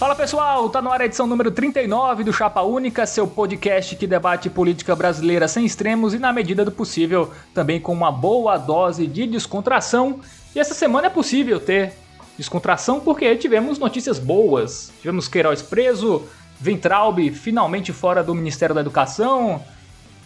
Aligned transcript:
Fala 0.00 0.14
pessoal, 0.14 0.70
tá 0.70 0.80
no 0.80 0.90
ar 0.90 1.02
a 1.02 1.04
edição 1.04 1.26
número 1.26 1.50
39 1.50 2.24
do 2.24 2.32
Chapa 2.32 2.62
Única, 2.62 3.04
seu 3.04 3.26
podcast 3.26 3.94
que 3.96 4.06
debate 4.06 4.48
política 4.48 4.96
brasileira 4.96 5.46
sem 5.46 5.66
extremos 5.66 6.14
e, 6.14 6.18
na 6.18 6.32
medida 6.32 6.64
do 6.64 6.72
possível, 6.72 7.30
também 7.52 7.78
com 7.78 7.92
uma 7.92 8.10
boa 8.10 8.56
dose 8.56 9.06
de 9.06 9.26
descontração. 9.26 10.20
E 10.54 10.58
essa 10.58 10.72
semana 10.72 11.08
é 11.08 11.10
possível 11.10 11.60
ter 11.60 11.92
descontração 12.38 12.98
porque 12.98 13.36
tivemos 13.36 13.78
notícias 13.78 14.18
boas. 14.18 14.90
Tivemos 15.02 15.28
Queiroz 15.28 15.60
preso, 15.60 16.22
Ventralb 16.58 17.30
finalmente 17.32 17.92
fora 17.92 18.24
do 18.24 18.34
Ministério 18.34 18.74
da 18.74 18.80
Educação. 18.80 19.62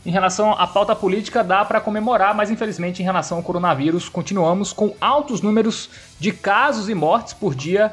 Em 0.07 0.11
relação 0.13 0.53
à 0.53 0.69
pauta 0.69 0.95
política, 0.95 1.43
dá 1.43 1.65
para 1.65 1.81
comemorar, 1.81 2.33
mas 2.33 2.49
infelizmente, 2.49 3.03
em 3.03 3.05
relação 3.05 3.39
ao 3.39 3.43
coronavírus, 3.43 4.09
continuamos 4.09 4.73
com 4.73 4.95
altos 5.01 5.41
números 5.41 5.91
de 6.21 6.31
casos 6.31 6.89
e 6.89 6.95
mortes 6.95 7.35
por 7.35 7.57
dia 7.57 7.93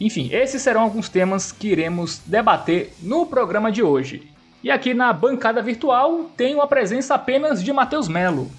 enfim, 0.00 0.30
esses 0.32 0.62
serão 0.62 0.80
alguns 0.80 1.10
temas 1.10 1.52
que 1.52 1.68
iremos 1.68 2.22
debater 2.24 2.94
no 3.02 3.26
programa 3.26 3.70
de 3.70 3.82
hoje. 3.82 4.30
E 4.64 4.70
aqui 4.70 4.94
na 4.94 5.12
bancada 5.12 5.60
virtual 5.60 6.30
tenho 6.36 6.62
a 6.62 6.66
presença 6.66 7.14
apenas 7.14 7.62
de 7.62 7.70
Matheus 7.70 8.08
Melo. 8.08 8.50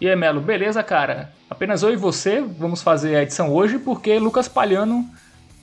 E 0.00 0.08
aí, 0.08 0.16
Melo, 0.16 0.40
beleza, 0.40 0.82
cara? 0.82 1.32
Apenas 1.50 1.82
eu 1.82 1.92
e 1.92 1.96
você 1.96 2.40
vamos 2.40 2.82
fazer 2.82 3.16
a 3.16 3.22
edição 3.22 3.52
hoje 3.52 3.78
porque 3.78 4.18
Lucas 4.18 4.48
Palhano 4.48 5.06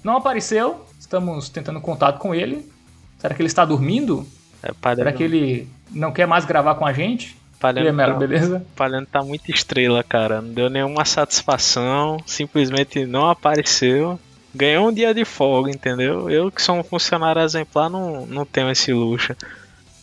não 0.03 0.17
apareceu. 0.17 0.85
Estamos 0.99 1.49
tentando 1.49 1.81
contato 1.81 2.19
com 2.19 2.33
ele. 2.33 2.69
Será 3.17 3.33
que 3.33 3.41
ele 3.41 3.47
está 3.47 3.65
dormindo? 3.65 4.25
É, 4.63 4.71
Será 4.95 5.11
que 5.11 5.23
ele 5.23 5.67
não 5.89 6.11
quer 6.11 6.27
mais 6.27 6.45
gravar 6.45 6.75
com 6.75 6.85
a 6.85 6.93
gente? 6.93 7.37
Palhano, 7.59 7.87
e 7.87 7.89
aí, 7.89 7.95
Melo, 7.95 8.13
tá, 8.13 8.19
beleza? 8.19 8.65
Palhano 8.75 9.05
tá 9.05 9.21
muito 9.23 9.49
estrela, 9.51 10.03
cara. 10.03 10.41
Não 10.41 10.53
deu 10.53 10.69
nenhuma 10.69 11.05
satisfação, 11.05 12.17
simplesmente 12.25 13.05
não 13.05 13.29
apareceu 13.29 14.19
ganhou 14.53 14.89
um 14.89 14.93
dia 14.93 15.13
de 15.13 15.25
folga, 15.25 15.71
entendeu? 15.71 16.29
Eu 16.29 16.51
que 16.51 16.61
sou 16.61 16.75
um 16.75 16.83
funcionário 16.83 17.41
exemplar 17.41 17.89
não, 17.89 18.25
não 18.25 18.45
tenho 18.45 18.69
esse 18.69 18.93
luxo. 18.93 19.35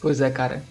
Pois 0.01 0.21
é, 0.21 0.31
cara. 0.31 0.63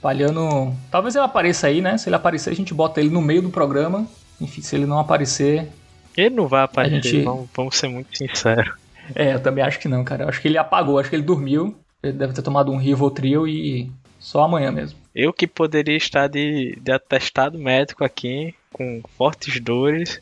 Palhano. 0.00 0.76
Talvez 0.90 1.14
ele 1.14 1.24
apareça 1.24 1.66
aí, 1.66 1.80
né? 1.80 1.98
Se 1.98 2.08
ele 2.08 2.16
aparecer, 2.16 2.50
a 2.50 2.54
gente 2.54 2.72
bota 2.72 3.00
ele 3.00 3.10
no 3.10 3.20
meio 3.20 3.42
do 3.42 3.50
programa. 3.50 4.06
Enfim, 4.40 4.62
se 4.62 4.76
ele 4.76 4.86
não 4.86 4.98
aparecer. 4.98 5.68
Ele 6.16 6.34
não 6.34 6.46
vai 6.46 6.62
aparecer, 6.62 7.02
gente... 7.02 7.24
vamos, 7.24 7.48
vamos 7.54 7.76
ser 7.76 7.88
muito 7.88 8.16
sinceros. 8.16 8.74
É, 9.14 9.34
eu 9.34 9.40
também 9.40 9.64
acho 9.64 9.78
que 9.78 9.88
não, 9.88 10.04
cara. 10.04 10.24
Eu 10.24 10.28
acho 10.28 10.40
que 10.40 10.48
ele 10.48 10.58
apagou, 10.58 10.98
acho 10.98 11.10
que 11.10 11.16
ele 11.16 11.22
dormiu. 11.22 11.76
Ele 12.02 12.12
deve 12.12 12.32
ter 12.32 12.42
tomado 12.42 12.70
um 12.70 12.76
Rivotril 12.76 13.46
e 13.46 13.90
só 14.18 14.42
amanhã 14.42 14.70
mesmo. 14.70 14.98
Eu 15.14 15.32
que 15.32 15.46
poderia 15.46 15.96
estar 15.96 16.28
de, 16.28 16.78
de 16.80 16.92
atestado 16.92 17.58
médico 17.58 18.04
aqui, 18.04 18.54
com 18.72 19.00
fortes 19.16 19.60
dores, 19.60 20.20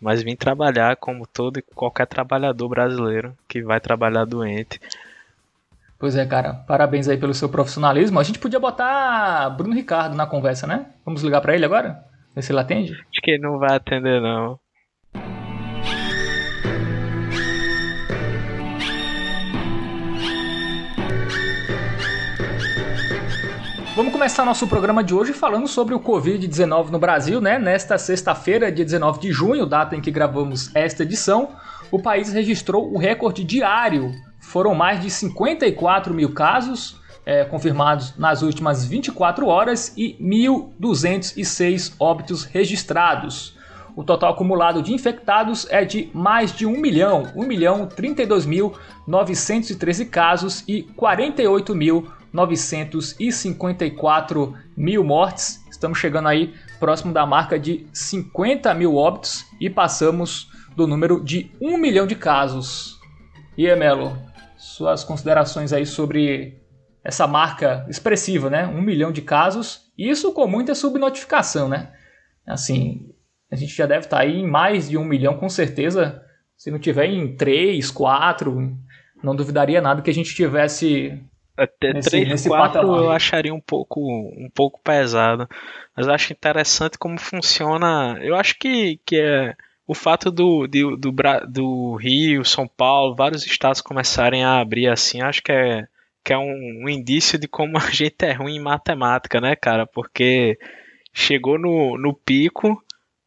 mas 0.00 0.22
vim 0.22 0.36
trabalhar 0.36 0.96
como 0.96 1.26
todo 1.26 1.58
e 1.58 1.62
qualquer 1.62 2.06
trabalhador 2.06 2.68
brasileiro 2.68 3.36
que 3.48 3.62
vai 3.62 3.80
trabalhar 3.80 4.24
doente. 4.24 4.80
Pois 5.98 6.14
é, 6.14 6.26
cara. 6.26 6.52
Parabéns 6.52 7.08
aí 7.08 7.16
pelo 7.16 7.32
seu 7.32 7.48
profissionalismo. 7.48 8.20
A 8.20 8.22
gente 8.22 8.38
podia 8.38 8.60
botar 8.60 9.48
Bruno 9.50 9.74
Ricardo 9.74 10.14
na 10.14 10.26
conversa, 10.26 10.66
né? 10.66 10.86
Vamos 11.04 11.22
ligar 11.22 11.40
para 11.40 11.54
ele 11.54 11.64
agora? 11.64 12.04
Ver 12.34 12.42
se 12.42 12.52
ele 12.52 12.60
atende? 12.60 12.92
Acho 12.92 13.22
que 13.22 13.30
ele 13.30 13.42
não 13.42 13.58
vai 13.58 13.76
atender, 13.76 14.20
não. 14.20 14.58
Vamos 23.96 24.12
começar 24.12 24.44
nosso 24.44 24.66
programa 24.66 25.02
de 25.02 25.14
hoje 25.14 25.32
falando 25.32 25.66
sobre 25.66 25.94
o 25.94 26.00
Covid-19 26.00 26.90
no 26.90 26.98
Brasil, 26.98 27.40
né? 27.40 27.58
Nesta 27.58 27.96
sexta-feira, 27.96 28.70
dia 28.70 28.84
19 28.84 29.18
de 29.18 29.32
junho, 29.32 29.64
data 29.64 29.96
em 29.96 30.02
que 30.02 30.10
gravamos 30.10 30.70
esta 30.76 31.02
edição, 31.02 31.56
o 31.90 31.98
país 31.98 32.30
registrou 32.30 32.92
o 32.92 32.98
recorde 32.98 33.42
diário. 33.42 34.12
Foram 34.38 34.74
mais 34.74 35.00
de 35.00 35.08
54 35.08 36.12
mil 36.12 36.34
casos 36.34 37.00
é, 37.24 37.42
confirmados 37.46 38.14
nas 38.18 38.42
últimas 38.42 38.84
24 38.84 39.46
horas 39.46 39.94
e 39.96 40.14
1.206 40.20 41.94
óbitos 41.98 42.44
registrados. 42.44 43.56
O 43.96 44.04
total 44.04 44.34
acumulado 44.34 44.82
de 44.82 44.92
infectados 44.92 45.66
é 45.70 45.82
de 45.82 46.10
mais 46.12 46.52
de 46.52 46.66
1 46.66 46.70
milhão, 46.78 47.32
1 47.34 47.46
milhão 47.46 47.86
32 47.86 48.44
mil 48.44 48.74
913 49.06 50.04
casos 50.04 50.62
e 50.68 50.82
48 50.82 51.74
mil 51.74 52.06
954 52.32 54.54
mil 54.76 55.04
mortes. 55.04 55.64
Estamos 55.70 55.98
chegando 55.98 56.28
aí 56.28 56.54
próximo 56.78 57.12
da 57.12 57.26
marca 57.26 57.58
de 57.58 57.86
50 57.92 58.72
mil 58.74 58.94
óbitos 58.96 59.44
e 59.60 59.68
passamos 59.70 60.50
do 60.76 60.86
número 60.86 61.24
de 61.24 61.50
1 61.60 61.76
milhão 61.78 62.06
de 62.06 62.14
casos. 62.14 63.00
E 63.56 63.68
aí, 63.68 63.76
Melo, 63.78 64.16
suas 64.56 65.04
considerações 65.04 65.72
aí 65.72 65.86
sobre 65.86 66.60
essa 67.02 67.26
marca 67.26 67.86
expressiva, 67.88 68.50
né? 68.50 68.66
1 68.66 68.82
milhão 68.82 69.12
de 69.12 69.22
casos. 69.22 69.90
Isso 69.96 70.32
com 70.32 70.46
muita 70.46 70.74
subnotificação, 70.74 71.68
né? 71.68 71.92
Assim, 72.46 73.08
a 73.50 73.56
gente 73.56 73.74
já 73.74 73.86
deve 73.86 74.06
estar 74.06 74.20
aí 74.20 74.40
em 74.40 74.46
mais 74.46 74.88
de 74.88 74.98
1 74.98 75.04
milhão 75.04 75.36
com 75.36 75.48
certeza. 75.48 76.22
Se 76.56 76.70
não 76.70 76.78
tiver 76.78 77.06
em 77.06 77.36
3, 77.36 77.90
4, 77.90 78.76
não 79.22 79.36
duvidaria 79.36 79.80
nada 79.80 80.02
que 80.02 80.10
a 80.10 80.14
gente 80.14 80.34
tivesse 80.34 81.22
até 81.56 81.92
nesse, 81.92 82.10
3, 82.10 82.28
nesse 82.28 82.48
4 82.48 82.80
eu 82.80 83.10
acharia 83.10 83.54
um 83.54 83.60
pouco, 83.60 84.00
um 84.00 84.50
pouco 84.54 84.80
pesado. 84.82 85.48
Mas 85.96 86.06
eu 86.06 86.12
acho 86.12 86.32
interessante 86.32 86.98
como 86.98 87.18
funciona. 87.18 88.18
Eu 88.20 88.36
acho 88.36 88.58
que, 88.58 89.00
que 89.06 89.16
é 89.20 89.54
o 89.86 89.94
fato 89.94 90.30
do, 90.30 90.66
de, 90.66 90.82
do, 90.96 91.14
do 91.48 91.94
Rio, 91.96 92.44
São 92.44 92.66
Paulo, 92.66 93.14
vários 93.14 93.46
estados 93.46 93.80
começarem 93.80 94.44
a 94.44 94.60
abrir 94.60 94.88
assim, 94.88 95.22
acho 95.22 95.42
que 95.42 95.52
é, 95.52 95.86
que 96.24 96.32
é 96.32 96.38
um, 96.38 96.82
um 96.84 96.88
indício 96.88 97.38
de 97.38 97.46
como 97.46 97.78
a 97.78 97.80
gente 97.90 98.24
é 98.24 98.32
ruim 98.32 98.56
em 98.56 98.62
matemática, 98.62 99.40
né, 99.40 99.54
cara? 99.54 99.86
Porque 99.86 100.58
chegou 101.14 101.58
no, 101.58 101.96
no 101.96 102.12
pico, 102.12 102.82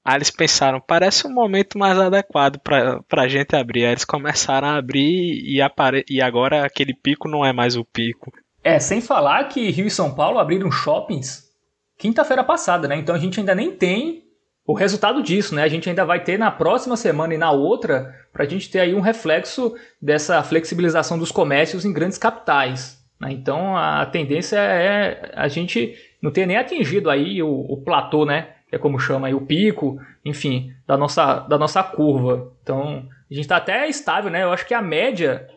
Aí 0.10 0.16
eles 0.16 0.32
pensaram, 0.32 0.82
parece 0.82 1.28
um 1.28 1.32
momento 1.32 1.78
mais 1.78 2.00
adequado 2.00 2.58
para 2.58 3.04
a 3.12 3.28
gente 3.28 3.56
abrir. 3.56 3.86
Aí 3.86 3.92
eles 3.92 4.04
começaram 4.04 4.68
a 4.68 4.78
abrir 4.78 5.40
e, 5.46 5.62
apare... 5.62 6.04
e 6.10 6.20
agora 6.20 6.66
aquele 6.66 6.96
pico 6.96 7.30
não 7.30 7.46
é 7.46 7.54
mais 7.54 7.76
o 7.76 7.86
pico. 7.86 8.34
É, 8.64 8.80
sem 8.80 9.02
falar 9.02 9.44
que 9.50 9.70
Rio 9.70 9.86
e 9.86 9.92
São 9.92 10.16
Paulo 10.16 10.40
abriram 10.40 10.72
shoppings 10.72 11.48
quinta-feira 11.96 12.44
passada, 12.44 12.88
né? 12.88 12.96
Então 12.96 13.14
a 13.14 13.20
gente 13.20 13.40
ainda 13.40 13.54
nem 13.54 13.70
tem 13.70 14.24
o 14.66 14.74
resultado 14.74 15.22
disso, 15.22 15.54
né? 15.54 15.62
A 15.62 15.68
gente 15.68 15.88
ainda 15.88 16.04
vai 16.04 16.24
ter 16.24 16.40
na 16.40 16.50
próxima 16.50 16.98
semana 16.98 17.36
e 17.36 17.38
na 17.38 17.52
outra 17.52 18.16
para 18.34 18.46
a 18.46 18.48
gente 18.48 18.68
ter 18.68 18.80
aí 18.80 18.96
um 18.96 19.02
reflexo 19.02 19.76
dessa 20.02 20.42
flexibilização 20.42 21.20
dos 21.20 21.32
comércios 21.32 21.86
em 21.86 21.94
grandes 21.94 22.18
capitais. 22.18 23.00
Né? 23.22 23.32
Então 23.32 23.78
a 23.78 24.08
tendência 24.08 24.58
é 24.58 25.34
a 25.36 25.48
gente 25.48 25.94
não 26.20 26.32
ter 26.32 26.48
nem 26.48 26.58
atingido 26.58 27.12
aí 27.12 27.44
o, 27.44 27.50
o 27.50 27.78
platô, 27.84 28.26
né? 28.26 28.56
Que 28.70 28.76
é 28.76 28.80
como 28.80 29.00
chama 29.00 29.28
aí 29.28 29.34
o 29.34 29.42
pico, 29.42 30.00
enfim, 30.24 30.72
da 30.86 30.96
nossa, 30.96 31.40
da 31.40 31.58
nossa 31.58 31.82
curva. 31.84 32.54
Então, 32.62 33.08
a 33.30 33.34
gente 33.34 33.46
está 33.46 33.58
até 33.58 33.90
estável, 33.90 34.30
né? 34.30 34.44
Eu 34.44 34.54
acho 34.54 34.68
que 34.68 34.76
a 34.76 34.82
média, 34.82 35.48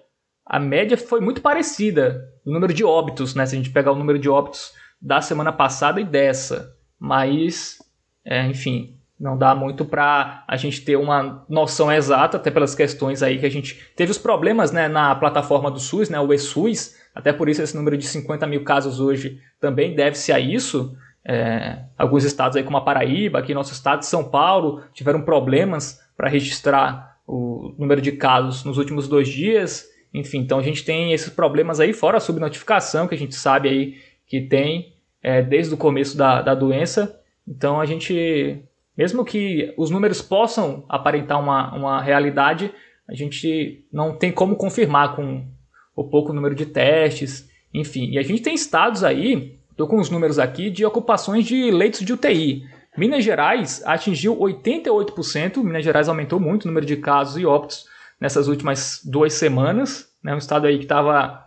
a 0.46 0.58
média 0.58 0.96
foi 0.96 1.20
muito 1.20 1.42
parecida 1.42 2.26
no 2.44 2.54
número 2.54 2.72
de 2.72 2.82
óbitos, 2.82 3.34
né? 3.34 3.44
Se 3.44 3.54
a 3.54 3.58
gente 3.58 3.70
pegar 3.70 3.92
o 3.92 3.96
número 3.96 4.18
de 4.18 4.30
óbitos 4.30 4.72
da 5.00 5.20
semana 5.20 5.52
passada 5.52 6.00
e 6.00 6.04
dessa. 6.04 6.74
Mas, 6.98 7.78
é, 8.24 8.46
enfim, 8.46 8.96
não 9.20 9.36
dá 9.36 9.54
muito 9.54 9.84
para 9.84 10.44
a 10.48 10.56
gente 10.56 10.80
ter 10.80 10.96
uma 10.96 11.44
noção 11.48 11.92
exata, 11.92 12.38
até 12.38 12.50
pelas 12.50 12.74
questões 12.74 13.22
aí 13.22 13.38
que 13.38 13.46
a 13.46 13.50
gente 13.50 13.74
teve 13.94 14.10
os 14.10 14.18
problemas 14.18 14.72
né, 14.72 14.88
na 14.88 15.14
plataforma 15.14 15.70
do 15.70 15.78
SUS, 15.78 16.08
né, 16.08 16.18
o 16.18 16.32
eSUS, 16.32 16.96
até 17.14 17.32
por 17.32 17.48
isso 17.48 17.62
esse 17.62 17.76
número 17.76 17.96
de 17.96 18.06
50 18.06 18.46
mil 18.46 18.64
casos 18.64 18.98
hoje 18.98 19.38
também 19.60 19.94
deve-se 19.94 20.32
a 20.32 20.40
isso. 20.40 20.96
É, 21.24 21.84
alguns 21.96 22.24
estados 22.24 22.56
aí 22.56 22.64
como 22.64 22.76
a 22.76 22.80
Paraíba, 22.80 23.38
aqui 23.38 23.54
nosso 23.54 23.72
estado 23.72 24.00
de 24.00 24.06
São 24.06 24.24
Paulo, 24.24 24.82
tiveram 24.92 25.22
problemas 25.22 26.00
para 26.16 26.28
registrar 26.28 27.18
o 27.26 27.74
número 27.78 28.00
de 28.00 28.12
casos 28.12 28.64
nos 28.64 28.78
últimos 28.78 29.08
dois 29.08 29.28
dias. 29.28 29.88
Enfim, 30.12 30.38
então 30.38 30.58
a 30.58 30.62
gente 30.62 30.84
tem 30.84 31.12
esses 31.12 31.30
problemas 31.30 31.80
aí, 31.80 31.92
fora 31.92 32.18
a 32.18 32.20
subnotificação 32.20 33.06
que 33.06 33.14
a 33.14 33.18
gente 33.18 33.34
sabe 33.34 33.68
aí 33.68 33.94
que 34.26 34.40
tem 34.40 34.94
é, 35.22 35.40
desde 35.40 35.72
o 35.74 35.78
começo 35.78 36.16
da, 36.16 36.42
da 36.42 36.54
doença. 36.54 37.18
Então 37.46 37.80
a 37.80 37.86
gente, 37.86 38.62
mesmo 38.96 39.24
que 39.24 39.72
os 39.76 39.90
números 39.90 40.20
possam 40.20 40.84
aparentar 40.88 41.40
uma, 41.40 41.74
uma 41.74 42.02
realidade, 42.02 42.72
a 43.08 43.14
gente 43.14 43.86
não 43.92 44.16
tem 44.16 44.32
como 44.32 44.56
confirmar 44.56 45.14
com 45.14 45.46
o 45.94 46.04
pouco 46.04 46.32
número 46.32 46.54
de 46.54 46.66
testes, 46.66 47.48
enfim. 47.72 48.10
E 48.10 48.18
a 48.18 48.22
gente 48.22 48.42
tem 48.42 48.54
estados 48.54 49.04
aí 49.04 49.58
Estou 49.72 49.88
com 49.88 49.98
os 49.98 50.10
números 50.10 50.38
aqui 50.38 50.68
de 50.68 50.84
ocupações 50.84 51.46
de 51.46 51.70
leitos 51.70 52.00
de 52.00 52.12
UTI. 52.12 52.62
Minas 52.96 53.24
Gerais 53.24 53.82
atingiu 53.86 54.36
88%. 54.36 55.64
Minas 55.64 55.82
Gerais 55.82 56.10
aumentou 56.10 56.38
muito 56.38 56.64
o 56.64 56.68
número 56.68 56.84
de 56.84 56.98
casos 56.98 57.38
e 57.38 57.46
óbitos 57.46 57.86
nessas 58.20 58.48
últimas 58.48 59.00
duas 59.02 59.32
semanas. 59.32 60.12
Né? 60.22 60.34
Um 60.34 60.38
estado 60.38 60.66
aí 60.66 60.76
que 60.76 60.84
estava 60.84 61.42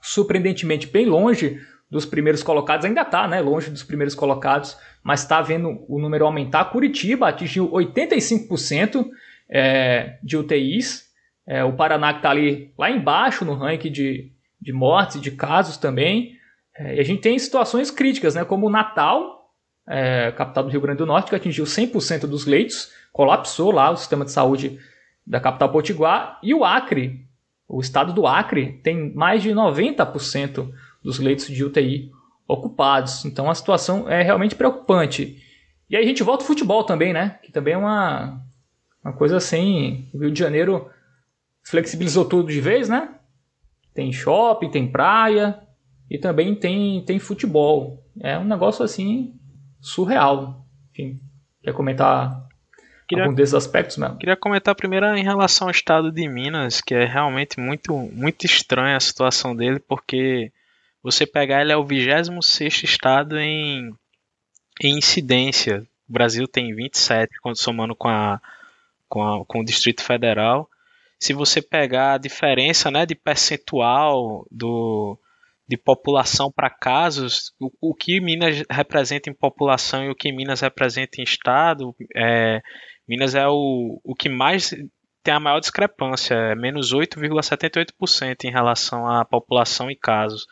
surpreendentemente 0.00 0.88
bem 0.88 1.06
longe 1.06 1.60
dos 1.88 2.04
primeiros 2.04 2.42
colocados, 2.42 2.84
ainda 2.84 3.02
está 3.02 3.28
né? 3.28 3.40
longe 3.40 3.70
dos 3.70 3.84
primeiros 3.84 4.14
colocados, 4.14 4.76
mas 5.04 5.20
está 5.20 5.40
vendo 5.40 5.84
o 5.86 6.00
número 6.00 6.26
aumentar. 6.26 6.64
Curitiba 6.64 7.28
atingiu 7.28 7.70
85% 7.70 9.06
é, 9.48 10.18
de 10.20 10.36
UTIs. 10.36 11.06
É, 11.46 11.62
o 11.62 11.74
Paraná 11.74 12.12
que 12.12 12.18
está 12.18 12.30
ali 12.30 12.72
lá 12.76 12.90
embaixo 12.90 13.44
no 13.44 13.54
ranking 13.54 13.92
de, 13.92 14.32
de 14.60 14.72
mortes 14.72 15.16
e 15.16 15.20
de 15.20 15.30
casos 15.30 15.76
também. 15.76 16.41
É, 16.74 16.96
e 16.96 17.00
a 17.00 17.02
gente 17.02 17.20
tem 17.20 17.38
situações 17.38 17.90
críticas, 17.90 18.34
né, 18.34 18.44
como 18.44 18.70
Natal, 18.70 19.50
é, 19.86 20.32
capital 20.32 20.64
do 20.64 20.70
Rio 20.70 20.80
Grande 20.80 20.98
do 20.98 21.06
Norte, 21.06 21.28
que 21.28 21.36
atingiu 21.36 21.64
100% 21.64 22.26
dos 22.26 22.46
leitos, 22.46 22.90
colapsou 23.12 23.70
lá 23.70 23.90
o 23.90 23.96
sistema 23.96 24.24
de 24.24 24.32
saúde 24.32 24.78
da 25.26 25.40
capital 25.40 25.70
potiguar, 25.70 26.38
e 26.42 26.54
o 26.54 26.64
Acre, 26.64 27.26
o 27.68 27.80
estado 27.80 28.12
do 28.12 28.26
Acre, 28.26 28.80
tem 28.82 29.12
mais 29.14 29.42
de 29.42 29.50
90% 29.50 30.72
dos 31.02 31.18
leitos 31.18 31.46
de 31.46 31.64
UTI 31.64 32.10
ocupados. 32.46 33.24
Então 33.24 33.50
a 33.50 33.54
situação 33.54 34.08
é 34.08 34.22
realmente 34.22 34.54
preocupante. 34.54 35.42
E 35.88 35.96
aí 35.96 36.04
a 36.04 36.06
gente 36.06 36.22
volta 36.22 36.42
ao 36.42 36.46
futebol 36.46 36.84
também, 36.84 37.12
né? 37.12 37.38
Que 37.42 37.52
também 37.52 37.74
é 37.74 37.78
uma, 37.78 38.40
uma 39.04 39.12
coisa 39.12 39.36
assim. 39.36 40.08
O 40.12 40.18
Rio 40.18 40.30
de 40.30 40.38
Janeiro 40.38 40.88
flexibilizou 41.62 42.24
tudo 42.24 42.52
de 42.52 42.60
vez, 42.60 42.88
né? 42.88 43.14
Tem 43.94 44.12
shopping, 44.12 44.70
tem 44.70 44.90
praia 44.90 45.60
e 46.12 46.18
também 46.18 46.54
tem, 46.54 47.02
tem 47.06 47.18
futebol. 47.18 48.04
É 48.20 48.38
um 48.38 48.44
negócio 48.44 48.84
assim 48.84 49.34
surreal. 49.80 50.62
Enfim, 50.90 51.18
quer 51.62 51.72
comentar 51.72 52.46
queria, 53.08 53.24
algum 53.24 53.34
desses 53.34 53.54
aspectos 53.54 53.96
mesmo? 53.96 54.18
Queria 54.18 54.36
comentar 54.36 54.74
primeiro 54.74 55.06
em 55.16 55.24
relação 55.24 55.68
ao 55.68 55.70
estado 55.70 56.12
de 56.12 56.28
Minas, 56.28 56.82
que 56.82 56.94
é 56.94 57.06
realmente 57.06 57.58
muito, 57.58 57.96
muito 57.96 58.44
estranha 58.44 58.94
a 58.94 59.00
situação 59.00 59.56
dele, 59.56 59.78
porque 59.80 60.52
você 61.02 61.26
pegar 61.26 61.62
ele 61.62 61.72
é 61.72 61.76
o 61.78 61.82
26 61.82 62.82
estado 62.82 63.38
em, 63.38 63.90
em 64.82 64.98
incidência. 64.98 65.82
O 66.06 66.12
Brasil 66.12 66.46
tem 66.46 66.74
27, 66.74 67.40
quando 67.40 67.56
somando 67.56 67.96
com, 67.96 68.08
a, 68.08 68.38
com, 69.08 69.22
a, 69.22 69.46
com 69.46 69.60
o 69.60 69.64
Distrito 69.64 70.04
Federal. 70.04 70.68
Se 71.18 71.32
você 71.32 71.62
pegar 71.62 72.12
a 72.12 72.18
diferença 72.18 72.90
né, 72.90 73.06
de 73.06 73.14
percentual 73.14 74.46
do, 74.50 75.18
de 75.68 75.76
população 75.76 76.50
para 76.50 76.68
casos, 76.68 77.52
o, 77.60 77.70
o, 77.90 77.94
que 77.94 78.20
Minas 78.20 78.62
representa 78.70 79.30
em 79.30 79.34
população 79.34 80.04
e 80.04 80.10
o 80.10 80.14
que 80.14 80.32
Minas 80.32 80.60
representa 80.60 81.20
em 81.20 81.24
estado, 81.24 81.94
é, 82.14 82.60
Minas 83.08 83.34
é 83.34 83.46
o, 83.46 84.00
o 84.04 84.14
que 84.14 84.28
mais 84.28 84.74
tem 85.22 85.34
a 85.34 85.40
maior 85.40 85.60
discrepância, 85.60 86.34
é 86.34 86.54
menos 86.54 86.92
8,78% 86.92 88.44
em 88.44 88.50
relação 88.50 89.06
à 89.06 89.24
população 89.24 89.90
e 89.90 89.96
casos. 89.96 90.46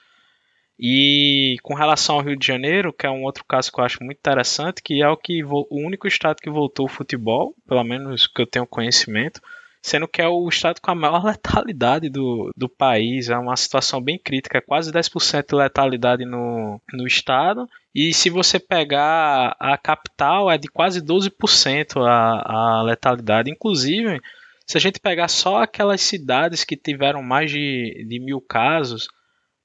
E 0.79 1.57
com 1.63 1.75
relação 1.75 2.17
ao 2.17 2.23
Rio 2.23 2.39
de 2.39 2.47
Janeiro, 2.47 2.93
que 2.93 3.07
é 3.07 3.11
um 3.11 3.25
outro 3.25 3.45
caso 3.45 3.71
que 3.71 3.79
eu 3.79 3.85
acho 3.85 4.03
muito 4.03 4.19
interessante, 4.19 4.83
que 4.83 5.03
é 5.03 5.09
o, 5.09 5.17
que, 5.17 5.45
o 5.45 5.67
único 5.73 6.07
estado 6.07 6.41
que 6.41 6.49
voltou 6.49 6.85
ao 6.85 6.89
futebol, 6.89 7.55
pelo 7.69 7.85
menos 7.85 8.27
que 8.27 8.41
eu 8.41 8.47
tenho 8.47 8.67
conhecimento, 8.67 9.43
sendo 9.83 10.07
que 10.09 10.21
é 10.21 10.29
o 10.29 10.49
estado 10.49 10.81
com 10.81 10.91
a 10.91 10.95
maior 10.95 11.25
letalidade 11.25 12.09
do, 12.09 12.51
do 12.57 12.69
país. 12.69 13.29
É 13.29 13.39
uma 13.39 13.57
situação 13.57 14.01
bem 14.01 14.19
crítica, 14.19 14.59
é 14.59 14.61
quase 14.61 14.93
10% 14.93 15.49
de 15.49 15.55
letalidade 15.55 16.25
no, 16.25 16.81
no 16.93 17.07
estado. 17.07 17.69
E 17.95 18.13
se 18.15 18.31
você 18.31 18.59
pegar 18.59 19.57
a 19.59 19.77
capital, 19.77 20.51
é 20.51 20.57
de 20.57 20.69
quase 20.69 21.01
12% 21.01 22.01
a, 22.07 22.79
a 22.79 22.83
letalidade. 22.83 23.51
Inclusive, 23.51 24.21
se 24.67 24.77
a 24.77 24.81
gente 24.81 25.01
pegar 25.01 25.29
só 25.29 25.63
aquelas 25.63 26.01
cidades 26.01 26.63
que 26.63 26.77
tiveram 26.77 27.23
mais 27.23 27.51
de, 27.51 28.07
de 28.09 28.21
mil 28.21 28.41
casos, 28.41 29.09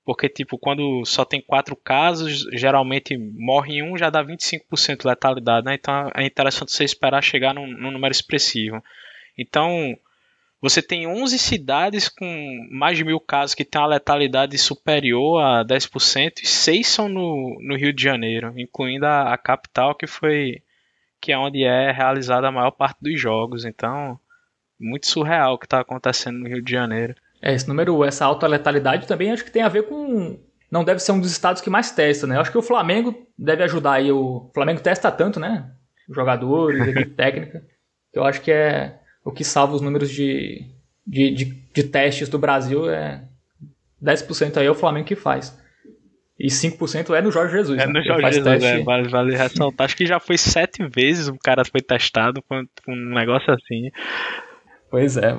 porque, 0.05 0.29
tipo, 0.29 0.57
quando 0.59 1.03
só 1.03 1.25
tem 1.25 1.41
quatro 1.41 1.75
casos, 1.75 2.47
geralmente 2.53 3.17
morre 3.17 3.81
um, 3.81 3.97
já 3.97 4.11
dá 4.11 4.23
25% 4.23 5.01
de 5.01 5.07
letalidade, 5.07 5.65
né? 5.65 5.73
Então 5.73 6.11
é 6.15 6.23
interessante 6.23 6.71
você 6.71 6.83
esperar 6.83 7.23
chegar 7.23 7.55
num, 7.55 7.65
num, 7.65 7.91
número 7.91 8.11
expressivo. 8.11 8.83
Então, 9.35 9.97
você 10.61 10.81
tem 10.81 11.05
11 11.05 11.37
cidades 11.37 12.09
com 12.09 12.67
mais 12.71 12.97
de 12.97 13.03
mil 13.03 13.19
casos 13.19 13.53
que 13.53 13.65
tem 13.65 13.79
uma 13.79 13.87
letalidade 13.87 14.57
superior 14.57 15.41
a 15.41 15.65
10%, 15.65 16.41
e 16.41 16.47
seis 16.47 16.87
são 16.87 17.07
no, 17.07 17.57
no 17.61 17.75
Rio 17.75 17.93
de 17.93 18.01
Janeiro, 18.01 18.53
incluindo 18.57 19.05
a, 19.05 19.33
a 19.33 19.37
capital, 19.37 19.93
que 19.93 20.07
foi 20.07 20.61
que 21.21 21.31
é 21.31 21.37
onde 21.37 21.63
é 21.63 21.91
realizada 21.91 22.47
a 22.47 22.51
maior 22.51 22.71
parte 22.71 22.97
dos 23.01 23.19
jogos. 23.19 23.65
Então, 23.65 24.19
muito 24.79 25.07
surreal 25.07 25.53
o 25.53 25.57
que 25.57 25.65
está 25.65 25.79
acontecendo 25.79 26.39
no 26.39 26.47
Rio 26.47 26.61
de 26.61 26.71
Janeiro. 26.71 27.15
É, 27.41 27.53
esse 27.53 27.67
número, 27.67 28.03
essa 28.03 28.25
alta 28.25 28.47
letalidade 28.47 29.07
também 29.07 29.31
acho 29.31 29.43
que 29.43 29.51
tem 29.51 29.61
a 29.61 29.69
ver 29.69 29.83
com. 29.83 30.39
Não 30.69 30.83
deve 30.83 30.99
ser 30.99 31.11
um 31.11 31.19
dos 31.19 31.31
estados 31.31 31.61
que 31.61 31.69
mais 31.69 31.91
testa, 31.91 32.27
né? 32.27 32.35
Eu 32.35 32.41
acho 32.41 32.51
que 32.51 32.57
o 32.57 32.61
Flamengo 32.61 33.27
deve 33.37 33.63
ajudar 33.63 33.93
aí. 33.93 34.11
O 34.11 34.49
Flamengo 34.53 34.81
testa 34.81 35.11
tanto, 35.11 35.39
né? 35.39 35.71
Jogadores, 36.09 36.87
equipe 36.87 37.11
técnica. 37.15 37.63
Eu 38.13 38.23
acho 38.23 38.41
que 38.41 38.51
é 38.51 38.99
o 39.25 39.31
que 39.31 39.43
salva 39.43 39.75
os 39.75 39.81
números 39.81 40.09
de, 40.09 40.65
de, 41.05 41.31
de, 41.31 41.45
de 41.73 41.83
testes 41.83 42.29
do 42.29 42.39
Brasil. 42.39 42.89
É 42.89 43.23
10% 44.01 44.55
aí 44.57 44.65
é 44.65 44.71
o 44.71 44.75
Flamengo 44.75 45.07
que 45.07 45.15
faz. 45.15 45.57
E 46.39 46.47
5% 46.47 47.13
é 47.13 47.21
no 47.21 47.31
Jorge 47.31 47.57
Jesus. 47.57 47.77
É 47.77 47.85
né? 47.85 47.91
no 47.91 48.03
Jorge 48.03 48.31
Jesus, 48.31 48.63
é, 48.63 48.83
vale, 48.83 49.09
vale 49.09 49.35
ressaltar. 49.35 49.85
Acho 49.85 49.97
que 49.97 50.05
já 50.05 50.19
foi 50.19 50.37
sete 50.37 50.87
vezes 50.87 51.27
o 51.27 51.37
cara 51.37 51.63
foi 51.65 51.81
testado 51.81 52.41
com 52.41 52.63
um 52.87 53.13
negócio 53.13 53.53
assim. 53.53 53.89
Pois 54.89 55.17
é 55.17 55.37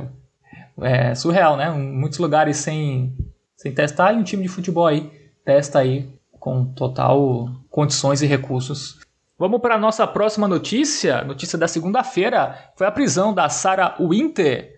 é, 0.82 1.15
surreal, 1.15 1.56
né? 1.56 1.71
Muitos 1.71 2.19
lugares 2.19 2.56
sem, 2.59 3.17
sem 3.56 3.73
testar 3.73 4.12
e 4.12 4.17
um 4.17 4.23
time 4.23 4.43
de 4.43 4.49
futebol 4.49 4.87
aí 4.87 5.11
testa 5.44 5.79
aí 5.79 6.09
com 6.32 6.65
total 6.65 7.49
condições 7.71 8.23
e 8.23 8.27
recursos. 8.27 8.99
Vamos 9.38 9.61
para 9.61 9.75
a 9.75 9.79
nossa 9.79 10.06
próxima 10.06 10.49
notícia, 10.49 11.23
notícia 11.23 11.59
da 11.59 11.69
segunda-feira, 11.69 12.73
foi 12.77 12.87
a 12.87 12.93
prisão 12.93 13.35
da 13.35 13.49
Sarah 13.49 13.97
Winter, 14.00 14.73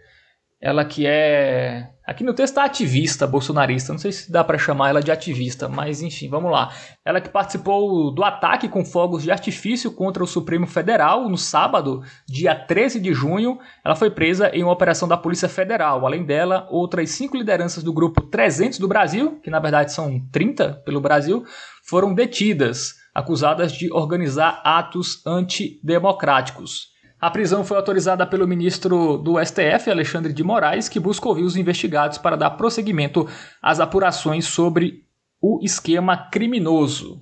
ela 0.61 0.85
que 0.85 1.07
é 1.07 1.91
Aqui 2.09 2.25
no 2.25 2.33
texto 2.33 2.55
está 2.55 2.65
ativista 2.65 3.27
bolsonarista, 3.27 3.93
não 3.93 3.99
sei 3.99 4.13
se 4.13 4.33
dá 4.33 4.43
para 4.43 4.57
chamar 4.57 4.89
ela 4.89 5.03
de 5.03 5.13
ativista, 5.13 5.69
mas 5.69 6.01
enfim, 6.01 6.27
vamos 6.27 6.51
lá. 6.51 6.73
Ela 7.05 7.21
que 7.21 7.29
participou 7.29 8.11
do 8.11 8.25
ataque 8.25 8.67
com 8.67 8.83
fogos 8.83 9.23
de 9.23 9.31
artifício 9.31 9.93
contra 9.93 10.25
o 10.25 10.27
Supremo 10.27 10.67
Federal 10.67 11.29
no 11.29 11.37
sábado, 11.37 12.03
dia 12.27 12.55
13 12.55 12.99
de 12.99 13.13
junho, 13.13 13.59
ela 13.85 13.95
foi 13.95 14.11
presa 14.11 14.49
em 14.55 14.63
uma 14.63 14.73
operação 14.73 15.07
da 15.07 15.19
Polícia 15.19 15.51
Federal. 15.51 16.07
Além 16.07 16.25
dela, 16.25 16.67
outras 16.71 17.11
cinco 17.11 17.37
lideranças 17.37 17.85
do 17.85 17.93
grupo 17.93 18.23
300 18.23 18.79
do 18.79 18.89
Brasil, 18.89 19.39
que 19.43 19.51
na 19.51 19.61
verdade 19.61 19.93
são 19.93 20.19
30 20.33 20.81
pelo 20.87 21.03
Brasil, 21.03 21.45
foram 21.85 22.15
detidas, 22.15 22.95
acusadas 23.19 23.73
de 23.73 23.93
organizar 23.93 24.63
atos 24.65 25.27
antidemocráticos. 25.27 26.93
A 27.21 27.29
prisão 27.29 27.65
foi 27.65 27.77
autorizada 27.77 28.25
pelo 28.25 28.47
ministro 28.47 29.19
do 29.19 29.45
STF, 29.45 29.91
Alexandre 29.91 30.33
de 30.33 30.45
Moraes, 30.45 30.89
que 30.89 31.01
busca 31.01 31.29
ouvir 31.29 31.43
os 31.43 31.57
investigados 31.57 32.17
para 32.17 32.37
dar 32.37 32.51
prosseguimento 32.51 33.29
às 33.61 33.81
apurações 33.81 34.47
sobre 34.47 35.03
o 35.43 35.59
esquema 35.65 36.17
criminoso. 36.17 37.21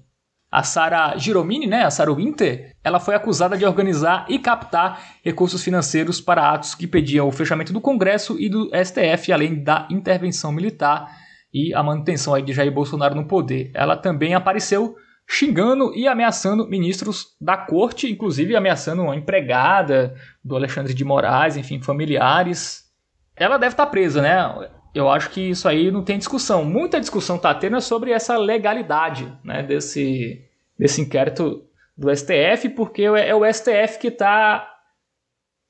A 0.52 0.62
Sara 0.62 1.16
Giromini, 1.16 1.66
né, 1.66 1.84
a 1.84 1.90
Sara 1.90 2.12
Winter, 2.12 2.72
ela 2.84 3.00
foi 3.00 3.14
acusada 3.14 3.56
de 3.56 3.64
organizar 3.64 4.26
e 4.28 4.38
captar 4.38 5.00
recursos 5.24 5.64
financeiros 5.64 6.20
para 6.20 6.52
atos 6.52 6.74
que 6.74 6.86
pediam 6.86 7.26
o 7.26 7.32
fechamento 7.32 7.72
do 7.72 7.80
Congresso 7.80 8.38
e 8.38 8.50
do 8.50 8.70
STF, 8.84 9.32
além 9.32 9.64
da 9.64 9.88
intervenção 9.90 10.52
militar 10.52 11.10
e 11.52 11.72
a 11.72 11.82
manutenção 11.82 12.34
aí 12.34 12.42
de 12.42 12.52
Jair 12.52 12.70
Bolsonaro 12.70 13.14
no 13.14 13.26
poder. 13.26 13.70
Ela 13.72 13.96
também 13.96 14.34
apareceu 14.34 14.94
xingando 15.28 15.92
e 15.95 16.06
ameaçando 16.06 16.68
ministros 16.68 17.37
da 17.40 17.56
corte, 17.56 18.11
inclusive 18.11 18.54
ameaçando 18.54 19.02
uma 19.02 19.16
empregada 19.16 20.14
do 20.42 20.54
Alexandre 20.54 20.95
de 20.95 21.04
Moraes, 21.04 21.56
enfim, 21.56 21.83
familiares. 21.83 22.90
Ela 23.35 23.59
deve 23.59 23.73
estar 23.73 23.87
presa, 23.87 24.23
né? 24.23 24.71
Eu 24.95 25.11
acho 25.11 25.30
que 25.30 25.50
isso 25.50 25.68
aí 25.68 25.90
não 25.90 26.04
tem 26.04 26.16
discussão. 26.16 26.64
Muita 26.64 27.00
discussão 27.00 27.37
está 27.37 27.52
tendo 27.52 27.80
sobre 27.80 28.12
essa 28.12 28.37
legalidade 28.38 29.30
né, 29.45 29.62
desse, 29.62 30.42
desse 30.78 31.00
inquérito 31.00 31.66
do 31.97 32.14
STF, 32.14 32.68
porque 32.71 33.02
é 33.02 33.35
o 33.35 33.45
STF 33.52 33.99
que 33.99 34.09
está 34.09 34.75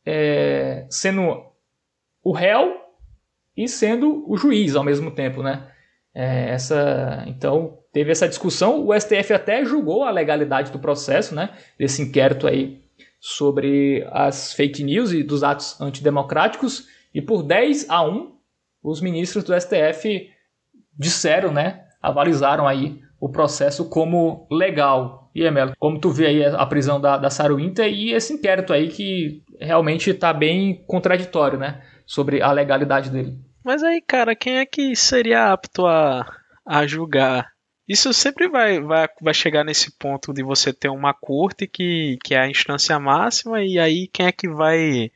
é, 0.05 0.87
sendo 0.91 1.45
o 2.23 2.33
réu 2.33 2.81
e 3.57 3.67
sendo 3.67 4.31
o 4.31 4.37
juiz 4.37 4.77
ao 4.77 4.85
mesmo 4.85 5.11
tempo, 5.11 5.43
né? 5.43 5.71
É, 6.15 6.51
essa, 6.51 7.25
então, 7.27 7.79
teve 7.97 8.13
essa 8.13 8.29
discussão. 8.29 8.87
O 8.87 8.93
STF 8.93 9.33
até 9.33 9.65
julgou 9.65 10.05
a 10.05 10.11
legalidade 10.11 10.71
do 10.71 10.79
processo, 10.79 11.35
né, 11.35 11.49
desse 11.79 12.03
inquérito 12.03 12.47
aí 12.47 12.83
sobre 13.19 14.07
as 14.13 14.53
fake 14.53 14.85
news 14.85 15.13
e 15.13 15.23
dos 15.23 15.43
atos 15.43 15.81
antidemocráticos, 15.81 16.87
e 17.15 17.23
por 17.23 17.43
10 17.43 17.89
a 17.89 18.07
1, 18.07 18.37
os 18.83 19.01
ministros 19.01 19.45
do 19.45 19.59
STF 19.59 20.29
disseram, 20.93 21.51
né, 21.51 21.87
avalizaram 22.03 22.69
aí 22.69 23.01
o 23.19 23.31
processo 23.31 23.89
como 23.89 24.47
legal. 24.51 25.31
E 25.35 25.45
Emelo, 25.45 25.73
como 25.79 25.99
tu 25.99 26.11
vê 26.11 26.27
aí 26.27 26.45
a 26.45 26.67
prisão 26.67 27.01
da, 27.01 27.17
da 27.17 27.31
Sarah 27.31 27.55
Winter 27.55 27.91
e 27.91 28.13
esse 28.13 28.35
inquérito 28.35 28.75
aí 28.75 28.89
que 28.89 29.43
realmente 29.59 30.11
está 30.11 30.35
bem 30.35 30.85
contraditório, 30.87 31.59
né, 31.59 31.81
sobre 32.05 32.43
a 32.43 32.53
legalidade 32.53 33.09
dele. 33.09 33.39
Mas 33.65 33.83
aí, 33.83 34.03
cara, 34.03 34.37
quem 34.37 34.59
é 34.59 34.67
que 34.67 34.95
seria 34.95 35.51
apto 35.51 35.87
a, 35.87 36.27
a 36.67 36.87
julgar 36.87 37.56
isso 37.89 38.13
sempre 38.13 38.49
vai, 38.49 38.81
vai, 38.81 39.09
vai 39.21 39.35
chegar 39.35 39.65
nesse 39.65 39.93
ponto 39.93 40.33
de 40.33 40.43
você 40.43 40.73
ter 40.73 40.89
uma 40.89 41.15
corte 41.15 41.67
que, 41.67 42.19
que 42.25 42.35
é 42.35 42.41
a 42.41 42.51
instância 42.51 42.99
máxima, 42.99 43.63
e 43.63 43.79
aí 43.79 44.09
quem 44.09 44.27
é 44.27 44.33
que 44.33 44.49
vai 44.49 45.11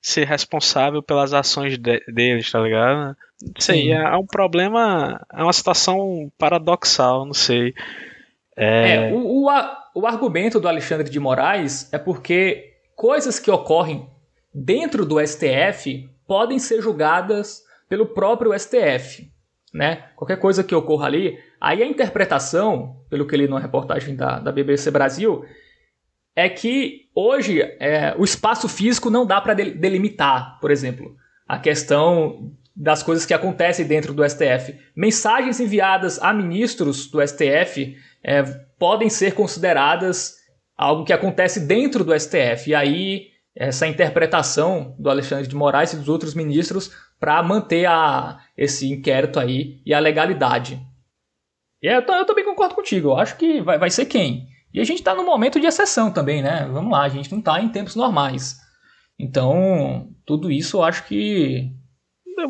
ser 0.00 0.24
responsável 0.24 1.02
pelas 1.02 1.32
ações 1.32 1.76
de, 1.76 2.00
deles, 2.06 2.50
tá 2.50 2.60
ligado? 2.60 3.16
Não 3.42 3.60
sei, 3.60 3.92
é, 3.92 3.96
é, 3.96 4.16
um 4.16 4.24
problema, 4.24 5.20
é 5.32 5.42
uma 5.42 5.52
situação 5.52 6.30
paradoxal, 6.38 7.26
não 7.26 7.34
sei. 7.34 7.74
É, 8.56 9.08
é 9.08 9.12
o, 9.12 9.44
o, 9.44 9.48
o 9.94 10.06
argumento 10.06 10.58
do 10.58 10.68
Alexandre 10.68 11.10
de 11.10 11.20
Moraes 11.20 11.92
é 11.92 11.98
porque 11.98 12.74
coisas 12.94 13.38
que 13.38 13.50
ocorrem 13.50 14.08
dentro 14.54 15.04
do 15.04 15.20
STF 15.20 16.08
podem 16.26 16.58
ser 16.58 16.80
julgadas 16.80 17.64
pelo 17.88 18.06
próprio 18.06 18.58
STF. 18.58 19.30
Né? 19.74 20.04
Qualquer 20.16 20.38
coisa 20.38 20.64
que 20.64 20.74
ocorra 20.74 21.06
ali, 21.06 21.38
aí 21.66 21.82
a 21.82 21.86
interpretação, 21.86 22.96
pelo 23.10 23.26
que 23.26 23.34
eu 23.34 23.40
li 23.40 23.48
numa 23.48 23.58
reportagem 23.58 24.14
da, 24.14 24.38
da 24.38 24.52
BBC 24.52 24.88
Brasil, 24.88 25.44
é 26.36 26.48
que 26.48 27.08
hoje 27.12 27.60
é, 27.60 28.14
o 28.16 28.22
espaço 28.22 28.68
físico 28.68 29.10
não 29.10 29.26
dá 29.26 29.40
para 29.40 29.52
delimitar, 29.52 30.60
por 30.60 30.70
exemplo, 30.70 31.16
a 31.48 31.58
questão 31.58 32.52
das 32.74 33.02
coisas 33.02 33.26
que 33.26 33.34
acontecem 33.34 33.84
dentro 33.84 34.14
do 34.14 34.22
STF. 34.28 34.78
Mensagens 34.94 35.58
enviadas 35.58 36.22
a 36.22 36.32
ministros 36.32 37.10
do 37.10 37.26
STF 37.26 37.96
é, 38.22 38.42
podem 38.78 39.10
ser 39.10 39.34
consideradas 39.34 40.36
algo 40.76 41.04
que 41.04 41.12
acontece 41.12 41.58
dentro 41.58 42.04
do 42.04 42.16
STF. 42.16 42.70
E 42.70 42.74
aí, 42.76 43.26
essa 43.56 43.88
interpretação 43.88 44.94
do 45.00 45.10
Alexandre 45.10 45.48
de 45.48 45.56
Moraes 45.56 45.94
e 45.94 45.96
dos 45.96 46.08
outros 46.08 46.32
ministros 46.32 46.92
para 47.18 47.42
manter 47.42 47.86
a, 47.86 48.38
esse 48.56 48.88
inquérito 48.88 49.40
aí 49.40 49.80
e 49.84 49.92
a 49.92 49.98
legalidade. 49.98 50.78
E 51.86 51.88
eu, 51.88 52.00
eu 52.00 52.24
também 52.24 52.44
concordo 52.44 52.74
contigo, 52.74 53.10
eu 53.10 53.16
acho 53.16 53.36
que 53.36 53.60
vai, 53.60 53.78
vai 53.78 53.90
ser 53.90 54.06
quem? 54.06 54.48
E 54.74 54.80
a 54.80 54.84
gente 54.84 54.98
está 54.98 55.14
num 55.14 55.24
momento 55.24 55.60
de 55.60 55.66
exceção 55.66 56.10
também, 56.10 56.42
né? 56.42 56.68
Vamos 56.68 56.90
lá, 56.90 57.02
a 57.02 57.08
gente 57.08 57.30
não 57.30 57.38
está 57.38 57.60
em 57.60 57.68
tempos 57.68 57.94
normais. 57.94 58.56
Então, 59.16 60.08
tudo 60.26 60.50
isso 60.50 60.78
eu 60.78 60.82
acho 60.82 61.06
que 61.06 61.70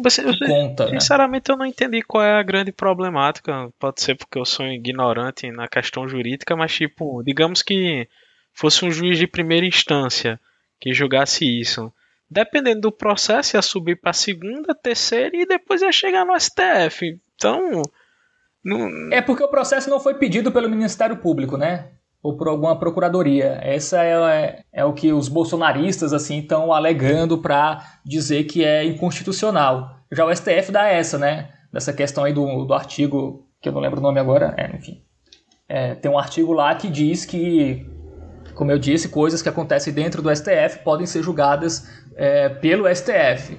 você, 0.02 0.22
você, 0.22 0.46
conta. 0.46 0.86
Né? 0.86 0.98
Sinceramente, 0.98 1.50
né? 1.50 1.52
eu 1.54 1.58
não 1.58 1.66
entendi 1.66 2.00
qual 2.00 2.24
é 2.24 2.32
a 2.32 2.42
grande 2.42 2.72
problemática. 2.72 3.70
Pode 3.78 4.00
ser 4.00 4.14
porque 4.14 4.38
eu 4.38 4.46
sou 4.46 4.66
ignorante 4.66 5.52
na 5.52 5.68
questão 5.68 6.08
jurídica, 6.08 6.56
mas, 6.56 6.74
tipo, 6.74 7.22
digamos 7.22 7.62
que 7.62 8.08
fosse 8.54 8.86
um 8.86 8.90
juiz 8.90 9.18
de 9.18 9.26
primeira 9.26 9.66
instância 9.66 10.40
que 10.80 10.94
julgasse 10.94 11.44
isso. 11.44 11.92
Dependendo 12.28 12.80
do 12.80 12.90
processo, 12.90 13.54
ia 13.54 13.62
subir 13.62 14.00
para 14.00 14.14
segunda, 14.14 14.74
terceira 14.74 15.36
e 15.36 15.44
depois 15.44 15.82
ia 15.82 15.92
chegar 15.92 16.24
no 16.24 16.34
STF. 16.40 17.20
Então. 17.34 17.82
Não... 18.66 19.12
É 19.12 19.22
porque 19.22 19.44
o 19.44 19.48
processo 19.48 19.88
não 19.88 20.00
foi 20.00 20.14
pedido 20.14 20.50
pelo 20.50 20.68
Ministério 20.68 21.16
Público, 21.16 21.56
né? 21.56 21.90
ou 22.26 22.36
por 22.36 22.48
alguma 22.48 22.76
procuradoria. 22.76 23.60
Essa 23.62 24.02
é, 24.02 24.12
é, 24.12 24.62
é 24.72 24.84
o 24.84 24.92
que 24.92 25.12
os 25.12 25.28
bolsonaristas 25.28 26.12
assim 26.12 26.40
estão 26.40 26.72
alegando 26.72 27.38
para 27.38 28.00
dizer 28.04 28.44
que 28.44 28.64
é 28.64 28.84
inconstitucional. 28.84 30.00
Já 30.10 30.24
o 30.24 30.34
STF 30.34 30.72
dá 30.72 30.88
essa, 30.88 31.18
né? 31.18 31.50
Dessa 31.72 31.92
questão 31.92 32.24
aí 32.24 32.32
do, 32.32 32.64
do 32.64 32.74
artigo, 32.74 33.46
que 33.62 33.68
eu 33.68 33.72
não 33.72 33.80
lembro 33.80 34.00
o 34.00 34.02
nome 34.02 34.18
agora, 34.18 34.52
é, 34.56 34.74
enfim. 34.74 35.04
É, 35.68 35.94
tem 35.94 36.10
um 36.10 36.18
artigo 36.18 36.52
lá 36.52 36.74
que 36.74 36.88
diz 36.88 37.24
que, 37.24 37.88
como 38.56 38.72
eu 38.72 38.78
disse, 38.78 39.08
coisas 39.08 39.40
que 39.40 39.48
acontecem 39.48 39.92
dentro 39.92 40.20
do 40.20 40.34
STF 40.34 40.80
podem 40.82 41.06
ser 41.06 41.22
julgadas 41.22 41.88
é, 42.16 42.48
pelo 42.48 42.92
STF. 42.92 43.56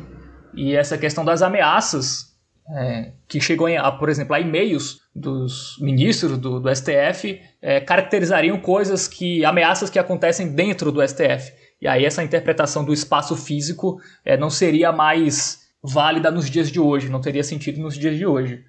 E 0.53 0.75
essa 0.75 0.97
questão 0.97 1.23
das 1.23 1.41
ameaças, 1.41 2.36
é, 2.69 3.11
que 3.27 3.39
chegou, 3.39 3.67
a, 3.67 3.91
por 3.91 4.09
exemplo, 4.09 4.35
a 4.35 4.39
e-mails 4.39 4.99
dos 5.15 5.77
ministros 5.79 6.37
do, 6.37 6.59
do 6.59 6.75
STF 6.75 7.41
é, 7.61 7.79
caracterizariam 7.79 8.59
coisas 8.59 9.07
que 9.07 9.43
ameaças 9.45 9.89
que 9.89 9.99
acontecem 9.99 10.53
dentro 10.53 10.91
do 10.91 11.05
STF. 11.05 11.53
E 11.81 11.87
aí 11.87 12.05
essa 12.05 12.23
interpretação 12.23 12.83
do 12.83 12.93
espaço 12.93 13.35
físico 13.35 13.99
é, 14.25 14.35
não 14.35 14.49
seria 14.49 14.91
mais 14.91 15.67
válida 15.81 16.29
nos 16.29 16.49
dias 16.49 16.69
de 16.69 16.79
hoje, 16.79 17.09
não 17.09 17.21
teria 17.21 17.43
sentido 17.43 17.79
nos 17.79 17.97
dias 17.97 18.17
de 18.17 18.25
hoje. 18.25 18.63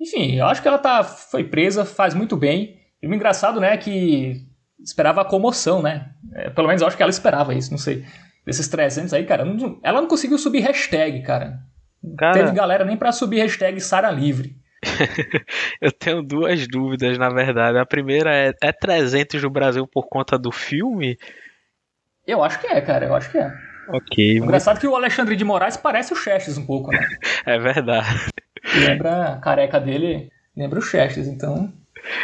Enfim, 0.00 0.34
eu 0.34 0.46
acho 0.46 0.60
que 0.60 0.68
ela 0.68 0.78
tá, 0.78 1.04
foi 1.04 1.44
presa, 1.44 1.84
faz 1.84 2.12
muito 2.12 2.36
bem. 2.36 2.80
E 3.00 3.06
o 3.06 3.14
engraçado, 3.14 3.60
né, 3.60 3.74
é 3.74 3.76
que 3.76 4.46
esperava 4.80 5.22
a 5.22 5.24
comoção, 5.24 5.80
né? 5.80 6.10
É, 6.34 6.50
pelo 6.50 6.66
menos 6.66 6.82
eu 6.82 6.88
acho 6.88 6.96
que 6.96 7.02
ela 7.02 7.10
esperava 7.10 7.54
isso, 7.54 7.70
não 7.70 7.78
sei. 7.78 8.04
Desses 8.44 8.66
300 8.66 9.14
aí, 9.14 9.24
cara, 9.24 9.44
não, 9.44 9.78
ela 9.82 10.00
não 10.00 10.08
conseguiu 10.08 10.36
subir 10.38 10.60
hashtag, 10.60 11.22
cara. 11.22 11.60
Cara... 12.16 12.34
Teve 12.34 12.52
galera 12.52 12.84
nem 12.84 12.96
para 12.96 13.12
subir 13.12 13.40
hashtag 13.40 13.80
Sara 13.80 14.10
Livre. 14.10 14.56
eu 15.80 15.92
tenho 15.92 16.22
duas 16.22 16.66
dúvidas, 16.66 17.16
na 17.16 17.28
verdade. 17.28 17.78
A 17.78 17.86
primeira 17.86 18.34
é: 18.34 18.52
é 18.60 18.72
300 18.72 19.40
do 19.40 19.50
Brasil 19.50 19.86
por 19.86 20.08
conta 20.08 20.38
do 20.38 20.50
filme? 20.50 21.16
Eu 22.26 22.42
acho 22.42 22.60
que 22.60 22.66
é, 22.66 22.80
cara. 22.80 23.06
Eu 23.06 23.14
acho 23.14 23.30
que 23.30 23.38
é. 23.38 23.52
Ok. 23.88 24.38
Engraçado 24.38 24.80
que 24.80 24.86
o 24.86 24.96
Alexandre 24.96 25.36
de 25.36 25.44
Moraes 25.44 25.76
parece 25.76 26.12
o 26.12 26.16
Chestes 26.16 26.58
um 26.58 26.66
pouco, 26.66 26.90
né? 26.90 27.06
é 27.46 27.58
verdade. 27.58 28.28
Lembra 28.74 29.34
a 29.34 29.40
careca 29.40 29.80
dele, 29.80 30.30
lembra 30.56 30.78
o 30.78 30.82
Chestes, 30.82 31.26
então. 31.26 31.72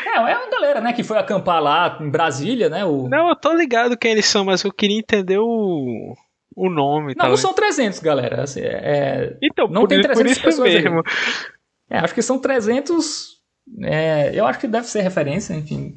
É, 0.07 0.17
é 0.17 0.37
uma 0.37 0.51
galera, 0.51 0.81
né, 0.81 0.93
que 0.93 1.05
foi 1.05 1.19
acampar 1.19 1.63
lá 1.63 1.99
em 2.01 2.11
Brasília, 2.11 2.69
né? 2.69 2.85
O... 2.85 3.09
Não, 3.09 3.29
eu 3.29 3.37
tô 3.37 3.53
ligado 3.53 3.97
quem 3.97 4.13
eles 4.13 4.27
são, 4.27 4.45
mas 4.45 4.63
eu 4.65 4.73
queria 4.73 4.99
entender 4.99 5.39
o, 5.39 6.17
o 6.59 6.69
nome. 6.69 7.15
Não, 7.17 7.29
não 7.29 7.37
são 7.37 7.55
300, 7.55 8.01
galera. 8.01 8.43
Assim, 8.43 8.61
é... 8.61 9.37
Então, 9.41 9.69
não 9.69 9.83
por, 9.83 9.89
tem 9.89 10.01
300 10.01 10.23
por 10.23 10.31
isso 10.31 10.43
pessoas 10.43 10.75
mesmo. 10.75 11.03
É, 11.89 11.99
acho 11.99 12.15
que 12.15 12.23
são 12.23 12.39
300. 12.39 13.39
É, 13.83 14.33
eu 14.35 14.47
acho 14.47 14.59
que 14.59 14.67
deve 14.67 14.87
ser 14.87 15.03
referência, 15.03 15.55
enfim. 15.55 15.95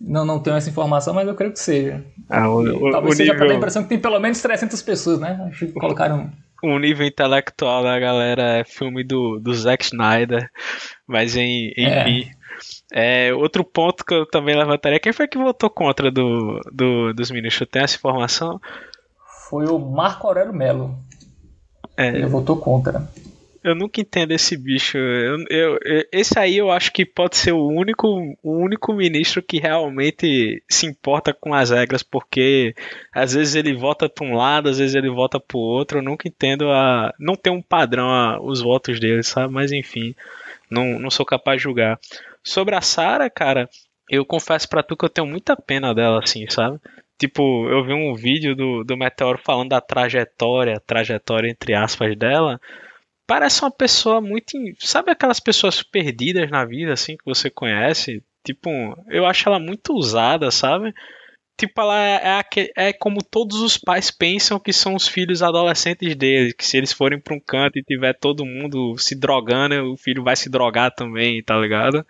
Não, 0.00 0.24
não 0.24 0.40
tenho 0.40 0.56
essa 0.56 0.68
informação, 0.68 1.14
mas 1.14 1.28
eu 1.28 1.34
creio 1.34 1.52
que 1.52 1.60
seja. 1.60 2.04
Ah, 2.28 2.48
o, 2.48 2.60
o, 2.60 2.90
talvez 2.90 3.14
o 3.14 3.16
seja 3.16 3.32
nível... 3.32 3.46
pela 3.46 3.58
impressão 3.58 3.82
que 3.84 3.88
tem 3.88 3.98
pelo 3.98 4.18
menos 4.18 4.42
300 4.42 4.82
pessoas, 4.82 5.20
né? 5.20 5.46
Acho 5.48 5.66
que 5.66 5.72
colocaram. 5.72 6.30
O 6.62 6.78
nível 6.78 7.06
intelectual 7.06 7.82
da 7.82 7.98
galera 7.98 8.58
é 8.58 8.64
filme 8.64 9.04
do, 9.04 9.38
do 9.38 9.54
Zack 9.54 9.84
Snyder, 9.84 10.50
mas 11.06 11.36
em, 11.36 11.72
enfim. 11.76 12.30
É. 12.30 12.44
É, 12.92 13.34
outro 13.34 13.64
ponto 13.64 14.04
que 14.04 14.14
eu 14.14 14.26
também 14.26 14.56
levantaria: 14.56 15.00
quem 15.00 15.12
foi 15.12 15.28
que 15.28 15.38
votou 15.38 15.68
contra 15.68 16.10
do, 16.10 16.60
do, 16.72 17.12
dos 17.12 17.30
ministros? 17.30 17.68
Tem 17.70 17.82
essa 17.82 17.96
informação? 17.96 18.60
Foi 19.48 19.66
o 19.66 19.78
Marco 19.78 20.26
Aurélio 20.26 20.54
Melo. 20.54 20.98
É. 21.96 22.08
Ele 22.08 22.26
votou 22.26 22.56
contra. 22.56 23.08
Eu 23.62 23.74
nunca 23.74 24.00
entendo 24.00 24.32
esse 24.32 24.56
bicho. 24.56 24.98
Eu, 24.98 25.44
eu, 25.48 25.78
esse 26.12 26.38
aí 26.38 26.58
eu 26.58 26.70
acho 26.70 26.92
que 26.92 27.06
pode 27.06 27.36
ser 27.36 27.52
o 27.52 27.66
único, 27.66 28.06
o 28.42 28.52
único 28.52 28.92
ministro 28.92 29.42
que 29.42 29.58
realmente 29.58 30.62
se 30.68 30.86
importa 30.86 31.32
com 31.32 31.54
as 31.54 31.70
regras, 31.70 32.02
porque 32.02 32.74
às 33.10 33.32
vezes 33.32 33.54
ele 33.54 33.74
vota 33.74 34.06
para 34.06 34.26
um 34.26 34.34
lado, 34.34 34.68
às 34.68 34.78
vezes 34.78 34.94
ele 34.94 35.08
vota 35.08 35.40
para 35.40 35.56
o 35.56 35.60
outro. 35.60 35.98
Eu 35.98 36.02
nunca 36.02 36.28
entendo 36.28 36.70
a. 36.70 37.14
Não 37.18 37.36
tem 37.36 37.52
um 37.52 37.62
padrão 37.62 38.08
a, 38.10 38.38
os 38.38 38.60
votos 38.60 39.00
dele, 39.00 39.22
sabe? 39.22 39.52
Mas 39.52 39.72
enfim, 39.72 40.14
não, 40.70 40.98
não 40.98 41.10
sou 41.10 41.24
capaz 41.24 41.58
de 41.58 41.64
julgar. 41.64 41.98
Sobre 42.42 42.74
a 42.74 42.82
Sara, 42.82 43.30
cara, 43.30 43.68
eu 44.10 44.26
confesso 44.26 44.68
para 44.68 44.82
tu 44.82 44.96
que 44.96 45.04
eu 45.04 45.10
tenho 45.10 45.26
muita 45.26 45.56
pena 45.56 45.94
dela, 45.94 46.20
assim, 46.22 46.46
sabe? 46.50 46.78
Tipo, 47.18 47.68
eu 47.68 47.84
vi 47.84 47.92
um 47.92 48.14
vídeo 48.14 48.56
do, 48.56 48.84
do 48.84 48.96
Meteoro 48.96 49.38
falando 49.38 49.70
da 49.70 49.80
trajetória, 49.80 50.82
trajetória 50.84 51.48
entre 51.48 51.74
aspas 51.74 52.16
dela 52.16 52.60
parece 53.26 53.62
uma 53.62 53.70
pessoa 53.70 54.20
muito. 54.20 54.52
Sabe 54.78 55.10
aquelas 55.10 55.40
pessoas 55.40 55.82
perdidas 55.82 56.50
na 56.50 56.64
vida, 56.64 56.92
assim, 56.92 57.16
que 57.16 57.24
você 57.24 57.50
conhece? 57.50 58.22
Tipo, 58.44 58.70
eu 59.08 59.26
acho 59.26 59.48
ela 59.48 59.58
muito 59.58 59.94
usada, 59.94 60.50
sabe? 60.50 60.92
Tipo, 61.56 61.82
ela 61.82 61.98
é, 61.98 62.40
é, 62.56 62.88
é 62.88 62.92
como 62.92 63.22
todos 63.22 63.60
os 63.60 63.78
pais 63.78 64.10
pensam 64.10 64.58
que 64.58 64.72
são 64.72 64.94
os 64.94 65.06
filhos 65.06 65.42
adolescentes 65.42 66.14
deles. 66.16 66.52
Que 66.52 66.66
se 66.66 66.76
eles 66.76 66.92
forem 66.92 67.20
pra 67.20 67.34
um 67.34 67.40
canto 67.40 67.78
e 67.78 67.82
tiver 67.82 68.12
todo 68.14 68.44
mundo 68.44 68.96
se 68.98 69.18
drogando, 69.18 69.92
o 69.92 69.96
filho 69.96 70.22
vai 70.22 70.36
se 70.36 70.50
drogar 70.50 70.92
também, 70.94 71.42
tá 71.42 71.56
ligado? 71.56 72.04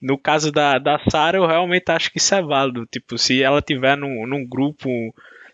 No 0.00 0.16
caso 0.18 0.52
da, 0.52 0.78
da 0.78 0.98
Sarah, 1.10 1.38
eu 1.38 1.46
realmente 1.46 1.90
acho 1.90 2.10
que 2.10 2.18
isso 2.18 2.34
é 2.34 2.42
válido. 2.42 2.86
Tipo, 2.86 3.18
se 3.18 3.42
ela 3.42 3.60
tiver 3.60 3.96
num, 3.96 4.26
num 4.26 4.46
grupo 4.46 4.88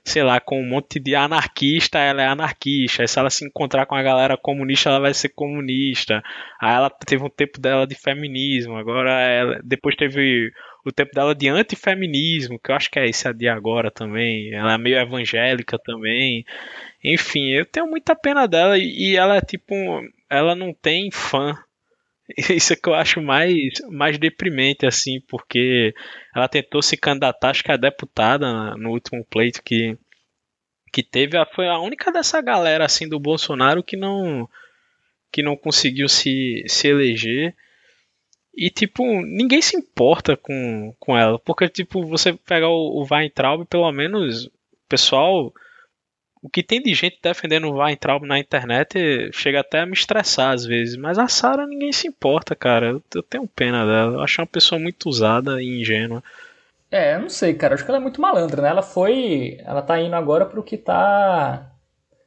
sei 0.05 0.23
lá, 0.23 0.39
com 0.39 0.61
um 0.61 0.69
monte 0.69 1.01
de 1.01 1.15
anarquista, 1.15 1.99
ela 1.99 2.23
é 2.23 2.27
anarquista. 2.27 3.03
Aí 3.03 3.09
se 3.09 3.19
ela 3.19 3.31
se 3.31 3.45
encontrar 3.47 3.87
com 3.87 3.95
a 3.95 4.03
galera 4.03 4.37
comunista, 4.37 4.91
ela 4.91 5.01
vai 5.01 5.15
ser 5.15 5.31
comunista. 5.31 6.23
Aí 6.61 6.75
ela 6.75 6.91
teve 6.91 7.25
um 7.25 7.31
tempo 7.31 7.59
dela 7.59 7.87
de 7.87 7.95
feminismo, 7.95 8.77
agora 8.77 9.11
ela, 9.23 9.61
depois 9.65 9.97
teve 9.97 10.53
o 10.85 10.93
tempo 10.93 11.13
dela 11.15 11.35
de 11.35 11.49
antifeminismo, 11.49 12.59
que 12.59 12.71
eu 12.71 12.75
acho 12.77 12.91
que 12.91 12.99
é 12.99 13.07
esse 13.09 13.33
de 13.33 13.49
agora 13.49 13.91
também. 13.91 14.53
Ela 14.53 14.75
é 14.75 14.79
meio 14.79 14.99
evangélica 14.99 15.79
também. 15.79 16.45
Enfim, 17.03 17.49
eu 17.51 17.65
tenho 17.65 17.87
muita 17.87 18.15
pena 18.15 18.47
dela 18.47 18.77
e 18.79 19.17
ela 19.17 19.37
é 19.37 19.41
tipo, 19.41 19.75
ela 20.29 20.55
não 20.55 20.75
tem 20.75 21.11
fã 21.11 21.57
Isso 22.50 22.73
é 22.73 22.76
que 22.76 22.88
eu 22.88 22.95
acho 22.95 23.21
mais, 23.21 23.54
mais 23.90 24.19
deprimente, 24.19 24.87
assim, 24.87 25.21
porque 25.28 25.95
ela 26.35 26.49
tentou 26.49 26.83
se 26.83 26.97
candidatar, 26.97 27.50
acho 27.50 27.62
que 27.62 27.73
a 27.73 27.76
deputada 27.76 28.75
no 28.76 28.90
último 28.90 29.25
pleito 29.25 29.62
que, 29.62 29.97
que 30.93 31.02
teve. 31.02 31.37
Ela 31.37 31.47
foi 31.47 31.69
a 31.69 31.78
única 31.78 32.11
dessa 32.11 32.40
galera, 32.40 32.85
assim, 32.85 33.09
do 33.09 33.21
Bolsonaro 33.21 33.83
que 33.83 33.97
não, 33.97 34.49
que 35.31 35.43
não 35.43 35.57
conseguiu 35.57 36.09
se, 36.09 36.64
se 36.66 36.88
eleger. 36.88 37.54
E, 38.57 38.71
tipo, 38.71 39.04
ninguém 39.23 39.61
se 39.61 39.76
importa 39.76 40.37
com, 40.37 40.95
com 40.99 41.19
ela. 41.19 41.38
Porque, 41.40 41.69
tipo, 41.69 42.07
você 42.07 42.33
pegar 42.33 42.69
o, 42.69 43.02
o 43.02 43.07
Weintraub, 43.11 43.66
pelo 43.66 43.90
menos, 43.90 44.47
o 44.47 44.50
pessoal 44.88 45.52
o 46.45 46.49
que 46.51 46.63
tem 46.63 46.83
de 46.83 46.93
gente 46.93 47.19
defendendo 47.23 47.69
o 47.69 47.79
Weintraub 47.79 48.23
na 48.27 48.39
internet 48.39 49.31
chega 49.33 49.61
até 49.61 49.81
a 49.81 49.87
me 49.87 49.95
estressar 49.95 50.53
às 50.53 50.67
vezes. 50.67 50.95
Mas 50.95 51.19
a 51.19 51.27
Sarah 51.27 51.67
ninguém 51.67 51.91
se 51.91 52.07
importa, 52.07 52.55
cara. 52.55 52.91
Eu, 52.91 53.03
eu 53.15 53.23
tenho 53.23 53.49
pena 53.49 53.87
dela. 53.87 54.17
Eu 54.17 54.21
acho 54.21 54.43
uma 54.43 54.47
pessoa 54.47 54.79
muito 54.79 55.09
usada 55.09 55.63
e 55.63 55.81
ingênua. 55.81 56.23
É, 56.91 57.15
eu 57.15 57.23
não 57.23 57.31
sei, 57.31 57.55
cara. 57.55 57.75
Acho 57.75 57.83
que 57.83 57.91
ela 57.91 57.97
é 57.97 58.03
muito 58.03 58.21
malandra, 58.21 58.61
né? 58.61 58.69
Ela 58.69 58.83
foi. 58.83 59.57
Ela 59.65 59.81
tá 59.81 59.99
indo 59.99 60.15
agora 60.15 60.45
pro 60.45 60.63
que 60.63 60.77
tá. 60.77 61.71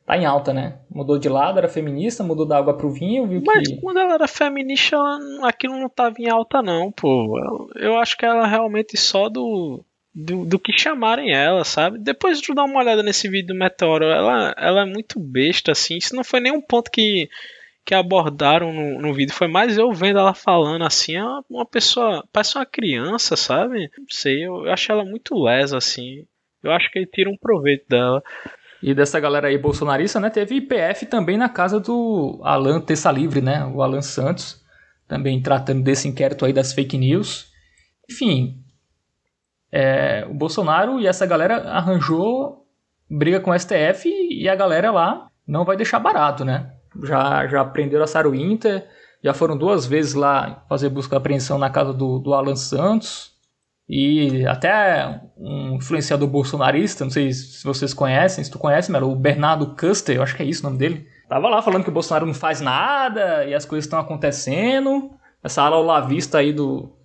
Tá 0.04 0.18
em 0.18 0.26
alta, 0.26 0.52
né? 0.52 0.80
Mudou 0.90 1.20
de 1.20 1.30
lado, 1.30 1.60
era 1.60 1.68
feminista, 1.68 2.24
mudou 2.24 2.46
da 2.46 2.58
água 2.58 2.76
pro 2.76 2.90
vinho, 2.90 3.28
viu 3.28 3.44
Mas 3.46 3.68
que... 3.68 3.80
quando 3.80 4.00
ela 4.00 4.16
era 4.16 4.28
feminista, 4.28 4.96
ela, 4.96 5.48
aquilo 5.48 5.78
não 5.78 5.90
tava 5.90 6.16
em 6.18 6.28
alta, 6.28 6.62
não, 6.64 6.92
pô. 6.92 7.38
Eu, 7.38 7.70
eu 7.90 8.00
acho 8.00 8.18
que 8.18 8.26
ela 8.26 8.48
realmente 8.48 8.98
só 8.98 9.30
do, 9.30 9.84
do, 10.20 10.46
do, 10.46 10.58
que 10.58 10.74
chamarem 10.76 11.32
ela, 11.32 11.64
sabe? 11.64 12.00
Depois 12.00 12.42
de 12.42 12.54
dar 12.56 12.64
uma 12.64 12.80
olhada 12.80 13.04
nesse 13.04 13.30
vídeo 13.30 13.50
do 13.54 13.60
Meteoro, 13.60 14.06
ela, 14.06 14.56
ela 14.58 14.82
é 14.82 14.86
muito 14.86 15.20
besta, 15.20 15.72
assim. 15.72 15.98
Isso 15.98 16.16
não 16.16 16.24
foi 16.24 16.40
nenhum 16.40 16.60
ponto 16.60 16.90
que 16.90 17.30
que 17.86 17.96
abordaram 17.96 18.74
no, 18.74 19.00
no 19.00 19.14
vídeo 19.14 19.34
foi 19.34 19.48
mais 19.48 19.78
eu 19.78 19.90
vendo 19.94 20.20
ela 20.20 20.34
falando 20.34 20.84
assim, 20.84 21.16
é 21.16 21.24
uma, 21.50 21.66
pessoa, 21.66 22.22
parece 22.34 22.58
uma 22.58 22.66
criança, 22.66 23.38
sabe? 23.38 23.90
Não 23.98 24.06
sei, 24.10 24.46
eu, 24.46 24.66
eu 24.66 24.74
acho 24.74 24.92
ela 24.92 25.06
muito 25.06 25.42
lesa 25.42 25.78
assim. 25.78 26.26
Eu 26.62 26.72
acho 26.74 26.92
que 26.92 27.00
ele 27.00 27.08
tira 27.08 27.30
um 27.30 27.38
proveito 27.38 27.88
dela. 27.88 28.22
E 28.84 28.94
dessa 28.94 29.22
galera 29.22 29.48
aí 29.48 29.58
bolsonarista, 29.58 30.20
né? 30.20 30.30
Teve 30.30 30.56
IPF 30.56 31.06
também 31.06 31.38
na 31.38 31.48
casa 31.48 31.80
do 31.80 32.42
Alan 32.44 32.82
Tessa 32.82 33.10
Livre, 33.10 33.40
né? 33.40 33.64
O 33.64 33.82
Alan 33.82 34.02
Santos, 34.02 34.62
também 35.08 35.42
tratando 35.42 35.82
desse 35.82 36.10
inquérito 36.10 36.44
aí 36.44 36.52
das 36.52 36.74
fake 36.74 36.98
news. 36.98 37.50
Enfim, 38.12 38.67
é, 39.72 40.26
o 40.30 40.34
Bolsonaro 40.34 41.00
e 41.00 41.08
essa 41.08 41.26
galera 41.26 41.70
arranjou 41.70 42.66
briga 43.10 43.40
com 43.40 43.52
o 43.52 43.60
STF 43.60 44.10
e 44.10 44.48
a 44.50 44.56
galera 44.56 44.92
lá 44.92 45.28
não 45.48 45.64
vai 45.64 45.78
deixar 45.78 46.00
barato, 46.00 46.44
né? 46.44 46.72
já, 47.04 47.48
já 47.48 47.64
prenderam 47.66 48.04
a 48.04 48.30
Winter, 48.30 48.88
já 49.24 49.34
foram 49.34 49.58
duas 49.58 49.86
vezes 49.86 50.14
lá 50.14 50.64
fazer 50.70 50.90
busca 50.90 51.16
e 51.16 51.18
apreensão 51.18 51.58
na 51.58 51.70
casa 51.70 51.94
do, 51.94 52.20
do 52.20 52.34
Alan 52.34 52.56
Santos. 52.56 53.36
E 53.90 54.46
até 54.46 55.22
um 55.38 55.76
influenciador 55.76 56.28
bolsonarista, 56.28 57.06
não 57.06 57.12
sei 57.12 57.32
se 57.32 57.64
vocês 57.64 57.94
conhecem, 57.94 58.44
se 58.44 58.52
tu 58.52 58.60
conhece, 58.60 58.92
Melo, 58.92 59.10
o 59.10 59.16
Bernardo 59.16 59.76
Custer, 59.76 60.18
eu 60.18 60.24
acho 60.24 60.36
que 60.36 60.44
é 60.44 60.46
isso 60.46 60.62
o 60.62 60.70
nome 60.70 60.78
dele. 60.78 61.08
Tava 61.30 61.48
lá 61.48 61.62
falando 61.62 61.84
que 61.84 61.90
o 61.90 61.94
Bolsonaro 61.94 62.26
não 62.26 62.34
faz 62.34 62.60
nada 62.60 63.46
e 63.46 63.54
as 63.54 63.66
coisas 63.66 63.86
estão 63.86 64.00
acontecendo. 64.00 65.12
Essa 65.42 65.62
ala 65.62 65.78
olavista 65.78 66.40
aí 66.40 66.52
do, 66.52 66.97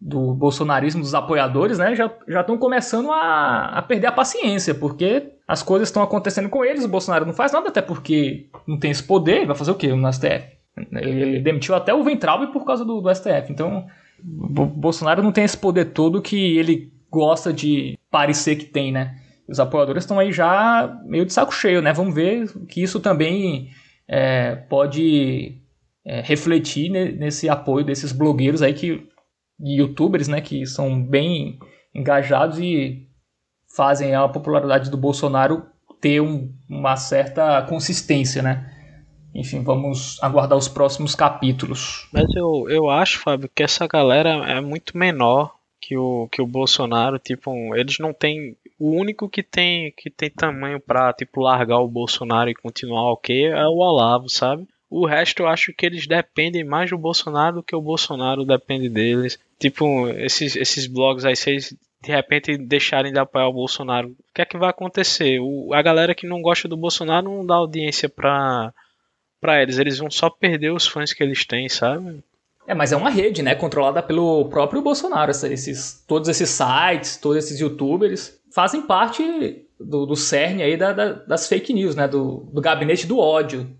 do 0.00 0.34
bolsonarismo 0.34 1.00
dos 1.00 1.14
apoiadores, 1.14 1.78
né, 1.78 1.94
já 1.94 2.10
estão 2.40 2.58
começando 2.58 3.10
a, 3.10 3.78
a 3.78 3.82
perder 3.82 4.08
a 4.08 4.12
paciência, 4.12 4.74
porque 4.74 5.30
as 5.48 5.62
coisas 5.62 5.88
estão 5.88 6.02
acontecendo 6.02 6.48
com 6.48 6.64
eles, 6.64 6.84
o 6.84 6.88
Bolsonaro 6.88 7.24
não 7.24 7.32
faz 7.32 7.52
nada, 7.52 7.68
até 7.68 7.80
porque 7.80 8.48
não 8.66 8.78
tem 8.78 8.90
esse 8.90 9.02
poder, 9.02 9.46
vai 9.46 9.56
fazer 9.56 9.70
o 9.70 9.76
quê 9.76 9.88
no 9.94 10.12
STF? 10.12 10.54
Ele, 10.92 11.40
demitiu 11.40 11.74
até 11.74 11.94
o 11.94 12.02
Ventralbe 12.02 12.52
por 12.52 12.64
causa 12.64 12.84
do, 12.84 13.00
do 13.00 13.14
STF, 13.14 13.50
então 13.50 13.86
o 14.22 14.66
Bolsonaro 14.66 15.22
não 15.22 15.32
tem 15.32 15.44
esse 15.44 15.56
poder 15.56 15.86
todo 15.86 16.20
que 16.20 16.58
ele 16.58 16.92
gosta 17.10 17.52
de 17.52 17.96
parecer 18.10 18.56
que 18.56 18.64
tem, 18.64 18.90
né? 18.90 19.16
Os 19.48 19.60
apoiadores 19.60 20.04
estão 20.04 20.18
aí 20.18 20.32
já 20.32 20.98
meio 21.04 21.24
de 21.24 21.32
saco 21.32 21.52
cheio, 21.52 21.80
né? 21.80 21.92
Vamos 21.92 22.14
ver 22.14 22.50
que 22.66 22.82
isso 22.82 22.98
também 22.98 23.68
é, 24.08 24.56
pode 24.56 25.58
é, 26.04 26.20
refletir 26.22 26.90
nesse 26.90 27.48
apoio 27.48 27.84
desses 27.84 28.10
blogueiros 28.10 28.62
aí 28.62 28.74
que 28.74 29.06
youtubers, 29.60 30.28
né, 30.28 30.40
que 30.40 30.66
são 30.66 31.02
bem 31.02 31.58
engajados 31.94 32.58
e 32.58 33.08
fazem 33.74 34.14
a 34.14 34.28
popularidade 34.28 34.90
do 34.90 34.96
Bolsonaro 34.96 35.66
ter 36.00 36.20
um, 36.20 36.52
uma 36.68 36.96
certa 36.96 37.62
consistência, 37.62 38.42
né? 38.42 38.70
Enfim, 39.34 39.64
vamos 39.64 40.22
aguardar 40.22 40.56
os 40.56 40.68
próximos 40.68 41.14
capítulos. 41.14 42.08
Mas 42.12 42.26
eu, 42.36 42.66
eu 42.68 42.88
acho, 42.88 43.18
Fábio, 43.18 43.50
que 43.52 43.64
essa 43.64 43.86
galera 43.86 44.30
é 44.48 44.60
muito 44.60 44.96
menor 44.96 45.52
que 45.80 45.96
o, 45.96 46.28
que 46.30 46.40
o 46.40 46.46
Bolsonaro. 46.46 47.18
Tipo, 47.18 47.74
eles 47.74 47.98
não 47.98 48.12
têm. 48.12 48.56
O 48.78 48.90
único 48.90 49.28
que 49.28 49.42
tem 49.42 49.92
que 49.96 50.10
tem 50.10 50.30
tamanho 50.30 50.80
pra, 50.80 51.12
tipo, 51.12 51.40
largar 51.40 51.78
o 51.78 51.88
Bolsonaro 51.88 52.48
e 52.48 52.54
continuar 52.54 53.12
ok 53.12 53.46
é 53.46 53.66
o 53.66 53.78
Olavo, 53.78 54.28
sabe? 54.28 54.66
O 54.96 55.06
resto 55.06 55.42
eu 55.42 55.48
acho 55.48 55.72
que 55.72 55.84
eles 55.84 56.06
dependem 56.06 56.62
mais 56.62 56.88
do 56.88 56.96
Bolsonaro 56.96 57.56
do 57.56 57.62
que 57.64 57.74
o 57.74 57.80
Bolsonaro 57.80 58.44
depende 58.44 58.88
deles. 58.88 59.36
Tipo, 59.58 60.08
esses, 60.10 60.54
esses 60.54 60.86
blogs 60.86 61.24
aí, 61.24 61.34
eles 61.48 61.76
de 62.00 62.12
repente 62.12 62.56
deixarem 62.56 63.12
de 63.12 63.18
apoiar 63.18 63.48
o 63.48 63.52
Bolsonaro, 63.52 64.10
o 64.10 64.16
que 64.32 64.42
é 64.42 64.44
que 64.44 64.56
vai 64.56 64.70
acontecer? 64.70 65.40
O, 65.40 65.74
a 65.74 65.82
galera 65.82 66.14
que 66.14 66.28
não 66.28 66.40
gosta 66.40 66.68
do 66.68 66.76
Bolsonaro 66.76 67.28
não 67.28 67.44
dá 67.44 67.56
audiência 67.56 68.08
pra, 68.08 68.72
pra 69.40 69.60
eles, 69.60 69.80
eles 69.80 69.98
vão 69.98 70.08
só 70.08 70.30
perder 70.30 70.70
os 70.70 70.86
fãs 70.86 71.12
que 71.12 71.24
eles 71.24 71.44
têm, 71.44 71.68
sabe? 71.68 72.22
É, 72.64 72.72
mas 72.72 72.92
é 72.92 72.96
uma 72.96 73.10
rede, 73.10 73.42
né, 73.42 73.56
controlada 73.56 74.00
pelo 74.00 74.44
próprio 74.44 74.80
Bolsonaro. 74.80 75.32
Esses, 75.32 76.04
todos 76.06 76.28
esses 76.28 76.50
sites, 76.50 77.16
todos 77.16 77.38
esses 77.38 77.58
youtubers 77.58 78.38
fazem 78.54 78.82
parte 78.82 79.66
do, 79.80 80.06
do 80.06 80.14
cerne 80.14 80.62
aí 80.62 80.76
da, 80.76 80.92
da, 80.92 81.12
das 81.14 81.48
fake 81.48 81.72
news, 81.72 81.96
né, 81.96 82.06
do, 82.06 82.48
do 82.52 82.60
gabinete 82.60 83.08
do 83.08 83.18
ódio. 83.18 83.76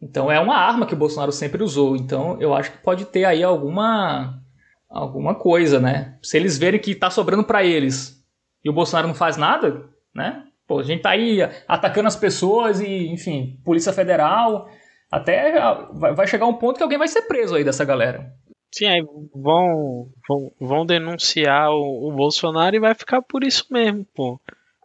Então 0.00 0.30
é 0.30 0.38
uma 0.38 0.56
arma 0.56 0.86
que 0.86 0.94
o 0.94 0.98
Bolsonaro 0.98 1.32
sempre 1.32 1.62
usou. 1.62 1.96
Então 1.96 2.40
eu 2.40 2.54
acho 2.54 2.72
que 2.72 2.78
pode 2.78 3.06
ter 3.06 3.24
aí 3.24 3.42
alguma 3.42 4.42
alguma 4.88 5.34
coisa, 5.34 5.80
né? 5.80 6.18
Se 6.22 6.36
eles 6.36 6.58
verem 6.58 6.80
que 6.80 6.94
tá 6.94 7.10
sobrando 7.10 7.44
para 7.44 7.64
eles 7.64 8.22
e 8.64 8.70
o 8.70 8.72
Bolsonaro 8.72 9.08
não 9.08 9.14
faz 9.14 9.36
nada, 9.36 9.88
né? 10.14 10.44
Pô, 10.66 10.80
a 10.80 10.82
gente 10.82 11.02
tá 11.02 11.10
aí 11.10 11.40
atacando 11.68 12.08
as 12.08 12.16
pessoas 12.16 12.80
e, 12.80 13.06
enfim, 13.08 13.60
Polícia 13.64 13.92
Federal, 13.92 14.68
até 15.10 15.54
vai 15.92 16.26
chegar 16.26 16.46
um 16.46 16.54
ponto 16.54 16.76
que 16.76 16.82
alguém 16.82 16.98
vai 16.98 17.06
ser 17.06 17.22
preso 17.22 17.54
aí 17.54 17.62
dessa 17.62 17.84
galera. 17.84 18.32
Sim, 18.74 18.86
aí 18.86 19.02
vão, 19.32 20.08
vão, 20.28 20.52
vão 20.60 20.86
denunciar 20.86 21.70
o, 21.70 22.08
o 22.08 22.12
Bolsonaro 22.12 22.74
e 22.74 22.80
vai 22.80 22.94
ficar 22.94 23.22
por 23.22 23.44
isso 23.44 23.66
mesmo, 23.70 24.04
pô. 24.14 24.40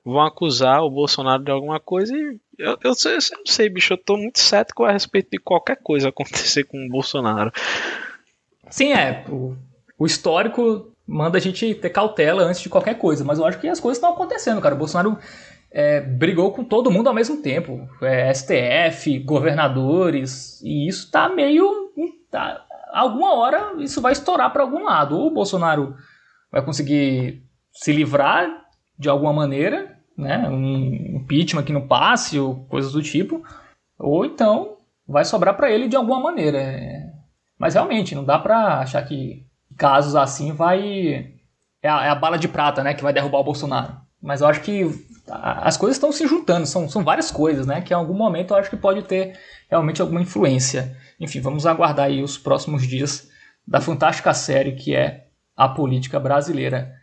Vão 0.06 0.22
acusar 0.22 0.82
o 0.82 0.90
Bolsonaro 0.90 1.44
de 1.44 1.52
alguma 1.52 1.80
coisa 1.80 2.16
e 2.16 2.40
eu, 2.62 2.72
eu, 2.72 2.78
eu, 2.84 3.20
não 3.38 3.46
sei, 3.46 3.70
bicho, 3.70 3.94
eu 3.94 3.98
tô 3.98 4.18
muito 4.18 4.40
cético 4.40 4.84
a 4.84 4.92
respeito 4.92 5.30
de 5.32 5.40
qualquer 5.40 5.78
coisa 5.78 6.10
acontecer 6.10 6.64
com 6.66 6.78
o 6.78 6.90
Bolsonaro. 6.90 7.52
Sim, 8.70 8.94
é. 8.94 9.26
O, 9.30 9.56
o 9.98 10.06
histórico 10.06 10.92
manda 11.08 11.38
a 11.38 11.42
gente 11.42 11.76
ter 11.76 11.90
cautela 11.90 12.44
antes 12.44 12.62
de 12.62 12.70
qualquer 12.70 12.98
coisa, 12.98 13.24
mas 13.24 13.40
eu 13.40 13.46
acho 13.46 13.60
que 13.60 13.68
as 13.68 13.80
coisas 13.80 13.98
estão 13.98 14.14
acontecendo, 14.14 14.62
cara. 14.62 14.76
O 14.76 14.78
Bolsonaro 14.78 15.18
é, 15.72 16.02
brigou 16.02 16.52
com 16.52 16.64
todo 16.64 16.92
mundo 16.92 17.08
ao 17.08 17.14
mesmo 17.14 17.42
tempo. 17.42 17.88
É, 18.02 18.34
STF, 18.34 19.20
governadores, 19.20 20.62
e 20.62 20.88
isso 20.88 21.10
tá 21.12 21.30
meio. 21.30 21.92
Tá, 22.30 22.66
alguma 22.94 23.36
hora 23.36 23.74
isso 23.80 24.02
vai 24.02 24.14
estourar 24.14 24.52
para 24.52 24.64
algum 24.64 24.84
lado. 24.84 25.18
Ou 25.18 25.28
o 25.28 25.34
Bolsonaro 25.34 25.96
vai 26.52 26.64
conseguir 26.64 27.44
se 27.72 27.92
livrar 27.92 28.50
de 28.98 29.10
alguma 29.10 29.34
maneira, 29.34 29.91
né? 30.18 30.48
Um 30.50 31.18
impeachment 31.18 31.64
que 31.64 31.74
não 31.74 31.88
passe, 31.88 32.40
ou 32.40 32.66
coisas 32.66 32.92
do 32.92 33.02
tipo. 33.02 33.44
Ou 33.98 34.26
então 34.26 34.78
vai 35.08 35.26
sobrar 35.26 35.56
para 35.56 35.70
ele 35.70 35.88
de 35.88 35.96
alguma 35.96 36.20
maneira. 36.20 36.58
É, 36.58 37.12
mas 37.58 37.74
realmente, 37.74 38.16
não 38.16 38.24
dá 38.24 38.40
pra 38.40 38.80
achar 38.80 39.04
que 39.04 39.46
casos 39.78 40.16
assim 40.16 40.54
vai. 40.54 41.34
É 41.82 41.90
a, 41.90 42.06
é 42.06 42.10
a, 42.10 42.16
bala 42.16 42.38
de 42.38 42.48
prata, 42.48 42.84
né? 42.84 42.94
Que 42.94 43.04
vai 43.04 43.14
derrubar 43.14 43.40
o 43.40 43.44
Bolsonaro. 43.44 43.96
Mas 44.22 44.42
eu 44.42 44.48
acho 44.48 44.62
que 44.62 44.84
as 45.30 45.78
coisas 45.78 45.98
estão 45.98 46.12
se 46.12 46.28
juntando, 46.28 46.66
são, 46.68 46.90
são 46.90 47.04
várias 47.04 47.32
coisas, 47.32 47.66
né? 47.66 47.82
Que 47.82 47.94
em 47.94 47.98
algum 47.98 48.14
momento 48.14 48.54
eu 48.54 48.58
acho 48.58 48.70
que 48.70 48.78
pode 48.78 49.04
ter 49.04 49.40
realmente 49.70 50.02
alguma 50.02 50.22
influência. 50.22 50.96
Enfim, 51.20 51.40
vamos 51.40 51.66
aguardar 51.66 52.08
aí 52.08 52.22
os 52.22 52.38
próximos 52.38 52.88
dias 52.88 53.30
da 53.68 53.80
fantástica 53.80 54.34
série 54.34 54.74
que 54.74 54.96
é 54.96 55.28
a 55.56 55.68
política 55.70 56.20
brasileira. 56.20 56.96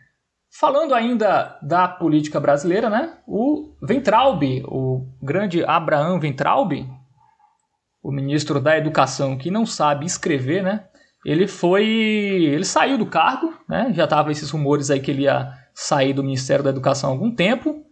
Falando 0.51 0.95
ainda 0.95 1.57
da 1.61 1.87
política 1.87 2.39
brasileira, 2.39 2.89
né? 2.89 3.17
O 3.27 3.75
Ventralb, 3.81 4.63
o 4.65 5.07
grande 5.21 5.63
Abraham 5.63 6.19
Ventralb, 6.19 6.87
o 8.01 8.11
ministro 8.11 8.59
da 8.59 8.77
Educação 8.77 9.37
que 9.37 9.51
não 9.51 9.65
sabe 9.65 10.05
escrever, 10.05 10.63
né? 10.63 10.85
ele 11.25 11.47
foi. 11.47 11.85
Ele 11.85 12.65
saiu 12.65 12.97
do 12.97 13.05
cargo, 13.05 13.53
né? 13.67 13.91
Já 13.93 14.07
tava 14.07 14.31
esses 14.31 14.49
rumores 14.49 14.89
aí 14.89 14.99
que 14.99 15.11
ele 15.11 15.23
ia 15.23 15.53
sair 15.73 16.13
do 16.13 16.23
Ministério 16.23 16.63
da 16.63 16.69
Educação 16.69 17.09
há 17.09 17.13
algum 17.13 17.33
tempo. 17.33 17.83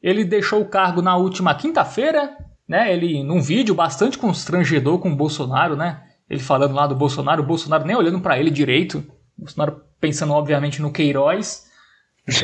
Ele 0.00 0.24
deixou 0.24 0.60
o 0.60 0.68
cargo 0.68 1.02
na 1.02 1.16
última 1.16 1.54
quinta-feira, 1.54 2.36
né? 2.68 2.92
Ele, 2.92 3.22
num 3.24 3.40
vídeo 3.40 3.74
bastante 3.74 4.16
constrangedor 4.16 5.00
com 5.00 5.10
o 5.10 5.16
Bolsonaro, 5.16 5.76
né? 5.76 6.02
Ele 6.30 6.40
falando 6.40 6.74
lá 6.74 6.86
do 6.86 6.94
Bolsonaro, 6.94 7.42
o 7.42 7.46
Bolsonaro 7.46 7.84
nem 7.84 7.96
olhando 7.96 8.20
para 8.20 8.38
ele 8.38 8.50
direito. 8.50 8.98
O 9.36 9.42
Bolsonaro 9.42 9.82
pensando, 10.00 10.32
obviamente, 10.32 10.80
no 10.80 10.92
Queiroz. 10.92 11.67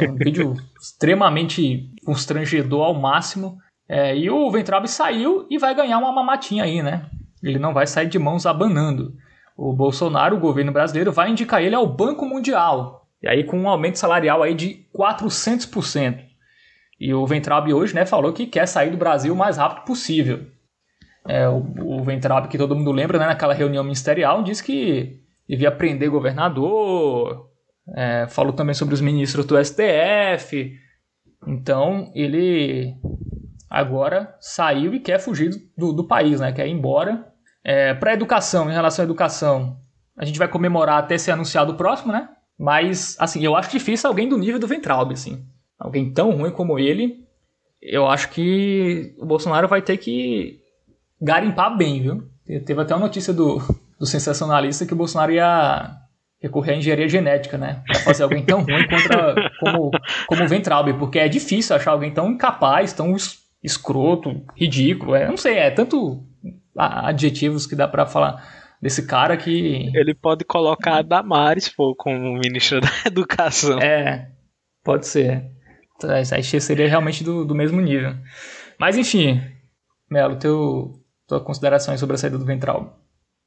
Um 0.09 0.14
vídeo 0.14 0.55
extremamente 0.81 1.90
constrangedor 2.05 2.85
ao 2.85 2.94
máximo. 2.94 3.59
É, 3.88 4.16
e 4.16 4.31
o 4.31 4.51
Ventrabe 4.51 4.88
saiu 4.88 5.47
e 5.51 5.59
vai 5.59 5.75
ganhar 5.75 5.99
uma 5.99 6.12
mamatinha 6.12 6.64
aí, 6.64 6.83
né? 6.83 7.07
Ele 7.42 7.59
não 7.59 7.75
vai 7.75 7.87
sair 7.87 8.09
de 8.09 8.18
mãos 8.18 8.47
abanando 8.47 9.14
o 9.57 9.73
Bolsonaro, 9.73 10.37
o 10.37 10.40
governo 10.40 10.73
brasileiro, 10.73 11.12
vai 11.12 11.31
indicar 11.31 11.62
ele 11.62 11.75
ao 11.75 11.87
Banco 11.87 12.25
Mundial. 12.27 13.07
E 13.23 13.29
aí 13.29 13.44
com 13.44 13.59
um 13.59 13.68
aumento 13.68 13.99
salarial 13.99 14.42
aí 14.42 14.55
de 14.55 14.87
400%. 14.97 16.18
E 16.99 17.12
o 17.12 17.27
Ventrab 17.27 17.73
hoje 17.73 17.94
né, 17.94 18.07
falou 18.07 18.33
que 18.33 18.47
quer 18.47 18.66
sair 18.66 18.90
do 18.90 18.97
Brasil 18.97 19.35
o 19.35 19.37
mais 19.37 19.57
rápido 19.57 19.85
possível. 19.85 20.47
É, 21.27 21.49
o, 21.49 21.59
o 21.59 22.49
que 22.49 22.59
todo 22.59 22.77
mundo 22.77 22.92
lembra, 22.92 23.18
né, 23.18 23.27
naquela 23.27 23.55
reunião 23.55 23.83
ministerial, 23.83 24.42
disse 24.42 24.62
que 24.62 25.20
devia 25.49 25.70
prender 25.70 26.11
governador, 26.11 27.51
é, 27.97 28.27
falou 28.29 28.53
também 28.53 28.75
sobre 28.75 28.94
os 28.94 29.01
ministros 29.01 29.44
do 29.44 29.62
STF. 29.62 30.73
Então 31.47 32.11
ele 32.14 32.94
agora 33.68 34.35
saiu 34.40 34.94
e 34.94 35.01
quer 35.01 35.18
fugir 35.18 35.51
do, 35.77 35.92
do 35.92 36.07
país, 36.07 36.40
né, 36.40 36.53
quer 36.53 36.66
ir 36.66 36.73
embora. 36.73 37.27
É, 37.62 37.94
Para 37.94 38.12
a 38.12 38.14
educação, 38.14 38.70
em 38.70 38.75
relação 38.75 39.03
à 39.03 39.07
educação, 39.07 39.79
a 40.16 40.25
gente 40.25 40.38
vai 40.38 40.49
comemorar 40.49 40.99
até 40.99 41.18
ser 41.18 41.33
anunciado 41.33 41.73
o 41.73 41.77
próximo, 41.77 42.12
né? 42.12 42.29
Mas, 42.59 43.16
assim, 43.18 43.44
eu 43.44 43.57
acho 43.57 43.70
difícil 43.70 44.09
alguém 44.09 44.29
do 44.29 44.38
nível 44.38 44.61
do 44.61 44.66
Ventralb, 44.66 45.12
assim. 45.12 45.44
Alguém 45.79 46.12
tão 46.12 46.31
ruim 46.31 46.53
como 46.53 46.79
ele, 46.79 47.25
eu 47.83 48.07
acho 48.07 48.31
que 48.31 49.14
o 49.18 49.27
Bolsonaro 49.27 49.66
vai 49.66 49.83
ter 49.83 49.97
que 49.97 50.61
garimpar 51.20 51.77
bem, 51.77 52.01
viu? 52.01 52.29
Teve 52.64 52.81
até 52.81 52.94
uma 52.94 53.07
notícia 53.07 53.33
do, 53.33 53.59
do 53.99 54.07
sensacionalista 54.07 54.87
que 54.87 54.94
o 54.94 54.97
Bolsonaro 54.97 55.33
ia 55.33 55.90
recorrer 56.40 56.73
à 56.73 56.77
engenharia 56.77 57.09
genética, 57.09 57.57
né? 57.57 57.83
Pra 57.87 58.01
fazer 58.01 58.23
alguém 58.23 58.44
tão 58.44 58.62
ruim 58.62 58.87
contra, 58.87 59.51
como, 59.61 59.90
como 60.27 60.44
o 60.44 60.49
Ventralbe, 60.49 60.94
porque 60.94 61.18
é 61.18 61.29
difícil 61.29 61.75
achar 61.75 61.92
alguém 61.92 62.12
tão 62.12 62.31
incapaz, 62.31 62.92
tão 62.92 63.14
escroto, 63.62 64.44
ridículo. 64.55 65.14
É, 65.14 65.27
não 65.27 65.37
sei, 65.37 65.57
é 65.59 65.70
tanto 65.70 66.23
adjetivos 66.77 67.66
que 67.66 67.77
dá 67.77 67.88
para 67.88 68.07
falar 68.07 68.44
desse 68.81 69.07
cara 69.07 69.37
que. 69.37 69.90
Ele 69.94 70.14
pode 70.14 70.44
colocar 70.44 70.99
a 70.99 71.03
Damares 71.03 71.68
pô, 71.68 71.94
como 71.94 72.35
ministra 72.35 72.81
da 72.81 72.90
Educação. 73.07 73.79
É, 73.81 74.31
pode 74.85 75.07
ser. 75.07 75.51
Aí 76.03 76.42
seria 76.42 76.88
realmente 76.88 77.25
do, 77.25 77.44
do 77.47 77.55
mesmo 77.55 77.81
nível. 77.81 78.14
Mas 78.79 78.99
enfim, 78.99 79.40
Melo, 80.11 80.37
teu, 80.37 80.92
tua 81.27 81.40
considerações 81.40 81.99
sobre 81.99 82.16
a 82.16 82.18
saída 82.18 82.37
do 82.37 82.44
Ventral. 82.44 83.01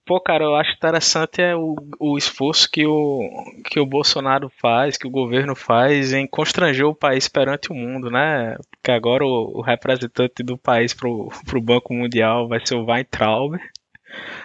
Pô, 0.08 0.22
cara, 0.22 0.46
eu 0.46 0.56
acho 0.56 0.72
interessante 0.72 1.41
é 1.41 1.54
o, 1.54 1.76
o 2.00 2.17
esforço 2.17 2.72
que 2.72 2.86
o, 2.88 3.30
que 3.65 3.78
o 3.78 3.86
Bolsonaro 3.86 4.50
faz, 4.50 4.98
que 4.98 5.06
o 5.06 5.12
governo 5.12 5.54
faz 5.54 6.13
em 6.13 6.26
constranger 6.26 6.88
o 6.88 6.96
país 6.96 7.28
perante 7.28 7.74
o 7.74 7.76
mundo, 7.76 8.10
né? 8.10 8.56
Porque 8.72 8.89
agora 8.89 9.26
o, 9.26 9.58
o 9.58 9.62
representante 9.62 10.41
do 10.43 10.58
país 10.58 10.93
pro, 10.93 11.28
pro 11.46 11.62
Banco 11.62 11.93
Mundial 11.93 12.48
vai 12.48 12.65
ser 12.65 12.76
o 12.76 12.86
Weintraub. 12.86 13.58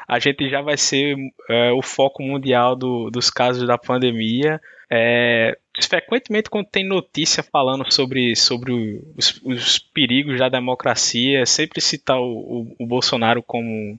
A 0.09 0.19
gente 0.19 0.51
já 0.51 0.61
vai 0.61 0.77
ser 0.77 1.15
é, 1.49 1.71
o 1.71 1.81
foco 1.81 2.25
mundial 2.25 2.75
do, 2.75 3.09
dos 3.09 3.31
casos 3.31 3.65
da 3.65 3.79
pandemia. 3.79 4.61
É, 4.91 5.57
frequentemente 5.89 6.51
quando 6.51 6.67
tem 6.67 6.85
notícia 6.85 7.41
falando 7.41 7.85
sobre, 7.93 8.35
sobre 8.35 9.01
os, 9.17 9.41
os 9.45 9.79
perigos 9.79 10.41
da 10.41 10.49
democracia, 10.49 11.47
sempre 11.47 11.81
citar 11.81 12.19
o, 12.19 12.25
o, 12.25 12.77
o 12.81 12.87
Bolsonaro 12.87 13.45
como 13.45 13.97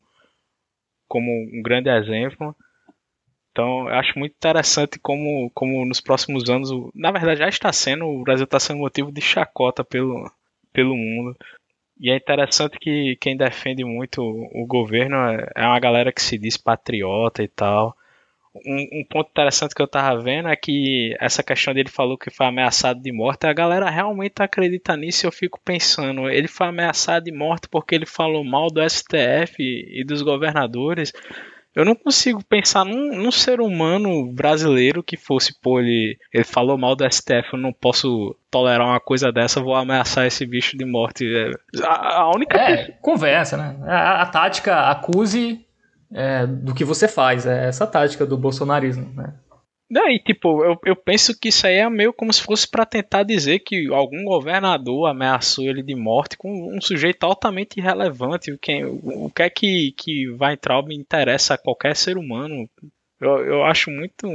como 1.13 1.31
um 1.31 1.61
grande 1.61 1.91
exemplo. 1.91 2.55
Então, 3.51 3.87
eu 3.87 3.93
acho 3.93 4.17
muito 4.17 4.33
interessante 4.33 4.97
como, 4.97 5.51
como 5.53 5.85
nos 5.85 6.01
próximos 6.01 6.49
anos, 6.49 6.71
na 6.95 7.11
verdade 7.11 7.41
já 7.41 7.47
está 7.47 7.71
sendo, 7.71 8.05
o 8.05 8.23
Brasil 8.23 8.45
está 8.45 8.59
sendo 8.59 8.79
motivo 8.79 9.11
de 9.11 9.21
chacota 9.21 9.83
pelo, 9.83 10.27
pelo 10.73 10.97
mundo. 10.97 11.37
E 11.99 12.09
é 12.09 12.17
interessante 12.17 12.79
que 12.79 13.15
quem 13.21 13.37
defende 13.37 13.83
muito 13.85 14.23
o 14.23 14.65
governo 14.65 15.15
é, 15.17 15.51
é 15.55 15.67
uma 15.67 15.79
galera 15.79 16.11
que 16.11 16.19
se 16.19 16.35
diz 16.35 16.57
patriota 16.57 17.43
e 17.43 17.47
tal. 17.47 17.95
Um, 18.55 18.99
um, 18.99 19.05
ponto 19.09 19.29
interessante 19.31 19.73
que 19.73 19.81
eu 19.81 19.87
tava 19.87 20.21
vendo 20.21 20.47
é 20.47 20.55
que 20.55 21.15
essa 21.19 21.41
questão 21.41 21.73
dele 21.73 21.89
falou 21.89 22.17
que 22.17 22.29
foi 22.29 22.45
ameaçado 22.45 23.01
de 23.01 23.11
morte, 23.11 23.47
a 23.47 23.53
galera 23.53 23.89
realmente 23.89 24.43
acredita 24.43 24.95
nisso 24.95 25.25
e 25.25 25.27
eu 25.27 25.31
fico 25.31 25.59
pensando, 25.65 26.29
ele 26.29 26.47
foi 26.47 26.67
ameaçado 26.67 27.25
de 27.25 27.31
morte 27.31 27.67
porque 27.67 27.95
ele 27.95 28.05
falou 28.05 28.43
mal 28.43 28.67
do 28.67 28.87
STF 28.87 29.55
e 29.59 30.03
dos 30.05 30.21
governadores. 30.21 31.11
Eu 31.75 31.83
não 31.83 31.95
consigo 31.95 32.43
pensar 32.43 32.85
num, 32.85 33.15
num 33.15 33.31
ser 33.31 33.59
humano 33.59 34.31
brasileiro 34.31 35.01
que 35.01 35.17
fosse, 35.17 35.59
pô, 35.59 35.79
ele, 35.79 36.19
ele 36.31 36.43
falou 36.43 36.77
mal 36.77 36.95
do 36.95 37.11
STF, 37.11 37.53
eu 37.53 37.59
não 37.59 37.73
posso 37.73 38.35
tolerar 38.51 38.87
uma 38.87 38.99
coisa 38.99 39.31
dessa, 39.31 39.59
vou 39.59 39.73
ameaçar 39.73 40.27
esse 40.27 40.45
bicho 40.45 40.77
de 40.77 40.85
morte. 40.85 41.25
É, 41.25 41.51
a, 41.83 42.19
a 42.19 42.29
única. 42.29 42.59
É, 42.59 42.91
conversa, 43.01 43.57
né? 43.57 43.75
A, 43.87 44.21
a 44.21 44.25
tática 44.27 44.91
acuse 44.91 45.65
é, 46.13 46.45
do 46.45 46.73
que 46.73 46.85
você 46.85 47.07
faz. 47.07 47.45
É 47.45 47.67
essa 47.67 47.87
tática 47.87 48.25
do 48.25 48.37
bolsonarismo, 48.37 49.11
né? 49.13 49.33
Não, 49.89 50.09
e 50.09 50.17
tipo, 50.17 50.63
eu, 50.63 50.79
eu 50.85 50.95
penso 50.95 51.37
que 51.39 51.49
isso 51.49 51.67
aí 51.67 51.75
é 51.75 51.87
meio 51.87 52.11
como 52.11 52.33
se 52.33 52.41
fosse 52.41 52.67
para 52.67 52.85
tentar 52.85 53.21
dizer 53.21 53.59
que 53.59 53.93
algum 53.93 54.23
governador 54.23 55.07
ameaçou 55.07 55.65
ele 55.65 55.83
de 55.83 55.93
morte 55.93 56.35
com 56.35 56.75
um 56.75 56.81
sujeito 56.81 57.23
altamente 57.23 57.79
irrelevante. 57.79 58.51
O 58.51 58.57
que, 58.57 58.83
o 58.83 59.29
que 59.29 59.43
é 59.43 59.49
que, 59.49 59.91
que 59.95 60.31
vai 60.31 60.53
entrar 60.53 60.81
me 60.81 60.95
interessa 60.95 61.53
a 61.53 61.57
qualquer 61.59 61.95
ser 61.95 62.17
humano. 62.17 62.67
Eu, 63.21 63.45
eu 63.45 63.63
acho 63.65 63.91
muito 63.91 64.27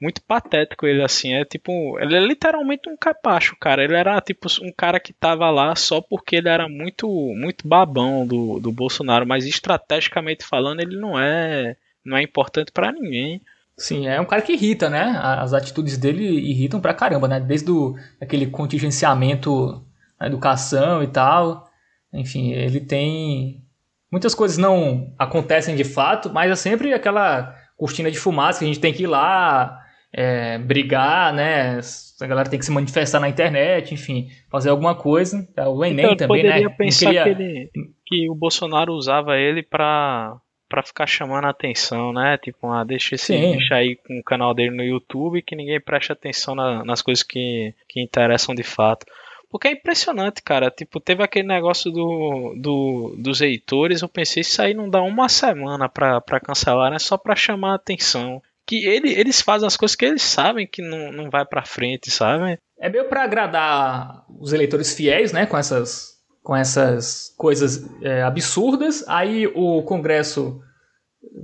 muito 0.00 0.22
patético 0.22 0.86
ele 0.86 1.02
assim. 1.02 1.34
É 1.34 1.44
tipo, 1.44 1.98
ele 1.98 2.16
é 2.16 2.20
literalmente 2.20 2.88
um 2.88 2.96
capacho, 2.96 3.56
cara. 3.58 3.82
Ele 3.82 3.94
era 3.94 4.20
tipo 4.20 4.48
um 4.62 4.72
cara 4.72 5.00
que 5.00 5.12
tava 5.12 5.50
lá 5.50 5.74
só 5.74 6.00
porque 6.00 6.36
ele 6.36 6.48
era 6.48 6.68
muito 6.68 7.08
muito 7.08 7.66
babão 7.66 8.26
do, 8.26 8.60
do 8.60 8.72
Bolsonaro, 8.72 9.26
mas 9.26 9.46
estrategicamente 9.46 10.44
falando, 10.44 10.80
ele 10.80 10.96
não 10.96 11.18
é 11.18 11.76
não 12.04 12.16
é 12.16 12.22
importante 12.22 12.72
para 12.72 12.92
ninguém. 12.92 13.40
Sim, 13.76 14.06
é 14.06 14.20
um 14.20 14.26
cara 14.26 14.42
que 14.42 14.52
irrita, 14.52 14.90
né? 14.90 15.18
As 15.22 15.54
atitudes 15.54 15.96
dele 15.96 16.22
irritam 16.22 16.80
pra 16.80 16.92
caramba, 16.92 17.26
né? 17.26 17.40
Desde 17.40 17.70
o, 17.70 17.96
aquele 18.20 18.46
contingenciamento 18.46 19.82
na 20.20 20.26
educação 20.26 21.02
e 21.02 21.06
tal. 21.06 21.70
Enfim, 22.12 22.52
ele 22.52 22.80
tem. 22.80 23.64
Muitas 24.12 24.34
coisas 24.34 24.58
não 24.58 25.14
acontecem 25.18 25.76
de 25.76 25.84
fato, 25.84 26.30
mas 26.30 26.50
é 26.50 26.56
sempre 26.56 26.92
aquela 26.92 27.56
cortina 27.80 28.10
de 28.10 28.18
fumaça 28.18 28.58
que 28.58 28.66
a 28.66 28.68
gente 28.68 28.78
tem 28.78 28.92
que 28.92 29.04
ir 29.04 29.06
lá 29.06 29.80
é, 30.12 30.58
brigar, 30.58 31.32
né? 31.32 31.80
A 32.20 32.26
galera 32.26 32.50
tem 32.50 32.58
que 32.58 32.64
se 32.66 32.70
manifestar 32.70 33.18
na 33.18 33.28
internet, 33.28 33.94
enfim, 33.94 34.28
fazer 34.50 34.68
alguma 34.68 34.94
coisa. 34.94 35.48
É, 35.56 35.66
o 35.66 35.82
Enem 35.82 36.04
então, 36.04 36.16
também, 36.16 36.42
poderia 36.42 36.68
né? 36.68 36.74
pensar 36.76 37.06
queria... 37.06 37.22
que, 37.24 37.30
ele, 37.30 37.70
que 38.06 38.30
o 38.30 38.34
Bolsonaro 38.34 38.92
usava 38.92 39.38
ele 39.38 39.62
para 39.62 40.36
para 40.68 40.84
ficar 40.84 41.04
chamando 41.04 41.46
a 41.46 41.50
atenção, 41.50 42.12
né? 42.12 42.38
Tipo, 42.38 42.68
ah, 42.68 42.84
deixa 42.84 43.16
esse 43.16 43.32
deixa 43.36 43.74
aí 43.74 43.96
com 43.96 44.20
o 44.20 44.22
canal 44.22 44.54
dele 44.54 44.70
no 44.70 44.84
YouTube 44.84 45.42
que 45.42 45.56
ninguém 45.56 45.80
preste 45.80 46.12
atenção 46.12 46.54
na, 46.54 46.84
nas 46.84 47.02
coisas 47.02 47.24
que, 47.24 47.74
que 47.88 48.00
interessam 48.00 48.54
de 48.54 48.62
fato. 48.62 49.04
Porque 49.50 49.68
é 49.68 49.72
impressionante, 49.72 50.42
cara. 50.42 50.70
Tipo, 50.70 51.00
teve 51.00 51.22
aquele 51.22 51.48
negócio 51.48 51.90
do, 51.90 52.54
do, 52.56 53.16
dos 53.18 53.40
editores. 53.40 54.00
Eu 54.00 54.08
pensei, 54.08 54.42
isso 54.42 54.62
aí 54.62 54.72
não 54.74 54.88
dá 54.88 55.02
uma 55.02 55.28
semana 55.28 55.88
pra, 55.88 56.20
pra 56.20 56.40
cancelar, 56.40 56.90
né? 56.90 56.98
Só 56.98 57.18
pra 57.18 57.34
chamar 57.34 57.72
a 57.72 57.76
atenção 57.76 58.40
que 58.66 58.86
ele, 58.86 59.12
eles 59.12 59.40
fazem 59.40 59.66
as 59.66 59.76
coisas 59.76 59.96
que 59.96 60.04
eles 60.04 60.22
sabem 60.22 60.64
que 60.64 60.80
não, 60.80 61.10
não 61.10 61.28
vai 61.28 61.44
para 61.44 61.64
frente, 61.64 62.08
sabe? 62.08 62.56
É 62.78 62.88
meio 62.88 63.08
para 63.08 63.24
agradar 63.24 64.24
os 64.38 64.52
eleitores 64.52 64.94
fiéis, 64.94 65.32
né, 65.32 65.44
com 65.44 65.58
essas 65.58 66.20
com 66.42 66.56
essas 66.56 67.34
coisas 67.36 67.84
é, 68.00 68.22
absurdas. 68.22 69.04
Aí 69.06 69.46
o 69.48 69.82
Congresso 69.82 70.62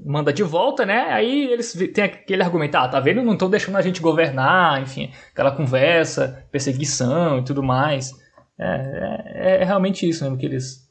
manda 0.05 0.33
de 0.33 0.43
volta, 0.43 0.87
né? 0.87 1.13
Aí 1.13 1.47
eles 1.53 1.73
têm 1.95 2.05
aquele 2.05 2.43
argumento, 2.43 2.77
ah, 2.77 2.89
tá 2.89 3.01
vendo? 3.01 3.23
Não 3.23 3.35
estão 3.35 3.51
deixando 3.51 3.77
a 3.77 3.83
gente 3.83 4.01
governar, 4.01 4.83
enfim, 4.83 5.13
aquela 5.33 5.51
conversa, 5.51 6.47
perseguição 6.51 7.39
e 7.39 7.45
tudo 7.45 7.63
mais. 7.63 8.13
É, 8.59 9.33
é, 9.35 9.63
é 9.63 9.65
realmente 9.65 10.09
isso 10.09 10.25
mesmo 10.25 10.39
que 10.39 10.47
eles, 10.47 10.89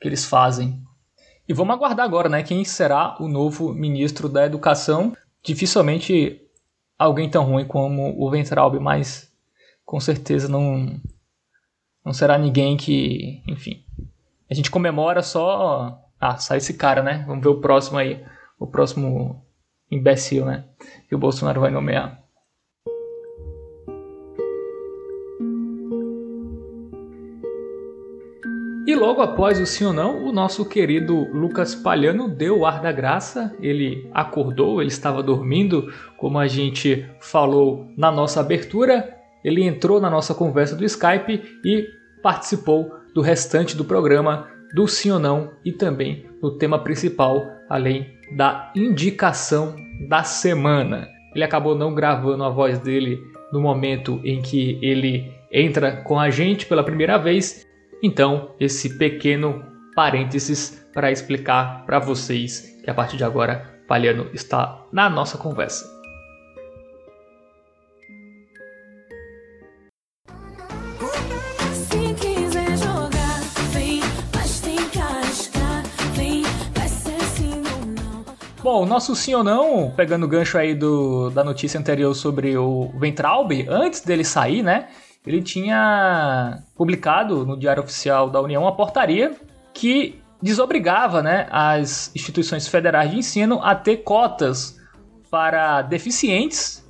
que 0.00 0.08
eles 0.08 0.24
fazem. 0.24 0.82
E 1.48 1.52
vamos 1.52 1.74
aguardar 1.74 2.04
agora, 2.04 2.28
né? 2.28 2.42
Quem 2.42 2.64
será 2.64 3.16
o 3.20 3.26
novo 3.26 3.72
ministro 3.72 4.28
da 4.28 4.44
Educação? 4.44 5.12
dificilmente 5.42 6.40
alguém 6.98 7.28
tão 7.28 7.44
ruim 7.44 7.66
como 7.66 8.14
o 8.18 8.30
Ventralbe, 8.30 8.78
mas 8.78 9.32
com 9.84 9.98
certeza 9.98 10.48
não 10.48 11.00
não 12.04 12.14
será 12.14 12.38
ninguém 12.38 12.76
que, 12.78 13.42
enfim, 13.46 13.84
a 14.50 14.54
gente 14.54 14.70
comemora 14.70 15.22
só, 15.22 16.02
ah, 16.20 16.36
sai 16.36 16.58
esse 16.58 16.74
cara, 16.74 17.02
né? 17.02 17.24
Vamos 17.26 17.42
ver 17.42 17.48
o 17.48 17.60
próximo 17.60 17.98
aí, 17.98 18.22
o 18.58 18.66
próximo 18.66 19.42
imbecil, 19.90 20.44
né? 20.44 20.64
Que 21.08 21.14
o 21.14 21.18
Bolsonaro 21.18 21.60
vai 21.60 21.70
nomear. 21.70 22.20
E 28.86 28.94
logo 28.94 29.22
após 29.22 29.60
o 29.60 29.66
sim 29.66 29.84
ou 29.84 29.92
não, 29.92 30.24
o 30.26 30.32
nosso 30.32 30.64
querido 30.64 31.14
Lucas 31.32 31.76
Palhano 31.76 32.28
deu 32.28 32.58
o 32.58 32.66
ar 32.66 32.82
da 32.82 32.90
graça. 32.90 33.54
Ele 33.60 34.10
acordou, 34.12 34.82
ele 34.82 34.90
estava 34.90 35.22
dormindo, 35.22 35.92
como 36.18 36.38
a 36.40 36.48
gente 36.48 37.08
falou 37.20 37.86
na 37.96 38.10
nossa 38.10 38.40
abertura. 38.40 39.16
Ele 39.44 39.62
entrou 39.62 40.00
na 40.00 40.10
nossa 40.10 40.34
conversa 40.34 40.74
do 40.74 40.84
Skype 40.84 41.40
e 41.64 41.86
participou 42.20 42.92
do 43.14 43.20
restante 43.20 43.76
do 43.76 43.84
programa, 43.84 44.48
do 44.74 44.86
sim 44.86 45.10
ou 45.10 45.18
não 45.18 45.52
e 45.64 45.72
também 45.72 46.26
do 46.40 46.56
tema 46.56 46.78
principal, 46.78 47.46
além 47.68 48.06
da 48.36 48.72
indicação 48.74 49.74
da 50.08 50.22
semana. 50.22 51.08
Ele 51.34 51.44
acabou 51.44 51.74
não 51.74 51.94
gravando 51.94 52.44
a 52.44 52.50
voz 52.50 52.78
dele 52.78 53.18
no 53.52 53.60
momento 53.60 54.20
em 54.24 54.40
que 54.40 54.78
ele 54.82 55.32
entra 55.52 56.02
com 56.02 56.18
a 56.18 56.30
gente 56.30 56.66
pela 56.66 56.84
primeira 56.84 57.18
vez. 57.18 57.66
Então, 58.02 58.54
esse 58.58 58.96
pequeno 58.96 59.64
parênteses 59.94 60.86
para 60.94 61.10
explicar 61.10 61.84
para 61.84 61.98
vocês 61.98 62.80
que 62.82 62.90
a 62.90 62.94
partir 62.94 63.16
de 63.16 63.24
agora 63.24 63.82
Palhano 63.86 64.28
está 64.32 64.86
na 64.92 65.10
nossa 65.10 65.36
conversa. 65.36 65.99
Bom, 78.62 78.84
nosso 78.84 79.16
sim 79.16 79.34
ou 79.34 79.42
não, 79.42 79.90
pegando 79.90 80.26
o 80.26 80.28
gancho 80.28 80.58
aí 80.58 80.74
do, 80.74 81.30
da 81.30 81.42
notícia 81.42 81.80
anterior 81.80 82.12
sobre 82.14 82.58
o 82.58 82.92
Ventralb, 82.98 83.66
antes 83.66 84.02
dele 84.02 84.22
sair, 84.22 84.62
né? 84.62 84.88
Ele 85.26 85.40
tinha 85.40 86.62
publicado 86.76 87.46
no 87.46 87.58
Diário 87.58 87.82
Oficial 87.82 88.28
da 88.28 88.38
União 88.38 88.62
uma 88.62 88.76
portaria 88.76 89.34
que 89.72 90.20
desobrigava 90.42 91.22
né, 91.22 91.46
as 91.50 92.14
instituições 92.14 92.68
federais 92.68 93.10
de 93.10 93.18
ensino 93.18 93.60
a 93.62 93.74
ter 93.74 93.98
cotas 93.98 94.78
para 95.30 95.80
deficientes, 95.80 96.86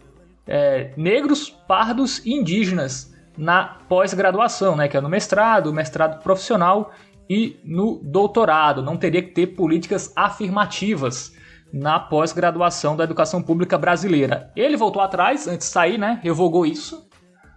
é, 0.49 0.93
negros, 0.97 1.51
pardos 1.69 2.25
e 2.27 2.33
indígenas 2.33 3.15
na 3.39 3.79
pós-graduação, 3.89 4.75
né, 4.75 4.89
que 4.89 4.97
é 4.97 5.01
no 5.01 5.09
mestrado, 5.09 5.73
mestrado 5.73 6.21
profissional 6.21 6.91
e 7.29 7.61
no 7.65 8.01
doutorado. 8.03 8.83
Não 8.83 8.97
teria 8.97 9.23
que 9.23 9.31
ter 9.31 9.49
políticas 9.49 10.13
afirmativas 10.17 11.39
na 11.73 11.99
pós-graduação 11.99 12.97
da 12.97 13.05
educação 13.05 13.43
pública 13.43 13.79
brasileira. 13.79 14.51
Ele 14.57 14.77
voltou 14.77 15.01
atrás, 15.03 15.47
antes 15.47 15.69
de 15.69 15.73
sair, 15.73 15.99
né? 15.99 16.21
Revogou 16.23 16.67
isso. 16.67 17.09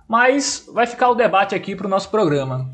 Mas 0.08 0.70
vai 0.72 0.86
ficar 0.86 1.10
o 1.10 1.16
debate 1.16 1.56
aqui 1.56 1.76
para 1.76 1.88
o 1.88 1.90
nosso 1.90 2.10
programa. 2.10 2.70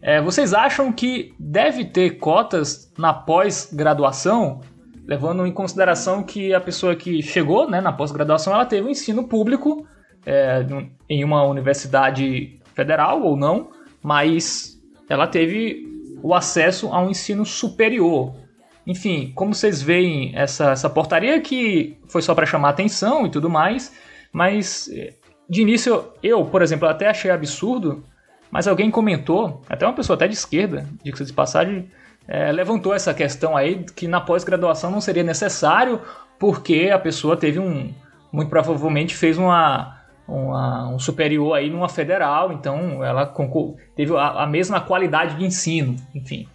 É, 0.00 0.20
vocês 0.20 0.52
acham 0.52 0.92
que 0.92 1.34
deve 1.38 1.84
ter 1.84 2.18
cotas 2.18 2.92
na 2.98 3.12
pós-graduação, 3.12 4.60
levando 5.06 5.46
em 5.46 5.52
consideração 5.52 6.22
que 6.22 6.52
a 6.52 6.60
pessoa 6.60 6.96
que 6.96 7.22
chegou 7.22 7.70
né, 7.70 7.80
na 7.80 7.92
pós-graduação 7.92 8.52
ela 8.52 8.66
teve 8.66 8.86
um 8.86 8.90
ensino 8.90 9.28
público 9.28 9.86
é, 10.26 10.66
em 11.08 11.22
uma 11.22 11.44
universidade 11.44 12.60
federal 12.74 13.22
ou 13.22 13.36
não, 13.36 13.70
mas 14.02 14.80
ela 15.08 15.26
teve 15.26 15.86
o 16.22 16.34
acesso 16.34 16.88
a 16.92 17.00
um 17.00 17.10
ensino 17.10 17.44
superior. 17.44 18.34
Enfim, 18.86 19.32
como 19.34 19.54
vocês 19.54 19.80
veem 19.80 20.32
essa, 20.34 20.72
essa 20.72 20.90
portaria 20.90 21.40
que 21.40 21.96
foi 22.08 22.20
só 22.20 22.34
para 22.34 22.46
chamar 22.46 22.70
atenção 22.70 23.26
e 23.26 23.30
tudo 23.30 23.48
mais, 23.48 23.94
mas 24.32 24.90
de 25.48 25.62
início 25.62 26.04
eu, 26.22 26.44
por 26.44 26.62
exemplo, 26.62 26.88
até 26.88 27.08
achei 27.08 27.30
absurdo, 27.30 28.02
mas 28.50 28.66
alguém 28.66 28.90
comentou, 28.90 29.62
até 29.68 29.86
uma 29.86 29.94
pessoa 29.94 30.16
até 30.16 30.26
de 30.26 30.34
esquerda, 30.34 30.86
de 31.02 31.12
de 31.12 31.32
passagem, 31.32 31.90
é, 32.26 32.52
levantou 32.52 32.94
essa 32.94 33.12
questão 33.12 33.56
aí 33.56 33.84
que 33.96 34.06
na 34.06 34.20
pós-graduação 34.20 34.90
não 34.90 35.00
seria 35.00 35.22
necessário 35.22 36.00
porque 36.38 36.90
a 36.92 36.98
pessoa 36.98 37.36
teve 37.36 37.58
um, 37.58 37.92
muito 38.32 38.48
provavelmente 38.48 39.14
fez 39.14 39.38
uma, 39.38 40.00
uma, 40.26 40.88
um 40.88 40.98
superior 40.98 41.54
aí 41.54 41.70
numa 41.70 41.88
federal, 41.88 42.52
então 42.52 43.04
ela 43.04 43.32
teve 43.94 44.16
a, 44.16 44.42
a 44.42 44.46
mesma 44.46 44.80
qualidade 44.80 45.36
de 45.36 45.44
ensino, 45.44 45.96
enfim. 46.14 46.48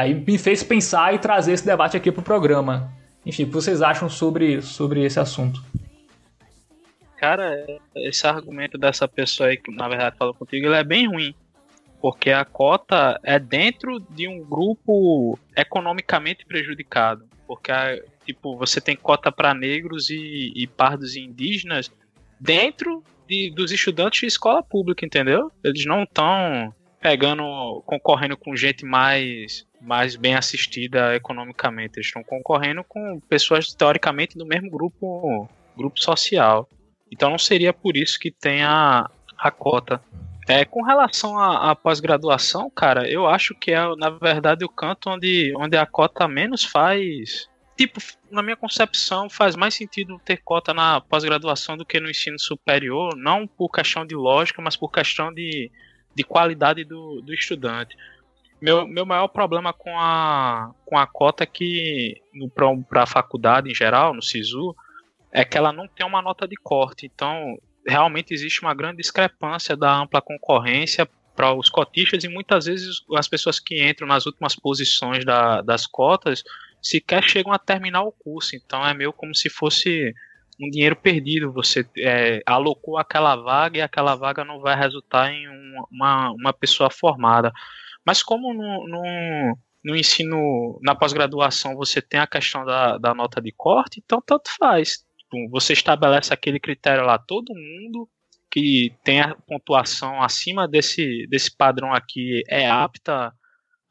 Aí 0.00 0.14
me 0.14 0.38
fez 0.38 0.62
pensar 0.62 1.14
e 1.14 1.18
trazer 1.18 1.52
esse 1.52 1.66
debate 1.66 1.94
aqui 1.94 2.10
para 2.10 2.22
o 2.22 2.24
programa. 2.24 2.90
Enfim, 3.26 3.42
o 3.42 3.46
que 3.48 3.52
vocês 3.52 3.82
acham 3.82 4.08
sobre, 4.08 4.62
sobre 4.62 5.04
esse 5.04 5.20
assunto? 5.20 5.62
Cara, 7.18 7.66
esse 7.94 8.26
argumento 8.26 8.78
dessa 8.78 9.06
pessoa 9.06 9.50
aí 9.50 9.58
que 9.58 9.70
na 9.70 9.86
verdade 9.88 10.16
falou 10.16 10.32
contigo, 10.32 10.64
ele 10.64 10.74
é 10.74 10.82
bem 10.82 11.06
ruim. 11.06 11.34
Porque 12.00 12.30
a 12.30 12.46
cota 12.46 13.20
é 13.22 13.38
dentro 13.38 14.00
de 14.00 14.26
um 14.26 14.42
grupo 14.42 15.38
economicamente 15.54 16.46
prejudicado. 16.46 17.26
Porque, 17.46 17.70
tipo, 18.24 18.56
você 18.56 18.80
tem 18.80 18.96
cota 18.96 19.30
para 19.30 19.52
negros 19.52 20.08
e, 20.08 20.50
e 20.56 20.66
pardos 20.66 21.14
e 21.14 21.20
indígenas 21.20 21.92
dentro 22.40 23.04
de, 23.28 23.52
dos 23.54 23.70
estudantes 23.70 24.20
de 24.20 24.26
escola 24.28 24.62
pública, 24.62 25.04
entendeu? 25.04 25.52
Eles 25.62 25.84
não 25.84 26.04
estão 26.04 26.72
pegando, 27.00 27.82
concorrendo 27.86 28.36
com 28.36 28.54
gente 28.54 28.84
mais 28.84 29.66
mais 29.80 30.14
bem 30.14 30.34
assistida 30.34 31.16
economicamente. 31.16 31.96
Eles 31.96 32.06
estão 32.06 32.22
concorrendo 32.22 32.84
com 32.84 33.18
pessoas 33.20 33.72
teoricamente 33.72 34.36
do 34.36 34.44
mesmo 34.44 34.70
grupo, 34.70 35.48
grupo 35.76 35.98
social. 35.98 36.68
Então 37.10 37.30
não 37.30 37.38
seria 37.38 37.72
por 37.72 37.96
isso 37.96 38.18
que 38.18 38.30
tem 38.30 38.62
a, 38.62 39.10
a 39.38 39.50
cota. 39.50 40.00
É, 40.48 40.64
com 40.64 40.82
relação 40.82 41.38
à, 41.38 41.74
pós-graduação, 41.76 42.68
cara, 42.70 43.08
eu 43.08 43.26
acho 43.26 43.54
que 43.54 43.72
é, 43.72 43.96
na 43.96 44.10
verdade, 44.10 44.64
o 44.64 44.68
canto 44.68 45.08
onde, 45.08 45.54
onde 45.56 45.76
a 45.76 45.86
cota 45.86 46.26
menos 46.26 46.64
faz. 46.64 47.48
Tipo, 47.76 48.00
na 48.30 48.42
minha 48.42 48.56
concepção, 48.56 49.30
faz 49.30 49.56
mais 49.56 49.74
sentido 49.74 50.20
ter 50.24 50.38
cota 50.38 50.74
na 50.74 51.00
pós-graduação 51.00 51.76
do 51.76 51.86
que 51.86 52.00
no 52.00 52.10
ensino 52.10 52.38
superior, 52.38 53.16
não 53.16 53.46
por 53.46 53.70
questão 53.70 54.04
de 54.04 54.14
lógica, 54.14 54.60
mas 54.60 54.76
por 54.76 54.90
questão 54.90 55.32
de, 55.32 55.70
de 56.14 56.24
qualidade 56.24 56.84
do, 56.84 57.20
do 57.20 57.32
estudante. 57.32 57.96
Meu, 58.60 58.86
meu 58.86 59.06
maior 59.06 59.28
problema 59.28 59.72
com 59.72 59.98
a, 59.98 60.72
com 60.84 60.98
a 60.98 61.06
cota 61.06 61.44
é 61.44 61.46
que, 61.46 62.20
para 62.88 63.02
a 63.02 63.06
faculdade 63.06 63.70
em 63.70 63.74
geral, 63.74 64.12
no 64.12 64.22
SISU, 64.22 64.74
é 65.32 65.44
que 65.44 65.56
ela 65.56 65.72
não 65.72 65.88
tem 65.88 66.04
uma 66.06 66.20
nota 66.20 66.46
de 66.46 66.56
corte. 66.56 67.06
Então, 67.06 67.56
realmente 67.86 68.34
existe 68.34 68.60
uma 68.60 68.74
grande 68.74 68.98
discrepância 68.98 69.76
da 69.76 70.02
ampla 70.02 70.20
concorrência 70.20 71.08
para 71.34 71.54
os 71.54 71.70
cotistas 71.70 72.22
e 72.22 72.28
muitas 72.28 72.66
vezes 72.66 73.02
as 73.16 73.26
pessoas 73.26 73.58
que 73.58 73.82
entram 73.82 74.06
nas 74.06 74.26
últimas 74.26 74.54
posições 74.54 75.24
da, 75.24 75.62
das 75.62 75.86
cotas 75.86 76.42
sequer 76.82 77.22
chegam 77.22 77.52
a 77.52 77.58
terminar 77.58 78.02
o 78.02 78.12
curso. 78.12 78.56
Então, 78.56 78.86
é 78.86 78.92
meio 78.92 79.12
como 79.12 79.34
se 79.34 79.48
fosse 79.48 80.14
um 80.60 80.70
dinheiro 80.70 80.96
perdido. 80.96 81.52
Você 81.52 81.88
é, 81.98 82.42
alocou 82.46 82.98
aquela 82.98 83.36
vaga 83.36 83.78
e 83.78 83.82
aquela 83.82 84.14
vaga 84.14 84.44
não 84.44 84.60
vai 84.60 84.76
resultar 84.76 85.32
em 85.32 85.46
uma, 85.90 86.30
uma 86.32 86.52
pessoa 86.52 86.90
formada. 86.90 87.52
Mas 88.04 88.22
como 88.22 88.52
no, 88.52 88.88
no, 88.88 89.58
no 89.84 89.96
ensino, 89.96 90.78
na 90.82 90.94
pós-graduação, 90.94 91.74
você 91.74 92.00
tem 92.02 92.20
a 92.20 92.26
questão 92.26 92.64
da, 92.64 92.98
da 92.98 93.14
nota 93.14 93.40
de 93.40 93.52
corte, 93.52 94.00
então 94.04 94.22
tanto 94.24 94.50
faz. 94.58 95.04
Tipo, 95.18 95.48
você 95.50 95.72
estabelece 95.72 96.32
aquele 96.32 96.60
critério 96.60 97.04
lá, 97.04 97.18
todo 97.18 97.54
mundo 97.54 98.08
que 98.50 98.92
tem 99.04 99.20
a 99.20 99.36
pontuação 99.46 100.20
acima 100.20 100.66
desse, 100.66 101.26
desse 101.28 101.56
padrão 101.56 101.92
aqui 101.94 102.42
é 102.48 102.68
apta 102.68 103.32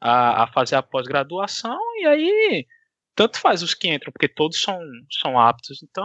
a, 0.00 0.44
a 0.44 0.46
fazer 0.48 0.76
a 0.76 0.82
pós-graduação, 0.82 1.78
e 2.00 2.06
aí 2.06 2.66
tanto 3.14 3.38
faz 3.38 3.62
os 3.62 3.74
que 3.74 3.88
entram, 3.88 4.12
porque 4.12 4.28
todos 4.28 4.60
são, 4.60 4.78
são 5.10 5.38
aptos. 5.38 5.82
Então, 5.82 6.04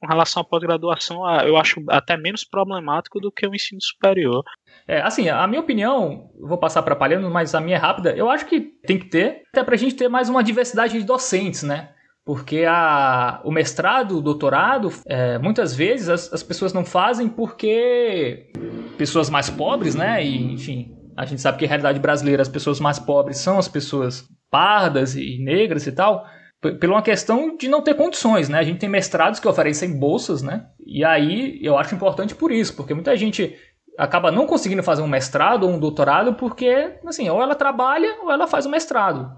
com 0.00 0.06
relação 0.06 0.42
à 0.42 0.44
pós-graduação, 0.44 1.28
eu 1.42 1.56
acho 1.56 1.82
até 1.88 2.16
menos 2.16 2.44
problemático 2.44 3.20
do 3.20 3.32
que 3.32 3.46
o 3.46 3.54
ensino 3.54 3.80
superior. 3.82 4.44
É, 4.86 5.00
assim, 5.00 5.28
a 5.28 5.46
minha 5.46 5.60
opinião, 5.60 6.30
vou 6.40 6.56
passar 6.56 6.82
para 6.82 6.96
Palhano, 6.96 7.28
mas 7.30 7.54
a 7.54 7.60
minha 7.60 7.76
é 7.76 7.80
rápida. 7.80 8.10
Eu 8.12 8.30
acho 8.30 8.46
que 8.46 8.60
tem 8.60 8.98
que 8.98 9.06
ter, 9.06 9.42
até 9.52 9.64
para 9.64 9.74
a 9.74 9.78
gente 9.78 9.96
ter 9.96 10.08
mais 10.08 10.28
uma 10.28 10.42
diversidade 10.42 10.98
de 10.98 11.04
docentes, 11.04 11.62
né? 11.62 11.90
Porque 12.24 12.64
a, 12.68 13.40
o 13.44 13.50
mestrado, 13.50 14.18
o 14.18 14.22
doutorado, 14.22 14.90
é, 15.06 15.38
muitas 15.38 15.74
vezes 15.74 16.08
as, 16.08 16.32
as 16.32 16.42
pessoas 16.42 16.72
não 16.72 16.84
fazem 16.84 17.28
porque 17.28 18.52
pessoas 18.96 19.28
mais 19.28 19.50
pobres, 19.50 19.94
né? 19.94 20.24
E, 20.24 20.52
enfim, 20.52 20.94
a 21.16 21.24
gente 21.24 21.40
sabe 21.40 21.58
que 21.58 21.64
a 21.64 21.68
realidade 21.68 21.98
brasileira, 21.98 22.42
as 22.42 22.48
pessoas 22.48 22.78
mais 22.78 22.98
pobres 22.98 23.38
são 23.38 23.58
as 23.58 23.66
pessoas 23.66 24.28
pardas 24.50 25.16
e 25.16 25.38
negras 25.38 25.86
e 25.86 25.92
tal 25.92 26.24
por 26.60 26.90
uma 26.90 27.02
questão 27.02 27.56
de 27.56 27.68
não 27.68 27.82
ter 27.82 27.94
condições, 27.94 28.48
né? 28.48 28.58
A 28.58 28.62
gente 28.64 28.80
tem 28.80 28.88
mestrados 28.88 29.38
que 29.38 29.46
oferecem 29.46 29.98
bolsas, 29.98 30.42
né? 30.42 30.66
E 30.84 31.04
aí 31.04 31.58
eu 31.62 31.78
acho 31.78 31.94
importante 31.94 32.34
por 32.34 32.50
isso, 32.50 32.74
porque 32.74 32.94
muita 32.94 33.16
gente 33.16 33.56
acaba 33.96 34.30
não 34.30 34.46
conseguindo 34.46 34.82
fazer 34.82 35.02
um 35.02 35.08
mestrado 35.08 35.64
ou 35.64 35.70
um 35.70 35.78
doutorado 35.78 36.34
porque, 36.34 36.98
assim, 37.06 37.28
ou 37.28 37.42
ela 37.42 37.54
trabalha 37.54 38.18
ou 38.22 38.30
ela 38.30 38.46
faz 38.46 38.66
o 38.66 38.70
mestrado. 38.70 39.30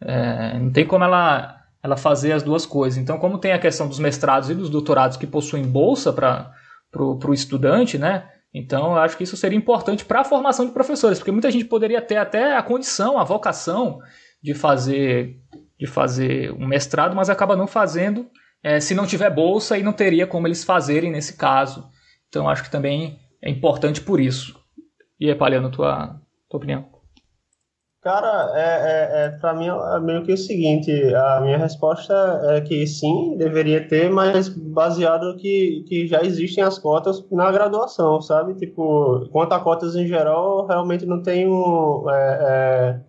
É, 0.00 0.58
não 0.58 0.70
tem 0.70 0.86
como 0.86 1.04
ela, 1.04 1.56
ela 1.82 1.96
fazer 1.96 2.32
as 2.32 2.42
duas 2.42 2.66
coisas. 2.66 2.98
Então, 2.98 3.18
como 3.18 3.38
tem 3.38 3.52
a 3.52 3.58
questão 3.58 3.88
dos 3.88 3.98
mestrados 3.98 4.50
e 4.50 4.54
dos 4.54 4.70
doutorados 4.70 5.16
que 5.16 5.26
possuem 5.26 5.64
bolsa 5.64 6.12
para 6.12 6.52
o 6.98 7.34
estudante, 7.34 7.98
né? 7.98 8.28
Então, 8.52 8.92
eu 8.92 8.98
acho 8.98 9.16
que 9.16 9.24
isso 9.24 9.36
seria 9.36 9.56
importante 9.56 10.04
para 10.04 10.20
a 10.20 10.24
formação 10.24 10.66
de 10.66 10.72
professores, 10.72 11.18
porque 11.18 11.30
muita 11.30 11.50
gente 11.50 11.66
poderia 11.66 12.02
ter 12.02 12.16
até 12.16 12.56
a 12.56 12.62
condição, 12.62 13.18
a 13.18 13.24
vocação 13.24 13.98
de 14.42 14.54
fazer 14.54 15.38
de 15.80 15.86
fazer 15.86 16.52
um 16.52 16.66
mestrado, 16.66 17.16
mas 17.16 17.30
acaba 17.30 17.56
não 17.56 17.66
fazendo 17.66 18.28
é, 18.62 18.78
se 18.78 18.94
não 18.94 19.06
tiver 19.06 19.30
bolsa 19.30 19.78
e 19.78 19.82
não 19.82 19.94
teria 19.94 20.26
como 20.26 20.46
eles 20.46 20.62
fazerem 20.62 21.10
nesse 21.10 21.38
caso. 21.38 21.88
Então 22.28 22.46
acho 22.46 22.62
que 22.62 22.70
também 22.70 23.18
é 23.42 23.48
importante 23.48 24.02
por 24.02 24.20
isso. 24.20 24.60
E 25.18 25.28
aí, 25.28 25.34
Paliano, 25.34 25.70
tua, 25.70 26.20
tua 26.48 26.58
opinião? 26.58 26.84
Cara, 28.02 28.52
é, 28.54 28.60
é, 28.60 29.26
é 29.26 29.28
para 29.28 29.52
mim 29.54 29.68
é 29.68 30.00
meio 30.00 30.22
que 30.22 30.32
o 30.32 30.36
seguinte, 30.36 30.90
a 31.14 31.40
minha 31.42 31.58
resposta 31.58 32.14
é 32.44 32.60
que 32.62 32.86
sim, 32.86 33.36
deveria 33.36 33.86
ter, 33.86 34.10
mas 34.10 34.48
baseado 34.48 35.36
que, 35.36 35.84
que 35.86 36.06
já 36.06 36.22
existem 36.22 36.64
as 36.64 36.78
cotas 36.78 37.22
na 37.30 37.52
graduação, 37.52 38.22
sabe? 38.22 38.54
Tipo, 38.54 39.28
quanto 39.30 39.52
a 39.52 39.60
cotas 39.60 39.96
em 39.96 40.06
geral, 40.06 40.66
realmente 40.66 41.04
não 41.04 41.22
tenho, 41.22 42.06
é, 42.08 42.38
é, 42.42 43.00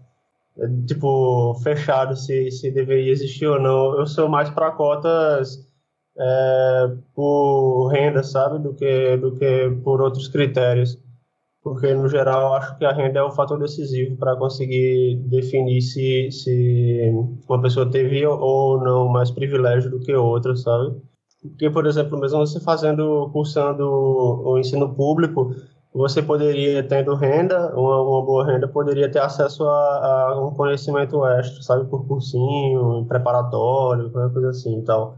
tipo, 0.87 1.55
fechado 1.63 2.15
se, 2.15 2.51
se 2.51 2.71
deveria 2.71 3.11
existir 3.11 3.47
ou 3.47 3.59
não. 3.59 3.99
Eu 3.99 4.05
sou 4.07 4.29
mais 4.29 4.49
para 4.49 4.71
cotas 4.71 5.67
é, 6.17 6.95
por 7.13 7.87
renda, 7.89 8.23
sabe? 8.23 8.59
Do 8.59 8.73
que, 8.73 9.17
do 9.17 9.35
que 9.35 9.69
por 9.83 10.01
outros 10.01 10.27
critérios 10.27 10.97
porque 11.63 11.93
no 11.93 12.09
geral 12.09 12.53
acho 12.55 12.77
que 12.77 12.85
a 12.85 12.91
renda 12.91 13.19
é 13.19 13.23
um 13.23 13.31
fator 13.31 13.59
decisivo 13.59 14.17
para 14.17 14.35
conseguir 14.35 15.17
definir 15.27 15.81
se, 15.81 16.31
se 16.31 17.11
uma 17.47 17.61
pessoa 17.61 17.89
teve 17.89 18.25
ou 18.25 18.83
não 18.83 19.07
mais 19.07 19.29
privilégio 19.29 19.91
do 19.91 19.99
que 19.99 20.13
outra, 20.13 20.55
sabe? 20.55 20.99
Porque, 21.41 21.69
por 21.69 21.85
exemplo, 21.85 22.19
mesmo 22.19 22.39
você 22.39 22.59
fazendo, 22.59 23.29
cursando 23.31 23.83
o 23.83 24.57
ensino 24.59 24.93
público, 24.93 25.55
você 25.93 26.21
poderia, 26.21 26.81
tendo 26.87 27.15
renda, 27.15 27.73
uma, 27.75 28.01
uma 28.01 28.25
boa 28.25 28.45
renda, 28.45 28.67
poderia 28.67 29.11
ter 29.11 29.19
acesso 29.19 29.63
a, 29.65 30.29
a, 30.29 30.47
um 30.47 30.53
conhecimento 30.53 31.25
extra, 31.25 31.61
sabe, 31.61 31.89
por 31.89 32.07
cursinho, 32.07 33.05
preparatório, 33.07 34.09
qualquer 34.09 34.33
coisa 34.33 34.49
assim 34.49 34.79
e 34.79 34.83
tal. 34.83 35.17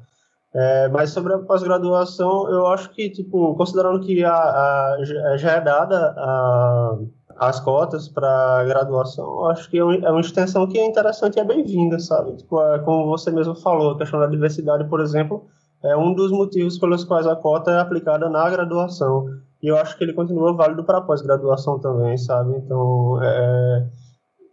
É, 0.54 0.88
mas 0.90 1.12
sobre 1.12 1.34
a 1.34 1.40
pós-graduação, 1.40 2.50
eu 2.50 2.68
acho 2.68 2.90
que, 2.92 3.10
tipo, 3.10 3.56
considerando 3.56 4.00
que 4.00 4.24
a, 4.24 4.34
a, 4.34 4.98
já 5.38 5.54
é 5.54 5.62
dada 5.62 6.14
a, 6.18 6.98
as 7.38 7.60
cotas 7.60 8.08
para 8.08 8.64
graduação, 8.66 9.48
acho 9.50 9.70
que 9.70 9.78
é, 9.78 9.82
é 9.82 10.12
uma 10.12 10.22
extensão 10.22 10.68
que 10.68 10.78
é 10.78 10.86
interessante 10.86 11.38
e 11.38 11.40
é 11.40 11.44
bem-vinda, 11.44 12.00
sabe? 12.00 12.36
Tipo, 12.38 12.62
é, 12.62 12.80
como 12.80 13.08
você 13.08 13.32
mesmo 13.32 13.56
falou, 13.56 13.92
a 13.92 13.98
questão 13.98 14.20
da 14.20 14.28
diversidade, 14.28 14.86
por 14.86 15.02
exemplo, 15.02 15.46
é 15.84 15.98
um 15.98 16.14
dos 16.14 16.32
motivos 16.32 16.78
pelos 16.78 17.04
quais 17.04 17.28
a 17.28 17.36
cota 17.36 17.72
é 17.72 17.80
aplicada 17.80 18.30
na 18.30 18.50
graduação. 18.50 19.28
E 19.64 19.68
eu 19.70 19.78
acho 19.78 19.98
que 19.98 20.04
ele 20.04 20.12
continua 20.12 20.54
válido 20.54 20.84
para 20.84 21.00
pós-graduação 21.00 21.80
também, 21.80 22.18
sabe? 22.18 22.54
Então, 22.58 23.18
é, 23.24 23.88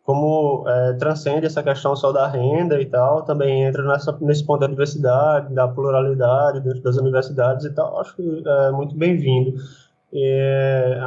como 0.05 0.64
é, 0.68 0.92
transcende 0.92 1.46
essa 1.46 1.64
questão 1.64 1.96
só 1.96 2.12
da 2.12 2.29
renda 2.29 2.81
e 2.81 2.87
tal, 2.87 3.25
também 3.25 3.64
entra 3.64 3.83
nessa, 3.83 4.16
nesse 4.20 4.46
ponto 4.46 4.61
da 4.61 4.68
diversidade, 4.68 5.53
da 5.53 5.66
pluralidade 5.66 6.61
dentro 6.61 6.81
das 6.83 6.96
universidades 6.96 7.66
e 7.66 7.75
tal, 7.75 8.01
acho 8.01 8.14
que 8.14 8.42
é 8.46 8.70
muito 8.70 8.94
bem-vindo. 8.94 9.55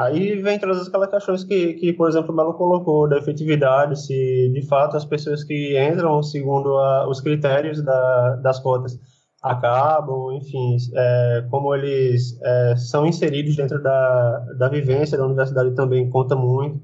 aí 0.01 0.35
vem 0.41 0.59
todas 0.59 0.85
aquelas 0.85 1.09
questões 1.09 1.43
que, 1.45 1.73
que, 1.75 1.93
por 1.93 2.09
exemplo, 2.09 2.33
o 2.33 2.35
Melo 2.35 2.53
colocou, 2.55 3.07
da 3.07 3.17
efetividade, 3.17 3.97
se 4.05 4.51
de 4.53 4.67
fato 4.67 4.97
as 4.97 5.05
pessoas 5.05 5.45
que 5.45 5.79
entram 5.81 6.21
segundo 6.21 6.77
a, 6.77 7.07
os 7.07 7.21
critérios 7.21 7.81
da, 7.81 8.35
das 8.35 8.59
cotas 8.59 8.99
acabam, 9.43 10.31
enfim, 10.31 10.77
é, 10.95 11.45
como 11.51 11.75
eles 11.75 12.39
é, 12.41 12.75
são 12.77 13.05
inseridos 13.05 13.57
dentro 13.57 13.83
da, 13.83 14.39
da 14.57 14.69
vivência 14.69 15.17
da 15.17 15.25
universidade 15.25 15.75
também 15.75 16.09
conta 16.09 16.35
muito. 16.35 16.81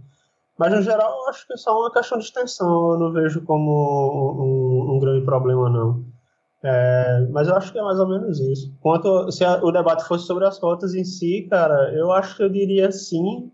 Mas, 0.57 0.73
no 0.73 0.81
geral, 0.81 1.09
eu 1.09 1.29
acho 1.29 1.47
que 1.47 1.53
é 1.53 1.57
só 1.57 1.79
uma 1.79 1.89
questão 1.89 2.17
de 2.17 2.25
extensão. 2.25 2.91
Eu 2.91 2.99
não 2.99 3.13
vejo 3.13 3.41
como 3.45 3.71
um, 4.91 4.95
um 4.95 4.99
grande 4.99 5.23
problema, 5.23 5.69
não. 5.69 6.03
É, 6.61 7.25
mas 7.31 7.47
eu 7.47 7.55
acho 7.55 7.71
que 7.71 7.79
é 7.79 7.81
mais 7.81 7.97
ou 7.97 8.09
menos 8.09 8.37
isso. 8.41 8.69
Quanto 8.81 9.31
se 9.31 9.45
a, 9.45 9.63
o 9.63 9.71
debate 9.71 10.03
fosse 10.03 10.27
sobre 10.27 10.45
as 10.45 10.59
cotas 10.59 10.93
em 10.93 11.05
si, 11.05 11.47
cara, 11.49 11.93
eu 11.95 12.11
acho 12.11 12.35
que 12.35 12.43
eu 12.43 12.49
diria 12.49 12.91
sim, 12.91 13.49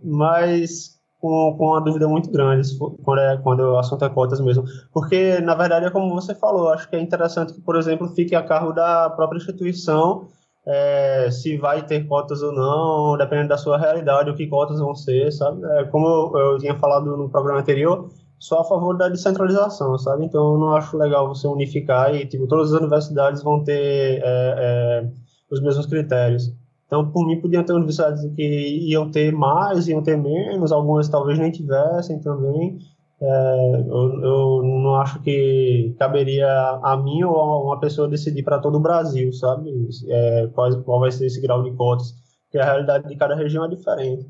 mas 0.00 0.93
com, 1.24 1.56
com 1.56 1.68
uma 1.68 1.80
dúvida 1.80 2.06
muito 2.06 2.30
grande 2.30 2.68
quando, 3.02 3.18
é, 3.18 3.38
quando 3.38 3.60
o 3.60 3.78
assunto 3.78 4.04
é 4.04 4.10
cotas 4.10 4.42
mesmo. 4.42 4.64
Porque, 4.92 5.40
na 5.40 5.54
verdade, 5.54 5.86
é 5.86 5.90
como 5.90 6.14
você 6.14 6.34
falou, 6.34 6.68
acho 6.68 6.86
que 6.86 6.96
é 6.96 7.00
interessante 7.00 7.54
que, 7.54 7.62
por 7.62 7.76
exemplo, 7.76 8.08
fique 8.08 8.34
a 8.34 8.42
cargo 8.42 8.74
da 8.74 9.08
própria 9.08 9.38
instituição 9.38 10.28
é, 10.66 11.30
se 11.30 11.56
vai 11.56 11.86
ter 11.86 12.06
cotas 12.06 12.42
ou 12.42 12.52
não, 12.52 13.16
dependendo 13.16 13.48
da 13.48 13.56
sua 13.56 13.78
realidade, 13.78 14.28
o 14.28 14.34
que 14.34 14.46
cotas 14.46 14.78
vão 14.78 14.94
ser, 14.94 15.32
sabe? 15.32 15.64
É, 15.78 15.84
como 15.84 16.06
eu, 16.06 16.38
eu 16.38 16.58
tinha 16.58 16.74
falado 16.78 17.16
no 17.16 17.30
programa 17.30 17.60
anterior, 17.60 18.10
sou 18.38 18.58
a 18.58 18.64
favor 18.64 18.94
da 18.94 19.08
descentralização, 19.08 19.96
sabe? 19.98 20.26
Então, 20.26 20.52
eu 20.52 20.58
não 20.58 20.76
acho 20.76 20.94
legal 20.98 21.26
você 21.26 21.46
unificar 21.46 22.14
e, 22.14 22.26
tipo, 22.26 22.46
todas 22.46 22.70
as 22.70 22.80
universidades 22.80 23.42
vão 23.42 23.64
ter 23.64 24.20
é, 24.22 24.22
é, 24.22 25.08
os 25.50 25.62
mesmos 25.62 25.86
critérios. 25.86 26.52
Então, 26.86 27.10
por 27.10 27.26
mim, 27.26 27.40
podiam 27.40 27.64
ter 27.64 27.72
universidades 27.72 28.24
que 28.34 28.90
iam 28.90 29.10
ter 29.10 29.32
mais, 29.32 29.88
iam 29.88 30.02
ter 30.02 30.16
menos, 30.16 30.70
algumas 30.70 31.08
talvez 31.08 31.38
nem 31.38 31.50
tivessem 31.50 32.20
também. 32.20 32.78
É, 33.20 33.84
eu, 33.88 34.22
eu, 34.22 34.62
não 34.62 34.96
acho 34.96 35.20
que 35.22 35.94
caberia 35.98 36.48
a 36.82 36.96
mim 36.96 37.22
ou 37.22 37.36
a 37.36 37.62
uma 37.64 37.80
pessoa 37.80 38.08
decidir 38.08 38.42
para 38.42 38.58
todo 38.58 38.76
o 38.76 38.80
Brasil, 38.80 39.32
sabe? 39.32 39.70
É, 40.08 40.46
qual, 40.48 40.82
qual 40.82 41.00
vai 41.00 41.10
ser 41.10 41.26
esse 41.26 41.40
grau 41.40 41.62
de 41.62 41.72
cotas, 41.72 42.12
porque 42.44 42.58
a 42.58 42.64
realidade 42.64 43.08
de 43.08 43.16
cada 43.16 43.34
região 43.34 43.64
é 43.64 43.68
diferente. 43.68 44.26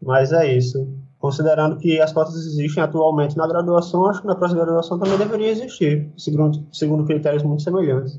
Mas 0.00 0.32
é 0.32 0.56
isso. 0.56 0.88
Considerando 1.18 1.78
que 1.78 2.00
as 2.00 2.12
cotas 2.12 2.34
existem 2.34 2.82
atualmente 2.82 3.36
na 3.36 3.46
graduação, 3.46 4.06
acho 4.06 4.22
que 4.22 4.26
na 4.26 4.34
pós-graduação 4.34 4.98
também 4.98 5.18
deveria 5.18 5.50
existir, 5.50 6.10
segundo, 6.16 6.66
segundo 6.72 7.04
critérios 7.04 7.44
muito 7.44 7.62
semelhantes. 7.62 8.18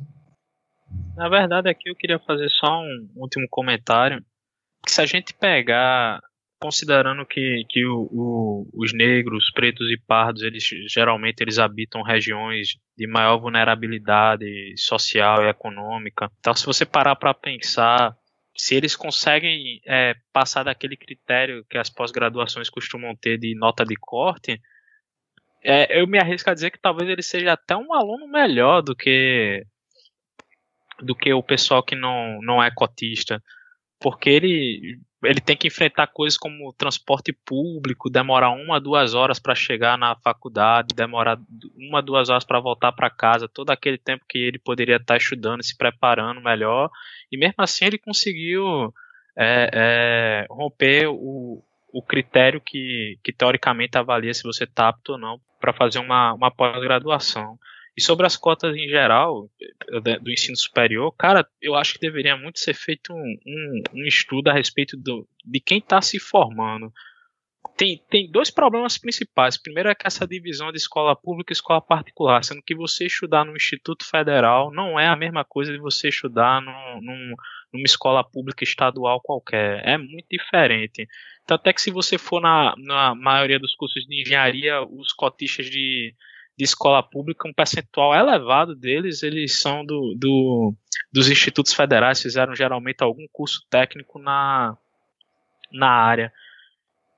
Na 1.16 1.30
verdade, 1.30 1.70
aqui 1.70 1.90
eu 1.90 1.96
queria 1.96 2.20
fazer 2.20 2.50
só 2.50 2.82
um 2.82 3.10
último 3.16 3.48
comentário. 3.50 4.24
Se 4.88 5.02
a 5.02 5.06
gente 5.06 5.34
pegar 5.34 6.20
considerando 6.64 7.26
que, 7.26 7.66
que 7.70 7.86
o, 7.86 8.08
o, 8.10 8.70
os 8.74 8.94
negros, 8.94 9.52
pretos 9.52 9.92
e 9.92 9.98
pardos, 9.98 10.44
eles 10.44 10.64
geralmente 10.88 11.42
eles 11.42 11.60
habitam 11.60 12.02
regiões 12.02 12.78
de 12.98 13.06
maior 13.06 13.38
vulnerabilidade 13.38 14.74
social 14.78 15.44
e 15.44 15.50
econômica. 15.50 16.32
Então, 16.40 16.54
se 16.54 16.66
você 16.66 16.86
parar 16.86 17.18
para 17.18 17.34
pensar, 17.34 18.16
se 18.56 18.76
eles 18.76 18.96
conseguem 18.96 19.82
é, 19.86 20.16
passar 20.32 20.64
daquele 20.64 20.96
critério 20.96 21.66
que 21.70 21.78
as 21.78 21.90
pós-graduações 21.90 22.70
costumam 22.70 23.14
ter 23.14 23.38
de 23.38 23.54
nota 23.56 23.84
de 23.84 23.96
corte, 23.98 24.58
é, 25.62 26.00
eu 26.00 26.08
me 26.08 26.18
arrisco 26.18 26.50
a 26.50 26.54
dizer 26.54 26.72
que 26.72 26.80
talvez 26.80 27.10
ele 27.10 27.22
seja 27.22 27.52
até 27.52 27.76
um 27.76 27.94
aluno 27.94 28.26
melhor 28.26 28.82
do 28.82 28.96
que 28.96 29.66
do 31.04 31.16
que 31.16 31.34
o 31.34 31.44
pessoal 31.44 31.84
que 31.84 31.96
não, 31.96 32.40
não 32.42 32.64
é 32.64 32.72
cotista, 32.72 33.42
porque 34.00 34.30
ele 34.30 35.00
ele 35.24 35.40
tem 35.40 35.56
que 35.56 35.68
enfrentar 35.68 36.08
coisas 36.08 36.38
como 36.38 36.74
transporte 36.74 37.32
público, 37.32 38.10
demorar 38.10 38.50
uma, 38.52 38.80
duas 38.80 39.14
horas 39.14 39.40
para 39.40 39.56
chegar 39.56 39.98
na 39.98 40.16
faculdade, 40.16 40.94
demorar 40.94 41.40
uma, 41.78 42.02
duas 42.02 42.30
horas 42.30 42.44
para 42.44 42.60
voltar 42.60 42.92
para 42.92 43.10
casa, 43.10 43.48
todo 43.48 43.70
aquele 43.70 43.98
tempo 43.98 44.26
que 44.28 44.38
ele 44.38 44.60
poderia 44.60 44.98
estar 44.98 45.14
tá 45.14 45.18
estudando, 45.18 45.64
se 45.64 45.78
preparando 45.78 46.42
melhor, 46.42 46.90
e 47.32 47.38
mesmo 47.38 47.56
assim 47.60 47.86
ele 47.86 47.98
conseguiu 47.98 48.94
é, 49.38 49.70
é, 49.74 50.48
romper 50.50 51.08
o, 51.08 51.64
o 51.92 52.02
critério 52.02 52.60
que, 52.60 53.18
que 53.24 53.32
teoricamente 53.32 53.98
avalia 53.98 54.34
se 54.34 54.44
você 54.44 54.66
está 54.66 54.90
apto 54.90 55.14
ou 55.14 55.18
não 55.18 55.40
para 55.60 55.74
fazer 55.74 56.00
uma, 56.00 56.34
uma 56.34 56.52
pós-graduação. 56.52 57.58
E 57.96 58.02
sobre 58.02 58.26
as 58.26 58.36
cotas 58.36 58.76
em 58.76 58.88
geral 58.88 59.50
eh, 59.62 60.20
do 60.20 60.32
ensino 60.32 60.58
superior, 60.58 61.12
cara, 61.12 61.48
eu 61.62 61.76
acho 61.76 61.94
que 61.94 62.00
deveria 62.00 62.36
muito 62.36 62.60
ser 62.60 62.74
feito 62.74 63.14
um, 63.14 63.38
um, 63.46 63.84
um 63.94 64.04
estudo 64.06 64.50
a 64.50 64.54
respeito 64.54 64.98
do, 64.98 65.28
de 65.46 65.60
quem 65.60 65.78
está 65.78 66.02
se 66.02 66.20
formando. 66.20 66.92
Tem, 67.78 68.02
tem 68.10 68.30
dois 68.30 68.52
problemas 68.52 68.98
principais. 68.98 69.58
Primeiro 69.58 69.90
é 69.90 69.96
que 69.96 70.06
essa 70.06 70.28
divisão 70.28 70.72
de 70.72 70.78
escola 70.78 71.16
pública 71.16 71.52
e 71.52 71.56
escola 71.56 71.82
particular, 71.82 72.44
sendo 72.44 72.62
que 72.62 72.76
você 72.76 73.06
estudar 73.06 73.46
no 73.46 73.56
Instituto 73.56 74.06
Federal 74.06 74.72
não 74.72 75.00
é 75.00 75.08
a 75.08 75.16
mesma 75.16 75.46
coisa 75.46 75.72
de 75.72 75.80
você 75.80 76.10
estudar 76.10 76.62
num, 76.62 77.02
num, 77.02 77.36
numa 77.72 77.86
escola 77.86 78.24
pública 78.24 78.64
estadual 78.64 79.22
qualquer. 79.22 79.88
É 79.88 79.98
muito 79.98 80.28
diferente. 80.30 81.08
Tanto 81.46 81.68
é 81.68 81.74
que 81.74 81.82
se 81.82 81.92
você 81.92 82.18
for 82.18 82.42
na, 82.42 82.76
na 82.78 83.16
maioria 83.16 83.60
dos 83.60 83.76
cursos 83.76 84.04
de 84.06 84.22
engenharia, 84.22 84.82
os 84.82 85.14
cotistas 85.14 85.70
de, 85.70 86.14
de 86.58 86.64
escola 86.64 87.02
pública, 87.02 87.48
um 87.48 87.54
percentual 87.54 88.14
elevado 88.14 88.76
deles, 88.76 89.24
eles 89.24 89.60
são 89.60 89.84
do, 89.86 90.16
do, 90.18 90.74
dos 91.12 91.30
institutos 91.30 91.74
federais, 91.74 92.22
fizeram 92.22 92.56
geralmente 92.56 93.04
algum 93.04 93.26
curso 93.32 93.66
técnico 93.70 94.20
na, 94.20 94.78
na 95.72 95.90
área. 95.90 96.32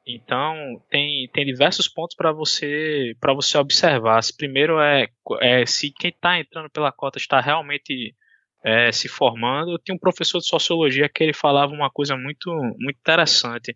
Então, 0.07 0.81
tem, 0.89 1.27
tem 1.33 1.45
diversos 1.45 1.87
pontos 1.87 2.15
para 2.15 2.31
você 2.31 3.15
para 3.19 3.33
você 3.33 3.57
observar. 3.57 4.21
Primeiro 4.37 4.79
é, 4.79 5.07
é 5.41 5.65
se 5.65 5.91
quem 5.91 6.11
está 6.11 6.39
entrando 6.39 6.69
pela 6.69 6.91
cota 6.91 7.17
está 7.17 7.41
realmente 7.41 8.15
é, 8.63 8.91
se 8.91 9.07
formando. 9.07 9.71
Eu 9.71 9.79
tinha 9.79 9.95
um 9.95 9.99
professor 9.99 10.39
de 10.39 10.47
sociologia 10.47 11.09
que 11.09 11.23
ele 11.23 11.33
falava 11.33 11.73
uma 11.73 11.89
coisa 11.89 12.15
muito, 12.15 12.51
muito 12.79 12.97
interessante, 12.99 13.75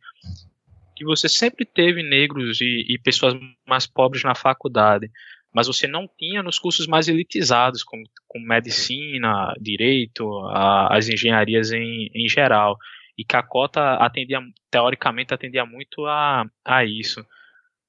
que 0.95 1.03
você 1.03 1.27
sempre 1.27 1.65
teve 1.65 2.03
negros 2.03 2.61
e, 2.61 2.85
e 2.87 2.99
pessoas 2.99 3.33
mais 3.67 3.87
pobres 3.87 4.23
na 4.23 4.35
faculdade, 4.35 5.09
mas 5.53 5.67
você 5.67 5.87
não 5.87 6.07
tinha 6.17 6.43
nos 6.43 6.59
cursos 6.59 6.87
mais 6.87 7.07
elitizados, 7.07 7.83
como, 7.83 8.03
como 8.27 8.47
medicina, 8.47 9.53
direito, 9.59 10.27
a, 10.47 10.95
as 10.95 11.09
engenharias 11.09 11.71
em, 11.71 12.09
em 12.13 12.29
geral. 12.29 12.77
E 13.17 13.23
que 13.23 13.35
a 13.35 13.43
cota 13.43 13.95
atendia, 13.95 14.39
teoricamente, 14.71 15.33
atendia 15.33 15.65
muito 15.65 16.05
a, 16.05 16.45
a 16.63 16.85
isso. 16.85 17.25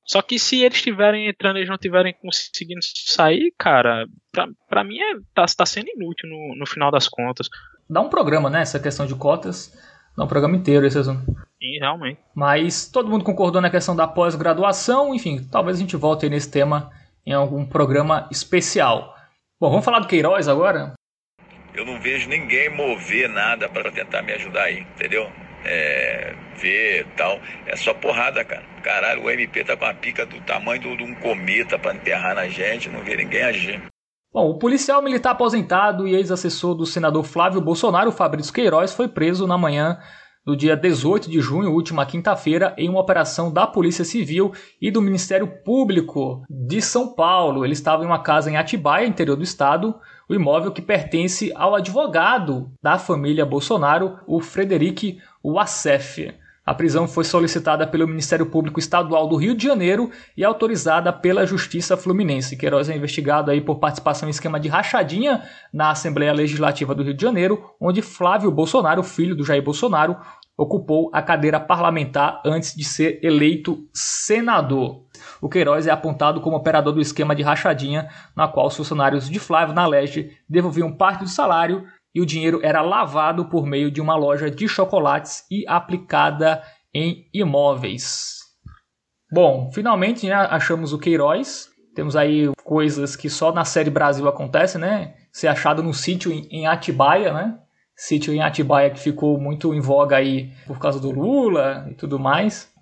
Só 0.05 0.21
que 0.23 0.41
se 0.41 0.61
eles 0.63 0.79
estiverem 0.79 1.29
entrando 1.29 1.57
e 1.57 1.59
eles 1.61 1.69
não 1.69 1.77
estiverem 1.77 2.13
conseguindo 2.15 2.81
sair, 2.83 3.55
cara, 3.57 4.09
pra, 4.33 4.49
pra 4.69 4.83
mim 4.83 4.99
é, 4.99 5.15
tá, 5.33 5.47
tá 5.47 5.65
sendo 5.65 5.89
inútil 5.89 6.29
no, 6.29 6.57
no 6.57 6.67
final 6.67 6.91
das 6.91 7.07
contas. 7.07 7.49
Dá 7.89 8.01
um 8.01 8.09
programa, 8.09 8.51
né? 8.51 8.63
Essa 8.63 8.81
questão 8.81 9.07
de 9.07 9.15
cotas. 9.15 9.73
Dá 10.17 10.25
um 10.25 10.29
programa 10.29 10.57
inteiro 10.57 10.85
esse 10.85 10.99
assunto. 10.99 11.25
Sim, 11.61 11.79
realmente. 11.79 12.21
Mas 12.35 12.91
todo 12.91 13.09
mundo 13.09 13.23
concordou 13.23 13.61
na 13.61 13.71
questão 13.71 13.95
da 13.95 14.09
pós-graduação, 14.09 15.15
enfim, 15.15 15.47
talvez 15.51 15.77
a 15.77 15.81
gente 15.81 15.97
volte 15.97 16.29
nesse 16.29 16.51
tema 16.51 16.91
em 17.27 17.33
algum 17.33 17.65
programa 17.65 18.29
especial. 18.31 19.15
Bom, 19.61 19.71
vamos 19.71 19.85
falar 19.85 20.01
do 20.01 20.07
Queiroz 20.07 20.49
agora? 20.49 20.95
Eu 21.75 21.85
não 21.85 22.01
vejo 22.01 22.29
ninguém 22.29 22.69
mover 22.69 23.29
nada 23.29 23.69
para 23.69 23.93
tentar 23.93 24.23
me 24.23 24.33
ajudar 24.33 24.65
aí, 24.65 24.81
entendeu? 24.81 25.31
É, 25.65 26.35
ver 26.57 27.07
tal. 27.17 27.39
É 27.67 27.77
só 27.77 27.95
porrada, 27.95 28.45
cara. 28.45 28.65
Caralho, 28.83 29.25
o 29.25 29.31
MP 29.31 29.63
tá 29.65 29.77
com 29.77 29.85
a 29.85 29.95
pica 29.95 30.27
do 30.27 30.41
tamanho 30.41 30.97
de 30.97 31.05
um 31.05 31.15
cometa 31.15 31.79
para 31.79 31.95
enterrar 31.95 32.35
na 32.35 32.49
gente, 32.49 32.89
não 32.89 33.05
vê 33.05 33.17
ninguém 33.17 33.43
agir. 33.43 33.83
Bom, 34.33 34.49
o 34.49 34.59
policial 34.59 35.03
militar 35.03 35.33
aposentado 35.33 36.07
e 36.07 36.15
ex-assessor 36.15 36.75
do 36.75 36.87
senador 36.87 37.25
Flávio 37.25 37.61
Bolsonaro, 37.61 38.13
Fabrício 38.13 38.53
Queiroz, 38.53 38.95
foi 38.95 39.09
preso 39.09 39.47
na 39.47 39.59
manhã 39.59 39.99
do 40.45 40.57
dia 40.57 40.77
18 40.77 41.31
de 41.31 41.41
junho, 41.41 41.73
última 41.73 42.07
quinta-feira, 42.07 42.75
em 42.79 42.89
uma 42.89 43.01
operação 43.01 43.53
da 43.53 43.67
Polícia 43.67 44.05
Civil 44.05 44.53
e 44.81 44.91
do 44.91 45.03
Ministério 45.03 45.47
Público 45.47 46.43
de 46.49 46.81
São 46.81 47.15
Paulo. 47.15 47.65
Ele 47.65 47.75
estava 47.75 48.03
em 48.03 48.07
uma 48.07 48.23
casa 48.23 48.51
em 48.51 48.57
Atibaia, 48.57 49.07
interior 49.07 49.37
do 49.37 49.43
estado, 49.43 49.95
o 50.29 50.35
imóvel 50.35 50.73
que 50.73 50.81
pertence 50.81 51.53
ao 51.55 51.75
advogado 51.75 52.71
da 52.83 52.99
família 52.99 53.45
Bolsonaro, 53.45 54.19
o 54.27 54.41
Frederic 54.41 55.19
Wassef. 55.45 56.33
A 56.71 56.75
prisão 56.75 57.09
foi 57.09 57.25
solicitada 57.25 57.85
pelo 57.85 58.07
Ministério 58.07 58.47
Público 58.47 58.79
Estadual 58.79 59.27
do 59.27 59.35
Rio 59.35 59.57
de 59.57 59.65
Janeiro 59.65 60.09
e 60.37 60.45
autorizada 60.45 61.13
pela 61.13 61.45
Justiça 61.45 61.97
Fluminense. 61.97 62.57
Queiroz 62.57 62.89
é 62.89 62.95
investigado 62.95 63.51
aí 63.51 63.61
por 63.61 63.81
participação 63.81 64.29
em 64.29 64.31
esquema 64.31 64.61
de 64.61 64.69
rachadinha 64.69 65.43
na 65.73 65.91
Assembleia 65.91 66.33
Legislativa 66.33 66.95
do 66.95 67.03
Rio 67.03 67.13
de 67.13 67.21
Janeiro, 67.21 67.75
onde 67.81 68.01
Flávio 68.01 68.53
Bolsonaro, 68.53 69.03
filho 69.03 69.35
do 69.35 69.45
Jair 69.45 69.65
Bolsonaro, 69.65 70.17
ocupou 70.57 71.11
a 71.13 71.21
cadeira 71.21 71.59
parlamentar 71.59 72.41
antes 72.47 72.73
de 72.77 72.85
ser 72.85 73.19
eleito 73.21 73.89
senador. 73.93 75.07
O 75.41 75.49
Queiroz 75.49 75.89
é 75.89 75.91
apontado 75.91 76.41
como 76.41 76.57
operador 76.57 76.93
do 76.93 77.01
esquema 77.01 77.35
de 77.35 77.43
rachadinha, 77.43 78.09
na 78.37 78.47
qual 78.47 78.69
os 78.69 78.77
funcionários 78.77 79.29
de 79.29 79.41
Flávio 79.41 79.75
na 79.75 79.89
Leste 79.89 80.39
devolviam 80.49 80.93
parte 80.93 81.25
do 81.25 81.29
salário 81.29 81.85
e 82.15 82.21
o 82.21 82.27
dinheiro 82.27 82.61
era 82.63 82.83
lavado 82.83 83.47
por 83.47 83.67
meio 83.67 83.91
de 83.91 84.01
uma 84.01 84.17
loja 84.17 84.51
de 84.51 84.69
chocolates 84.69 85.45
e 85.51 85.65
aplicada 85.67 86.63
em 86.93 87.29
imóveis. 87.33 88.41
Bom, 89.33 89.71
finalmente 89.73 90.27
né, 90.27 90.35
achamos 90.35 90.93
o 90.93 90.99
Queiroz. 90.99 91.69
Temos 91.95 92.17
aí 92.17 92.51
coisas 92.65 93.15
que 93.15 93.29
só 93.29 93.53
na 93.53 93.65
série 93.65 93.91
Brasil 93.91 94.29
acontecem, 94.29 94.81
né? 94.81 95.15
Ser 95.33 95.49
achado 95.49 95.83
no 95.83 95.95
sítio 95.95 96.33
em 96.33 96.67
Atibaia, 96.67 97.33
né? 97.33 97.59
Sítio 97.97 98.33
em 98.33 98.41
Atibaia 98.41 98.91
que 98.91 98.99
ficou 98.99 99.39
muito 99.39 99.75
em 99.75 99.81
voga 99.81 100.17
aí 100.17 100.53
por 100.67 100.79
causa 100.79 100.99
do 100.99 101.11
Lula 101.11 101.87
e 101.91 101.95
tudo 101.95 102.19
mais. 102.19 102.73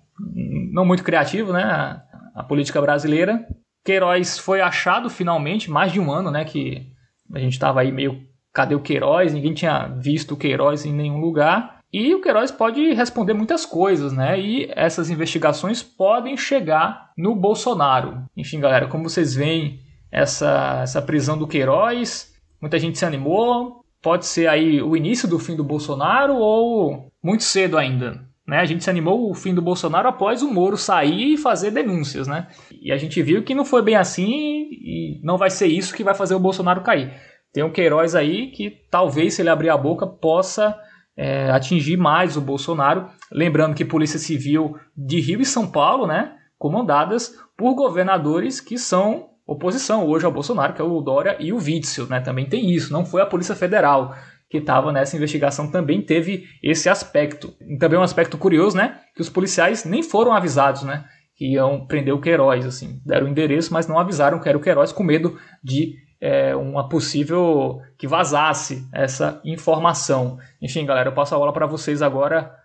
Não 0.71 0.85
muito 0.85 1.03
criativo, 1.03 1.53
né? 1.53 1.63
A, 1.63 2.03
a 2.35 2.43
política 2.43 2.81
brasileira. 2.81 3.45
Queiroz 3.83 4.39
foi 4.39 4.61
achado 4.61 5.09
finalmente, 5.09 5.69
mais 5.69 5.91
de 5.91 5.99
um 5.99 6.11
ano, 6.11 6.31
né? 6.31 6.45
Que 6.45 6.87
a 7.33 7.39
gente 7.39 7.53
estava 7.53 7.81
aí 7.81 7.91
meio 7.91 8.28
cadê 8.53 8.75
o 8.75 8.81
Queiroz? 8.81 9.33
Ninguém 9.33 9.53
tinha 9.53 9.87
visto 9.87 10.33
o 10.33 10.37
Queiroz 10.37 10.85
em 10.85 10.93
nenhum 10.93 11.19
lugar. 11.19 11.79
E 11.91 12.13
o 12.13 12.21
Queiroz 12.21 12.51
pode 12.51 12.93
responder 12.93 13.33
muitas 13.33 13.65
coisas, 13.65 14.13
né? 14.13 14.39
E 14.39 14.71
essas 14.75 15.09
investigações 15.09 15.81
podem 15.81 16.37
chegar 16.37 17.11
no 17.17 17.35
Bolsonaro. 17.35 18.23
Enfim, 18.37 18.59
galera, 18.59 18.87
como 18.87 19.09
vocês 19.09 19.33
veem 19.33 19.79
essa, 20.11 20.81
essa 20.83 21.01
prisão 21.01 21.37
do 21.37 21.47
Queiroz, 21.47 22.33
muita 22.61 22.77
gente 22.77 22.97
se 22.97 23.05
animou. 23.05 23.83
Pode 24.01 24.25
ser 24.25 24.47
aí 24.47 24.81
o 24.81 24.95
início 24.95 25.27
do 25.27 25.39
fim 25.39 25.55
do 25.55 25.63
Bolsonaro 25.63 26.35
ou 26.35 27.11
muito 27.23 27.43
cedo 27.43 27.77
ainda. 27.77 28.23
Né? 28.47 28.57
A 28.57 28.65
gente 28.65 28.83
se 28.83 28.89
animou 28.89 29.29
o 29.29 29.33
fim 29.35 29.53
do 29.53 29.61
Bolsonaro 29.61 30.07
após 30.07 30.41
o 30.41 30.51
Moro 30.51 30.77
sair 30.77 31.33
e 31.33 31.37
fazer 31.37 31.69
denúncias, 31.69 32.27
né? 32.27 32.47
E 32.81 32.91
a 32.91 32.97
gente 32.97 33.21
viu 33.21 33.43
que 33.43 33.53
não 33.53 33.63
foi 33.63 33.83
bem 33.83 33.95
assim 33.95 34.69
e 34.71 35.19
não 35.23 35.37
vai 35.37 35.51
ser 35.51 35.67
isso 35.67 35.93
que 35.93 36.03
vai 36.03 36.15
fazer 36.15 36.33
o 36.33 36.39
Bolsonaro 36.39 36.81
cair. 36.81 37.13
Tem 37.53 37.63
o 37.63 37.71
Queiroz 37.71 38.15
aí 38.15 38.51
que 38.51 38.81
talvez, 38.91 39.33
se 39.33 39.41
ele 39.41 39.49
abrir 39.49 39.69
a 39.69 39.77
boca, 39.77 40.05
possa 40.05 40.77
é, 41.17 41.49
atingir 41.51 41.97
mais 41.97 42.37
o 42.37 42.41
Bolsonaro. 42.41 43.07
Lembrando 43.31 43.75
que 43.75 43.83
Polícia 43.83 44.19
Civil 44.19 44.75
de 44.95 45.19
Rio 45.19 45.41
e 45.41 45.45
São 45.45 45.69
Paulo, 45.69 46.07
né, 46.07 46.33
comandadas 46.57 47.35
por 47.57 47.75
governadores 47.75 48.61
que 48.61 48.77
são 48.77 49.29
oposição 49.45 50.05
hoje 50.05 50.25
ao 50.25 50.31
Bolsonaro, 50.31 50.73
que 50.73 50.81
é 50.81 50.85
o 50.85 51.01
Dória 51.01 51.35
e 51.39 51.51
o 51.51 51.57
Witzel, 51.57 52.07
né? 52.07 52.19
Também 52.19 52.47
tem 52.47 52.71
isso. 52.71 52.93
Não 52.93 53.03
foi 53.03 53.21
a 53.21 53.25
Polícia 53.25 53.55
Federal 53.55 54.15
que 54.49 54.57
estava 54.57 54.91
nessa 54.91 55.15
investigação, 55.15 55.69
também 55.69 56.01
teve 56.01 56.45
esse 56.63 56.89
aspecto. 56.89 57.53
E 57.61 57.77
também 57.77 57.99
um 57.99 58.03
aspecto 58.03 58.37
curioso, 58.37 58.75
né? 58.75 58.99
Que 59.15 59.21
os 59.21 59.29
policiais 59.29 59.85
nem 59.85 60.01
foram 60.01 60.33
avisados, 60.33 60.83
né? 60.83 61.05
Que 61.35 61.53
iam 61.53 61.85
prender 61.85 62.13
o 62.13 62.21
Queiroz, 62.21 62.65
assim. 62.65 62.99
Deram 63.05 63.27
o 63.27 63.29
endereço, 63.29 63.71
mas 63.71 63.87
não 63.87 63.99
avisaram 63.99 64.39
que 64.39 64.49
era 64.49 64.57
o 64.57 64.61
Queiroz 64.61 64.91
com 64.91 65.03
medo 65.03 65.37
de 65.63 65.95
é, 66.21 66.55
uma 66.55 66.87
possível 66.87 67.81
que 67.97 68.07
vazasse 68.07 68.87
essa 68.93 69.41
informação. 69.43 70.37
Enfim, 70.61 70.85
galera, 70.85 71.09
eu 71.09 71.13
passo 71.13 71.35
a 71.35 71.37
bola 71.37 71.53
para 71.53 71.65
vocês 71.65 72.01
agora 72.01 72.55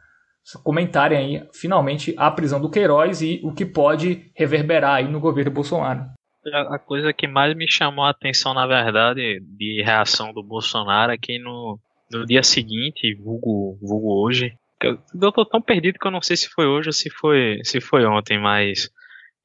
comentarem 0.63 1.19
aí 1.19 1.49
finalmente 1.55 2.15
a 2.19 2.31
prisão 2.31 2.61
do 2.61 2.71
Queiroz 2.71 3.23
e 3.23 3.41
o 3.43 3.53
que 3.53 3.65
pode 3.65 4.31
reverberar 4.35 4.97
aí 4.97 5.09
no 5.09 5.21
governo 5.21 5.51
Bolsonaro. 5.51 6.05
A 6.53 6.79
coisa 6.79 7.13
que 7.13 7.27
mais 7.27 7.57
me 7.57 7.67
chamou 7.67 8.05
a 8.05 8.11
atenção, 8.11 8.53
na 8.53 8.67
verdade, 8.67 9.41
de 9.41 9.83
reação 9.83 10.33
do 10.35 10.43
Bolsonaro 10.43 11.13
é 11.13 11.39
no, 11.39 11.79
no 12.13 12.27
dia 12.27 12.43
seguinte, 12.43 13.15
vulgo, 13.15 13.79
vulgo 13.81 14.23
hoje, 14.23 14.55
eu 14.83 15.33
tô 15.33 15.47
tão 15.47 15.63
perdido 15.63 15.99
que 15.99 16.07
eu 16.07 16.11
não 16.11 16.21
sei 16.21 16.37
se 16.37 16.49
foi 16.49 16.67
hoje 16.67 16.89
ou 16.89 16.93
se 16.93 17.09
foi, 17.09 17.61
se 17.65 17.81
foi 17.81 18.05
ontem, 18.05 18.39
mas 18.39 18.91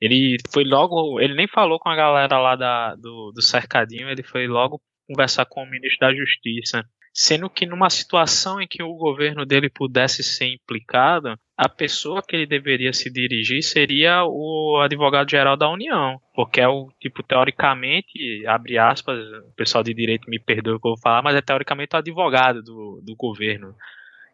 ele 0.02 0.38
foi 0.52 0.64
logo, 0.64 1.20
ele 1.20 1.36
nem 1.36 1.47
falou 1.47 1.80
com 1.80 1.89
a 1.89 1.95
galera 1.95 2.38
lá 2.39 2.56
da, 2.56 2.95
do, 2.95 3.32
do 3.32 3.41
cercadinho, 3.41 4.10
ele 4.10 4.24
foi 4.24 4.47
logo 4.47 4.82
conversar 5.08 5.45
com 5.45 5.64
o 5.64 5.70
ministro 5.70 6.08
da 6.08 6.14
Justiça. 6.14 6.84
Sendo 7.12 7.50
que 7.50 7.66
numa 7.66 7.89
situação 7.89 8.62
em 8.62 8.68
que 8.68 8.84
o 8.84 8.93
governo 8.93 9.45
dele 9.45 9.70
pudesse 9.70 10.24
ser 10.24 10.45
implicado, 10.54 11.36
a 11.58 11.68
pessoa 11.68 12.22
que 12.22 12.36
ele 12.36 12.45
deveria 12.45 12.93
se 12.93 13.12
dirigir 13.12 13.62
seria 13.64 14.24
o 14.24 14.80
advogado-geral 14.82 15.58
da 15.58 15.70
União. 15.70 16.18
Porque 16.34 16.62
é 16.62 16.68
o, 16.68 16.88
tipo, 17.02 17.24
teoricamente, 17.24 18.45
abre 18.47 18.78
aspas, 18.78 19.20
o 19.20 19.54
pessoal 19.56 19.84
de 19.84 19.93
direito 19.93 20.30
me 20.30 20.39
perdoa 20.39 20.76
o 20.76 20.80
que 20.80 20.88
eu 20.88 20.91
vou 20.91 21.02
falar, 21.02 21.24
mas 21.24 21.36
é 21.36 21.41
teoricamente 21.41 21.95
o 21.95 21.97
advogado 21.97 22.62
do, 22.62 23.02
do 23.04 23.16
governo. 23.16 23.76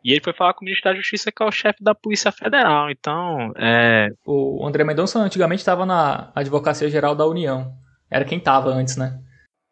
E 0.06 0.12
ele 0.12 0.22
foi 0.22 0.34
falar 0.34 0.53
com 0.53 0.62
o 0.62 0.66
ministro 0.66 0.91
da 0.91 0.95
Justiça, 0.95 1.32
que 1.32 1.41
é 1.41 1.45
o 1.47 1.51
chefe 1.51 1.84
da 1.84 1.95
Polícia 1.95 2.32
Federal. 2.32 2.91
Então, 2.91 3.51
é... 3.58 4.10
O 4.24 4.64
André 4.64 4.84
Mendonça 4.84 5.18
antigamente 5.18 5.62
estava 5.62 5.84
na 5.84 6.32
Advocacia 6.36 6.88
Geral 6.91 7.16
da 7.16 7.26
União. 7.26 7.74
Era 8.08 8.24
quem 8.24 8.38
estava 8.38 8.70
antes, 8.70 8.97
né? 8.97 9.20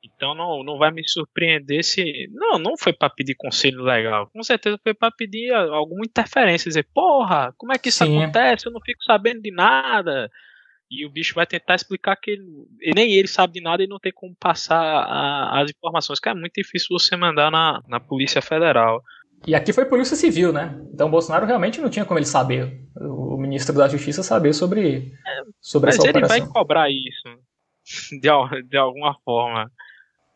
Então 0.04 0.34
não, 0.34 0.64
não 0.64 0.80
vai 0.80 0.90
me 0.90 1.08
surpreender 1.08 1.84
se. 1.84 2.28
Não, 2.32 2.58
não 2.58 2.76
foi 2.78 2.94
para 2.94 3.12
pedir 3.12 3.36
conselho 3.36 3.84
legal. 3.84 4.28
Com 4.34 4.42
certeza 4.42 4.80
foi 4.82 4.94
para 4.94 5.12
pedir 5.12 5.54
alguma 5.54 6.04
interferência. 6.04 6.68
Dizer, 6.68 6.88
porra, 6.94 7.54
como 7.56 7.72
é 7.72 7.78
que 7.78 7.90
isso 7.90 8.04
Sim. 8.04 8.18
acontece? 8.18 8.66
Eu 8.66 8.72
não 8.72 8.82
fico 8.82 9.04
sabendo 9.04 9.42
de 9.42 9.52
nada. 9.52 10.32
E 10.90 11.06
o 11.06 11.12
bicho 11.12 11.36
vai 11.36 11.46
tentar 11.46 11.76
explicar 11.76 12.16
que 12.16 12.32
ele, 12.32 12.46
nem 12.96 13.14
ele 13.14 13.28
sabe 13.28 13.54
de 13.54 13.62
nada 13.62 13.84
e 13.84 13.88
não 13.88 14.00
tem 14.00 14.12
como 14.12 14.36
passar 14.36 14.82
a, 14.82 15.62
as 15.62 15.70
informações. 15.70 16.20
Que 16.20 16.30
é 16.30 16.34
muito 16.34 16.54
difícil 16.56 16.88
você 16.90 17.16
mandar 17.16 17.52
na, 17.52 17.84
na 17.88 18.00
Polícia 18.00 18.42
Federal. 18.42 19.04
E 19.46 19.54
aqui 19.54 19.74
foi 19.74 19.86
polícia 19.86 20.16
civil, 20.16 20.54
né? 20.54 20.80
Então 20.94 21.10
Bolsonaro 21.10 21.46
realmente 21.46 21.82
não 21.82 21.89
tinha 21.89 22.06
como 22.06 22.18
ele 22.18 22.26
saber, 22.26 22.82
o 22.96 23.38
ministro 23.38 23.76
da 23.76 23.88
Justiça 23.88 24.24
saber 24.24 24.54
sobre, 24.54 25.12
sobre 25.60 25.88
Mas 25.88 25.96
essa 25.96 26.10
operação. 26.10 26.22
Mas 26.22 26.32
ele 26.32 26.41
vai 26.41 26.54
cobrar 26.54 26.89
isso, 26.89 28.20
de, 28.22 28.64
de 28.70 28.78
alguma 28.78 29.16
forma. 29.26 29.70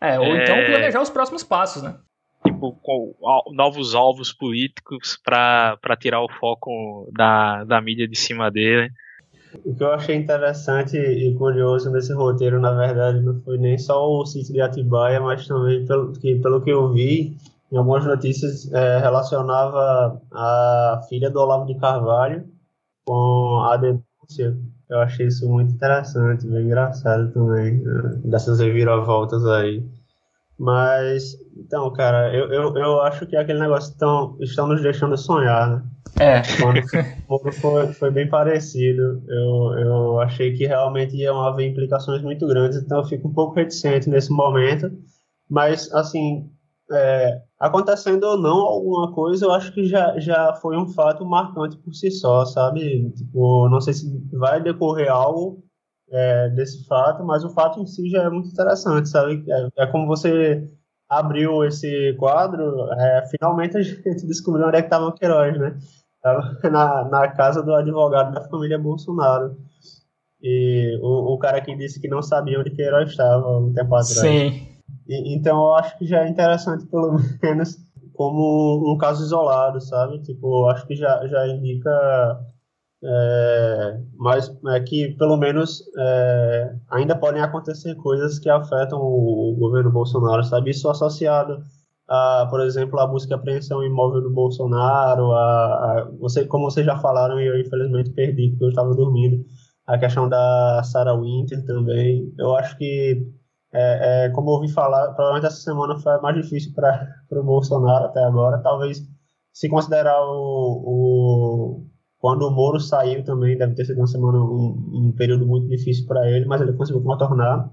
É, 0.02 0.20
ou 0.20 0.26
é... 0.26 0.44
então 0.44 0.56
planejar 0.66 1.02
os 1.02 1.10
próximos 1.10 1.44
passos, 1.44 1.84
né? 1.84 1.98
Tipo, 2.46 2.74
com 2.82 3.16
novos 3.52 3.96
alvos 3.96 4.32
políticos 4.34 5.20
para 5.24 5.78
tirar 6.00 6.22
o 6.22 6.30
foco 6.30 7.10
da, 7.14 7.64
da 7.64 7.82
mídia 7.82 8.08
de 8.08 8.18
cima 8.18 8.52
dele. 8.52 8.90
O 9.66 9.76
que 9.76 9.84
eu 9.84 9.92
achei 9.92 10.16
interessante 10.16 10.98
e 10.98 11.34
curioso 11.36 11.92
nesse 11.92 12.14
roteiro, 12.14 12.60
na 12.60 12.74
verdade, 12.74 13.22
não 13.22 13.42
foi 13.42 13.58
nem 13.58 13.78
só 13.78 14.08
o 14.08 14.26
sítio 14.26 14.54
de 14.54 14.62
Atibaia, 14.62 15.20
mas 15.20 15.48
também 15.48 15.86
pelo 15.86 16.14
que, 16.14 16.36
pelo 16.36 16.62
que 16.62 16.70
eu 16.70 16.92
vi, 16.92 17.38
em 17.72 17.78
algumas 17.78 18.06
notícias 18.06 18.72
é, 18.72 19.00
relacionava 19.00 20.22
a 20.32 21.02
filha 21.10 21.30
do 21.30 21.40
Olavo 21.40 21.66
de 21.66 21.78
Carvalho 21.80 22.46
com 23.06 23.66
a 23.70 23.78
denúncia. 23.78 24.58
Eu 24.90 25.00
achei 25.00 25.28
isso 25.28 25.50
muito 25.50 25.74
interessante, 25.74 26.48
bem 26.48 26.66
engraçado 26.66 27.32
também, 27.34 27.80
né? 27.80 28.22
dessas 28.24 28.60
reviravoltas 28.60 29.46
aí. 29.46 29.84
Mas, 30.58 31.38
então, 31.56 31.92
cara, 31.94 32.34
eu, 32.34 32.52
eu, 32.52 32.76
eu 32.76 33.02
acho 33.02 33.28
que 33.28 33.36
é 33.36 33.40
aquele 33.40 33.60
negócio 33.60 33.96
tão, 33.98 34.36
estão 34.40 34.66
nos 34.66 34.82
deixando 34.82 35.16
sonhar, 35.16 35.70
né? 35.70 35.84
É. 36.20 36.42
Quando 37.28 37.52
foi, 37.52 37.94
foi 37.94 38.12
bem 38.12 38.28
parecido. 38.28 39.22
Eu, 39.28 39.78
eu 39.78 40.20
achei 40.20 40.54
que 40.54 40.66
realmente 40.66 41.16
iam 41.16 41.40
haver 41.42 41.68
implicações 41.68 42.24
muito 42.24 42.48
grandes, 42.48 42.80
então 42.80 43.00
eu 43.00 43.06
fico 43.06 43.28
um 43.28 43.34
pouco 43.34 43.56
reticente 43.56 44.10
nesse 44.10 44.32
momento. 44.32 44.92
Mas, 45.48 45.94
assim, 45.94 46.50
é, 46.92 47.42
acontecendo 47.60 48.24
ou 48.24 48.38
não 48.38 48.58
alguma 48.58 49.14
coisa, 49.14 49.46
eu 49.46 49.52
acho 49.52 49.74
que 49.74 49.86
já, 49.86 50.18
já 50.20 50.54
foi 50.56 50.78
um 50.78 50.88
fato 50.88 51.26
marcante 51.26 51.78
por 51.78 51.94
si 51.94 52.10
só, 52.12 52.46
sabe? 52.46 53.12
Tipo, 53.12 53.68
não 53.70 53.82
sei 53.82 53.94
se 53.94 54.10
vai 54.32 54.62
decorrer 54.62 55.12
algo 55.12 55.64
é, 56.10 56.50
desse 56.50 56.86
fato, 56.86 57.24
mas 57.24 57.44
o 57.44 57.50
fato 57.50 57.82
em 57.82 57.86
si 57.86 58.10
já 58.10 58.24
é 58.24 58.30
muito 58.30 58.50
interessante, 58.50 59.10
sabe? 59.10 59.44
É, 59.50 59.84
é 59.84 59.88
como 59.88 60.08
você 60.08 60.70
abriu 61.10 61.64
esse 61.64 62.14
quadro, 62.18 62.92
é, 62.94 63.28
finalmente 63.30 63.78
a 63.78 63.82
gente 63.82 64.26
descobriu 64.26 64.68
onde 64.68 64.78
é 64.78 64.82
que 64.82 64.88
estava 64.88 65.08
o 65.08 65.14
Queiroz, 65.14 65.58
né? 65.58 65.78
Estava 66.16 66.58
na, 66.72 67.06
na 67.06 67.28
casa 67.30 67.62
do 67.62 67.74
advogado 67.74 68.34
da 68.34 68.48
família 68.48 68.80
Bolsonaro. 68.80 69.58
E 70.42 71.00
o, 71.02 71.34
o 71.34 71.40
cara 71.40 71.60
que 71.62 71.76
disse 71.76 72.00
que 72.00 72.08
não 72.08 72.22
sabia 72.22 72.60
onde 72.60 72.70
Queiroz 72.70 73.10
estava 73.10 73.58
um 73.58 73.74
tempo 73.74 73.96
atrás. 73.96 74.20
Sim. 74.20 74.77
E, 75.08 75.36
então 75.36 75.58
eu 75.58 75.74
acho 75.76 75.98
que 75.98 76.06
já 76.06 76.24
é 76.24 76.30
interessante, 76.30 76.86
pelo 76.88 77.18
menos, 77.42 77.78
como 78.14 78.92
um 78.92 78.98
caso 78.98 79.24
isolado, 79.24 79.82
sabe? 79.82 80.22
Tipo, 80.24 80.68
acho 80.68 80.86
que 80.88 80.96
já, 80.96 81.26
já 81.28 81.48
indica 81.48 81.90
é, 83.04 84.02
mas 84.18 84.52
é 84.70 84.80
que 84.80 85.10
pelo 85.18 85.38
menos 85.38 85.84
é, 85.98 86.76
ainda 86.90 87.16
podem 87.16 87.42
acontecer 87.42 87.94
coisas 87.96 88.40
que 88.40 88.50
afetam 88.50 89.00
o, 89.00 89.54
o, 89.54 89.56
governo 89.56 89.92
Bolsonaro, 89.92 90.44
sabe? 90.44 90.72
Isso 90.72 90.90
associado 90.90 91.62
a, 92.10 92.48
por 92.50 92.62
exemplo, 92.62 93.00
a 93.00 93.06
busca 93.06 93.34
e 93.34 93.36
apreensão 93.36 93.84
imóvel 93.84 94.22
do 94.22 94.32
Bolsonaro, 94.32 95.32
a, 95.34 96.00
a, 96.00 96.12
você, 96.20 96.46
como 96.46 96.66
vocês 96.72 96.86
já 96.86 96.98
falaram 96.98 97.40
e 97.40 97.46
eu 97.46 97.60
infelizmente 97.60 98.10
perdi 98.12 98.50
porque 98.50 98.66
eu 98.66 98.70
estava 98.70 98.96
dormindo, 98.96 99.46
a 99.86 99.98
questão 99.98 100.28
da 100.28 100.82
Sarah 100.84 101.16
Winter 101.16 101.64
também. 101.66 102.34
Eu 102.38 102.56
acho 102.56 102.78
que, 102.78 103.28
é, 103.78 104.26
é, 104.26 104.30
como 104.30 104.50
eu 104.50 104.54
ouvi 104.56 104.70
falar, 104.70 105.14
provavelmente 105.14 105.46
essa 105.46 105.62
semana 105.62 106.00
foi 106.00 106.20
mais 106.20 106.36
difícil 106.36 106.74
para 106.74 107.08
o 107.32 107.44
Bolsonaro 107.44 108.06
até 108.06 108.24
agora. 108.24 108.58
Talvez, 108.60 109.02
se 109.54 109.70
considerar 109.70 110.20
o, 110.22 110.84
o 110.86 111.88
quando 112.20 112.48
o 112.48 112.52
Moro 112.52 112.80
saiu 112.80 113.24
também, 113.24 113.58
deve 113.58 113.76
ter 113.76 113.86
sido 113.86 113.98
uma 113.98 114.08
semana, 114.08 114.40
um, 114.40 115.10
um 115.10 115.14
período 115.16 115.46
muito 115.46 115.68
difícil 115.68 116.08
para 116.08 116.28
ele, 116.30 116.46
mas 116.46 116.62
ele 116.62 116.74
conseguiu 116.74 117.04
contornar. 117.04 117.70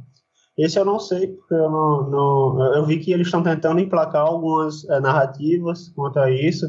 Esse 0.56 0.78
eu 0.78 0.84
não 0.84 1.00
sei, 1.00 1.28
porque 1.28 1.54
eu 1.54 1.70
não, 1.70 2.10
não 2.10 2.74
eu 2.74 2.84
vi 2.84 2.98
que 2.98 3.12
eles 3.12 3.26
estão 3.26 3.42
tentando 3.42 3.80
emplacar 3.80 4.26
algumas 4.26 4.84
é, 4.88 5.00
narrativas 5.00 5.88
quanto 5.96 6.18
a 6.18 6.30
isso. 6.30 6.66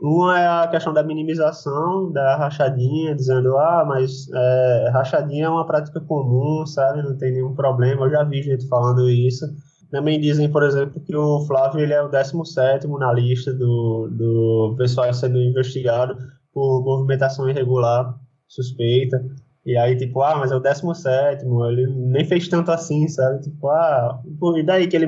Uma 0.00 0.38
é 0.38 0.46
a 0.46 0.68
questão 0.68 0.92
da 0.92 1.02
minimização 1.02 2.10
da 2.12 2.36
rachadinha, 2.36 3.14
dizendo, 3.14 3.56
ah, 3.56 3.84
mas 3.86 4.28
é, 4.32 4.90
rachadinha 4.92 5.46
é 5.46 5.48
uma 5.48 5.66
prática 5.66 6.00
comum, 6.00 6.66
sabe? 6.66 7.02
Não 7.02 7.16
tem 7.16 7.32
nenhum 7.32 7.54
problema. 7.54 8.06
Eu 8.06 8.10
já 8.10 8.24
vi 8.24 8.42
gente 8.42 8.68
falando 8.68 9.08
isso. 9.08 9.46
Também 9.90 10.20
dizem, 10.20 10.50
por 10.50 10.62
exemplo, 10.64 11.00
que 11.00 11.14
o 11.14 11.46
Flávio 11.46 11.80
ele 11.80 11.92
é 11.92 12.02
o 12.02 12.08
17 12.08 12.86
na 12.88 13.12
lista 13.12 13.52
do, 13.52 14.08
do 14.10 14.74
pessoal 14.76 15.12
sendo 15.14 15.38
investigado 15.38 16.16
por 16.52 16.82
movimentação 16.82 17.48
irregular 17.48 18.14
suspeita. 18.48 19.24
E 19.64 19.76
aí, 19.76 19.96
tipo, 19.96 20.20
ah, 20.20 20.36
mas 20.36 20.52
é 20.52 20.56
o 20.56 20.60
17, 20.60 21.44
ele 21.44 21.86
nem 21.86 22.24
fez 22.24 22.48
tanto 22.48 22.70
assim, 22.70 23.08
sabe? 23.08 23.40
Tipo, 23.40 23.68
ah, 23.68 24.20
e 24.56 24.62
daí 24.62 24.86
que 24.86 24.96
ele 24.96 25.06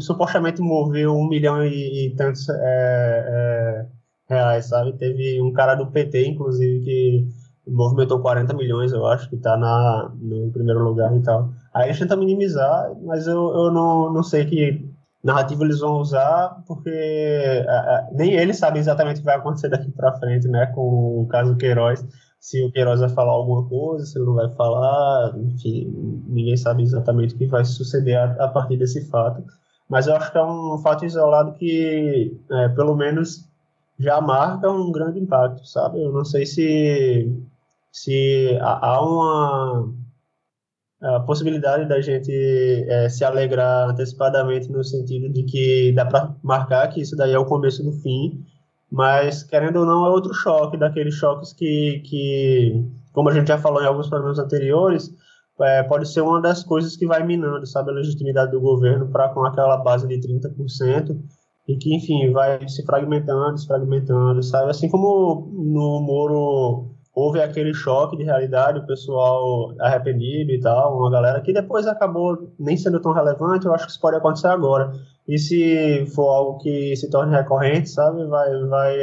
supostamente 0.00 0.60
moveu 0.60 1.14
um 1.14 1.28
milhão 1.28 1.64
e, 1.64 2.06
e 2.06 2.16
tantos 2.16 2.48
é, 2.48 2.54
é, 2.58 3.86
reais, 4.28 4.66
sabe? 4.66 4.92
Teve 4.94 5.40
um 5.40 5.52
cara 5.52 5.74
do 5.74 5.86
PT, 5.86 6.26
inclusive, 6.26 6.84
que 6.84 7.28
movimentou 7.66 8.20
40 8.20 8.54
milhões, 8.54 8.92
eu 8.92 9.06
acho, 9.06 9.28
que 9.28 9.36
tá 9.36 9.56
na, 9.56 10.12
no 10.20 10.50
primeiro 10.52 10.82
lugar 10.82 11.14
e 11.16 11.22
tal. 11.22 11.50
Aí 11.74 11.84
a 11.84 11.92
gente 11.92 12.00
tenta 12.00 12.16
minimizar, 12.16 12.92
mas 13.02 13.26
eu, 13.26 13.54
eu 13.54 13.72
não, 13.72 14.12
não 14.12 14.22
sei 14.22 14.44
que 14.44 14.88
narrativa 15.22 15.64
eles 15.64 15.80
vão 15.80 15.98
usar, 15.98 16.62
porque 16.66 16.90
uh, 16.90 18.16
nem 18.16 18.34
eles 18.34 18.58
sabem 18.58 18.80
exatamente 18.80 19.16
o 19.16 19.20
que 19.20 19.26
vai 19.26 19.36
acontecer 19.36 19.68
daqui 19.68 19.90
para 19.90 20.16
frente, 20.18 20.46
né, 20.46 20.66
com 20.66 21.22
o 21.22 21.26
caso 21.26 21.56
Queiroz, 21.56 22.04
se 22.38 22.64
o 22.64 22.70
Queiroz 22.70 23.00
vai 23.00 23.08
falar 23.08 23.32
alguma 23.32 23.68
coisa, 23.68 24.06
se 24.06 24.16
ele 24.16 24.26
não 24.26 24.34
vai 24.34 24.48
falar, 24.50 25.36
enfim, 25.36 25.92
ninguém 26.28 26.56
sabe 26.56 26.84
exatamente 26.84 27.34
o 27.34 27.38
que 27.38 27.46
vai 27.46 27.64
suceder 27.64 28.16
a, 28.16 28.44
a 28.44 28.48
partir 28.48 28.76
desse 28.76 29.04
fato, 29.10 29.42
mas 29.88 30.06
eu 30.06 30.16
acho 30.16 30.32
que 30.32 30.38
é 30.38 30.44
um 30.44 30.78
fato 30.78 31.04
isolado 31.04 31.52
que, 31.52 32.36
é, 32.50 32.68
pelo 32.70 32.96
menos, 32.96 33.44
já 33.98 34.20
marca 34.20 34.70
um 34.70 34.90
grande 34.92 35.18
impacto, 35.18 35.66
sabe? 35.66 36.02
Eu 36.02 36.12
não 36.12 36.24
sei 36.24 36.44
se, 36.44 37.32
se 37.92 38.58
há 38.60 39.00
uma 39.00 39.92
a 41.02 41.20
possibilidade 41.20 41.86
da 41.86 42.00
gente 42.00 42.32
é, 42.88 43.08
se 43.08 43.24
alegrar 43.24 43.90
antecipadamente 43.90 44.70
no 44.70 44.82
sentido 44.82 45.28
de 45.28 45.42
que 45.42 45.92
dá 45.92 46.06
para 46.06 46.34
marcar 46.42 46.88
que 46.88 47.00
isso 47.02 47.14
daí 47.14 47.32
é 47.32 47.38
o 47.38 47.44
começo 47.44 47.82
do 47.82 47.92
fim, 47.92 48.44
mas 48.90 49.42
querendo 49.42 49.80
ou 49.80 49.86
não 49.86 50.06
é 50.06 50.10
outro 50.10 50.32
choque, 50.32 50.76
daqueles 50.76 51.14
choques 51.14 51.52
que, 51.52 52.00
que 52.04 52.82
como 53.12 53.28
a 53.28 53.34
gente 53.34 53.48
já 53.48 53.58
falou 53.58 53.82
em 53.82 53.86
alguns 53.86 54.08
programas 54.08 54.38
anteriores, 54.38 55.14
é, 55.60 55.82
pode 55.82 56.08
ser 56.08 56.20
uma 56.20 56.40
das 56.40 56.62
coisas 56.62 56.96
que 56.96 57.06
vai 57.06 57.24
minando, 57.24 57.66
sabe, 57.66 57.90
a 57.90 57.94
legitimidade 57.94 58.52
do 58.52 58.60
governo 58.60 59.08
para 59.08 59.28
com 59.30 59.44
aquela 59.44 59.76
base 59.78 60.06
de 60.06 60.18
30%, 60.20 61.16
e 61.68 61.76
que, 61.76 61.94
enfim, 61.94 62.30
vai 62.30 62.68
se 62.68 62.84
fragmentando, 62.84 63.58
se 63.58 63.66
fragmentando, 63.66 64.42
sabe, 64.42 64.70
assim 64.70 64.88
como 64.88 65.50
no 65.52 66.00
Moro 66.00 66.96
houve 67.16 67.40
aquele 67.40 67.72
choque 67.72 68.14
de 68.14 68.24
realidade, 68.24 68.78
o 68.78 68.86
pessoal 68.86 69.74
arrependido 69.80 70.52
e 70.52 70.60
tal, 70.60 70.98
uma 70.98 71.10
galera 71.10 71.40
que 71.40 71.50
depois 71.50 71.86
acabou 71.86 72.52
nem 72.58 72.76
sendo 72.76 73.00
tão 73.00 73.12
relevante, 73.12 73.64
eu 73.64 73.74
acho 73.74 73.86
que 73.86 73.92
isso 73.92 74.00
pode 74.00 74.16
acontecer 74.18 74.48
agora. 74.48 74.92
E 75.26 75.38
se 75.38 76.04
for 76.14 76.28
algo 76.28 76.58
que 76.58 76.94
se 76.94 77.08
torne 77.08 77.34
recorrente, 77.34 77.88
sabe, 77.88 78.24
vai, 78.26 78.64
vai 78.66 78.96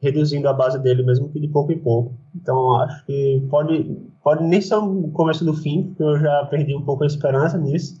reduzindo 0.00 0.48
a 0.48 0.52
base 0.54 0.78
dele, 0.78 1.02
mesmo 1.02 1.28
que 1.28 1.38
de 1.38 1.48
pouco 1.48 1.70
em 1.70 1.78
pouco. 1.78 2.14
Então, 2.34 2.80
acho 2.80 3.04
que 3.04 3.46
pode, 3.50 3.98
pode 4.22 4.44
nem 4.44 4.60
ser 4.60 4.76
o 4.76 5.08
começo 5.12 5.44
do 5.44 5.54
fim, 5.54 5.84
porque 5.84 6.02
eu 6.02 6.18
já 6.18 6.44
perdi 6.46 6.74
um 6.74 6.82
pouco 6.82 7.04
a 7.04 7.06
esperança 7.06 7.56
nisso, 7.56 8.00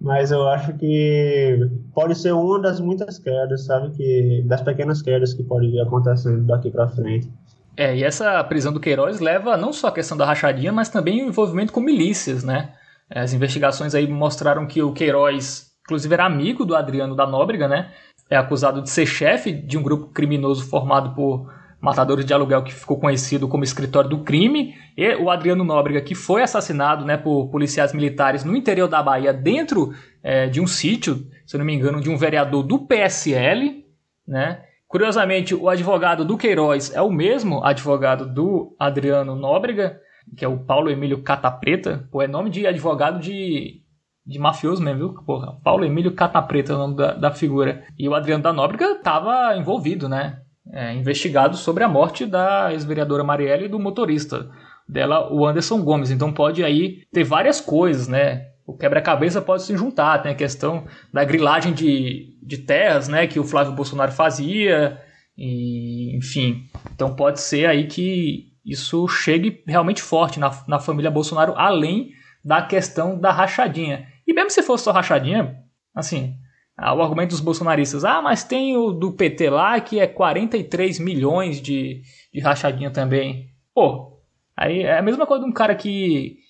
mas 0.00 0.30
eu 0.30 0.48
acho 0.48 0.72
que 0.74 1.68
pode 1.94 2.14
ser 2.14 2.32
uma 2.32 2.58
das 2.60 2.80
muitas 2.80 3.18
quedas, 3.18 3.66
sabe, 3.66 3.90
que 3.90 4.42
das 4.46 4.62
pequenas 4.62 5.02
quedas 5.02 5.34
que 5.34 5.42
pode 5.42 5.68
vir 5.70 5.80
acontecendo 5.80 6.46
daqui 6.46 6.70
para 6.70 6.88
frente. 6.88 7.30
É, 7.76 7.96
e 7.96 8.04
essa 8.04 8.42
prisão 8.44 8.72
do 8.72 8.80
Queiroz 8.80 9.20
leva 9.20 9.56
não 9.56 9.72
só 9.72 9.88
a 9.88 9.92
questão 9.92 10.16
da 10.16 10.24
rachadinha, 10.24 10.72
mas 10.72 10.88
também 10.88 11.22
o 11.22 11.28
envolvimento 11.28 11.72
com 11.72 11.80
milícias, 11.80 12.42
né? 12.42 12.72
As 13.08 13.32
investigações 13.32 13.94
aí 13.94 14.06
mostraram 14.06 14.66
que 14.66 14.82
o 14.82 14.92
Queiroz, 14.92 15.70
inclusive, 15.84 16.14
era 16.14 16.24
amigo 16.24 16.64
do 16.64 16.76
Adriano 16.76 17.16
da 17.16 17.26
Nóbrega, 17.26 17.66
né? 17.68 17.90
É 18.28 18.36
acusado 18.36 18.82
de 18.82 18.90
ser 18.90 19.06
chefe 19.06 19.52
de 19.52 19.76
um 19.76 19.82
grupo 19.82 20.08
criminoso 20.08 20.64
formado 20.64 21.14
por 21.14 21.52
matadores 21.80 22.24
de 22.24 22.34
aluguel 22.34 22.62
que 22.62 22.74
ficou 22.74 22.98
conhecido 22.98 23.48
como 23.48 23.64
escritório 23.64 24.10
do 24.10 24.22
crime. 24.22 24.74
E 24.96 25.14
o 25.16 25.30
Adriano 25.30 25.64
Nóbrega, 25.64 26.00
que 26.00 26.14
foi 26.14 26.42
assassinado 26.42 27.04
né, 27.04 27.16
por 27.16 27.48
policiais 27.48 27.92
militares 27.92 28.44
no 28.44 28.54
interior 28.54 28.88
da 28.88 29.02
Bahia, 29.02 29.32
dentro 29.32 29.92
é, 30.22 30.46
de 30.46 30.60
um 30.60 30.66
sítio, 30.66 31.26
se 31.46 31.56
não 31.56 31.64
me 31.64 31.74
engano, 31.74 32.00
de 32.00 32.10
um 32.10 32.16
vereador 32.16 32.62
do 32.62 32.78
PSL, 32.78 33.84
né? 34.26 34.62
Curiosamente, 34.86 35.54
o 35.54 35.68
advogado 35.68 36.24
do 36.24 36.36
Queiroz 36.36 36.92
é 36.92 37.00
o 37.00 37.12
mesmo 37.12 37.64
advogado 37.64 38.26
do 38.26 38.74
Adriano 38.76 39.36
Nóbrega, 39.36 40.00
que 40.36 40.44
é 40.44 40.48
o 40.48 40.58
Paulo 40.58 40.90
Emílio 40.90 41.22
Catapreta. 41.22 42.08
Pô, 42.10 42.20
é 42.20 42.26
nome 42.26 42.50
de 42.50 42.66
advogado 42.66 43.20
de, 43.20 43.82
de 44.26 44.38
mafioso 44.38 44.82
mesmo, 44.82 44.98
viu? 44.98 45.22
Porra, 45.22 45.56
Paulo 45.62 45.84
Emílio 45.84 46.12
Catapreta 46.12 46.72
é 46.72 46.74
o 46.74 46.78
nome 46.78 46.96
da, 46.96 47.14
da 47.14 47.30
figura. 47.30 47.84
E 47.96 48.08
o 48.08 48.14
Adriano 48.16 48.42
da 48.42 48.52
Nóbrega 48.52 48.96
estava 48.96 49.56
envolvido, 49.56 50.08
né? 50.08 50.40
É, 50.72 50.94
investigado 50.94 51.56
sobre 51.56 51.82
a 51.82 51.88
morte 51.88 52.26
da 52.26 52.72
ex-vereadora 52.72 53.24
Marielle 53.24 53.64
e 53.64 53.68
do 53.68 53.78
motorista 53.78 54.50
dela, 54.88 55.32
o 55.32 55.46
Anderson 55.46 55.82
Gomes. 55.82 56.10
Então 56.10 56.32
pode 56.32 56.62
aí 56.62 57.02
ter 57.12 57.24
várias 57.24 57.60
coisas, 57.60 58.06
né? 58.06 58.50
o 58.70 58.76
quebra-cabeça 58.76 59.42
pode 59.42 59.64
se 59.64 59.76
juntar. 59.76 60.22
Tem 60.22 60.30
a 60.30 60.34
questão 60.34 60.86
da 61.12 61.24
grilagem 61.24 61.72
de, 61.72 62.38
de 62.40 62.58
terras, 62.58 63.08
né, 63.08 63.26
que 63.26 63.40
o 63.40 63.44
Flávio 63.44 63.72
Bolsonaro 63.74 64.12
fazia, 64.12 65.00
e, 65.36 66.16
enfim. 66.16 66.68
Então 66.94 67.14
pode 67.14 67.40
ser 67.40 67.66
aí 67.66 67.88
que 67.88 68.52
isso 68.64 69.08
chegue 69.08 69.64
realmente 69.66 70.00
forte 70.00 70.38
na, 70.38 70.50
na 70.68 70.78
família 70.78 71.10
Bolsonaro, 71.10 71.54
além 71.56 72.10
da 72.44 72.62
questão 72.62 73.18
da 73.18 73.32
rachadinha. 73.32 74.06
E 74.26 74.32
mesmo 74.32 74.50
se 74.50 74.62
fosse 74.62 74.84
só 74.84 74.92
rachadinha, 74.92 75.56
assim, 75.94 76.36
o 76.80 77.02
argumento 77.02 77.30
dos 77.30 77.40
bolsonaristas, 77.40 78.04
ah, 78.04 78.22
mas 78.22 78.44
tem 78.44 78.76
o 78.76 78.92
do 78.92 79.12
PT 79.12 79.50
lá 79.50 79.80
que 79.80 80.00
é 80.00 80.06
43 80.06 80.98
milhões 80.98 81.60
de, 81.60 82.02
de 82.32 82.40
rachadinha 82.40 82.90
também. 82.90 83.50
Pô, 83.74 84.18
aí 84.56 84.82
é 84.82 84.98
a 84.98 85.02
mesma 85.02 85.26
coisa 85.26 85.44
de 85.44 85.50
um 85.50 85.52
cara 85.52 85.74
que 85.74 86.40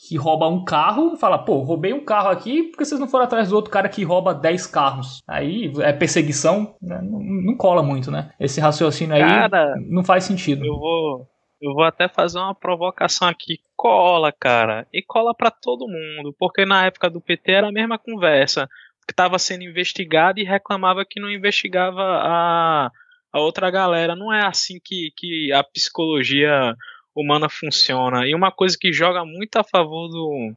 que 0.00 0.16
rouba 0.16 0.46
um 0.46 0.64
carro 0.64 1.16
fala, 1.16 1.36
pô, 1.38 1.58
roubei 1.58 1.92
um 1.92 2.04
carro 2.04 2.28
aqui, 2.28 2.62
porque 2.62 2.84
vocês 2.84 3.00
não 3.00 3.08
foram 3.08 3.24
atrás 3.24 3.48
do 3.48 3.56
outro 3.56 3.70
cara 3.70 3.88
que 3.88 4.04
rouba 4.04 4.32
10 4.32 4.66
carros? 4.68 5.20
Aí 5.26 5.72
é 5.80 5.92
perseguição, 5.92 6.76
né? 6.80 7.00
não, 7.02 7.18
não, 7.18 7.56
cola 7.56 7.82
muito, 7.82 8.10
né? 8.10 8.30
Esse 8.38 8.60
raciocínio 8.60 9.16
aí 9.16 9.22
cara, 9.22 9.74
não 9.88 10.04
faz 10.04 10.22
sentido. 10.24 10.64
Eu 10.64 10.78
vou, 10.78 11.28
eu 11.60 11.74
vou 11.74 11.82
até 11.82 12.08
fazer 12.08 12.38
uma 12.38 12.54
provocação 12.54 13.26
aqui. 13.26 13.58
Cola, 13.76 14.32
cara. 14.32 14.86
E 14.92 15.02
cola 15.02 15.34
para 15.34 15.50
todo 15.50 15.88
mundo, 15.88 16.34
porque 16.38 16.64
na 16.64 16.86
época 16.86 17.10
do 17.10 17.20
PT 17.20 17.50
era 17.50 17.68
a 17.68 17.72
mesma 17.72 17.98
conversa. 17.98 18.68
Que 19.08 19.12
estava 19.12 19.38
sendo 19.38 19.64
investigado 19.64 20.38
e 20.38 20.44
reclamava 20.44 21.04
que 21.04 21.18
não 21.18 21.30
investigava 21.30 22.02
a, 22.02 22.90
a 23.32 23.40
outra 23.40 23.70
galera. 23.70 24.14
Não 24.14 24.32
é 24.32 24.46
assim 24.46 24.78
que, 24.84 25.10
que 25.16 25.50
a 25.52 25.64
psicologia 25.64 26.74
humana 27.14 27.48
funciona. 27.48 28.26
E 28.26 28.34
uma 28.34 28.52
coisa 28.52 28.76
que 28.78 28.92
joga 28.92 29.24
muito 29.24 29.56
a 29.56 29.64
favor 29.64 30.08
do, 30.08 30.54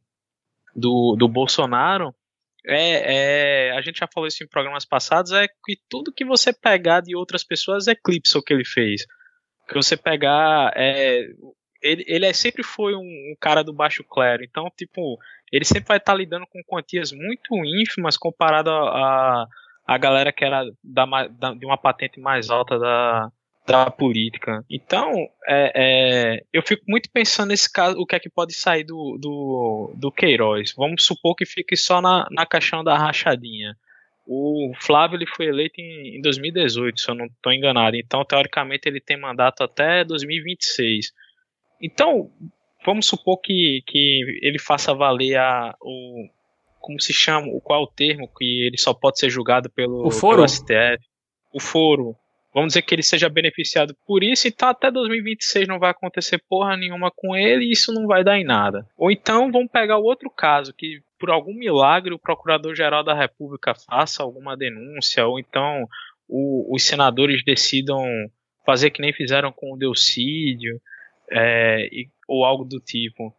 do, 0.76 1.16
do 1.18 1.28
Bolsonaro 1.28 2.14
é, 2.66 3.70
é, 3.70 3.72
a 3.72 3.82
gente 3.82 4.00
já 4.00 4.08
falou 4.08 4.28
isso 4.28 4.44
em 4.44 4.48
programas 4.48 4.86
passados, 4.86 5.32
é 5.32 5.48
que 5.48 5.80
tudo 5.90 6.14
que 6.14 6.24
você 6.24 6.54
pegar 6.54 7.02
de 7.02 7.16
outras 7.16 7.44
pessoas 7.44 7.88
eclipsa 7.88 8.38
o 8.38 8.44
que 8.44 8.54
ele 8.54 8.66
fez. 8.66 9.06
Que 9.68 9.74
você 9.74 9.98
pegar. 9.98 10.72
É, 10.76 11.28
ele, 11.82 12.04
ele 12.08 12.26
é, 12.26 12.34
sempre 12.34 12.64
foi 12.64 12.96
um, 12.96 13.00
um, 13.00 13.36
cara 13.40 13.64
do 13.64 13.74
baixo 13.74 14.04
clero, 14.04 14.44
então, 14.44 14.72
tipo, 14.76 15.18
ele 15.52 15.66
sempre 15.66 15.88
vai 15.88 15.98
estar 15.98 16.14
tá 16.14 16.18
lidando 16.18 16.46
com 16.48 16.64
quantias 16.64 17.12
muito 17.12 17.56
ínfimas 17.66 18.18
comparado 18.18 18.70
a, 18.70 18.74
a, 18.74 19.48
a 19.88 19.98
galera 19.98 20.32
que 20.32 20.46
era 20.46 20.66
da, 20.84 21.06
da, 21.28 21.54
de 21.54 21.66
uma 21.66 21.78
patente 21.78 22.20
mais 22.20 22.50
alta 22.50 22.78
da, 22.78 23.32
da 23.66 23.92
política. 23.92 24.64
Então, 24.70 25.12
é, 25.48 25.72
é, 25.76 26.44
eu 26.52 26.62
fico 26.62 26.84
muito 26.88 27.10
pensando 27.12 27.50
nesse 27.50 27.72
caso, 27.72 27.98
o 27.98 28.06
que 28.06 28.16
é 28.16 28.20
que 28.20 28.30
pode 28.30 28.54
sair 28.54 28.84
do, 28.84 29.18
do, 29.20 29.94
do 29.96 30.12
Queiroz. 30.12 30.74
Vamos 30.76 31.06
supor 31.06 31.36
que 31.36 31.46
fique 31.46 31.76
só 31.76 32.02
na, 32.02 32.28
na 32.32 32.46
caixão 32.46 32.84
da 32.84 32.98
rachadinha. 32.98 33.76
O 34.26 34.72
Flávio 34.80 35.18
ele 35.18 35.26
foi 35.26 35.48
eleito 35.48 35.80
em, 35.80 36.18
em 36.18 36.22
2018, 36.22 37.00
se 37.00 37.10
eu 37.10 37.16
não 37.16 37.26
estou 37.26 37.52
enganado. 37.52 37.96
Então, 37.96 38.24
teoricamente, 38.24 38.88
ele 38.88 39.02
tem 39.02 39.20
mandato 39.20 39.64
até 39.64 40.04
2026. 40.04 41.12
Então, 41.82 42.32
vamos 42.86 43.06
supor 43.06 43.40
que, 43.40 43.82
que 43.86 44.40
ele 44.42 44.60
faça 44.60 44.94
valer 44.94 45.38
a, 45.38 45.76
o. 45.82 46.28
Como 46.80 47.00
se 47.00 47.14
chama? 47.14 47.48
Qual 47.64 47.80
é 47.80 47.84
o 47.84 47.88
termo 47.88 48.30
que 48.38 48.66
ele 48.66 48.78
só 48.78 48.94
pode 48.94 49.20
ser 49.20 49.30
julgado 49.30 49.70
pelo, 49.70 50.06
o 50.06 50.12
foro. 50.12 50.38
pelo 50.38 50.48
STF? 50.48 51.04
O 51.54 51.60
foro 51.60 52.16
vamos 52.54 52.70
dizer 52.70 52.82
que 52.82 52.94
ele 52.94 53.04
seja 53.04 53.30
beneficiado 53.30 53.96
por 54.06 54.24
isso, 54.24 54.48
então 54.48 54.70
até 54.70 54.92
2026 54.92 55.68
não 55.68 55.80
vai 55.80 55.92
acontecer 55.92 56.42
porra 56.50 56.76
nenhuma 56.76 57.12
com 57.12 57.36
ele 57.36 57.66
e 57.66 57.72
isso 57.72 57.94
não 57.94 58.08
vai 58.08 58.24
dar 58.24 58.38
em 58.38 58.44
nada. 58.44 58.86
Ou 58.98 59.12
então 59.12 59.52
vamos 59.52 59.72
pegar 59.72 59.98
o 59.98 60.04
outro 60.04 60.30
caso, 60.30 60.74
que 60.74 61.02
por 61.20 61.30
algum 61.30 61.54
milagre 61.54 62.14
o 62.14 62.20
Procurador-Geral 62.20 63.04
da 63.04 63.14
República 63.14 63.74
faça 63.74 64.24
alguma 64.24 64.58
denúncia, 64.58 65.26
ou 65.26 65.40
então 65.40 65.88
o, 66.28 66.76
os 66.76 66.84
senadores 66.84 67.44
decidam 67.44 68.04
fazer 68.66 68.92
que 68.92 69.02
nem 69.02 69.14
fizeram 69.14 69.52
com 69.52 69.74
o 69.74 69.78
Delcídio, 69.78 70.80
é, 71.32 71.90
ou 72.28 72.46
algo 72.46 72.64
do 72.66 72.80
tipo. 72.80 73.34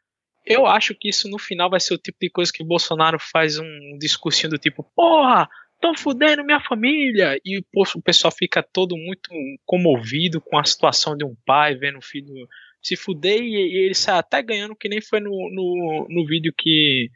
Eu 0.44 0.66
acho 0.66 0.94
que 0.94 1.08
isso 1.08 1.28
no 1.28 1.38
final 1.38 1.70
vai 1.70 1.78
ser 1.78 1.94
o 1.94 1.98
tipo 1.98 2.18
de 2.20 2.30
coisa 2.30 2.52
que 2.52 2.62
o 2.62 2.66
Bolsonaro 2.66 3.18
faz 3.18 3.58
um 3.58 3.96
discursinho 3.98 4.50
do 4.50 4.58
tipo, 4.58 4.82
porra, 4.94 5.48
estão 5.74 5.94
fudendo 5.96 6.44
minha 6.44 6.60
família. 6.60 7.38
E 7.44 7.58
o 7.58 8.02
pessoal 8.02 8.32
fica 8.32 8.62
todo 8.62 8.96
muito 8.96 9.30
comovido 9.64 10.40
com 10.40 10.58
a 10.58 10.64
situação 10.64 11.16
de 11.16 11.24
um 11.24 11.36
pai 11.46 11.74
vendo 11.74 11.98
o 11.98 12.04
filho 12.04 12.48
se 12.80 12.96
fuder 12.96 13.40
e, 13.40 13.54
e 13.54 13.84
ele 13.84 13.94
sai 13.94 14.18
até 14.18 14.42
ganhando, 14.42 14.74
que 14.74 14.88
nem 14.88 15.00
foi 15.00 15.20
no, 15.20 15.30
no, 15.30 16.06
no 16.08 16.26
vídeo 16.26 16.52
que, 16.56 17.08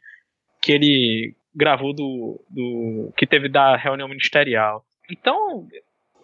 que 0.62 0.72
ele 0.72 1.34
gravou 1.54 1.92
do, 1.92 2.44
do. 2.48 3.12
que 3.16 3.26
teve 3.26 3.48
da 3.48 3.76
reunião 3.76 4.08
ministerial. 4.08 4.84
Então, 5.10 5.66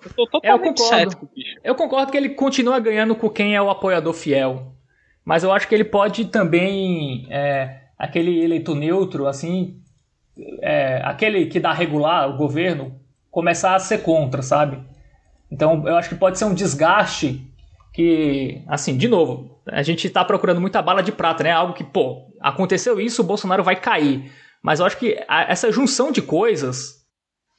eu 0.05 0.13
tô 0.15 0.27
totalmente 0.27 0.45
é, 0.45 0.53
eu 0.53 0.59
concordo. 0.59 0.97
cético, 0.97 1.31
bicho. 1.35 1.61
Eu 1.63 1.75
concordo 1.75 2.13
que 2.13 2.17
ele 2.17 2.31
continua 2.31 2.79
ganhando 2.81 3.15
com 3.15 3.29
quem 3.29 3.55
é 3.55 3.63
o 3.63 3.71
apoiador 3.71 4.13
fiel. 4.13 4.73
Mas 5.25 5.45
eu 5.45 5.53
acho 5.53 5.69
que 5.69 5.75
ele 5.75 5.85
pode 5.85 6.27
também. 6.27 7.27
É, 7.31 7.83
aquele 7.99 8.43
eleito 8.43 8.75
neutro, 8.75 9.29
assim, 9.29 9.81
é, 10.61 11.01
aquele 11.05 11.47
que 11.47 11.61
dá 11.61 11.73
regular, 11.73 12.29
o 12.29 12.37
governo, 12.37 13.01
começar 13.31 13.77
a 13.77 13.79
ser 13.79 14.03
contra, 14.03 14.43
sabe? 14.43 14.83
Então 15.51 15.87
eu 15.87 15.97
acho 15.97 16.09
que 16.09 16.15
pode 16.17 16.39
ser 16.39 16.45
um 16.47 16.55
desgaste 16.55 17.47
que, 17.93 18.63
assim, 18.67 18.97
de 18.97 19.07
novo, 19.07 19.61
a 19.67 19.83
gente 19.83 20.07
está 20.07 20.25
procurando 20.25 20.61
muita 20.61 20.83
bala 20.83 21.03
de 21.03 21.13
prata, 21.13 21.45
né? 21.45 21.53
Algo 21.53 21.75
que, 21.75 21.85
pô, 21.85 22.27
aconteceu 22.41 22.99
isso, 23.01 23.23
o 23.23 23.25
Bolsonaro 23.25 23.63
vai 23.63 23.77
cair. 23.77 24.33
Mas 24.63 24.81
eu 24.81 24.87
acho 24.87 24.97
que 24.97 25.23
a, 25.29 25.43
essa 25.43 25.71
junção 25.71 26.11
de 26.11 26.23
coisas 26.23 27.02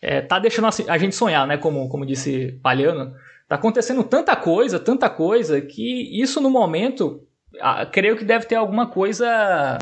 é, 0.03 0.21
tá 0.21 0.37
deixando 0.37 0.67
a 0.89 0.97
gente 0.97 1.15
sonhar, 1.15 1.47
né? 1.47 1.57
Como, 1.57 1.87
como 1.87 2.05
disse 2.05 2.59
Palhano. 2.61 3.13
Tá 3.47 3.55
acontecendo 3.55 4.03
tanta 4.03 4.35
coisa, 4.35 4.77
tanta 4.77 5.09
coisa, 5.09 5.61
que 5.61 6.21
isso 6.21 6.41
no 6.41 6.49
momento, 6.49 7.25
creio 7.91 8.17
que 8.17 8.25
deve 8.25 8.45
ter 8.45 8.55
alguma 8.55 8.87
coisa, 8.87 9.77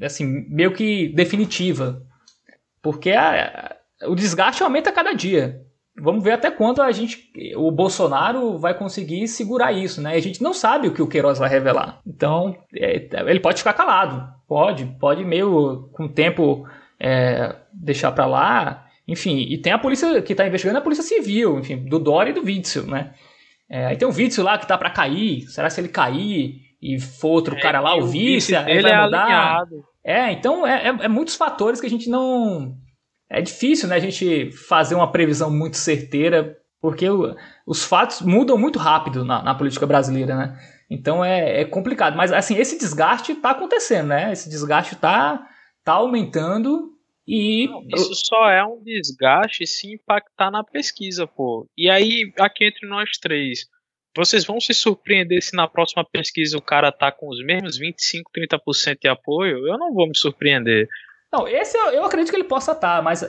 assim, 0.00 0.46
meio 0.48 0.72
que 0.72 1.08
definitiva. 1.08 2.02
Porque 2.80 3.10
a, 3.10 3.76
a, 4.00 4.08
o 4.08 4.14
desgaste 4.14 4.62
aumenta 4.62 4.90
a 4.90 4.92
cada 4.92 5.12
dia. 5.12 5.60
Vamos 6.00 6.22
ver 6.22 6.32
até 6.32 6.50
quando 6.50 6.80
a 6.80 6.92
gente, 6.92 7.32
o 7.56 7.70
Bolsonaro 7.70 8.58
vai 8.58 8.74
conseguir 8.74 9.26
segurar 9.26 9.72
isso, 9.72 10.00
né? 10.00 10.14
A 10.14 10.20
gente 10.20 10.42
não 10.42 10.52
sabe 10.52 10.86
o 10.86 10.94
que 10.94 11.02
o 11.02 11.08
Queiroz 11.08 11.38
vai 11.38 11.48
revelar. 11.48 12.00
Então, 12.06 12.56
é, 12.72 13.08
ele 13.26 13.40
pode 13.40 13.58
ficar 13.58 13.72
calado. 13.72 14.28
Pode, 14.46 14.86
pode 15.00 15.24
meio 15.24 15.88
com 15.92 16.04
o 16.04 16.08
tempo 16.08 16.68
é, 17.00 17.56
deixar 17.72 18.12
para 18.12 18.26
lá. 18.26 18.83
Enfim, 19.06 19.38
e 19.38 19.58
tem 19.58 19.72
a 19.72 19.78
polícia 19.78 20.22
que 20.22 20.32
está 20.32 20.46
investigando 20.46 20.78
a 20.78 20.82
polícia 20.82 21.04
civil, 21.04 21.58
enfim, 21.58 21.84
do 21.84 21.98
Dória 21.98 22.30
e 22.30 22.34
do 22.34 22.42
Witzel, 22.42 22.86
né? 22.86 23.12
É, 23.68 23.86
aí 23.86 23.96
tem 23.96 24.08
o 24.08 24.12
Witzel 24.12 24.44
lá 24.44 24.58
que 24.58 24.66
tá 24.66 24.78
para 24.78 24.90
cair. 24.90 25.42
Será 25.42 25.68
se 25.68 25.80
ele 25.80 25.88
cair 25.88 26.60
e 26.80 27.00
for 27.00 27.28
outro 27.28 27.56
é, 27.56 27.60
cara 27.60 27.80
lá, 27.80 27.96
o 27.96 28.06
vice, 28.06 28.54
ele 28.54 28.82
vai 28.82 28.92
é 28.92 29.04
mudar? 29.04 29.22
Alinhado. 29.24 29.84
É, 30.04 30.32
então 30.32 30.66
é, 30.66 30.88
é, 30.88 31.04
é, 31.04 31.08
muitos 31.08 31.34
fatores 31.34 31.80
que 31.80 31.86
a 31.86 31.90
gente 31.90 32.08
não. 32.08 32.76
É 33.28 33.40
difícil, 33.40 33.88
né? 33.88 33.96
A 33.96 34.00
gente 34.00 34.50
fazer 34.52 34.94
uma 34.94 35.10
previsão 35.10 35.50
muito 35.50 35.76
certeira, 35.76 36.56
porque 36.80 37.08
o, 37.08 37.34
os 37.66 37.82
fatos 37.82 38.20
mudam 38.20 38.58
muito 38.58 38.78
rápido 38.78 39.24
na, 39.24 39.42
na 39.42 39.54
política 39.54 39.86
brasileira, 39.86 40.36
né? 40.36 40.58
Então 40.90 41.24
é, 41.24 41.62
é, 41.62 41.64
complicado. 41.64 42.16
Mas 42.16 42.32
assim, 42.32 42.56
esse 42.56 42.78
desgaste 42.78 43.32
está 43.32 43.50
acontecendo, 43.50 44.08
né? 44.08 44.32
Esse 44.32 44.48
desgaste 44.48 44.94
está 44.94 45.46
tá 45.82 45.94
aumentando 45.94 46.93
e. 47.26 47.66
Não, 47.68 47.86
isso 47.94 48.14
só 48.14 48.50
é 48.50 48.64
um 48.64 48.82
desgaste 48.82 49.66
se 49.66 49.92
impactar 49.92 50.50
na 50.50 50.62
pesquisa, 50.62 51.26
pô. 51.26 51.66
E 51.76 51.88
aí, 51.88 52.32
aqui 52.38 52.64
entre 52.64 52.86
nós 52.88 53.10
três, 53.20 53.66
vocês 54.16 54.44
vão 54.44 54.60
se 54.60 54.72
surpreender 54.72 55.42
se 55.42 55.56
na 55.56 55.66
próxima 55.66 56.04
pesquisa 56.04 56.56
o 56.56 56.62
cara 56.62 56.92
tá 56.92 57.10
com 57.10 57.28
os 57.28 57.44
mesmos 57.44 57.76
25, 57.76 58.30
30% 58.30 58.98
de 59.00 59.08
apoio? 59.08 59.66
Eu 59.66 59.78
não 59.78 59.92
vou 59.92 60.06
me 60.06 60.16
surpreender. 60.16 60.88
Não, 61.32 61.48
esse 61.48 61.76
eu, 61.76 61.86
eu 61.86 62.04
acredito 62.04 62.30
que 62.30 62.36
ele 62.36 62.44
possa 62.44 62.70
estar, 62.70 62.98
tá, 62.98 63.02
mas 63.02 63.24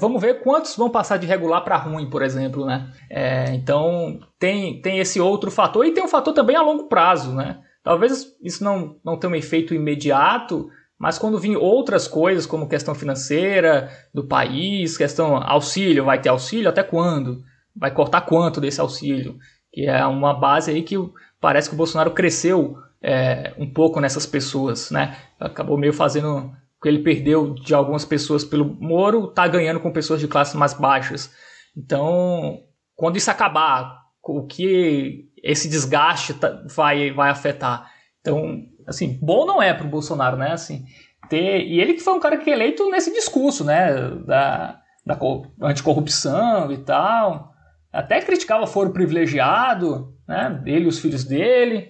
vamos 0.00 0.20
ver 0.20 0.42
quantos 0.42 0.74
vão 0.74 0.90
passar 0.90 1.16
de 1.16 1.28
regular 1.28 1.62
para 1.62 1.76
ruim, 1.76 2.10
por 2.10 2.20
exemplo, 2.20 2.66
né? 2.66 2.90
É, 3.08 3.54
então 3.54 4.18
tem, 4.36 4.82
tem 4.82 4.98
esse 4.98 5.20
outro 5.20 5.48
fator 5.48 5.86
e 5.86 5.92
tem 5.92 6.02
um 6.02 6.08
fator 6.08 6.34
também 6.34 6.56
a 6.56 6.62
longo 6.62 6.88
prazo, 6.88 7.32
né? 7.32 7.62
Talvez 7.84 8.36
isso 8.42 8.64
não, 8.64 8.98
não 9.04 9.16
tenha 9.16 9.32
um 9.32 9.36
efeito 9.36 9.72
imediato, 9.72 10.68
mas 10.98 11.18
quando 11.18 11.38
vir 11.38 11.56
outras 11.56 12.08
coisas, 12.08 12.46
como 12.46 12.68
questão 12.68 12.94
financeira 12.94 13.90
do 14.14 14.26
país, 14.26 14.96
questão 14.96 15.36
auxílio, 15.36 16.04
vai 16.04 16.20
ter 16.20 16.28
auxílio 16.28 16.68
até 16.68 16.82
quando? 16.82 17.42
Vai 17.74 17.90
cortar 17.90 18.22
quanto 18.22 18.60
desse 18.60 18.80
auxílio? 18.80 19.38
que 19.76 19.84
é 19.84 20.06
uma 20.06 20.32
base 20.32 20.70
aí 20.70 20.82
que 20.82 20.96
parece 21.38 21.68
que 21.68 21.74
o 21.74 21.76
Bolsonaro 21.76 22.12
cresceu 22.12 22.78
é, 23.02 23.52
um 23.58 23.70
pouco 23.70 24.00
nessas 24.00 24.24
pessoas, 24.24 24.90
né? 24.90 25.18
Acabou 25.38 25.76
meio 25.76 25.92
fazendo 25.92 26.50
que 26.80 26.88
ele 26.88 27.00
perdeu 27.00 27.52
de 27.52 27.74
algumas 27.74 28.02
pessoas 28.02 28.42
pelo 28.42 28.64
Moro, 28.64 29.26
tá 29.26 29.46
ganhando 29.46 29.78
com 29.78 29.92
pessoas 29.92 30.18
de 30.18 30.26
classes 30.26 30.54
mais 30.54 30.72
baixas. 30.72 31.30
Então, 31.76 32.62
quando 32.94 33.18
isso 33.18 33.30
acabar, 33.30 34.00
o 34.22 34.46
que 34.46 35.28
esse 35.42 35.68
desgaste 35.68 36.32
tá, 36.32 36.64
vai, 36.74 37.12
vai 37.12 37.28
afetar? 37.28 37.92
Então, 38.22 38.62
assim, 38.86 39.18
bom 39.20 39.46
não 39.46 39.62
é 39.62 39.74
para 39.74 39.86
o 39.86 39.90
Bolsonaro, 39.90 40.36
né? 40.36 40.52
Assim, 40.52 40.84
ter, 41.28 41.66
e 41.66 41.80
ele 41.80 41.94
que 41.94 42.02
foi 42.02 42.14
um 42.14 42.20
cara 42.20 42.36
que 42.36 42.50
é 42.50 42.52
eleito 42.52 42.90
nesse 42.90 43.12
discurso, 43.12 43.64
né? 43.64 44.10
Da, 44.26 44.80
da 45.04 45.18
anticorrupção 45.62 46.70
e 46.72 46.78
tal 46.78 47.56
até 47.96 48.20
criticava 48.20 48.66
foro 48.66 48.90
privilegiado, 48.90 50.12
né? 50.28 50.62
Ele 50.66 50.84
e 50.84 50.88
os 50.88 50.98
filhos 50.98 51.24
dele. 51.24 51.88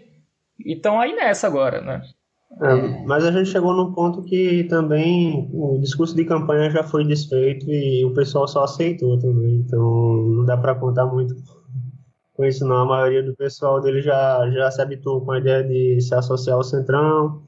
E 0.64 0.74
estão 0.74 1.00
aí 1.00 1.14
nessa 1.14 1.48
agora, 1.48 1.80
né? 1.80 2.00
É, 2.62 3.04
mas 3.04 3.24
a 3.24 3.32
gente 3.32 3.50
chegou 3.50 3.74
num 3.74 3.92
ponto 3.92 4.22
que 4.22 4.64
também 4.64 5.50
o 5.52 5.78
discurso 5.78 6.14
de 6.14 6.24
campanha 6.24 6.70
já 6.70 6.84
foi 6.84 7.04
desfeito 7.04 7.66
e 7.68 8.04
o 8.04 8.14
pessoal 8.14 8.46
só 8.46 8.62
aceitou 8.62 9.18
também. 9.18 9.56
Então 9.66 9.80
não 9.80 10.44
dá 10.44 10.56
para 10.56 10.76
contar 10.76 11.06
muito 11.06 11.34
com 12.36 12.44
isso 12.44 12.66
não. 12.66 12.76
A 12.78 12.84
maioria 12.86 13.22
do 13.22 13.34
pessoal 13.36 13.80
dele 13.80 14.02
já, 14.02 14.48
já 14.50 14.70
se 14.70 14.80
habituou 14.82 15.24
com 15.24 15.32
a 15.32 15.38
ideia 15.38 15.64
de 15.64 16.00
se 16.00 16.14
associar 16.14 16.56
ao 16.56 16.64
Centrão. 16.64 17.42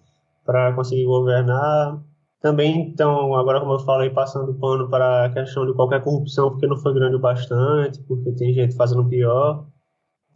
para 0.45 0.75
conseguir 0.75 1.07
governar. 1.07 2.03
Também, 2.41 2.83
então, 2.91 3.35
agora 3.37 3.61
como 3.61 3.75
eu 3.75 3.81
falei, 3.81 4.11
passando 4.11 4.55
pano 4.55 4.89
para 4.91 5.27
a 5.27 5.31
questão 5.33 5.67
de 5.67 5.75
qualquer 5.75 6.03
corrupção, 6.03 6.51
porque 6.51 6.67
não 6.69 6.77
foi 6.79 6.95
grande 6.95 7.17
o 7.17 7.21
bastante, 7.21 8.01
porque 8.05 8.33
tem 8.33 8.55
gente 8.55 8.77
fazendo 8.77 9.09
pior. 9.09 9.67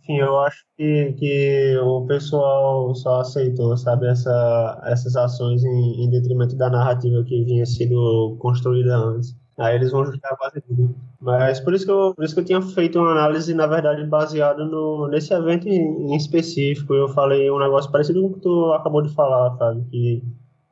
Enfim, 0.00 0.18
eu 0.18 0.38
acho 0.40 0.64
que, 0.76 1.12
que 1.14 1.78
o 1.78 2.07
pessoal 2.07 2.94
só 2.94 3.20
aceitou, 3.20 3.76
sabe, 3.76 4.07
essa, 4.09 4.80
essas 4.86 5.16
ações 5.16 5.64
em, 5.64 6.05
em 6.05 6.11
detrimento 6.11 6.57
da 6.57 6.68
narrativa 6.70 7.22
que 7.24 7.44
vinha 7.44 7.64
sido 7.66 8.36
construída 8.40 8.96
antes. 8.96 9.36
Aí 9.59 9.74
eles 9.76 9.90
vão 9.90 10.05
justificar 10.05 10.36
quase 10.36 10.61
tudo. 10.62 10.94
Mas 11.20 11.61
por 11.61 11.74
isso 11.74 11.84
que 11.84 11.90
eu, 11.90 12.14
por 12.14 12.24
isso 12.24 12.34
que 12.34 12.40
eu 12.40 12.44
tinha 12.44 12.62
feito 12.62 12.98
uma 12.98 13.12
análise, 13.12 13.53
na 13.55 13.66
verdade, 13.66 14.05
baseada 14.05 14.64
no, 14.64 15.09
nesse 15.09 15.32
evento 15.32 15.68
em, 15.68 16.12
em 16.12 16.16
específico. 16.16 16.94
Eu 16.94 17.09
falei 17.09 17.50
um 17.50 17.59
negócio 17.59 17.90
parecido 17.90 18.20
com 18.22 18.28
o 18.28 18.34
que 18.34 18.40
tu 18.40 18.72
acabou 18.72 19.03
de 19.03 19.14
falar, 19.14 19.57
sabe? 19.57 19.84
Que, 19.90 20.22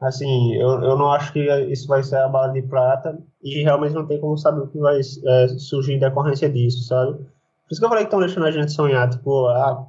assim, 0.01 0.55
eu, 0.55 0.83
eu 0.83 0.97
não 0.97 1.13
acho 1.13 1.33
que 1.33 1.41
isso 1.71 1.87
vai 1.87 2.03
ser 2.03 2.17
a 2.17 2.29
bala 2.29 2.53
de 2.53 2.63
prata 2.63 3.19
e 3.43 3.63
realmente 3.63 3.95
não 3.95 4.07
tem 4.07 4.19
como 4.21 4.37
saber 4.37 4.63
o 4.63 4.69
que 4.69 4.79
vai 4.79 4.99
é, 4.99 5.49
surgir 5.59 5.95
em 5.95 5.99
decorrência 5.99 6.49
disso, 6.49 6.85
sabe? 6.85 7.13
Por 7.13 7.73
isso 7.75 7.81
que 7.81 7.85
eu 7.85 7.89
falei 7.89 8.05
que 8.05 8.09
estão 8.09 8.21
deixando 8.21 8.47
a 8.47 8.51
gente 8.51 8.73
sonhar, 8.73 9.09
tipo, 9.11 9.47
a, 9.47 9.71
a, 9.71 9.87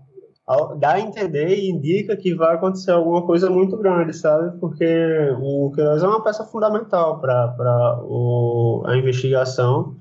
dá 0.77 0.91
a 0.91 0.99
entender 0.99 1.57
e 1.57 1.69
indica 1.69 2.15
que 2.15 2.33
vai 2.33 2.55
acontecer 2.55 2.91
alguma 2.91 3.25
coisa 3.25 3.49
muito 3.49 3.77
grande, 3.77 4.13
sabe? 4.13 4.57
Porque 4.59 4.85
o 5.39 5.71
Queiroz 5.73 6.03
é 6.03 6.07
uma 6.07 6.23
peça 6.23 6.43
fundamental 6.45 7.19
para 7.19 7.55
a 8.85 8.97
investigação 8.97 9.95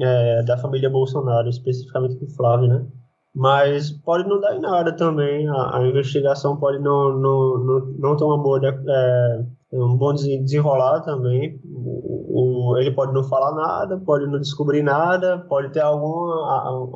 é, 0.00 0.42
da 0.42 0.58
família 0.58 0.90
Bolsonaro, 0.90 1.48
especificamente 1.48 2.16
do 2.16 2.26
Flávio, 2.28 2.68
né? 2.68 2.86
Mas 3.34 3.90
pode 3.90 4.28
não 4.28 4.40
dar 4.40 4.56
em 4.56 4.60
nada 4.60 4.92
também, 4.92 5.48
a, 5.48 5.78
a 5.78 5.86
investigação 5.86 6.56
pode 6.56 6.78
não, 6.78 7.18
não, 7.18 7.58
não, 7.58 7.80
não 7.98 8.16
ter 8.16 8.24
uma 8.24 8.38
boa, 8.38 8.60
é, 8.64 9.44
um 9.74 9.96
bom 9.96 10.12
desenrolar 10.12 11.00
também, 11.00 11.58
o, 11.64 12.76
ele 12.78 12.92
pode 12.92 13.12
não 13.12 13.24
falar 13.24 13.54
nada, 13.54 13.98
pode 13.98 14.26
não 14.26 14.38
descobrir 14.38 14.82
nada, 14.82 15.38
pode 15.48 15.72
ter 15.72 15.80
algum, 15.80 16.30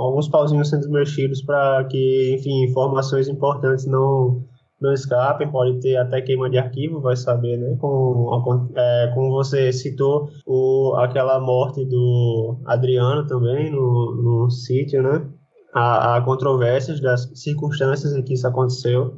alguns 0.00 0.28
pauzinhos 0.28 0.68
sendo 0.68 0.88
mexidos 0.90 1.42
para 1.42 1.84
que, 1.84 2.34
enfim, 2.38 2.64
informações 2.64 3.28
importantes 3.28 3.86
não, 3.86 4.44
não 4.80 4.92
escapem, 4.92 5.50
pode 5.50 5.80
ter 5.80 5.96
até 5.96 6.20
queima 6.20 6.48
de 6.48 6.58
arquivo, 6.58 7.00
vai 7.00 7.16
saber, 7.16 7.56
né? 7.56 7.76
Como, 7.80 8.70
é, 8.76 9.10
como 9.14 9.30
você 9.30 9.72
citou, 9.72 10.28
o, 10.46 10.94
aquela 10.98 11.40
morte 11.40 11.84
do 11.84 12.60
Adriano 12.64 13.26
também 13.26 13.70
no, 13.70 14.14
no 14.22 14.50
sítio, 14.50 15.02
né? 15.02 15.26
Há, 15.74 16.16
há 16.16 16.20
controvérsias 16.22 17.00
das 17.00 17.30
circunstâncias 17.34 18.14
em 18.14 18.22
que 18.22 18.34
isso 18.34 18.46
aconteceu. 18.46 19.16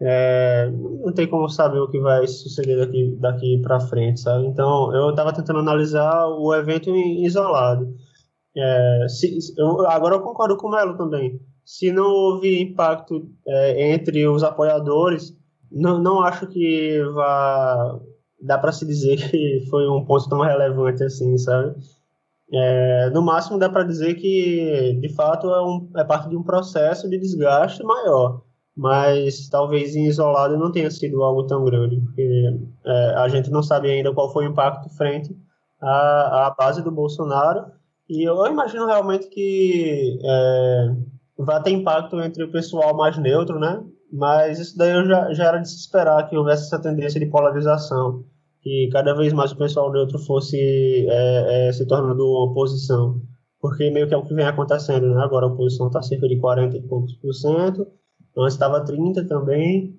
É, 0.00 0.70
não 0.70 1.12
tem 1.12 1.26
como 1.28 1.48
saber 1.48 1.78
o 1.78 1.88
que 1.88 2.00
vai 2.00 2.26
suceder 2.26 2.78
daqui, 2.78 3.16
daqui 3.20 3.58
para 3.62 3.80
frente, 3.80 4.20
sabe? 4.20 4.46
Então, 4.46 4.94
eu 4.94 5.10
estava 5.10 5.32
tentando 5.32 5.60
analisar 5.60 6.26
o 6.26 6.52
evento 6.54 6.90
isolado. 6.94 7.94
É, 8.56 9.06
se, 9.08 9.38
eu, 9.56 9.86
agora 9.86 10.16
eu 10.16 10.20
concordo 10.20 10.56
com 10.56 10.68
o 10.68 10.70
Melo 10.70 10.96
também. 10.96 11.40
Se 11.64 11.90
não 11.92 12.06
houve 12.06 12.60
impacto 12.60 13.28
é, 13.46 13.92
entre 13.92 14.26
os 14.28 14.42
apoiadores, 14.42 15.36
não, 15.70 15.98
não 16.00 16.20
acho 16.22 16.46
que 16.48 17.02
vá 17.14 17.98
dá 18.40 18.58
para 18.58 18.72
se 18.72 18.86
dizer 18.86 19.16
que 19.16 19.64
foi 19.70 19.88
um 19.88 20.04
ponto 20.04 20.28
tão 20.28 20.40
relevante 20.40 21.02
assim, 21.02 21.36
sabe? 21.38 21.74
É, 22.52 23.10
no 23.10 23.22
máximo 23.22 23.58
dá 23.58 23.70
para 23.70 23.84
dizer 23.84 24.14
que 24.14 24.98
de 25.00 25.08
fato 25.14 25.48
é, 25.50 25.62
um, 25.64 25.90
é 25.96 26.04
parte 26.04 26.28
de 26.28 26.36
um 26.36 26.42
processo 26.42 27.08
de 27.08 27.18
desgaste 27.18 27.82
maior 27.82 28.43
mas 28.76 29.48
talvez 29.48 29.94
em 29.94 30.06
isolado 30.06 30.58
não 30.58 30.72
tenha 30.72 30.90
sido 30.90 31.22
algo 31.22 31.46
tão 31.46 31.64
grande, 31.64 32.00
porque 32.00 32.58
é, 32.84 33.14
a 33.16 33.28
gente 33.28 33.50
não 33.50 33.62
sabe 33.62 33.90
ainda 33.90 34.12
qual 34.12 34.32
foi 34.32 34.46
o 34.46 34.50
impacto 34.50 34.88
frente 34.96 35.34
à, 35.80 36.46
à 36.46 36.54
base 36.58 36.82
do 36.82 36.90
Bolsonaro, 36.90 37.66
e 38.08 38.28
eu 38.28 38.46
imagino 38.46 38.86
realmente 38.86 39.28
que 39.28 40.18
é, 40.22 40.88
vai 41.38 41.62
ter 41.62 41.70
impacto 41.70 42.20
entre 42.20 42.44
o 42.44 42.50
pessoal 42.50 42.96
mais 42.96 43.16
neutro, 43.16 43.58
né? 43.58 43.82
Mas 44.12 44.58
isso 44.58 44.76
daí 44.76 44.92
eu 44.92 45.06
já, 45.06 45.32
já 45.32 45.44
era 45.46 45.58
de 45.58 45.68
se 45.68 45.76
esperar 45.76 46.28
que 46.28 46.36
houvesse 46.36 46.64
essa 46.64 46.80
tendência 46.80 47.18
de 47.18 47.26
polarização, 47.26 48.24
que 48.60 48.88
cada 48.92 49.14
vez 49.14 49.32
mais 49.32 49.52
o 49.52 49.56
pessoal 49.56 49.90
neutro 49.90 50.18
fosse 50.18 50.56
é, 51.08 51.68
é, 51.68 51.72
se 51.72 51.86
tornando 51.86 52.24
oposição, 52.24 53.20
porque 53.60 53.90
meio 53.90 54.06
que 54.06 54.14
é 54.14 54.16
o 54.16 54.24
que 54.24 54.34
vem 54.34 54.46
acontecendo, 54.46 55.14
né? 55.14 55.22
Agora 55.22 55.46
a 55.46 55.48
oposição 55.48 55.86
está 55.86 56.02
cerca 56.02 56.28
de 56.28 56.38
40 56.38 56.76
e 56.76 56.82
poucos 56.82 57.14
por 57.14 57.32
cento, 57.32 57.86
Antes 58.36 58.54
estava 58.54 58.84
30 58.84 59.26
também, 59.26 59.96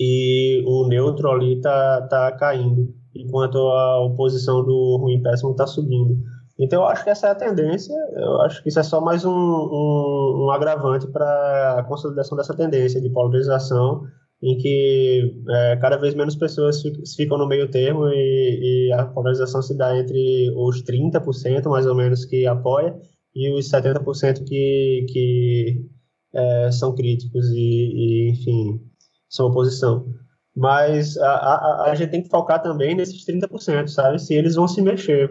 e 0.00 0.62
o 0.66 0.88
neutro 0.88 1.30
ali 1.30 1.60
tá, 1.60 2.02
tá 2.08 2.32
caindo, 2.32 2.94
enquanto 3.14 3.58
a 3.58 4.00
oposição 4.04 4.64
do 4.64 4.96
ruim 5.00 5.22
péssimo 5.22 5.52
está 5.52 5.66
subindo. 5.66 6.18
Então 6.58 6.82
eu 6.82 6.88
acho 6.88 7.04
que 7.04 7.10
essa 7.10 7.28
é 7.28 7.30
a 7.30 7.34
tendência, 7.34 7.94
eu 8.14 8.40
acho 8.42 8.62
que 8.62 8.68
isso 8.68 8.80
é 8.80 8.82
só 8.82 9.00
mais 9.00 9.24
um, 9.24 9.30
um, 9.30 10.44
um 10.44 10.50
agravante 10.50 11.06
para 11.06 11.78
a 11.78 11.84
consolidação 11.84 12.36
dessa 12.36 12.54
tendência 12.54 13.00
de 13.00 13.10
polarização, 13.10 14.02
em 14.42 14.56
que 14.58 15.42
é, 15.48 15.76
cada 15.76 15.96
vez 15.96 16.14
menos 16.14 16.36
pessoas 16.36 16.82
ficam 17.16 17.38
no 17.38 17.46
meio 17.46 17.70
termo 17.70 18.08
e, 18.08 18.88
e 18.88 18.92
a 18.92 19.06
polarização 19.06 19.62
se 19.62 19.76
dá 19.76 19.96
entre 19.96 20.52
os 20.56 20.82
30% 20.82 21.68
mais 21.68 21.86
ou 21.86 21.94
menos 21.94 22.24
que 22.24 22.46
apoia 22.46 22.94
e 23.34 23.50
os 23.56 23.70
70% 23.70 24.44
que, 24.44 25.06
que 25.08 25.86
é, 26.34 26.70
são 26.70 26.94
críticos 26.94 27.46
e, 27.50 27.56
e, 27.58 28.30
enfim, 28.30 28.80
são 29.28 29.46
oposição. 29.46 30.06
Mas 30.54 31.16
a, 31.16 31.30
a, 31.30 31.90
a, 31.90 31.94
gente 31.94 32.10
tem 32.10 32.22
que 32.22 32.28
focar 32.28 32.62
também 32.62 32.94
nesses 32.94 33.24
30%, 33.26 33.88
sabe? 33.88 34.18
Se 34.18 34.34
eles 34.34 34.54
vão 34.54 34.68
se 34.68 34.82
mexer. 34.82 35.30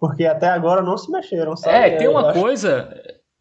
Porque 0.00 0.24
até 0.24 0.48
agora 0.48 0.82
não 0.82 0.96
se 0.96 1.10
mexeram, 1.10 1.56
sabe? 1.56 1.76
É, 1.76 1.96
tem 1.96 2.08
uma 2.08 2.32
coisa. 2.32 2.88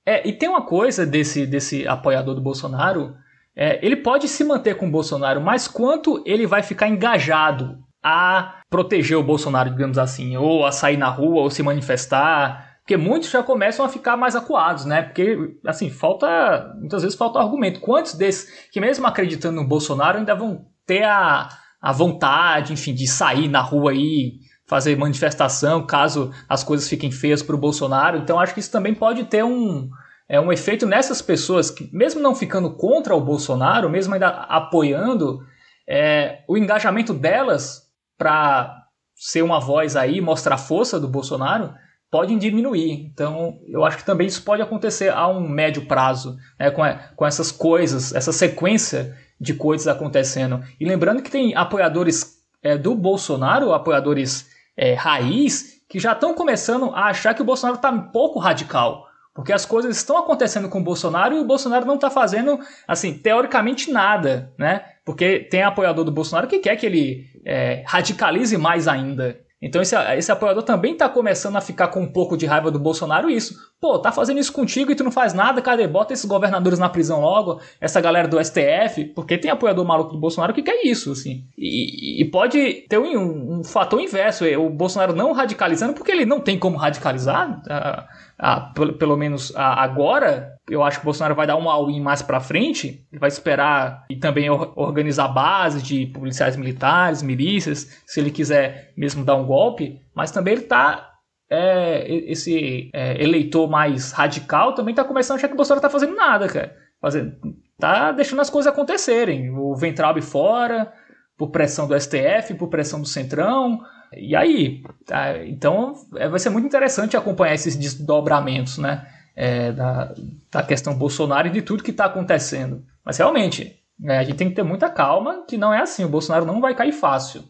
É, 0.06 0.28
e 0.28 0.34
tem 0.34 0.50
uma 0.50 0.66
coisa 0.66 1.06
desse, 1.06 1.46
desse 1.46 1.88
apoiador 1.88 2.36
do 2.36 2.42
Bolsonaro. 2.42 3.16
É, 3.56 3.84
ele 3.86 3.96
pode 3.96 4.28
se 4.28 4.44
manter 4.44 4.76
com 4.76 4.88
o 4.88 4.92
Bolsonaro, 4.92 5.42
mas 5.42 5.68
quanto 5.68 6.22
ele 6.26 6.46
vai 6.46 6.62
ficar 6.62 6.88
engajado 6.88 7.80
a 8.04 8.62
proteger 8.70 9.18
o 9.18 9.24
Bolsonaro, 9.24 9.70
digamos 9.70 9.98
assim, 9.98 10.38
ou 10.38 10.66
a 10.66 10.72
sair 10.72 10.98
na 10.98 11.10
rua, 11.10 11.42
ou 11.42 11.50
se 11.50 11.64
manifestar, 11.64 12.67
porque 12.88 12.96
muitos 12.96 13.30
já 13.30 13.44
começam 13.44 13.86
a 13.86 13.90
ficar 13.90 14.16
mais 14.16 14.34
acuados, 14.34 14.86
né? 14.86 15.02
Porque, 15.02 15.38
assim, 15.66 15.90
falta. 15.90 16.74
Muitas 16.80 17.04
vezes 17.04 17.18
falta 17.18 17.38
argumento. 17.38 17.82
Quantos 17.82 18.14
desses 18.14 18.70
que, 18.72 18.80
mesmo 18.80 19.06
acreditando 19.06 19.62
no 19.62 19.68
Bolsonaro, 19.68 20.20
ainda 20.20 20.34
vão 20.34 20.66
ter 20.86 21.04
a, 21.04 21.50
a 21.82 21.92
vontade, 21.92 22.72
enfim, 22.72 22.94
de 22.94 23.06
sair 23.06 23.50
na 23.50 23.60
rua 23.60 23.92
aí, 23.92 24.40
fazer 24.66 24.96
manifestação, 24.96 25.86
caso 25.86 26.32
as 26.48 26.64
coisas 26.64 26.88
fiquem 26.88 27.12
feias 27.12 27.44
para 27.44 27.56
o 27.56 27.60
Bolsonaro? 27.60 28.20
Então, 28.20 28.40
acho 28.40 28.54
que 28.54 28.62
isso 28.62 28.72
também 28.72 28.94
pode 28.94 29.26
ter 29.26 29.44
um, 29.44 29.90
é, 30.30 30.40
um 30.40 30.50
efeito 30.50 30.86
nessas 30.86 31.22
pessoas 31.22 31.70
que, 31.70 31.90
mesmo 31.94 32.22
não 32.22 32.34
ficando 32.34 32.74
contra 32.78 33.14
o 33.14 33.20
Bolsonaro, 33.20 33.90
mesmo 33.90 34.14
ainda 34.14 34.30
apoiando, 34.30 35.42
é, 35.86 36.40
o 36.48 36.58
engajamento 36.58 37.14
delas 37.14 37.82
para 38.18 38.86
ser 39.14 39.42
uma 39.42 39.60
voz 39.60 39.98
aí, 39.98 40.22
mostrar 40.22 40.56
a 40.56 40.58
força 40.58 40.98
do 40.98 41.10
Bolsonaro 41.10 41.74
podem 42.10 42.38
diminuir. 42.38 42.92
Então, 42.92 43.60
eu 43.68 43.84
acho 43.86 43.98
que 43.98 44.06
também 44.06 44.28
isso 44.28 44.44
pode 44.44 44.62
acontecer 44.62 45.10
a 45.10 45.28
um 45.28 45.48
médio 45.48 45.86
prazo, 45.86 46.38
né, 46.60 46.72
com, 46.72 46.82
com 47.16 47.26
essas 47.26 47.52
coisas, 47.52 48.14
essa 48.14 48.32
sequência 48.32 49.16
de 49.40 49.54
coisas 49.54 49.88
acontecendo. 49.88 50.64
E 50.80 50.86
lembrando 50.86 51.22
que 51.22 51.32
tem 51.32 51.56
apoiadores 51.56 52.38
é, 52.64 52.78
do 52.78 52.96
Bolsonaro, 52.96 53.74
apoiadores 53.74 54.50
é, 54.76 54.94
raiz, 54.94 55.82
que 55.90 56.00
já 56.00 56.14
estão 56.14 56.34
começando 56.34 56.92
a 56.94 57.06
achar 57.06 57.34
que 57.34 57.42
o 57.42 57.46
Bolsonaro 57.46 57.78
está 57.78 57.90
um 57.90 58.10
pouco 58.10 58.40
radical. 58.40 59.06
Porque 59.34 59.54
as 59.54 59.66
coisas 59.66 59.96
estão 59.96 60.18
acontecendo 60.18 60.68
com 60.68 60.80
o 60.80 60.84
Bolsonaro 60.84 61.36
e 61.36 61.40
o 61.40 61.46
Bolsonaro 61.46 61.86
não 61.86 61.94
está 61.94 62.10
fazendo, 62.10 62.60
assim, 62.88 63.14
teoricamente 63.14 63.92
nada, 63.92 64.52
né? 64.58 64.84
Porque 65.06 65.40
tem 65.40 65.62
apoiador 65.62 66.04
do 66.04 66.12
Bolsonaro 66.12 66.48
que 66.48 66.58
quer 66.58 66.76
que 66.76 66.88
ele 66.88 67.28
é, 67.46 67.84
radicalize 67.86 68.58
mais 68.58 68.88
ainda. 68.88 69.40
Então 69.62 69.82
esse, 69.82 69.96
esse 70.16 70.32
apoiador 70.32 70.62
também 70.64 70.94
está 70.94 71.10
começando 71.10 71.56
a 71.56 71.62
ficar 71.62 71.88
com 71.88 72.02
um 72.02 72.12
pouco 72.12 72.38
de 72.38 72.46
raiva 72.46 72.70
do 72.70 72.80
Bolsonaro 72.80 73.30
isso. 73.30 73.56
Pô, 73.82 73.98
tá 73.98 74.12
fazendo 74.12 74.40
isso 74.40 74.54
contigo 74.54 74.92
e 74.92 74.96
tu 74.96 75.04
não 75.04 75.12
faz 75.12 75.34
nada, 75.34 75.62
cadê? 75.62 75.88
Bota 75.88 76.14
esses 76.14 76.26
governadores 76.26 76.78
na 76.78 76.90
prisão 76.90 77.22
logo, 77.22 77.60
essa 77.82 78.00
galera 78.00 78.28
do 78.28 78.44
STF, 78.44 79.06
porque 79.16 79.38
tem 79.38 79.50
apoiador 79.50 79.86
maluco 79.86 80.14
do 80.14 80.20
Bolsonaro 80.20 80.54
que 80.54 80.62
quer 80.62 80.86
isso, 80.86 81.12
assim. 81.12 81.46
E, 81.58 82.22
e 82.22 82.26
pode 82.26 82.86
ter 82.88 83.00
um, 83.00 83.18
um, 83.18 83.60
um, 83.60 83.64
fator 83.64 84.00
inverso, 84.00 84.46
é, 84.46 84.58
o 84.58 84.70
Bolsonaro 84.70 85.16
não 85.16 85.32
radicalizando, 85.32 85.94
porque 85.94 86.12
ele 86.12 86.26
não 86.26 86.40
tem 86.40 86.60
como 86.60 86.78
radicalizar. 86.78 87.60
Uh, 87.66 88.04
ah, 88.40 88.72
pelo, 88.76 88.94
pelo 88.94 89.18
menos 89.18 89.52
ah, 89.56 89.84
agora, 89.84 90.57
eu 90.70 90.84
acho 90.84 91.00
que 91.00 91.04
o 91.04 91.06
Bolsonaro 91.06 91.36
vai 91.36 91.48
dar 91.48 91.56
um 91.56 91.70
all-in 91.70 92.02
mais 92.02 92.22
para 92.22 92.40
frente, 92.40 93.06
ele 93.12 93.20
vai 93.20 93.30
esperar 93.30 94.06
e 94.10 94.16
também 94.16 94.50
organizar 94.50 95.30
bases 95.30 95.82
de 95.82 96.08
policiais 96.08 96.56
militares, 96.56 97.22
milícias, 97.22 98.02
se 98.06 98.20
ele 98.20 98.32
quiser 98.32 98.94
mesmo 98.98 99.24
dar 99.24 99.36
um 99.36 99.46
golpe, 99.46 100.02
mas 100.14 100.32
também 100.32 100.54
ele 100.54 100.64
está 100.64 101.08
é, 101.50 102.06
esse 102.30 102.90
é, 102.94 103.22
eleitor 103.24 103.70
mais 103.70 104.12
radical 104.12 104.74
também 104.74 104.92
está 104.92 105.04
começando 105.04 105.36
a 105.36 105.38
achar 105.38 105.48
que 105.48 105.54
o 105.54 105.58
Bolsonaro 105.58 105.80
está 105.80 105.90
fazendo 105.90 106.16
nada, 106.16 106.48
cara. 106.48 106.76
Fazendo, 107.00 107.38
tá 107.80 108.12
deixando 108.12 108.42
as 108.42 108.50
coisas 108.50 108.72
acontecerem. 108.72 109.52
O 109.52 109.76
Ventralbe 109.76 110.22
fora, 110.22 110.92
por 111.38 111.50
pressão 111.50 111.88
do 111.88 111.98
STF, 112.00 112.56
por 112.58 112.68
pressão 112.68 113.00
do 113.00 113.08
Centrão. 113.08 113.80
E 114.14 114.36
aí? 114.36 114.82
Tá? 115.06 115.46
Então 115.46 115.94
é, 116.16 116.28
vai 116.28 116.40
ser 116.40 116.50
muito 116.50 116.66
interessante 116.66 117.16
acompanhar 117.16 117.54
esses 117.54 117.76
desdobramentos, 117.76 118.78
né? 118.78 119.08
É, 119.40 119.72
da, 119.72 120.16
da 120.52 120.64
questão 120.64 120.98
Bolsonaro 120.98 121.48
e 121.48 121.52
de 121.52 121.62
tudo 121.62 121.84
que 121.84 121.92
está 121.92 122.06
acontecendo. 122.06 122.84
Mas 123.06 123.20
realmente, 123.20 123.80
é, 124.04 124.18
a 124.18 124.24
gente 124.24 124.36
tem 124.36 124.50
que 124.50 124.56
ter 124.56 124.64
muita 124.64 124.90
calma, 124.90 125.46
que 125.48 125.58
não 125.58 125.72
é 125.72 125.80
assim. 125.80 126.04
O 126.04 126.10
Bolsonaro 126.10 126.44
não 126.44 126.60
vai 126.60 126.74
cair 126.74 126.92
fácil. 126.92 127.44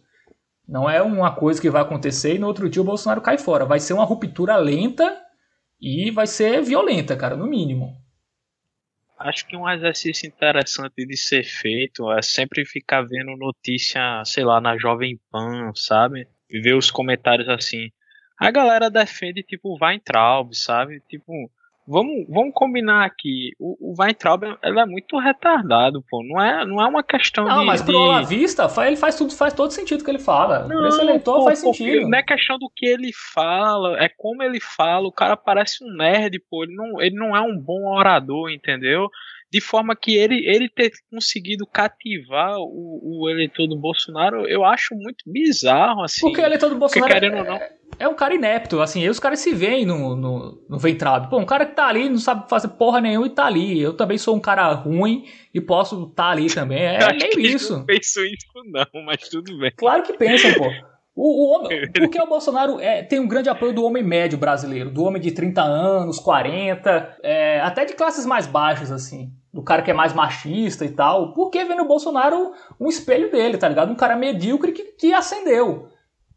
Não 0.67 0.89
é 0.89 1.01
uma 1.01 1.33
coisa 1.33 1.61
que 1.61 1.69
vai 1.69 1.81
acontecer 1.81 2.35
e 2.35 2.39
no 2.39 2.47
outro 2.47 2.69
dia 2.69 2.81
o 2.81 2.85
Bolsonaro 2.85 3.21
cai 3.21 3.37
fora. 3.37 3.65
Vai 3.65 3.79
ser 3.79 3.93
uma 3.93 4.03
ruptura 4.03 4.57
lenta 4.57 5.17
e 5.79 6.11
vai 6.11 6.27
ser 6.27 6.61
violenta, 6.61 7.15
cara, 7.15 7.37
no 7.37 7.47
mínimo. 7.47 7.95
Acho 9.17 9.47
que 9.47 9.55
um 9.55 9.67
exercício 9.67 10.27
interessante 10.27 11.05
de 11.05 11.17
ser 11.17 11.43
feito 11.43 12.11
é 12.11 12.21
sempre 12.21 12.65
ficar 12.65 13.01
vendo 13.01 13.35
notícia, 13.37 14.23
sei 14.25 14.43
lá, 14.43 14.61
na 14.61 14.77
Jovem 14.77 15.19
Pan, 15.31 15.71
sabe? 15.73 16.27
E 16.49 16.59
ver 16.59 16.75
os 16.75 16.91
comentários 16.91 17.49
assim. 17.49 17.89
A 18.39 18.51
galera 18.51 18.91
defende, 18.91 19.41
tipo, 19.41 19.69
o 19.69 19.77
Weintraub, 19.83 20.53
sabe? 20.53 21.01
Tipo, 21.09 21.33
vamos, 21.87 22.27
vamos 22.27 22.51
combinar 22.53 23.05
aqui. 23.05 23.51
O, 23.57 23.91
o 23.91 23.95
Weintraub 23.97 24.43
ele 24.61 24.79
é 24.79 24.85
muito 24.85 25.17
retardado, 25.17 26.03
pô. 26.09 26.21
Não 26.23 26.41
é, 26.41 26.65
não 26.65 26.81
é 26.81 26.87
uma 26.87 27.01
questão 27.01 27.45
não, 27.45 27.61
de. 27.61 27.65
mas 27.65 27.81
pro 27.81 27.93
de... 27.93 27.97
Olavista, 27.97 28.67
ele 28.85 28.97
faz 28.97 29.15
tudo, 29.15 29.33
faz 29.33 29.53
todo 29.53 29.71
sentido 29.71 30.03
que 30.03 30.11
ele 30.11 30.19
fala. 30.19 30.67
Não, 30.67 30.87
Esse 30.87 30.99
eleitor 30.99 31.37
pô, 31.37 31.45
faz 31.45 31.59
sentido. 31.59 32.09
Não 32.09 32.17
é 32.17 32.23
questão 32.23 32.57
do 32.57 32.69
que 32.75 32.85
ele 32.85 33.11
fala, 33.33 33.97
é 34.03 34.09
como 34.09 34.43
ele 34.43 34.59
fala. 34.59 35.07
O 35.07 35.11
cara 35.11 35.37
parece 35.37 35.83
um 35.83 35.95
nerd, 35.95 36.39
pô. 36.49 36.63
Ele 36.63 36.75
não, 36.75 37.01
ele 37.01 37.15
não 37.15 37.35
é 37.35 37.41
um 37.41 37.57
bom 37.57 37.87
orador, 37.87 38.51
entendeu? 38.51 39.09
De 39.51 39.61
forma 39.61 39.95
que 39.95 40.15
ele, 40.15 40.45
ele 40.45 40.69
ter 40.69 40.91
conseguido 41.09 41.65
cativar 41.65 42.55
o, 42.57 43.21
o 43.23 43.29
eleitor 43.29 43.67
do 43.67 43.77
Bolsonaro, 43.77 44.47
eu 44.47 44.65
acho 44.65 44.93
muito 44.95 45.23
bizarro, 45.25 46.03
assim. 46.03 46.21
Porque 46.21 46.41
o 46.41 46.45
eleitor 46.45 46.69
do 46.69 46.75
Bolsonaro 46.75 47.11
porque, 47.11 47.29
querendo 47.29 47.37
é, 47.37 47.51
ou 47.51 47.59
não, 47.59 47.67
é 47.99 48.07
um 48.07 48.15
cara 48.15 48.35
inepto, 48.35 48.81
assim, 48.81 49.01
e 49.01 49.09
os 49.09 49.19
caras 49.19 49.39
se 49.39 49.53
veem 49.53 49.85
no, 49.85 50.15
no, 50.15 50.65
no 50.69 50.77
Ventrado. 50.77 51.29
Pô, 51.29 51.37
um 51.37 51.45
cara 51.45 51.65
que 51.65 51.75
tá 51.75 51.87
ali, 51.87 52.09
não 52.09 52.19
sabe 52.19 52.49
fazer 52.49 52.69
porra 52.69 52.99
nenhuma 52.99 53.27
e 53.27 53.31
tá 53.31 53.45
ali. 53.45 53.81
Eu 53.81 53.93
também 53.93 54.17
sou 54.17 54.35
um 54.35 54.39
cara 54.39 54.71
ruim 54.73 55.25
e 55.53 55.61
posso 55.61 56.03
estar 56.03 56.23
tá 56.23 56.29
ali 56.29 56.47
também. 56.47 56.83
É 56.83 57.13
meio 57.13 57.39
isso. 57.39 57.77
Não 57.77 57.85
penso 57.85 58.23
isso 58.25 58.45
não, 58.65 59.03
mas 59.05 59.29
tudo 59.29 59.57
bem. 59.57 59.71
Claro 59.75 60.03
que 60.03 60.13
pensam, 60.13 60.53
pô. 60.55 60.65
O, 61.17 61.45
o 61.45 61.55
homem, 61.55 61.89
porque 61.91 62.21
o 62.21 62.27
Bolsonaro 62.27 62.79
é, 62.79 63.01
tem 63.01 63.19
um 63.19 63.27
grande 63.27 63.49
apoio 63.49 63.73
do 63.73 63.83
homem 63.83 64.03
médio 64.03 64.37
brasileiro, 64.37 64.91
do 64.91 65.03
homem 65.03 65.19
de 65.19 65.31
30 65.31 65.63
anos, 65.63 66.19
40, 66.19 67.17
é, 67.23 67.59
até 67.61 67.85
de 67.85 67.95
classes 67.95 68.23
mais 68.23 68.45
baixas, 68.45 68.91
assim. 68.91 69.31
Do 69.51 69.63
cara 69.63 69.81
que 69.81 69.89
é 69.89 69.93
mais 69.95 70.13
machista 70.13 70.85
e 70.85 70.89
tal. 70.89 71.33
Porque 71.33 71.65
vê 71.65 71.73
no 71.73 71.85
Bolsonaro 71.85 72.51
um 72.79 72.87
espelho 72.87 73.31
dele, 73.31 73.57
tá 73.57 73.67
ligado? 73.67 73.91
Um 73.91 73.95
cara 73.95 74.15
medíocre 74.15 74.71
que, 74.71 74.83
que 74.83 75.11
acendeu. 75.11 75.89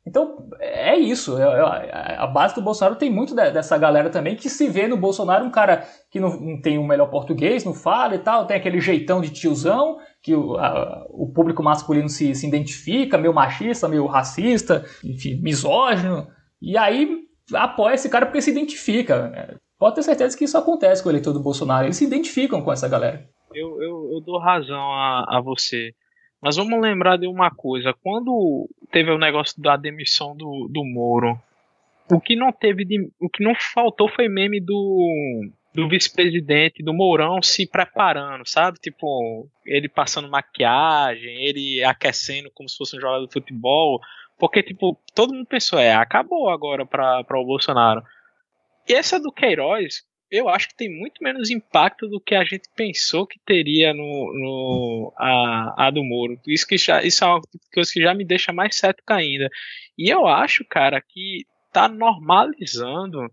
Então, 0.06 0.48
é 0.58 0.96
isso. 0.96 1.36
É, 1.38 1.42
é, 1.42 2.16
a 2.18 2.26
base 2.26 2.54
do 2.54 2.62
Bolsonaro 2.62 2.96
tem 2.96 3.10
muito 3.10 3.34
dessa 3.34 3.76
galera 3.76 4.08
também 4.08 4.34
que 4.34 4.48
se 4.48 4.66
vê 4.68 4.88
no 4.88 4.96
Bolsonaro 4.96 5.44
um 5.44 5.50
cara 5.50 5.84
que 6.10 6.18
não, 6.18 6.30
não 6.40 6.60
tem 6.60 6.78
o 6.78 6.86
melhor 6.86 7.10
português, 7.10 7.64
não 7.64 7.74
fala 7.74 8.14
e 8.14 8.18
tal, 8.18 8.46
tem 8.46 8.56
aquele 8.56 8.80
jeitão 8.80 9.20
de 9.20 9.28
tiozão, 9.28 9.98
que 10.22 10.34
o, 10.34 10.56
a, 10.56 11.06
o 11.10 11.32
público 11.32 11.62
masculino 11.62 12.08
se, 12.08 12.34
se 12.34 12.46
identifica, 12.46 13.18
meio 13.18 13.32
machista, 13.32 13.88
meio 13.88 14.06
racista, 14.06 14.84
enfim, 15.04 15.40
misógino. 15.40 16.28
E 16.60 16.76
aí 16.76 17.24
apoia 17.54 17.94
esse 17.94 18.08
cara 18.08 18.26
porque 18.26 18.42
se 18.42 18.50
identifica. 18.50 19.58
Pode 19.78 19.94
ter 19.94 20.02
certeza 20.02 20.36
que 20.36 20.44
isso 20.44 20.58
acontece 20.58 21.02
com 21.02 21.08
o 21.08 21.12
eleitor 21.12 21.32
do 21.32 21.42
Bolsonaro. 21.42 21.86
Eles 21.86 21.96
se 21.96 22.04
identificam 22.04 22.62
com 22.62 22.72
essa 22.72 22.88
galera. 22.88 23.26
Eu, 23.54 23.82
eu, 23.82 24.10
eu 24.12 24.20
dou 24.20 24.38
razão 24.38 24.92
a, 24.92 25.24
a 25.28 25.40
você. 25.40 25.94
Mas 26.42 26.56
vamos 26.56 26.80
lembrar 26.80 27.16
de 27.16 27.26
uma 27.26 27.50
coisa: 27.50 27.94
quando 28.02 28.68
teve 28.90 29.10
o 29.10 29.18
negócio 29.18 29.60
da 29.60 29.76
demissão 29.76 30.36
do, 30.36 30.68
do 30.70 30.84
Moro, 30.84 31.38
o 32.10 32.20
que 32.20 32.36
não 32.36 32.52
teve 32.52 32.84
de, 32.84 33.10
o 33.20 33.28
que 33.28 33.44
não 33.44 33.54
faltou 33.54 34.08
foi 34.08 34.28
meme 34.28 34.60
do 34.60 35.50
do 35.72 35.88
vice-presidente 35.88 36.82
do 36.82 36.92
Mourão 36.92 37.40
se 37.42 37.66
preparando, 37.66 38.48
sabe? 38.48 38.78
Tipo, 38.80 39.48
ele 39.64 39.88
passando 39.88 40.28
maquiagem, 40.28 41.44
ele 41.44 41.82
aquecendo 41.84 42.50
como 42.52 42.68
se 42.68 42.76
fosse 42.76 42.96
um 42.96 43.00
jogador 43.00 43.26
de 43.26 43.32
futebol, 43.32 44.00
porque 44.38 44.62
tipo, 44.62 44.98
todo 45.14 45.34
mundo 45.34 45.46
pensou, 45.46 45.78
é, 45.78 45.94
acabou 45.94 46.50
agora 46.50 46.84
para 46.84 47.38
o 47.38 47.44
Bolsonaro. 47.44 48.02
E 48.88 48.94
essa 48.94 49.20
do 49.20 49.30
Queiroz, 49.30 50.02
eu 50.30 50.48
acho 50.48 50.68
que 50.68 50.76
tem 50.76 50.88
muito 50.88 51.22
menos 51.22 51.50
impacto 51.50 52.08
do 52.08 52.20
que 52.20 52.34
a 52.34 52.44
gente 52.44 52.68
pensou 52.76 53.26
que 53.26 53.38
teria 53.44 53.92
no, 53.92 54.00
no 54.00 55.12
a, 55.16 55.86
a 55.86 55.90
do 55.90 56.04
Moro. 56.04 56.40
Isso, 56.46 56.66
que 56.66 56.78
já, 56.78 57.02
isso 57.02 57.24
é 57.24 57.26
uma 57.26 57.40
coisa 57.74 57.90
que 57.92 58.00
já 58.00 58.14
me 58.14 58.24
deixa 58.24 58.52
mais 58.52 58.76
cético 58.76 59.12
ainda. 59.12 59.48
E 59.98 60.08
eu 60.08 60.26
acho, 60.26 60.64
cara, 60.64 61.00
que 61.00 61.44
tá 61.72 61.88
normalizando. 61.88 63.28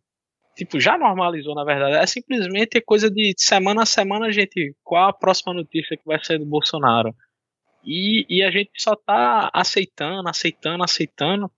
Tipo, 0.57 0.79
já 0.79 0.97
normalizou, 0.97 1.53
na 1.55 1.63
verdade. 1.63 1.95
É 1.95 2.05
simplesmente 2.05 2.81
coisa 2.81 3.09
de 3.09 3.33
semana 3.37 3.83
a 3.83 3.85
semana 3.85 4.31
gente. 4.31 4.75
Qual 4.83 5.07
a 5.07 5.13
próxima 5.13 5.53
notícia 5.53 5.95
que 5.95 6.05
vai 6.05 6.23
sair 6.23 6.39
do 6.39 6.45
Bolsonaro? 6.45 7.13
E, 7.85 8.25
e 8.27 8.43
a 8.43 8.51
gente 8.51 8.71
só 8.75 8.95
tá 8.95 9.49
aceitando, 9.53 10.27
aceitando, 10.27 10.83
aceitando. 10.83 11.51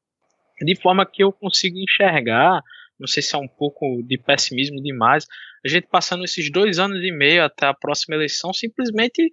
De 0.62 0.76
forma 0.76 1.06
que 1.06 1.24
eu 1.24 1.32
consigo 1.32 1.78
enxergar 1.78 2.62
não 3.00 3.08
sei 3.08 3.24
se 3.24 3.34
é 3.34 3.40
um 3.40 3.48
pouco 3.48 4.04
de 4.04 4.18
pessimismo 4.18 4.82
demais, 4.82 5.26
a 5.66 5.70
gente 5.70 5.88
passando 5.88 6.26
esses 6.26 6.52
dois 6.52 6.80
anos 6.80 7.00
e 7.02 7.12
meio 7.12 7.44
até 7.44 7.66
a 7.66 7.74
próxima 7.74 8.16
eleição, 8.16 8.52
simplesmente, 8.54 9.32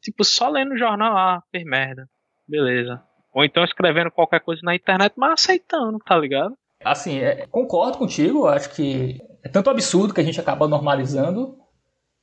tipo, 0.00 0.22
só 0.22 0.48
lendo 0.48 0.74
o 0.74 0.78
jornal, 0.78 1.16
ah, 1.16 1.42
fez 1.50 1.64
merda, 1.64 2.06
beleza. 2.48 3.02
Ou 3.34 3.44
então 3.44 3.64
escrevendo 3.64 4.10
qualquer 4.10 4.40
coisa 4.40 4.60
na 4.64 4.74
internet, 4.74 5.12
mas 5.16 5.32
aceitando, 5.32 5.98
tá 5.98 6.16
ligado? 6.16 6.54
Assim, 6.84 7.18
é, 7.18 7.46
concordo 7.50 7.98
contigo, 7.98 8.46
acho 8.46 8.70
que 8.70 9.20
é 9.42 9.48
tanto 9.48 9.70
absurdo 9.70 10.14
que 10.14 10.20
a 10.20 10.24
gente 10.24 10.40
acaba 10.40 10.66
normalizando, 10.66 11.56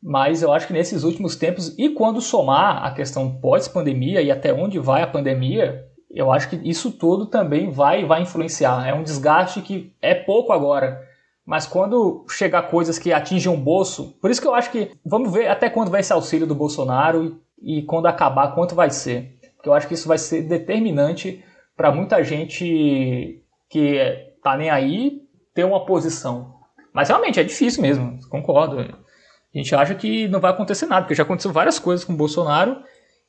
mas 0.01 0.41
eu 0.41 0.51
acho 0.51 0.67
que 0.67 0.73
nesses 0.73 1.03
últimos 1.03 1.35
tempos, 1.35 1.77
e 1.77 1.89
quando 1.89 2.21
somar 2.21 2.83
a 2.83 2.91
questão 2.91 3.39
pós-pandemia 3.39 4.21
e 4.21 4.31
até 4.31 4.53
onde 4.53 4.79
vai 4.79 5.01
a 5.01 5.07
pandemia, 5.07 5.85
eu 6.09 6.31
acho 6.31 6.49
que 6.49 6.55
isso 6.67 6.91
tudo 6.91 7.25
também 7.25 7.69
vai, 7.69 8.05
vai 8.05 8.21
influenciar. 8.21 8.87
É 8.87 8.93
um 8.93 9.03
desgaste 9.03 9.61
que 9.61 9.95
é 10.01 10.15
pouco 10.15 10.51
agora. 10.53 11.01
Mas 11.45 11.65
quando 11.65 12.25
chegar 12.29 12.63
coisas 12.63 12.99
que 12.99 13.13
atingem 13.13 13.51
o 13.51 13.57
bolso, 13.57 14.17
por 14.21 14.29
isso 14.29 14.41
que 14.41 14.47
eu 14.47 14.55
acho 14.55 14.71
que 14.71 14.91
vamos 15.05 15.31
ver 15.31 15.47
até 15.47 15.69
quando 15.69 15.91
vai 15.91 16.01
esse 16.01 16.11
auxílio 16.13 16.47
do 16.47 16.55
Bolsonaro 16.55 17.39
e, 17.61 17.79
e 17.79 17.83
quando 17.83 18.07
acabar, 18.07 18.53
quanto 18.53 18.75
vai 18.75 18.89
ser. 18.89 19.39
Porque 19.55 19.69
eu 19.69 19.73
acho 19.73 19.87
que 19.87 19.93
isso 19.93 20.07
vai 20.07 20.17
ser 20.17 20.41
determinante 20.43 21.43
para 21.75 21.91
muita 21.91 22.23
gente 22.23 23.43
que 23.69 24.26
tá 24.51 24.57
nem 24.57 24.69
aí 24.69 25.21
ter 25.53 25.63
uma 25.63 25.85
posição. 25.85 26.55
Mas 26.93 27.09
realmente 27.09 27.39
é 27.39 27.43
difícil 27.43 27.81
mesmo, 27.81 28.19
concordo. 28.29 28.79
A 28.79 29.57
gente 29.57 29.75
acha 29.75 29.95
que 29.95 30.27
não 30.27 30.39
vai 30.39 30.51
acontecer 30.51 30.85
nada, 30.85 31.01
porque 31.01 31.15
já 31.15 31.23
aconteceu 31.23 31.51
várias 31.51 31.79
coisas 31.79 32.05
com 32.05 32.13
o 32.13 32.17
Bolsonaro 32.17 32.81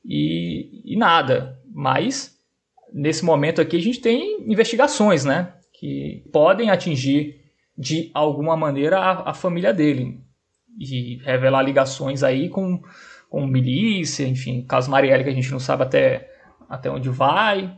e, 0.04 0.82
e 0.84 0.96
nada. 0.96 1.58
Mas 1.72 2.38
nesse 2.92 3.24
momento 3.24 3.60
aqui 3.60 3.76
a 3.76 3.80
gente 3.80 4.00
tem 4.00 4.42
investigações, 4.50 5.24
né? 5.24 5.52
Que 5.72 6.24
podem 6.32 6.70
atingir 6.70 7.40
de 7.76 8.10
alguma 8.12 8.56
maneira 8.56 8.98
a, 8.98 9.30
a 9.30 9.34
família 9.34 9.72
dele 9.72 10.20
e 10.78 11.20
revelar 11.24 11.62
ligações 11.62 12.22
aí 12.22 12.48
com, 12.48 12.82
com 13.28 13.46
milícia, 13.46 14.26
enfim, 14.26 14.62
caso 14.62 14.90
Marielle 14.90 15.24
que 15.24 15.30
a 15.30 15.34
gente 15.34 15.50
não 15.50 15.60
sabe 15.60 15.82
até, 15.82 16.30
até 16.68 16.90
onde 16.90 17.08
vai. 17.08 17.76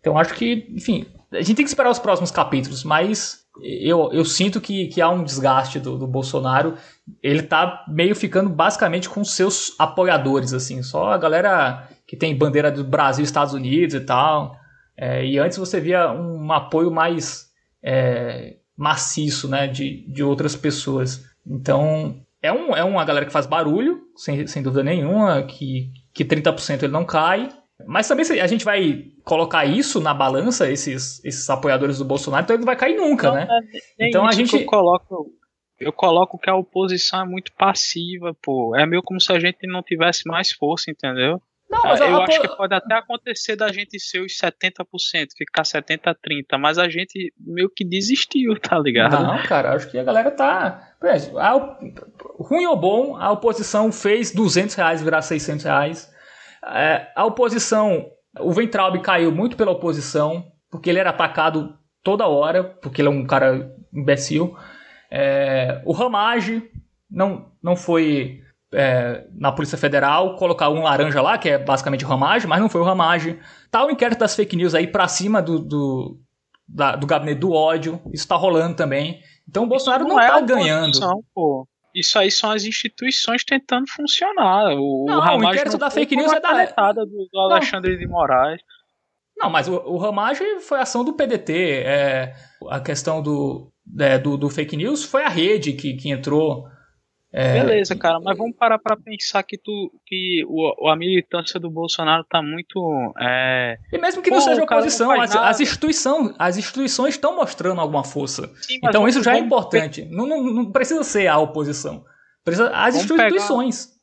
Então 0.00 0.18
acho 0.18 0.34
que, 0.34 0.66
enfim, 0.70 1.06
a 1.32 1.40
gente 1.40 1.54
tem 1.54 1.64
que 1.64 1.70
esperar 1.70 1.90
os 1.90 1.98
próximos 1.98 2.30
capítulos, 2.30 2.84
mas 2.84 3.42
eu, 3.60 4.10
eu 4.12 4.24
sinto 4.24 4.60
que, 4.60 4.86
que 4.88 5.00
há 5.00 5.10
um 5.10 5.24
desgaste 5.24 5.78
do, 5.78 5.98
do 5.98 6.06
Bolsonaro. 6.06 6.76
Ele 7.22 7.42
tá 7.42 7.84
meio 7.88 8.14
ficando 8.14 8.48
basicamente 8.48 9.08
com 9.08 9.24
seus 9.24 9.74
apoiadores, 9.78 10.52
assim, 10.52 10.82
só 10.82 11.12
a 11.12 11.18
galera 11.18 11.88
que 12.06 12.16
tem 12.16 12.36
bandeira 12.36 12.70
do 12.70 12.84
Brasil 12.84 13.24
Estados 13.24 13.54
Unidos 13.54 13.94
e 13.94 14.00
tal. 14.00 14.56
É, 14.96 15.24
e 15.24 15.38
antes 15.38 15.58
você 15.58 15.80
via 15.80 16.12
um 16.12 16.52
apoio 16.52 16.90
mais 16.90 17.46
é, 17.82 18.56
maciço 18.76 19.48
né, 19.48 19.66
de, 19.66 20.06
de 20.08 20.22
outras 20.22 20.54
pessoas. 20.54 21.24
Então, 21.46 22.20
é, 22.42 22.52
um, 22.52 22.74
é 22.74 22.84
uma 22.84 23.04
galera 23.04 23.26
que 23.26 23.32
faz 23.32 23.46
barulho, 23.46 24.00
sem, 24.16 24.46
sem 24.46 24.62
dúvida 24.62 24.82
nenhuma, 24.82 25.42
que, 25.42 25.90
que 26.12 26.24
30% 26.24 26.82
ele 26.82 26.92
não 26.92 27.04
cai. 27.04 27.48
Mas 27.86 28.08
também 28.08 28.24
se 28.24 28.40
a 28.40 28.46
gente 28.46 28.64
vai 28.64 29.06
colocar 29.24 29.64
isso 29.64 30.00
na 30.00 30.14
balança, 30.14 30.70
esses, 30.70 31.24
esses 31.24 31.48
apoiadores 31.48 31.98
do 31.98 32.04
Bolsonaro, 32.04 32.44
então 32.44 32.54
ele 32.54 32.60
não 32.60 32.66
vai 32.66 32.76
cair 32.76 32.96
nunca, 32.96 33.28
não, 33.28 33.34
né? 33.34 33.48
É, 33.98 34.08
então 34.08 34.26
a 34.26 34.32
gente. 34.32 34.54
eu 34.54 34.66
coloco 34.66 35.30
eu 35.80 35.92
coloco 35.92 36.38
que 36.38 36.48
a 36.48 36.54
oposição 36.54 37.22
é 37.22 37.24
muito 37.24 37.52
passiva, 37.58 38.34
pô. 38.40 38.76
É 38.76 38.86
meio 38.86 39.02
como 39.02 39.20
se 39.20 39.32
a 39.32 39.40
gente 39.40 39.66
não 39.66 39.82
tivesse 39.82 40.28
mais 40.28 40.52
força, 40.52 40.90
entendeu? 40.90 41.42
Não, 41.72 41.82
mas 41.84 42.00
eu 42.00 42.20
acho 42.20 42.40
que 42.40 42.48
pode 42.48 42.74
até 42.74 42.94
acontecer 42.94 43.56
da 43.56 43.72
gente 43.72 43.98
ser 43.98 44.20
os 44.20 44.32
70%, 44.36 44.84
ficar 45.38 45.64
70 45.64 46.14
30, 46.22 46.58
mas 46.58 46.76
a 46.78 46.86
gente 46.86 47.32
meio 47.38 47.70
que 47.74 47.82
desistiu, 47.82 48.60
tá 48.60 48.78
ligado? 48.78 49.22
Não, 49.22 49.42
cara, 49.42 49.72
acho 49.72 49.90
que 49.90 49.98
a 49.98 50.04
galera 50.04 50.30
tá, 50.30 50.94
a, 51.38 51.78
ruim 52.38 52.66
ou 52.66 52.76
bom, 52.76 53.16
a 53.16 53.32
oposição 53.32 53.90
fez 53.90 54.30
200 54.32 54.74
reais 54.74 55.02
virar 55.02 55.22
600 55.22 55.64
reais. 55.64 56.12
É, 56.64 57.08
a 57.16 57.24
oposição 57.24 58.06
O 58.40 58.52
Ventralbe 58.52 59.00
caiu 59.00 59.32
muito 59.32 59.56
pela 59.56 59.72
oposição, 59.72 60.46
porque 60.70 60.88
ele 60.88 60.98
era 60.98 61.10
atacado 61.10 61.76
toda 62.02 62.26
hora, 62.26 62.64
porque 62.64 63.00
ele 63.00 63.08
é 63.08 63.10
um 63.10 63.26
cara 63.26 63.74
imbecil. 63.92 64.56
É, 65.10 65.82
o 65.84 65.92
Ramage 65.92 66.62
não, 67.10 67.52
não 67.62 67.76
foi 67.76 68.40
é, 68.72 69.26
na 69.34 69.52
Polícia 69.52 69.76
Federal 69.76 70.36
colocar 70.36 70.70
um 70.70 70.82
laranja 70.82 71.20
lá, 71.20 71.36
que 71.36 71.50
é 71.50 71.58
basicamente 71.58 72.04
o 72.04 72.08
Ramage, 72.08 72.46
mas 72.46 72.60
não 72.60 72.68
foi 72.68 72.80
o 72.80 72.84
Ramage. 72.84 73.38
Tá 73.70 73.84
o 73.84 73.90
inquérito 73.90 74.20
das 74.20 74.34
fake 74.34 74.56
news 74.56 74.74
aí 74.74 74.86
pra 74.86 75.06
cima 75.08 75.42
do, 75.42 75.58
do, 75.58 76.20
da, 76.66 76.96
do 76.96 77.06
gabinete 77.06 77.40
do 77.40 77.52
ódio, 77.52 78.00
isso 78.12 78.26
tá 78.26 78.34
rolando 78.34 78.74
também. 78.74 79.20
Então 79.46 79.64
o 79.64 79.68
Bolsonaro 79.68 80.04
não, 80.04 80.16
não 80.16 80.20
é 80.20 80.28
tá 80.28 80.40
ganhando. 80.40 80.98
Pô. 81.34 81.68
Isso 81.94 82.18
aí 82.18 82.30
são 82.30 82.50
as 82.50 82.64
instituições 82.64 83.44
tentando 83.44 83.88
funcionar. 83.88 84.74
O, 84.74 85.04
não, 85.06 85.18
o, 85.18 85.20
Ramage 85.20 85.46
o 85.46 85.50
inquérito 85.50 85.78
da 85.78 85.90
fake 85.90 86.16
news 86.16 86.32
é 86.32 86.40
da 86.40 86.92
do, 86.92 87.04
do 87.04 87.40
Alexandre 87.40 87.96
de 87.98 88.06
Moraes. 88.06 88.60
Não, 89.36 89.50
mas 89.50 89.68
o, 89.68 89.74
o 89.74 89.98
Ramage 89.98 90.60
foi 90.60 90.78
ação 90.80 91.04
do 91.04 91.14
PDT. 91.14 91.82
É, 91.84 92.34
a 92.68 92.80
questão 92.80 93.22
do, 93.22 93.72
é, 93.98 94.18
do, 94.18 94.36
do, 94.36 94.48
fake 94.48 94.76
news 94.76 95.04
foi 95.04 95.24
a 95.24 95.28
rede 95.28 95.72
que, 95.72 95.94
que 95.94 96.10
entrou. 96.10 96.66
É... 97.34 97.54
Beleza, 97.54 97.96
cara, 97.96 98.20
mas 98.20 98.36
vamos 98.36 98.54
parar 98.54 98.78
para 98.78 98.94
pensar 98.94 99.42
que, 99.42 99.56
tu, 99.56 99.90
que 100.06 100.44
o, 100.46 100.90
a 100.90 100.94
militância 100.94 101.58
do 101.58 101.70
Bolsonaro 101.70 102.24
tá 102.28 102.42
muito. 102.42 103.14
É... 103.18 103.78
E 103.90 103.96
mesmo 103.96 104.20
que 104.20 104.30
não 104.30 104.36
Pô, 104.36 104.44
seja 104.44 104.62
oposição, 104.62 105.08
não 105.08 105.20
as, 105.20 105.34
as, 105.34 105.60
instituições, 105.60 106.34
as 106.38 106.58
instituições 106.58 107.14
estão 107.14 107.34
mostrando 107.34 107.80
alguma 107.80 108.04
força. 108.04 108.50
Sim, 108.60 108.78
então 108.84 109.08
isso 109.08 109.22
já 109.22 109.34
é 109.34 109.38
importante. 109.38 110.04
Não, 110.10 110.26
não, 110.26 110.42
não, 110.44 110.70
precisa 110.70 111.02
ser 111.02 111.26
a 111.26 111.38
oposição. 111.38 112.04
Precisa 112.44 112.68
as 112.68 112.94
vamos 112.94 113.10
instituições. 113.10 113.86
Pegar, 113.86 114.02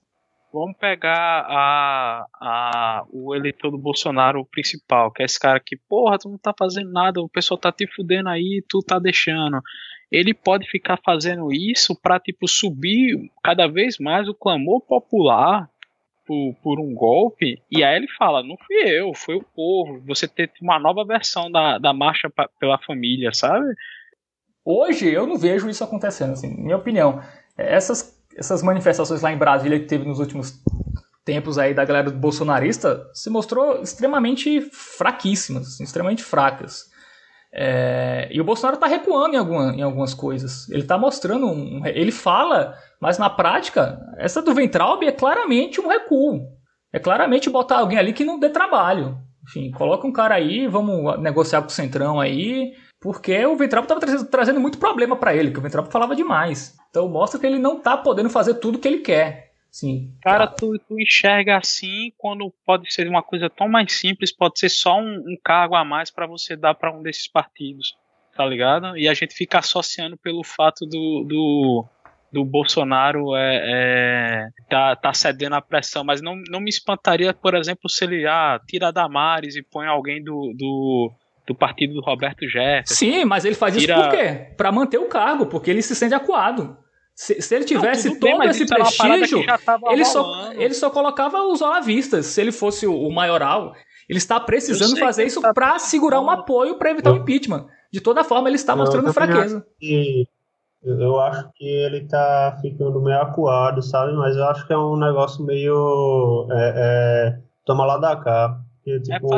vamos 0.52 0.78
pegar 0.80 1.46
a, 1.48 2.26
a, 2.42 3.04
o 3.12 3.36
eleitor 3.36 3.70
do 3.70 3.78
Bolsonaro 3.78 4.44
principal, 4.48 5.12
que 5.12 5.22
é 5.22 5.26
esse 5.26 5.40
cara 5.40 5.62
que, 5.64 5.78
porra, 5.88 6.18
tu 6.18 6.30
não 6.30 6.38
tá 6.40 6.52
fazendo 6.58 6.92
nada, 6.92 7.22
o 7.22 7.30
pessoal 7.30 7.60
tá 7.60 7.72
te 7.72 7.86
fudendo 7.96 8.30
aí, 8.30 8.64
tu 8.68 8.80
tá 8.80 8.98
deixando 8.98 9.62
ele 10.12 10.34
pode 10.34 10.70
ficar 10.70 10.98
fazendo 11.04 11.52
isso 11.52 11.96
para 11.96 12.20
tipo 12.20 12.48
subir 12.48 13.32
cada 13.44 13.68
vez 13.68 13.98
mais 14.00 14.28
o 14.28 14.34
clamor 14.34 14.82
popular 14.82 15.70
por, 16.26 16.56
por, 16.64 16.80
um 16.80 16.94
golpe. 16.94 17.62
E 17.72 17.84
aí 17.84 17.96
ele 17.96 18.08
fala 18.18 18.44
não 18.44 18.58
fui 18.58 18.76
eu 18.78 19.14
foi 19.14 19.36
o 19.36 19.44
povo. 19.44 20.02
Você 20.08 20.28
ter 20.28 20.52
uma 20.62 20.80
nova 20.80 21.06
versão 21.06 21.52
da, 21.52 21.78
da 21.78 21.94
marcha 21.94 22.30
pra, 22.30 22.50
pela 22.60 22.80
família 22.80 23.32
sabe? 23.34 23.74
Hoje 24.66 25.08
eu 25.12 25.26
não 25.28 25.38
vejo 25.38 25.70
isso 25.70 25.84
acontecendo 25.84 26.34
assim 26.34 26.56
minha 26.56 26.78
opinião. 26.78 27.22
Essas 27.58 28.18
essas 28.36 28.64
manifestações 28.64 29.22
lá 29.22 29.32
em 29.32 29.38
Brasília 29.38 29.80
que 29.80 29.86
teve 29.86 30.06
nos 30.06 30.20
últimos 30.20 30.64
tempos 31.26 31.58
aí 31.58 31.74
da 31.74 31.86
galera 31.86 32.10
do 32.10 32.18
bolsonarista 32.18 33.06
se 33.14 33.30
mostrou 33.30 33.82
extremamente 33.82 34.62
fraquíssimas 34.72 35.68
assim, 35.68 35.84
extremamente 35.84 36.24
fracas 36.24 36.89
é, 37.52 38.28
e 38.32 38.40
o 38.40 38.44
Bolsonaro 38.44 38.76
está 38.76 38.88
recuando 38.88 39.36
em, 39.36 39.38
alguma, 39.38 39.76
em 39.76 39.82
algumas 39.82 40.14
coisas. 40.14 40.70
Ele 40.70 40.82
está 40.82 40.98
mostrando. 40.98 41.48
Um, 41.48 41.82
ele 41.86 42.12
fala, 42.12 42.76
mas 43.02 43.18
na 43.18 43.30
prática, 43.30 44.00
essa 44.18 44.42
do 44.42 44.54
Ventralbe 44.54 45.08
é 45.08 45.12
claramente 45.12 45.82
um 45.82 45.88
recuo. 45.88 46.48
É 46.94 47.00
claramente 47.00 47.50
botar 47.50 47.80
alguém 47.80 47.98
ali 47.98 48.14
que 48.14 48.24
não 48.24 48.40
dê 48.40 48.50
trabalho. 48.50 49.18
Enfim, 49.44 49.72
coloca 49.72 50.06
um 50.06 50.14
cara 50.14 50.36
aí, 50.36 50.68
vamos 50.68 51.20
negociar 51.20 51.62
com 51.62 51.68
o 51.68 51.72
Centrão 51.72 52.20
aí. 52.20 52.74
Porque 53.02 53.46
o 53.46 53.56
Ventralbe 53.56 53.86
estava 53.86 54.02
trazendo, 54.02 54.30
trazendo, 54.30 54.60
muito 54.60 54.78
problema 54.78 55.16
para 55.16 55.34
ele, 55.34 55.52
que 55.52 55.60
o 55.60 55.62
Ventralbe 55.62 55.92
falava 55.92 56.16
demais. 56.16 56.76
Então 56.90 57.08
mostra 57.08 57.40
que 57.40 57.48
ele 57.48 57.58
não 57.58 57.78
está 57.78 57.96
podendo 57.96 58.30
fazer 58.30 58.56
tudo 58.56 58.78
que 58.78 58.88
ele 58.88 59.00
quer. 59.00 59.49
Sim. 59.72 60.14
Cara, 60.22 60.48
tu, 60.48 60.78
tu 60.80 61.00
enxerga 61.00 61.58
assim 61.58 62.12
quando 62.18 62.52
pode 62.66 62.92
ser 62.92 63.08
uma 63.08 63.22
coisa 63.22 63.50
tão 63.50 63.70
mais 63.70 63.94
simples, 63.94 64.32
pode 64.32 64.60
ser 64.60 64.70
só 64.70 65.00
um, 65.00 65.24
um 65.28 65.38
cargo 65.44 65.76
a 65.76 65.86
mais 65.86 66.10
para 66.10 66.26
você 66.26 66.56
dar 66.56 66.74
para 66.74 66.92
um 66.92 67.04
desses 67.04 67.28
partidos, 67.28 67.96
tá 68.36 68.46
ligado? 68.46 68.98
E 68.98 69.08
a 69.08 69.14
gente 69.14 69.34
fica 69.34 69.60
associando 69.60 70.18
pelo 70.18 70.44
fato 70.44 70.86
do, 70.86 71.24
do, 71.28 71.86
do 72.32 72.44
Bolsonaro 72.44 73.36
é, 73.36 73.62
é, 73.64 74.48
tá, 74.70 74.96
tá 74.96 75.14
cedendo 75.14 75.56
à 75.56 75.62
pressão, 75.62 76.04
mas 76.04 76.22
não, 76.22 76.36
não 76.50 76.60
me 76.60 76.70
espantaria, 76.70 77.34
por 77.34 77.54
exemplo, 77.54 77.90
se 77.90 78.04
ele 78.04 78.26
ah, 78.26 78.60
tira 78.68 78.92
Damares 78.92 79.56
e 79.56 79.62
põe 79.62 79.86
alguém 79.86 80.24
do, 80.24 80.54
do, 80.58 81.12
do 81.48 81.56
partido 81.56 81.94
do 81.94 82.02
Roberto 82.02 82.48
Jefferson. 82.48 82.96
Sim, 82.96 83.26
mas 83.26 83.46
ele 83.46 83.56
faz 83.56 83.78
tira... 83.78 83.94
isso 83.94 84.04
por 84.04 84.18
quê? 84.18 84.54
Para 84.58 84.72
manter 84.72 84.98
o 84.98 85.08
cargo, 85.08 85.46
porque 85.46 85.70
ele 85.70 85.84
se 85.84 85.96
sente 85.96 86.16
acuado. 86.16 86.76
Se, 87.20 87.42
se 87.42 87.54
ele 87.54 87.66
tivesse 87.66 88.08
não, 88.08 88.18
todo 88.18 88.40
bem, 88.40 88.50
esse 88.50 88.66
prestígio, 88.66 89.44
ele 89.92 90.06
só, 90.06 90.54
ele 90.54 90.74
só 90.74 90.90
colocava 90.90 91.44
os 91.44 91.62
olavistas. 91.62 92.28
Se 92.28 92.40
ele 92.40 92.54
fosse 92.54 92.88
o, 92.88 92.98
o 92.98 93.14
maioral, 93.14 93.74
ele 94.08 94.20
está 94.20 94.40
precisando 94.40 94.98
fazer 94.98 95.26
isso 95.26 95.42
tá 95.42 95.54
para 95.54 95.78
segurar 95.80 96.22
um 96.22 96.30
apoio 96.30 96.78
para 96.78 96.92
evitar 96.92 97.12
o 97.12 97.18
impeachment. 97.18 97.68
De 97.92 98.00
toda 98.00 98.24
forma, 98.24 98.48
ele 98.48 98.56
está 98.56 98.74
mostrando 98.74 99.12
fraqueza. 99.12 99.66
eu 100.82 101.20
acho 101.20 101.52
que 101.56 101.66
ele 101.66 101.98
está 102.04 102.58
ficando 102.62 103.02
meio 103.02 103.20
acuado, 103.20 103.82
sabe? 103.82 104.14
Mas 104.14 104.38
eu 104.38 104.46
acho 104.46 104.66
que 104.66 104.72
é 104.72 104.78
um 104.78 104.96
negócio 104.96 105.44
meio. 105.44 106.48
É, 106.54 106.74
é, 106.78 107.40
toma 107.66 107.86
lá 107.86 107.98
da 107.98 108.16
cá. 108.16 108.62
Porque, 108.78 108.92
é 108.92 109.00
tipo, 109.02 109.34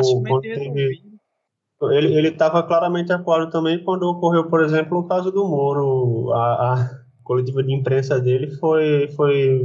é 1.90 1.98
ele, 1.98 2.14
ele 2.14 2.28
estava 2.28 2.62
claramente 2.62 3.12
acuado 3.12 3.50
também 3.50 3.82
quando 3.82 4.04
ocorreu, 4.04 4.48
por 4.48 4.62
exemplo, 4.62 5.00
o 5.00 5.08
caso 5.08 5.32
do 5.32 5.44
Moro. 5.48 6.32
A, 6.32 6.74
a 6.74 7.01
coletiva 7.24 7.62
de 7.62 7.72
imprensa 7.72 8.20
dele 8.20 8.50
foi, 8.56 9.08
foi 9.16 9.60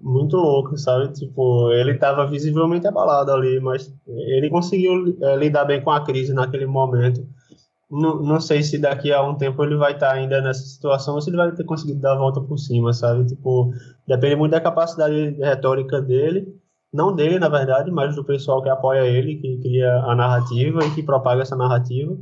muito 0.00 0.36
louco, 0.36 0.76
sabe? 0.76 1.12
Tipo, 1.12 1.70
ele 1.72 1.92
estava 1.92 2.26
visivelmente 2.26 2.86
abalado 2.86 3.32
ali, 3.32 3.60
mas 3.60 3.92
ele 4.06 4.50
conseguiu 4.50 5.16
é, 5.22 5.36
lidar 5.36 5.64
bem 5.64 5.82
com 5.82 5.90
a 5.90 6.04
crise 6.04 6.32
naquele 6.32 6.66
momento. 6.66 7.26
Não, 7.90 8.22
não 8.22 8.40
sei 8.40 8.62
se 8.62 8.78
daqui 8.78 9.12
a 9.12 9.22
um 9.22 9.34
tempo 9.34 9.62
ele 9.62 9.76
vai 9.76 9.92
estar 9.92 10.08
tá 10.08 10.14
ainda 10.14 10.40
nessa 10.40 10.62
situação 10.62 11.14
ou 11.14 11.20
se 11.20 11.28
ele 11.28 11.36
vai 11.36 11.52
ter 11.52 11.64
conseguido 11.64 12.00
dar 12.00 12.14
a 12.14 12.18
volta 12.18 12.40
por 12.40 12.58
cima, 12.58 12.92
sabe? 12.92 13.26
Tipo, 13.26 13.70
depende 14.06 14.36
muito 14.36 14.52
da 14.52 14.60
capacidade 14.60 15.36
retórica 15.38 16.00
dele, 16.00 16.46
não 16.92 17.14
dele, 17.14 17.38
na 17.38 17.48
verdade, 17.48 17.90
mas 17.90 18.16
do 18.16 18.24
pessoal 18.24 18.62
que 18.62 18.68
apoia 18.68 19.06
ele, 19.06 19.36
que 19.36 19.58
cria 19.58 19.94
a 20.04 20.14
narrativa 20.14 20.84
e 20.84 20.94
que 20.94 21.02
propaga 21.02 21.42
essa 21.42 21.56
narrativa 21.56 22.16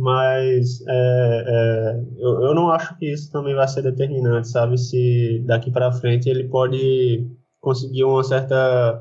mas 0.00 0.80
é, 0.88 1.44
é, 1.46 2.04
eu, 2.16 2.42
eu 2.44 2.54
não 2.54 2.70
acho 2.70 2.96
que 2.96 3.12
isso 3.12 3.30
também 3.30 3.54
vai 3.54 3.68
ser 3.68 3.82
determinante, 3.82 4.48
sabe? 4.48 4.78
Se 4.78 5.44
daqui 5.46 5.70
para 5.70 5.92
frente 5.92 6.26
ele 6.26 6.48
pode 6.48 7.28
conseguir 7.60 8.04
uma 8.04 8.24
certa 8.24 8.98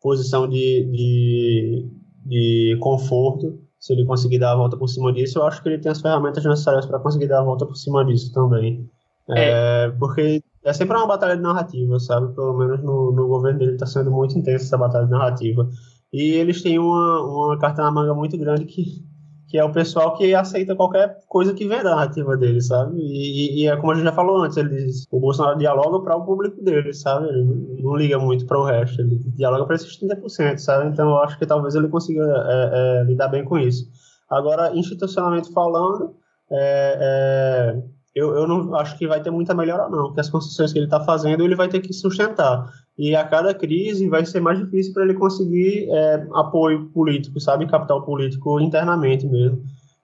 posição 0.00 0.48
de, 0.48 0.84
de, 0.90 1.90
de 2.24 2.78
conforto, 2.80 3.60
se 3.78 3.92
ele 3.92 4.06
conseguir 4.06 4.38
dar 4.38 4.52
a 4.52 4.56
volta 4.56 4.78
por 4.78 4.88
cima 4.88 5.12
disso, 5.12 5.38
eu 5.38 5.46
acho 5.46 5.62
que 5.62 5.68
ele 5.68 5.78
tem 5.78 5.92
as 5.92 6.00
ferramentas 6.00 6.42
necessárias 6.42 6.86
para 6.86 6.98
conseguir 6.98 7.28
dar 7.28 7.40
a 7.40 7.44
volta 7.44 7.66
por 7.66 7.76
cima 7.76 8.02
disso 8.06 8.32
também. 8.32 8.88
É. 9.28 9.84
é. 9.84 9.90
porque 9.98 10.42
é 10.64 10.72
sempre 10.72 10.96
uma 10.96 11.06
batalha 11.06 11.36
de 11.36 11.42
narrativa, 11.42 12.00
sabe? 12.00 12.34
Pelo 12.34 12.56
menos 12.56 12.82
no, 12.82 13.12
no 13.12 13.28
governo 13.28 13.58
dele 13.58 13.72
está 13.72 13.84
sendo 13.84 14.10
muito 14.10 14.38
intensa 14.38 14.64
essa 14.64 14.78
batalha 14.78 15.04
de 15.04 15.10
narrativa. 15.10 15.68
E 16.10 16.22
eles 16.32 16.62
têm 16.62 16.78
uma, 16.78 17.20
uma 17.20 17.58
carta 17.58 17.82
na 17.82 17.90
manga 17.90 18.14
muito 18.14 18.38
grande 18.38 18.64
que 18.64 19.06
que 19.48 19.56
é 19.56 19.64
o 19.64 19.72
pessoal 19.72 20.14
que 20.14 20.34
aceita 20.34 20.76
qualquer 20.76 21.20
coisa 21.26 21.54
que 21.54 21.66
vem 21.66 21.82
da 21.82 21.96
narrativa 21.96 22.36
dele, 22.36 22.60
sabe? 22.60 22.98
E, 22.98 23.62
e, 23.62 23.66
é 23.66 23.74
como 23.76 23.92
a 23.92 23.94
gente 23.94 24.04
já 24.04 24.12
falou 24.12 24.42
antes, 24.42 24.58
ele 24.58 24.90
o 25.10 25.18
Bolsonaro 25.18 25.58
dialoga 25.58 26.00
para 26.04 26.16
o 26.16 26.24
público 26.24 26.62
dele, 26.62 26.92
sabe? 26.92 27.28
Ele 27.28 27.82
não 27.82 27.96
liga 27.96 28.18
muito 28.18 28.46
para 28.46 28.58
o 28.58 28.64
resto, 28.64 29.00
ele 29.00 29.18
dialoga 29.36 29.64
para 29.64 29.76
esses 29.76 29.98
30%, 29.98 30.58
sabe? 30.58 30.90
Então 30.90 31.08
eu 31.08 31.18
acho 31.18 31.38
que 31.38 31.46
talvez 31.46 31.74
ele 31.74 31.88
consiga 31.88 32.22
é, 32.22 33.00
é, 33.00 33.04
lidar 33.04 33.28
bem 33.28 33.42
com 33.42 33.58
isso. 33.58 33.88
Agora, 34.28 34.76
institucionalmente 34.76 35.50
falando, 35.50 36.14
é, 36.50 36.98
é, 37.00 37.82
eu, 38.14 38.34
eu 38.34 38.46
não 38.46 38.74
acho 38.74 38.98
que 38.98 39.08
vai 39.08 39.22
ter 39.22 39.30
muita 39.30 39.54
melhora, 39.54 39.88
não, 39.88 40.08
porque 40.08 40.20
as 40.20 40.28
concessões 40.28 40.74
que 40.74 40.78
ele 40.78 40.86
está 40.86 41.00
fazendo 41.00 41.42
ele 41.42 41.56
vai 41.56 41.68
ter 41.68 41.80
que 41.80 41.92
sustentar 41.94 42.70
e 42.98 43.14
a 43.14 43.24
cada 43.24 43.54
crise 43.54 44.08
vai 44.08 44.26
ser 44.26 44.40
mais 44.40 44.58
difícil 44.58 44.92
para 44.92 45.04
ele 45.04 45.14
conseguir 45.14 45.88
é, 45.88 46.26
apoio 46.34 46.86
político, 46.86 47.38
sabe, 47.38 47.68
capital 47.68 48.04
político 48.04 48.60
internamente 48.60 49.24
mesmo. 49.24 49.62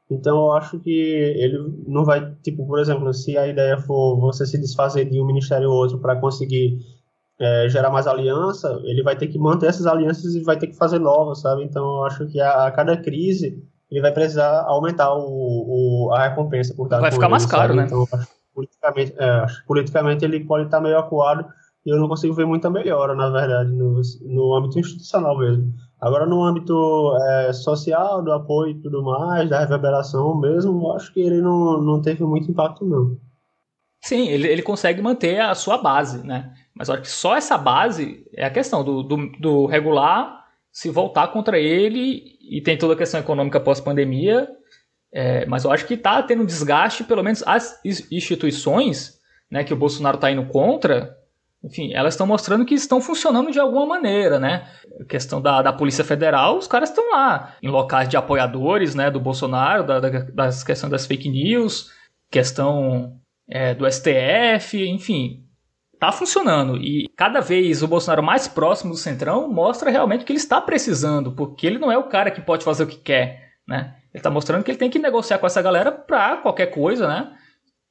Então 0.08 0.36
eu 0.36 0.52
acho 0.52 0.78
que 0.78 0.90
ele 0.90 1.58
não 1.88 2.04
vai, 2.04 2.32
tipo, 2.42 2.64
por 2.66 2.78
exemplo, 2.78 3.12
se 3.12 3.36
a 3.36 3.48
ideia 3.48 3.76
for 3.78 4.20
você 4.20 4.46
se 4.46 4.56
desfazer 4.58 5.06
de 5.10 5.20
um 5.20 5.26
ministério 5.26 5.68
ou 5.70 5.76
outro 5.76 5.98
para 5.98 6.14
conseguir 6.14 6.78
é, 7.40 7.68
gerar 7.68 7.90
mais 7.90 8.06
aliança, 8.06 8.80
ele 8.84 9.02
vai 9.02 9.16
ter 9.16 9.26
que 9.26 9.38
manter 9.38 9.66
essas 9.66 9.86
alianças 9.86 10.36
e 10.36 10.42
vai 10.44 10.56
ter 10.56 10.68
que 10.68 10.76
fazer 10.76 11.00
novas, 11.00 11.40
sabe? 11.40 11.64
Então 11.64 11.84
eu 11.84 12.04
acho 12.04 12.26
que 12.26 12.40
a, 12.40 12.66
a 12.66 12.70
cada 12.70 12.96
crise 12.96 13.60
ele 13.90 14.00
vai 14.00 14.12
precisar 14.12 14.62
aumentar 14.66 15.12
o, 15.14 16.06
o 16.06 16.12
a 16.12 16.28
recompensa 16.28 16.72
por 16.74 16.84
estar 16.84 17.00
Vai 17.00 17.10
ficar 17.10 17.26
ele, 17.26 17.30
mais 17.32 17.46
caro, 17.46 17.74
sabe? 17.74 17.76
né? 17.76 17.86
Então, 17.86 18.06
acho, 18.12 18.28
politicamente, 18.54 19.14
é, 19.18 19.24
acho, 19.24 19.66
politicamente 19.66 20.24
ele 20.24 20.44
pode 20.44 20.66
estar 20.66 20.80
meio 20.80 20.98
acuado 20.98 21.44
e 21.84 21.90
eu 21.90 21.98
não 21.98 22.08
consigo 22.08 22.34
ver 22.34 22.46
muita 22.46 22.70
melhora, 22.70 23.14
na 23.14 23.28
verdade, 23.28 23.70
no, 23.70 24.00
no 24.22 24.54
âmbito 24.54 24.78
institucional 24.78 25.38
mesmo. 25.38 25.72
Agora, 26.00 26.26
no 26.26 26.42
âmbito 26.42 27.16
é, 27.16 27.52
social, 27.52 28.22
do 28.22 28.32
apoio 28.32 28.72
e 28.72 28.80
tudo 28.80 29.02
mais, 29.02 29.48
da 29.48 29.60
reverberação 29.60 30.38
mesmo, 30.38 30.92
acho 30.92 31.12
que 31.12 31.20
ele 31.20 31.40
não, 31.40 31.80
não 31.82 32.00
teve 32.00 32.24
muito 32.24 32.50
impacto, 32.50 32.84
não. 32.84 33.18
Sim, 34.02 34.28
ele, 34.28 34.48
ele 34.48 34.62
consegue 34.62 35.00
manter 35.00 35.40
a 35.40 35.54
sua 35.54 35.78
base, 35.78 36.26
né? 36.26 36.52
Mas 36.74 36.90
acho 36.90 37.02
que 37.02 37.10
só 37.10 37.36
essa 37.36 37.56
base 37.56 38.26
é 38.34 38.44
a 38.44 38.50
questão 38.50 38.84
do, 38.84 39.02
do, 39.02 39.32
do 39.38 39.66
regular 39.66 40.44
se 40.70 40.90
voltar 40.90 41.28
contra 41.28 41.58
ele 41.58 42.36
e 42.40 42.60
tem 42.60 42.76
toda 42.76 42.94
a 42.94 42.96
questão 42.96 43.20
econômica 43.20 43.60
pós-pandemia. 43.60 44.48
É, 45.12 45.46
mas 45.46 45.64
eu 45.64 45.70
acho 45.70 45.86
que 45.86 45.94
está 45.94 46.22
tendo 46.22 46.42
um 46.42 46.46
desgaste, 46.46 47.04
pelo 47.04 47.22
menos 47.22 47.42
as 47.46 47.80
instituições 48.10 49.14
né, 49.50 49.62
que 49.62 49.72
o 49.72 49.76
Bolsonaro 49.76 50.16
está 50.16 50.30
indo 50.30 50.44
contra, 50.46 51.16
enfim, 51.64 51.94
elas 51.94 52.12
estão 52.12 52.26
mostrando 52.26 52.66
que 52.66 52.74
estão 52.74 53.00
funcionando 53.00 53.50
de 53.50 53.58
alguma 53.58 53.86
maneira, 53.86 54.38
né? 54.38 54.68
A 55.00 55.04
questão 55.04 55.40
da, 55.40 55.62
da 55.62 55.72
Polícia 55.72 56.04
Federal, 56.04 56.58
os 56.58 56.68
caras 56.68 56.90
estão 56.90 57.10
lá, 57.10 57.56
em 57.62 57.68
locais 57.68 58.06
de 58.06 58.18
apoiadores 58.18 58.94
né, 58.94 59.10
do 59.10 59.18
Bolsonaro, 59.18 59.82
da, 59.82 59.98
da, 59.98 60.08
das 60.10 60.62
questões 60.62 60.90
das 60.90 61.06
fake 61.06 61.30
news, 61.30 61.90
questão 62.30 63.18
é, 63.48 63.74
do 63.74 63.90
STF, 63.90 64.86
enfim, 64.86 65.42
tá 65.98 66.12
funcionando. 66.12 66.76
E 66.76 67.08
cada 67.16 67.40
vez 67.40 67.82
o 67.82 67.88
Bolsonaro 67.88 68.22
mais 68.22 68.46
próximo 68.46 68.92
do 68.92 68.98
Centrão 68.98 69.50
mostra 69.50 69.90
realmente 69.90 70.24
que 70.26 70.32
ele 70.32 70.38
está 70.38 70.60
precisando, 70.60 71.32
porque 71.32 71.66
ele 71.66 71.78
não 71.78 71.90
é 71.90 71.96
o 71.96 72.08
cara 72.08 72.30
que 72.30 72.42
pode 72.42 72.62
fazer 72.62 72.84
o 72.84 72.88
que 72.88 72.98
quer, 72.98 73.52
né? 73.66 73.94
Ele 74.12 74.20
está 74.20 74.30
mostrando 74.30 74.62
que 74.62 74.70
ele 74.70 74.78
tem 74.78 74.90
que 74.90 74.98
negociar 74.98 75.38
com 75.38 75.46
essa 75.46 75.62
galera 75.62 75.90
para 75.90 76.36
qualquer 76.36 76.66
coisa, 76.66 77.08
né? 77.08 77.32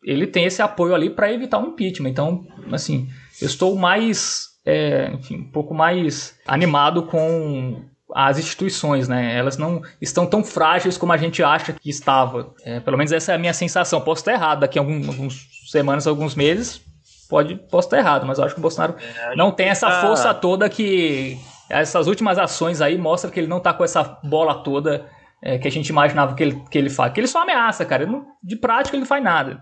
Ele 0.03 0.27
tem 0.27 0.45
esse 0.45 0.61
apoio 0.61 0.93
ali 0.93 1.09
para 1.09 1.33
evitar 1.33 1.57
um 1.57 1.69
impeachment. 1.69 2.09
Então, 2.09 2.45
assim, 2.71 3.09
eu 3.41 3.45
estou 3.47 3.75
mais, 3.75 4.49
é, 4.65 5.11
enfim, 5.13 5.37
um 5.37 5.51
pouco 5.51 5.73
mais 5.73 6.37
animado 6.45 7.03
com 7.03 7.83
as 8.13 8.37
instituições, 8.37 9.07
né? 9.07 9.35
Elas 9.35 9.57
não 9.57 9.81
estão 9.99 10.25
tão 10.25 10.43
frágeis 10.43 10.97
como 10.97 11.11
a 11.11 11.17
gente 11.17 11.41
acha 11.41 11.73
que 11.73 11.89
estava. 11.89 12.53
É, 12.63 12.79
pelo 12.79 12.97
menos 12.97 13.11
essa 13.11 13.31
é 13.31 13.35
a 13.35 13.39
minha 13.39 13.53
sensação. 13.53 14.01
Posso 14.01 14.21
estar 14.21 14.33
errado 14.33 14.59
daqui 14.59 14.77
a 14.77 14.81
algum, 14.81 15.07
algumas 15.07 15.47
semanas, 15.67 16.05
alguns 16.05 16.35
meses, 16.35 16.81
pode 17.27 17.55
posso 17.55 17.87
estar 17.87 17.97
errado, 17.97 18.25
mas 18.25 18.37
eu 18.37 18.45
acho 18.45 18.53
que 18.53 18.59
o 18.59 18.61
Bolsonaro 18.61 18.95
é, 18.99 19.35
não 19.35 19.51
tem 19.51 19.69
essa 19.69 19.89
tá... 19.89 20.01
força 20.01 20.33
toda 20.33 20.69
que 20.69 21.39
essas 21.69 22.07
últimas 22.07 22.37
ações 22.37 22.81
aí 22.81 22.97
mostram 22.97 23.31
que 23.31 23.39
ele 23.39 23.47
não 23.47 23.57
está 23.57 23.73
com 23.73 23.83
essa 23.83 24.03
bola 24.23 24.63
toda 24.63 25.09
é, 25.41 25.57
que 25.57 25.67
a 25.67 25.71
gente 25.71 25.89
imaginava 25.89 26.35
que 26.35 26.43
ele, 26.43 26.63
que 26.69 26.77
ele 26.77 26.89
faz. 26.89 27.11
Que 27.11 27.19
ele 27.19 27.27
só 27.27 27.41
ameaça, 27.41 27.83
cara. 27.85 28.05
Não, 28.05 28.25
de 28.41 28.55
prática 28.55 28.95
ele 28.95 29.01
não 29.01 29.07
faz 29.07 29.23
nada. 29.23 29.61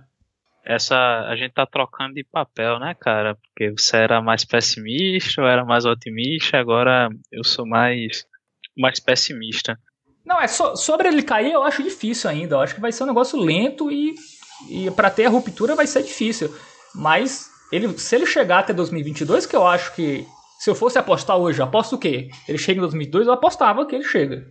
Essa 0.65 0.95
a 1.27 1.35
gente 1.35 1.53
tá 1.53 1.65
trocando 1.65 2.13
de 2.13 2.23
papel, 2.23 2.79
né, 2.79 2.95
cara? 2.99 3.35
Porque 3.35 3.71
você 3.71 3.97
era 3.97 4.21
mais 4.21 4.45
pessimista, 4.45 5.41
eu 5.41 5.47
era 5.47 5.65
mais 5.65 5.85
otimista, 5.85 6.57
agora 6.57 7.09
eu 7.31 7.43
sou 7.43 7.65
mais 7.65 8.25
mais 8.77 8.99
pessimista. 8.99 9.77
Não, 10.25 10.39
é 10.39 10.47
so, 10.47 10.75
sobre 10.75 11.07
ele 11.07 11.23
cair, 11.23 11.51
eu 11.51 11.63
acho 11.63 11.83
difícil 11.83 12.29
ainda. 12.29 12.55
Eu 12.55 12.61
acho 12.61 12.75
que 12.75 12.81
vai 12.81 12.91
ser 12.91 13.03
um 13.03 13.07
negócio 13.07 13.39
lento 13.39 13.91
e, 13.91 14.13
e 14.69 14.89
para 14.91 15.09
ter 15.09 15.25
a 15.25 15.29
ruptura 15.29 15.75
vai 15.75 15.87
ser 15.87 16.03
difícil. 16.03 16.53
Mas 16.93 17.49
ele, 17.71 17.97
se 17.97 18.15
ele 18.15 18.25
chegar 18.25 18.59
até 18.59 18.73
2022, 18.73 19.45
que 19.45 19.55
eu 19.55 19.65
acho 19.65 19.95
que 19.95 20.25
se 20.59 20.69
eu 20.69 20.75
fosse 20.75 20.99
apostar 20.99 21.37
hoje, 21.37 21.61
aposto 21.61 21.95
o 21.95 21.97
quê? 21.97 22.29
Ele 22.47 22.57
chega 22.57 22.77
em 22.77 22.81
2022, 22.81 23.27
eu 23.27 23.33
apostava 23.33 23.85
que 23.85 23.95
ele 23.95 24.03
chega. 24.03 24.45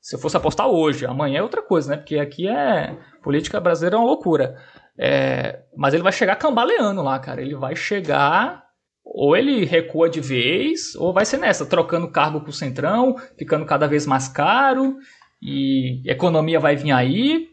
Se 0.00 0.16
eu 0.16 0.18
fosse 0.18 0.36
apostar 0.36 0.66
hoje, 0.66 1.04
amanhã 1.04 1.40
é 1.40 1.42
outra 1.42 1.62
coisa, 1.62 1.90
né? 1.90 1.96
Porque 1.96 2.18
aqui 2.18 2.48
é 2.48 2.98
política 3.22 3.60
brasileira 3.60 3.96
é 3.96 3.98
uma 3.98 4.06
loucura. 4.06 4.56
É, 4.98 5.60
mas 5.76 5.94
ele 5.94 6.02
vai 6.02 6.12
chegar 6.12 6.36
cambaleando 6.36 7.02
lá, 7.02 7.18
cara. 7.18 7.40
Ele 7.40 7.54
vai 7.54 7.74
chegar 7.74 8.62
ou 9.04 9.36
ele 9.36 9.64
recua 9.64 10.08
de 10.08 10.20
vez, 10.20 10.94
ou 10.94 11.12
vai 11.12 11.24
ser 11.24 11.36
nessa, 11.36 11.66
trocando 11.66 12.10
cargo 12.10 12.40
pro 12.40 12.52
Centrão, 12.52 13.16
ficando 13.36 13.66
cada 13.66 13.86
vez 13.86 14.06
mais 14.06 14.28
caro, 14.28 14.96
e 15.42 16.08
economia 16.08 16.60
vai 16.60 16.76
vir 16.76 16.92
aí, 16.92 17.48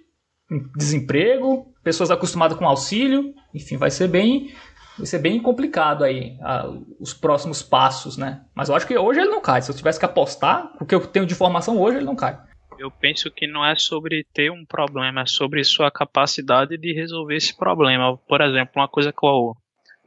desemprego, 0.76 1.74
pessoas 1.84 2.12
acostumadas 2.12 2.58
com 2.58 2.68
auxílio, 2.68 3.34
enfim, 3.54 3.78
vai 3.78 3.90
ser 3.90 4.08
bem 4.08 4.54
vai 4.98 5.06
ser 5.06 5.20
bem 5.20 5.42
complicado 5.42 6.04
aí 6.04 6.38
a, 6.42 6.70
os 7.00 7.14
próximos 7.14 7.64
passos, 7.64 8.18
né? 8.18 8.42
Mas 8.54 8.68
eu 8.68 8.76
acho 8.76 8.86
que 8.86 8.98
hoje 8.98 9.22
ele 9.22 9.30
não 9.30 9.42
cai. 9.42 9.62
Se 9.62 9.72
eu 9.72 9.76
tivesse 9.76 9.98
que 9.98 10.04
apostar, 10.04 10.74
o 10.80 10.86
que 10.86 10.94
eu 10.94 11.00
tenho 11.08 11.26
de 11.26 11.34
informação 11.34 11.80
hoje, 11.80 11.98
ele 11.98 12.06
não 12.06 12.18
cai. 12.18 12.38
Eu 12.80 12.90
penso 12.90 13.30
que 13.30 13.46
não 13.46 13.66
é 13.66 13.76
sobre 13.76 14.24
ter 14.34 14.50
um 14.50 14.66
problema, 14.66 15.22
é 15.22 15.26
sobre 15.26 15.62
sua 15.66 15.92
capacidade 15.92 16.78
de 16.78 16.94
resolver 16.94 17.36
esse 17.36 17.56
problema. 17.56 18.18
Por 18.18 18.40
exemplo, 18.40 18.72
uma 18.78 18.88
coisa 18.88 19.12
que 19.12 19.26
eu 19.26 19.54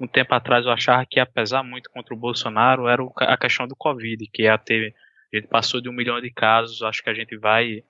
um 0.01 0.07
tempo 0.07 0.35
atrás 0.35 0.65
eu 0.65 0.73
achava 0.73 1.05
que 1.07 1.21
ia 1.21 1.27
pesar 1.27 1.63
muito 1.63 1.91
contra 1.91 2.15
o 2.15 2.19
Bolsonaro 2.19 2.89
era 2.89 3.03
a 3.19 3.37
questão 3.37 3.69
do 3.69 3.77
Covid, 3.77 4.27
que 4.33 4.43
ia 4.43 4.59
ter, 4.59 4.95
a 5.33 5.37
gente 5.37 5.49
passou 5.49 5.81
de 5.81 5.89
um 5.89 5.93
milhão 5.93 6.21
de 6.21 6.31
casos, 6.31 6.83
acho 6.83 7.03
que 7.05 7.11
a 7.11 7.15
gente 7.15 7.37
vai 7.37 7.85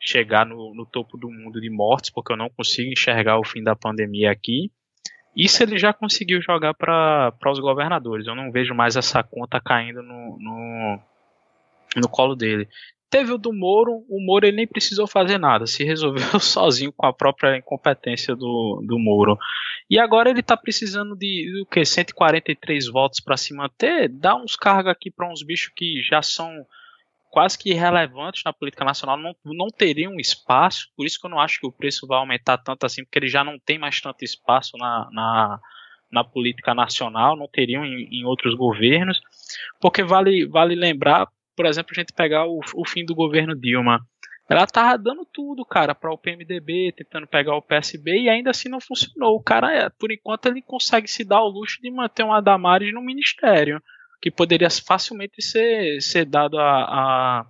chegar 0.00 0.46
no, 0.46 0.72
no 0.72 0.86
topo 0.86 1.18
do 1.18 1.28
mundo 1.28 1.60
de 1.60 1.68
mortes, 1.68 2.08
porque 2.08 2.32
eu 2.32 2.36
não 2.36 2.48
consigo 2.48 2.92
enxergar 2.92 3.38
o 3.38 3.44
fim 3.44 3.62
da 3.62 3.74
pandemia 3.74 4.30
aqui. 4.30 4.70
Isso 5.36 5.62
ele 5.62 5.78
já 5.78 5.92
conseguiu 5.92 6.40
jogar 6.40 6.74
para 6.74 7.34
os 7.46 7.58
governadores. 7.58 8.26
Eu 8.26 8.34
não 8.34 8.50
vejo 8.50 8.74
mais 8.74 8.96
essa 8.96 9.22
conta 9.22 9.60
caindo 9.60 10.02
no, 10.02 10.38
no, 10.38 11.00
no 11.96 12.08
colo 12.08 12.34
dele. 12.34 12.68
Teve 13.10 13.32
o 13.32 13.38
do 13.38 13.52
Moro, 13.52 14.04
o 14.08 14.20
Moro 14.20 14.46
ele 14.46 14.56
nem 14.56 14.66
precisou 14.66 15.06
fazer 15.06 15.38
nada, 15.38 15.66
se 15.66 15.82
resolveu 15.82 16.38
sozinho 16.40 16.92
com 16.92 17.06
a 17.06 17.12
própria 17.12 17.56
incompetência 17.56 18.36
do, 18.36 18.82
do 18.86 18.98
Moro. 18.98 19.38
E 19.88 19.98
agora 19.98 20.28
ele 20.28 20.40
está 20.40 20.56
precisando 20.56 21.16
de, 21.16 21.50
de 21.50 21.62
o 21.62 21.66
que 21.66 21.84
143 21.84 22.88
votos 22.88 23.20
para 23.20 23.36
se 23.36 23.54
manter, 23.54 24.08
dá 24.08 24.36
uns 24.36 24.54
cargos 24.56 24.92
aqui 24.92 25.10
para 25.10 25.30
uns 25.30 25.42
bichos 25.42 25.72
que 25.74 26.02
já 26.02 26.20
são 26.20 26.66
quase 27.30 27.58
que 27.58 27.70
irrelevantes 27.70 28.42
na 28.44 28.52
política 28.52 28.84
nacional, 28.84 29.16
não, 29.16 29.34
não 29.44 29.68
teriam 29.68 30.18
espaço, 30.18 30.88
por 30.96 31.06
isso 31.06 31.20
que 31.20 31.26
eu 31.26 31.30
não 31.30 31.40
acho 31.40 31.60
que 31.60 31.66
o 31.66 31.72
preço 31.72 32.06
vai 32.06 32.18
aumentar 32.18 32.58
tanto 32.58 32.84
assim, 32.84 33.04
porque 33.04 33.18
ele 33.18 33.28
já 33.28 33.44
não 33.44 33.58
tem 33.58 33.78
mais 33.78 34.00
tanto 34.00 34.24
espaço 34.24 34.76
na, 34.76 35.08
na, 35.12 35.60
na 36.10 36.24
política 36.24 36.74
nacional, 36.74 37.36
não 37.36 37.48
teriam 37.48 37.84
em, 37.84 38.08
em 38.10 38.24
outros 38.24 38.54
governos, 38.54 39.20
porque 39.80 40.02
vale, 40.02 40.46
vale 40.46 40.74
lembrar, 40.74 41.28
por 41.58 41.66
exemplo, 41.66 41.90
a 41.90 42.00
gente 42.00 42.12
pegar 42.12 42.46
o, 42.46 42.60
o 42.76 42.86
fim 42.86 43.04
do 43.04 43.16
governo 43.16 43.52
Dilma. 43.52 43.98
Ela 44.48 44.64
tava 44.64 44.96
dando 44.96 45.26
tudo, 45.26 45.64
cara, 45.64 45.92
para 45.92 46.12
o 46.12 46.16
PMDB, 46.16 46.94
tentando 46.96 47.26
pegar 47.26 47.56
o 47.56 47.60
PSB 47.60 48.16
e 48.16 48.28
ainda 48.28 48.50
assim 48.50 48.68
não 48.68 48.80
funcionou. 48.80 49.34
O 49.34 49.42
cara, 49.42 49.74
é, 49.74 49.88
por 49.88 50.12
enquanto, 50.12 50.46
ele 50.46 50.62
consegue 50.62 51.08
se 51.08 51.24
dar 51.24 51.42
o 51.42 51.48
luxo 51.48 51.82
de 51.82 51.90
manter 51.90 52.22
um 52.22 52.32
Adamares 52.32 52.94
no 52.94 53.02
ministério, 53.02 53.82
que 54.22 54.30
poderia 54.30 54.68
facilmente 54.70 55.42
ser, 55.42 56.00
ser 56.00 56.24
dado 56.26 56.60
a, 56.60 56.62
a, 56.62 57.46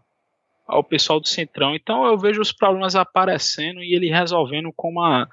ao 0.67 0.83
pessoal 0.83 1.21
do 1.21 1.29
Centrão. 1.29 1.75
Então 1.75 2.07
eu 2.07 2.17
vejo 2.17 2.41
os 2.41 2.51
problemas 2.51 2.97
aparecendo 2.97 3.83
e 3.83 3.95
ele 3.95 4.09
resolvendo 4.09 4.73
com 4.75 4.89
uma, 4.89 5.29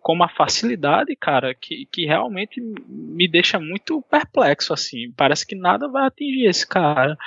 com 0.00 0.12
uma 0.12 0.28
facilidade, 0.28 1.16
cara, 1.16 1.52
que, 1.52 1.84
que 1.90 2.06
realmente 2.06 2.60
me 2.88 3.26
deixa 3.26 3.58
muito 3.58 4.00
perplexo, 4.02 4.72
assim. 4.72 5.10
Parece 5.16 5.44
que 5.44 5.56
nada 5.56 5.88
vai 5.88 6.06
atingir 6.06 6.46
esse 6.46 6.64
cara. 6.64 7.18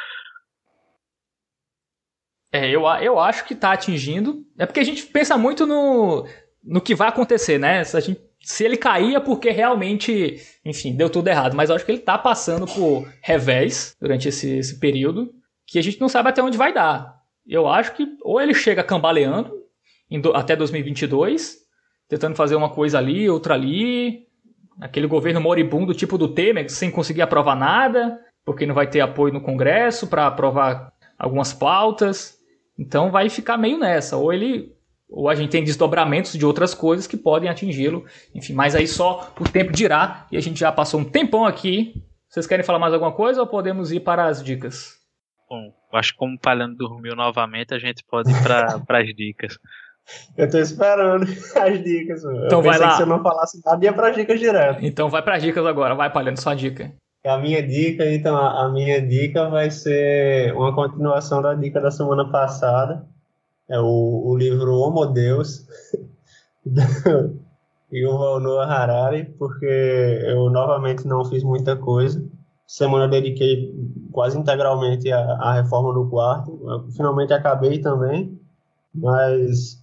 É, 2.53 2.69
eu, 2.69 2.83
eu 3.01 3.19
acho 3.19 3.45
que 3.45 3.55
está 3.55 3.73
atingindo. 3.73 4.45
É 4.59 4.67
porque 4.67 4.79
a 4.79 4.83
gente 4.83 5.07
pensa 5.07 5.35
muito 5.35 5.65
no, 5.65 6.27
no 6.63 6.79
que 6.79 6.93
vai 6.93 7.09
acontecer, 7.09 7.57
né? 7.57 7.83
Se, 7.83 7.97
a 7.97 7.99
gente, 7.99 8.21
se 8.43 8.63
ele 8.63 8.77
cair 8.77 9.15
é 9.15 9.19
porque 9.19 9.49
realmente, 9.49 10.39
enfim, 10.63 10.95
deu 10.95 11.09
tudo 11.09 11.27
errado. 11.27 11.55
Mas 11.55 11.71
eu 11.71 11.75
acho 11.75 11.83
que 11.83 11.89
ele 11.89 11.97
está 11.97 12.15
passando 12.15 12.67
por 12.67 13.11
revés 13.23 13.97
durante 13.99 14.29
esse, 14.29 14.57
esse 14.59 14.79
período 14.79 15.33
que 15.65 15.79
a 15.79 15.81
gente 15.81 15.99
não 15.99 16.07
sabe 16.07 16.29
até 16.29 16.43
onde 16.43 16.55
vai 16.55 16.71
dar. 16.71 17.15
Eu 17.47 17.67
acho 17.67 17.95
que 17.95 18.07
ou 18.21 18.39
ele 18.39 18.53
chega 18.53 18.83
cambaleando 18.83 19.51
do, 20.21 20.35
até 20.35 20.55
2022, 20.55 21.57
tentando 22.07 22.35
fazer 22.35 22.55
uma 22.55 22.69
coisa 22.69 22.99
ali, 22.99 23.27
outra 23.27 23.55
ali, 23.55 24.27
aquele 24.79 25.07
governo 25.07 25.41
moribundo 25.41 25.91
tipo 25.95 26.19
do 26.19 26.27
Temer, 26.27 26.69
sem 26.69 26.91
conseguir 26.91 27.23
aprovar 27.23 27.55
nada, 27.55 28.19
porque 28.45 28.67
não 28.67 28.75
vai 28.75 28.87
ter 28.87 29.01
apoio 29.01 29.33
no 29.33 29.41
Congresso 29.41 30.05
para 30.05 30.27
aprovar 30.27 30.93
algumas 31.17 31.51
pautas. 31.51 32.42
Então 32.77 33.11
vai 33.11 33.29
ficar 33.29 33.57
meio 33.57 33.77
nessa, 33.77 34.17
ou 34.17 34.33
ele 34.33 34.73
ou 35.09 35.29
a 35.29 35.35
gente 35.35 35.51
tem 35.51 35.63
desdobramentos 35.63 36.33
de 36.33 36.43
outras 36.43 36.73
coisas 36.73 37.05
que 37.05 37.15
podem 37.15 37.47
atingi-lo. 37.47 38.03
Enfim, 38.33 38.53
mas 38.53 38.73
aí 38.73 38.87
só 38.87 39.31
o 39.39 39.43
tempo 39.43 39.71
dirá 39.71 40.25
e 40.31 40.37
a 40.37 40.41
gente 40.41 40.59
já 40.59 40.71
passou 40.71 40.99
um 40.99 41.05
tempão 41.05 41.45
aqui. 41.45 42.03
Vocês 42.27 42.47
querem 42.47 42.65
falar 42.65 42.79
mais 42.79 42.93
alguma 42.93 43.11
coisa 43.11 43.39
ou 43.39 43.45
podemos 43.45 43.91
ir 43.91 43.99
para 43.99 44.25
as 44.25 44.43
dicas? 44.43 44.95
Bom, 45.47 45.71
acho 45.93 46.13
que 46.13 46.17
como 46.17 46.35
o 46.35 46.39
Palhano 46.39 46.75
dormiu 46.75 47.15
novamente, 47.15 47.75
a 47.75 47.77
gente 47.77 48.03
pode 48.03 48.31
ir 48.31 48.41
para 48.41 48.65
as 48.99 49.15
dicas. 49.15 49.59
Eu 50.35 50.49
tô 50.49 50.57
esperando 50.57 51.25
as 51.25 51.83
dicas. 51.83 52.23
Então 52.45 52.59
eu 52.59 52.63
vai 52.63 52.79
lá. 52.79 52.89
que 52.89 52.95
se 52.95 53.01
eu 53.03 53.07
não 53.07 53.21
falasse 53.21 53.61
nada, 53.63 53.85
ia 53.85 53.93
para 53.93 54.09
as 54.09 54.15
dicas 54.15 54.39
direto. 54.39 54.83
Então 54.83 55.09
vai 55.09 55.21
para 55.21 55.35
as 55.35 55.43
dicas 55.43 55.63
agora. 55.63 55.93
Vai, 55.93 56.11
Palhano, 56.11 56.41
sua 56.41 56.55
dica. 56.55 56.91
A 57.25 57.37
minha 57.37 57.65
dica, 57.65 58.05
então, 58.11 58.35
a 58.35 58.69
minha 58.69 59.01
dica 59.01 59.49
vai 59.49 59.71
ser 59.71 60.53
uma 60.55 60.75
continuação 60.75 61.41
da 61.41 61.53
dica 61.53 61.79
da 61.79 61.89
semana 61.89 62.29
passada. 62.29 63.07
É 63.69 63.79
o, 63.79 64.23
o 64.25 64.35
livro 64.37 64.73
Homo 64.75 65.05
Deus, 65.05 65.65
e 67.91 68.05
o 68.05 68.39
Noah 68.39 68.65
Harari, 68.65 69.25
porque 69.37 69.65
eu 69.65 70.49
novamente 70.49 71.07
não 71.07 71.23
fiz 71.23 71.43
muita 71.43 71.77
coisa. 71.77 72.23
Semana 72.67 73.07
dediquei 73.07 73.73
quase 74.11 74.37
integralmente 74.37 75.11
à, 75.11 75.19
à 75.19 75.53
reforma 75.53 75.93
do 75.93 76.09
quarto. 76.09 76.59
Eu 76.69 76.91
finalmente 76.91 77.31
acabei 77.33 77.79
também, 77.79 78.37
mas 78.93 79.81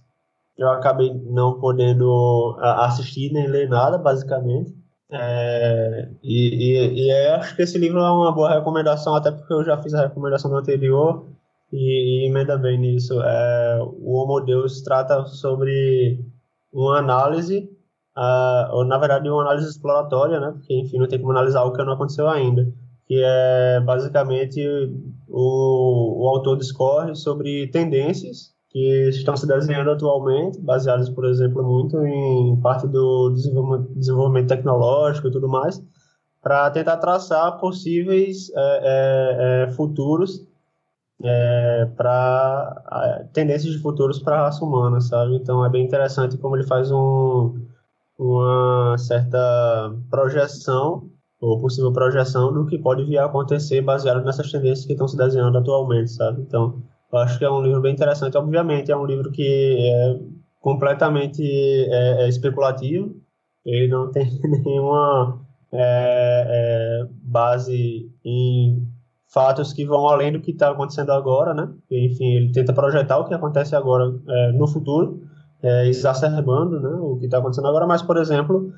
eu 0.57 0.69
acabei 0.69 1.13
não 1.25 1.59
podendo 1.59 2.55
assistir 2.59 3.31
nem 3.31 3.47
ler 3.47 3.69
nada, 3.69 3.97
basicamente. 3.97 4.80
É, 5.13 6.09
e, 6.23 6.77
e, 6.77 7.07
e 7.07 7.11
acho 7.11 7.55
que 7.55 7.63
esse 7.63 7.77
livro 7.77 7.99
é 7.99 8.11
uma 8.11 8.31
boa 8.31 8.53
recomendação, 8.53 9.13
até 9.15 9.29
porque 9.31 9.53
eu 9.53 9.63
já 9.63 9.77
fiz 9.81 9.93
a 9.93 10.03
recomendação 10.03 10.49
no 10.49 10.57
anterior. 10.57 11.25
e, 11.71 12.25
e 12.25 12.27
emenda 12.27 12.57
bem 12.57 12.77
nisso. 12.79 13.21
É, 13.21 13.79
o 13.81 14.13
Homo 14.13 14.39
Deus 14.41 14.81
trata 14.81 15.25
sobre 15.25 16.19
uma 16.73 16.99
análise, 16.99 17.69
uh, 18.17 18.73
ou 18.75 18.85
na 18.85 18.97
verdade 18.97 19.29
uma 19.29 19.41
análise 19.43 19.69
exploratória, 19.69 20.39
né? 20.39 20.51
Porque, 20.53 20.73
enfim, 20.73 20.97
não 20.99 21.07
tem 21.07 21.19
como 21.19 21.31
analisar 21.31 21.63
o 21.63 21.73
que 21.73 21.83
não 21.83 21.93
aconteceu 21.93 22.27
ainda. 22.29 22.71
Que 23.05 23.21
é 23.23 23.79
basicamente 23.81 24.61
o, 25.27 26.23
o 26.23 26.27
autor 26.29 26.57
discorre 26.57 27.15
sobre 27.15 27.67
tendências 27.67 28.53
que 28.71 29.09
estão 29.09 29.35
se 29.35 29.45
desenhando 29.45 29.91
atualmente, 29.91 30.59
baseadas, 30.61 31.09
por 31.09 31.25
exemplo, 31.25 31.61
muito 31.61 32.01
em 32.05 32.55
parte 32.61 32.87
do 32.87 33.29
desenvolvimento, 33.29 34.47
tecnológico 34.47 35.27
e 35.27 35.31
tudo 35.31 35.49
mais, 35.49 35.83
para 36.41 36.71
tentar 36.71 36.97
traçar 36.97 37.59
possíveis 37.59 38.49
é, 38.55 38.61
é, 38.83 39.63
é 39.63 39.71
futuros 39.71 40.47
é, 41.23 41.85
para 41.97 43.25
tendências 43.33 43.73
de 43.73 43.79
futuros 43.79 44.19
para 44.19 44.39
a 44.39 44.43
raça 44.45 44.63
humana, 44.63 45.01
sabe? 45.01 45.35
Então 45.35 45.63
é 45.65 45.69
bem 45.69 45.85
interessante 45.85 46.37
como 46.37 46.55
ele 46.55 46.65
faz 46.65 46.89
um, 46.91 47.53
uma 48.17 48.97
certa 48.97 49.93
projeção 50.09 51.09
ou 51.41 51.59
possível 51.59 51.91
projeção 51.91 52.53
do 52.53 52.65
que 52.65 52.77
pode 52.77 53.03
vir 53.03 53.17
a 53.17 53.25
acontecer 53.25 53.81
baseado 53.81 54.23
nessas 54.23 54.51
tendências 54.51 54.85
que 54.85 54.93
estão 54.93 55.07
se 55.07 55.17
desenhando 55.17 55.57
atualmente, 55.57 56.11
sabe? 56.11 56.41
Então, 56.41 56.81
eu 57.11 57.19
acho 57.19 57.37
que 57.37 57.45
é 57.45 57.49
um 57.49 57.61
livro 57.61 57.81
bem 57.81 57.93
interessante. 57.93 58.37
Obviamente, 58.37 58.91
é 58.91 58.95
um 58.95 59.05
livro 59.05 59.31
que 59.31 59.77
é 59.79 60.19
completamente 60.59 61.43
é, 61.43 62.23
é 62.23 62.29
especulativo, 62.29 63.15
ele 63.65 63.87
não 63.87 64.11
tem 64.11 64.29
nenhuma 64.65 65.41
é, 65.71 66.45
é, 67.03 67.07
base 67.23 68.09
em 68.23 68.87
fatos 69.27 69.71
que 69.71 69.85
vão 69.85 70.07
além 70.07 70.33
do 70.33 70.41
que 70.41 70.51
está 70.51 70.69
acontecendo 70.69 71.11
agora, 71.11 71.53
né? 71.53 71.69
Enfim, 71.89 72.35
ele 72.35 72.51
tenta 72.51 72.73
projetar 72.73 73.17
o 73.17 73.25
que 73.25 73.33
acontece 73.33 73.75
agora 73.75 74.13
é, 74.27 74.51
no 74.51 74.67
futuro, 74.67 75.21
é, 75.63 75.87
exacerbando 75.87 76.79
né, 76.79 76.89
o 76.89 77.17
que 77.17 77.25
está 77.25 77.37
acontecendo 77.37 77.67
agora, 77.67 77.87
mas, 77.87 78.01
por 78.01 78.17
exemplo, 78.17 78.73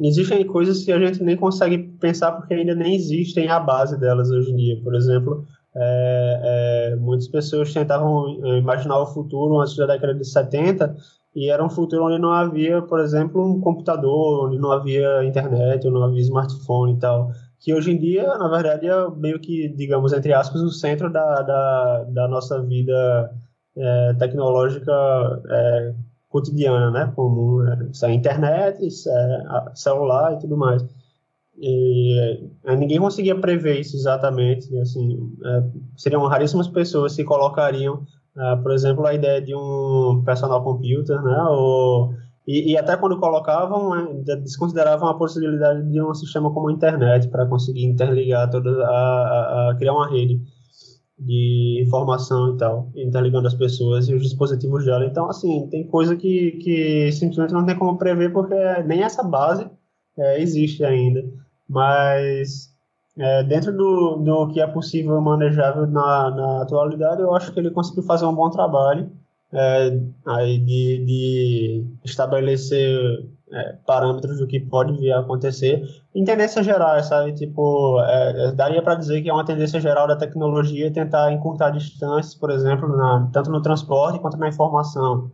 existem 0.00 0.44
coisas 0.46 0.84
que 0.84 0.92
a 0.92 0.98
gente 0.98 1.22
nem 1.22 1.36
consegue 1.36 1.78
pensar 1.98 2.32
porque 2.32 2.52
ainda 2.52 2.74
nem 2.74 2.94
existem 2.94 3.48
a 3.48 3.58
base 3.58 3.98
delas 3.98 4.30
hoje 4.30 4.52
em 4.52 4.56
dia. 4.56 4.80
Por 4.82 4.94
exemplo, 4.94 5.46
é, 5.76 6.90
é, 6.92 6.96
muitas 6.96 7.28
pessoas 7.28 7.72
tentavam 7.72 8.28
imaginar 8.58 8.98
o 9.00 9.06
futuro 9.06 9.60
antes 9.60 9.76
da 9.76 9.86
década 9.86 10.14
de 10.14 10.24
70 10.24 10.96
e 11.34 11.50
era 11.50 11.64
um 11.64 11.68
futuro 11.68 12.06
onde 12.06 12.18
não 12.18 12.32
havia, 12.32 12.80
por 12.82 12.98
exemplo, 12.98 13.44
um 13.44 13.60
computador, 13.60 14.48
onde 14.48 14.58
não 14.58 14.72
havia 14.72 15.24
internet, 15.24 15.86
onde 15.86 15.94
não 15.94 16.04
havia 16.04 16.20
smartphone 16.20 16.94
e 16.94 16.98
tal 16.98 17.30
que 17.60 17.74
hoje 17.74 17.90
em 17.90 17.98
dia, 17.98 18.26
na 18.38 18.48
verdade, 18.48 18.86
é 18.86 19.10
meio 19.10 19.40
que, 19.40 19.68
digamos, 19.68 20.12
entre 20.12 20.32
aspas, 20.32 20.60
o 20.62 20.70
centro 20.70 21.10
da, 21.10 21.42
da, 21.42 22.04
da 22.04 22.28
nossa 22.28 22.62
vida 22.62 23.32
é, 23.76 24.14
tecnológica 24.14 24.92
é, 25.48 25.94
cotidiana, 26.28 26.90
né? 26.90 27.12
Comum, 27.16 27.62
né? 27.62 27.90
É 28.04 28.12
internet, 28.12 28.86
isso 28.86 29.08
é 29.10 29.74
celular 29.74 30.34
e 30.34 30.38
tudo 30.38 30.56
mais. 30.56 30.84
E 31.58 32.48
é, 32.64 32.76
ninguém 32.76 32.98
conseguia 32.98 33.34
prever 33.34 33.80
isso 33.80 33.96
exatamente, 33.96 34.76
assim, 34.78 35.32
é, 35.44 35.62
seriam 35.96 36.26
raríssimas 36.26 36.68
pessoas 36.68 37.16
que 37.16 37.24
colocariam, 37.24 38.02
é, 38.36 38.56
por 38.56 38.72
exemplo, 38.72 39.06
a 39.06 39.14
ideia 39.14 39.40
de 39.40 39.54
um 39.54 40.22
personal 40.24 40.62
computer, 40.62 41.22
né? 41.22 41.42
Ou 41.48 42.10
e, 42.46 42.72
e, 42.72 42.78
até 42.78 42.96
quando 42.96 43.18
colocavam, 43.18 43.90
né, 43.90 44.36
desconsideravam 44.36 45.08
a 45.08 45.18
possibilidade 45.18 45.90
de 45.90 46.00
um 46.00 46.14
sistema 46.14 46.52
como 46.52 46.68
a 46.68 46.72
internet 46.72 47.26
para 47.28 47.44
conseguir 47.46 47.84
interligar 47.84 48.48
toda 48.48 48.70
a, 48.86 48.88
a, 48.88 49.70
a, 49.70 49.74
criar 49.76 49.92
uma 49.92 50.08
rede 50.08 50.40
de 51.18 51.82
informação 51.84 52.54
e 52.54 52.56
tal, 52.56 52.92
interligando 52.94 53.48
as 53.48 53.54
pessoas 53.54 54.08
e 54.08 54.14
os 54.14 54.22
dispositivos 54.22 54.84
dela. 54.84 55.06
Então, 55.06 55.28
assim, 55.28 55.66
tem 55.70 55.88
coisa 55.88 56.14
que, 56.14 56.52
que 56.62 57.10
simplesmente 57.10 57.52
não 57.52 57.66
tem 57.66 57.76
como 57.76 57.98
prever 57.98 58.32
porque 58.32 58.54
nem 58.86 59.02
essa 59.02 59.24
base 59.24 59.68
é, 60.16 60.40
existe 60.40 60.84
ainda. 60.84 61.24
Mas 61.68 62.72
é, 63.18 63.42
dentro 63.42 63.76
do, 63.76 64.16
do 64.16 64.48
que 64.48 64.60
é 64.60 64.66
possível 64.66 65.20
manejável 65.20 65.86
na, 65.86 66.30
na 66.30 66.62
atualidade, 66.62 67.22
eu 67.22 67.34
acho 67.34 67.52
que 67.52 67.58
ele 67.58 67.70
conseguiu 67.70 68.02
fazer 68.02 68.26
um 68.26 68.34
bom 68.34 68.50
trabalho 68.50 69.10
é, 69.52 69.98
aí 70.26 70.58
de, 70.58 71.04
de 71.04 71.84
estabelecer 72.04 73.26
é, 73.52 73.76
parâmetros 73.86 74.38
do 74.38 74.46
que 74.46 74.60
pode 74.60 74.92
vir 74.98 75.12
a 75.12 75.20
acontecer 75.20 75.82
em 76.14 76.24
tendências 76.24 76.64
gerais, 76.64 77.06
sabe? 77.06 77.32
Tipo, 77.32 78.00
é, 78.02 78.48
é 78.48 78.52
daria 78.52 78.82
para 78.82 78.96
dizer 78.96 79.22
que 79.22 79.30
é 79.30 79.32
uma 79.32 79.44
tendência 79.44 79.80
geral 79.80 80.06
da 80.06 80.16
tecnologia 80.16 80.92
tentar 80.92 81.32
encurtar 81.32 81.70
distâncias, 81.70 82.34
por 82.34 82.50
exemplo, 82.50 82.88
na, 82.88 83.28
tanto 83.32 83.50
no 83.50 83.62
transporte 83.62 84.18
quanto 84.18 84.36
na 84.36 84.48
informação. 84.48 85.30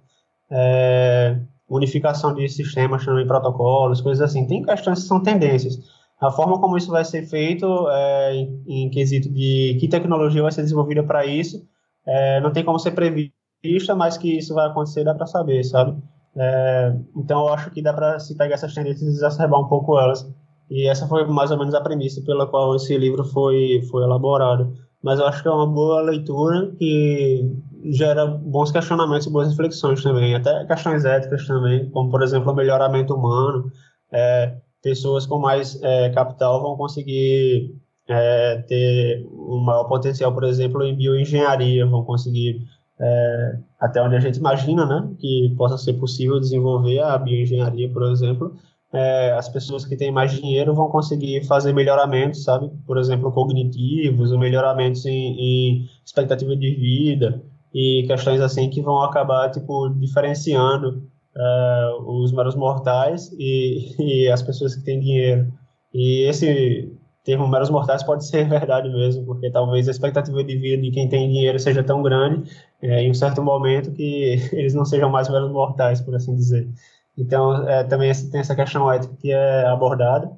É, 0.51 1.39
unificação 1.69 2.35
de 2.35 2.49
sistemas 2.49 3.05
também, 3.05 3.27
protocolos, 3.27 4.01
coisas 4.03 4.23
assim. 4.23 4.47
Tem 4.47 4.63
questões 4.63 5.01
que 5.01 5.09
são 5.09 5.23
tendências. 5.23 5.79
A 6.23 6.31
forma 6.31 6.61
como 6.61 6.77
isso 6.77 6.91
vai 6.91 7.05
ser 7.05 7.27
feito, 7.27 7.67
é, 7.91 8.35
em, 8.35 8.63
em 8.67 8.91
quesito 8.91 9.29
de 9.29 9.77
que 9.81 9.89
tecnologia 9.89 10.43
vai 10.43 10.53
ser 10.53 10.63
desenvolvida 10.63 11.03
para 11.03 11.27
isso, 11.27 11.67
é, 12.07 12.41
não 12.41 12.53
tem 12.53 12.65
como 12.65 12.79
ser 12.79 12.93
previsto 12.93 13.43
vista, 13.63 13.95
mas 13.95 14.19
que 14.19 14.39
isso 14.39 14.55
vai 14.55 14.67
acontecer 14.67 15.05
dá 15.05 15.15
para 15.15 15.27
saber, 15.27 15.63
sabe? 15.65 15.97
É, 16.35 16.97
então 17.17 17.47
eu 17.47 17.55
acho 17.55 17.71
que 17.71 17.83
dá 17.83 17.93
para 17.93 18.19
se 18.19 18.37
pegar 18.37 18.55
essas 18.55 18.75
tendências 18.75 19.03
e 19.03 19.17
exacerbar 19.17 19.61
um 19.61 19.69
pouco 19.69 19.99
elas. 19.99 20.29
E 20.71 20.89
essa 20.89 21.07
foi 21.07 21.27
mais 21.27 21.51
ou 21.51 21.59
menos 21.59 21.75
a 21.75 21.81
premissa 21.81 22.23
pela 22.23 22.47
qual 22.47 22.75
esse 22.75 22.97
livro 22.97 23.25
foi, 23.25 23.83
foi 23.91 24.03
elaborado. 24.03 24.73
Mas 25.03 25.19
eu 25.21 25.27
acho 25.27 25.43
que 25.43 25.49
é 25.49 25.51
uma 25.51 25.67
boa 25.67 26.01
leitura 26.01 26.73
que 26.79 27.55
gera 27.91 28.27
bons 28.27 28.71
questionamentos 28.71 29.27
e 29.27 29.31
boas 29.31 29.49
reflexões 29.51 30.03
também, 30.03 30.35
até 30.35 30.65
questões 30.65 31.05
éticas 31.05 31.47
também, 31.47 31.91
como 31.91 32.11
por 32.11 32.23
exemplo 32.23 32.53
o 32.53 32.55
melhoramento 32.55 33.15
humano. 33.15 33.71
É, 34.13 34.57
pessoas 34.83 35.27
com 35.27 35.39
mais 35.39 35.81
é, 35.83 36.11
capital 36.11 36.61
vão 36.61 36.77
conseguir 36.77 37.75
é, 38.09 38.57
ter 38.69 39.27
um 39.31 39.59
maior 39.61 39.85
potencial, 39.85 40.33
por 40.33 40.45
exemplo, 40.45 40.83
em 40.83 40.95
bioengenharia, 40.95 41.87
vão 41.87 42.05
conseguir 42.05 42.67
é, 43.01 43.59
até 43.81 44.03
onde 44.03 44.17
a 44.17 44.21
gente 44.21 44.37
imagina, 44.37 44.85
né, 44.85 45.09
que 45.19 45.55
possa 45.57 45.79
ser 45.79 45.95
possível 45.95 46.39
desenvolver 46.39 47.01
a 47.01 47.17
bioengenharia, 47.17 47.89
por 47.89 48.03
exemplo, 48.11 48.55
é, 48.93 49.33
as 49.33 49.49
pessoas 49.49 49.85
que 49.87 49.97
têm 49.97 50.13
mais 50.13 50.33
dinheiro 50.33 50.75
vão 50.75 50.89
conseguir 50.89 51.45
fazer 51.45 51.73
melhoramentos, 51.73 52.45
sabe, 52.45 52.71
por 52.87 52.99
exemplo, 52.99 53.33
cognitivos, 53.33 54.37
melhoramentos 54.37 55.07
em, 55.07 55.35
em 55.39 55.89
expectativa 56.05 56.55
de 56.55 56.75
vida 56.75 57.43
e 57.75 58.05
questões 58.07 58.41
assim 58.41 58.69
que 58.69 58.83
vão 58.83 59.01
acabar 59.03 59.51
tipo 59.51 59.89
diferenciando 59.89 61.11
é, 61.37 61.91
os 62.07 62.33
meros 62.33 62.55
mortais 62.55 63.33
e, 63.39 63.95
e 63.99 64.29
as 64.31 64.43
pessoas 64.43 64.75
que 64.75 64.85
têm 64.85 65.01
dinheiro. 65.01 65.53
E 65.93 66.23
esse 66.29 66.91
termo 67.25 67.47
meros 67.47 67.71
mortais 67.71 68.03
pode 68.03 68.27
ser 68.27 68.47
verdade 68.49 68.89
mesmo, 68.89 69.25
porque 69.25 69.51
talvez 69.51 69.89
a 69.89 69.91
expectativa 69.91 70.43
de 70.43 70.57
vida 70.57 70.83
de 70.83 70.91
quem 70.91 71.09
tem 71.09 71.29
dinheiro 71.29 71.59
seja 71.59 71.83
tão 71.83 72.03
grande 72.03 72.51
é, 72.81 73.03
em 73.03 73.11
um 73.11 73.15
certo 73.15 73.43
momento 73.43 73.93
que 73.93 74.39
eles 74.53 74.75
não 74.75 74.85
sejam 74.85 75.11
mais 75.11 75.29
meros 75.29 75.51
mortais, 75.51 76.01
por 76.01 76.15
assim 76.15 76.35
dizer. 76.35 76.69
Então, 77.17 77.69
é, 77.69 77.85
também 77.85 78.11
tem 78.31 78.41
essa 78.41 78.55
questão 78.55 78.91
ética 78.91 79.15
que 79.21 79.31
é 79.31 79.67
abordada, 79.67 80.33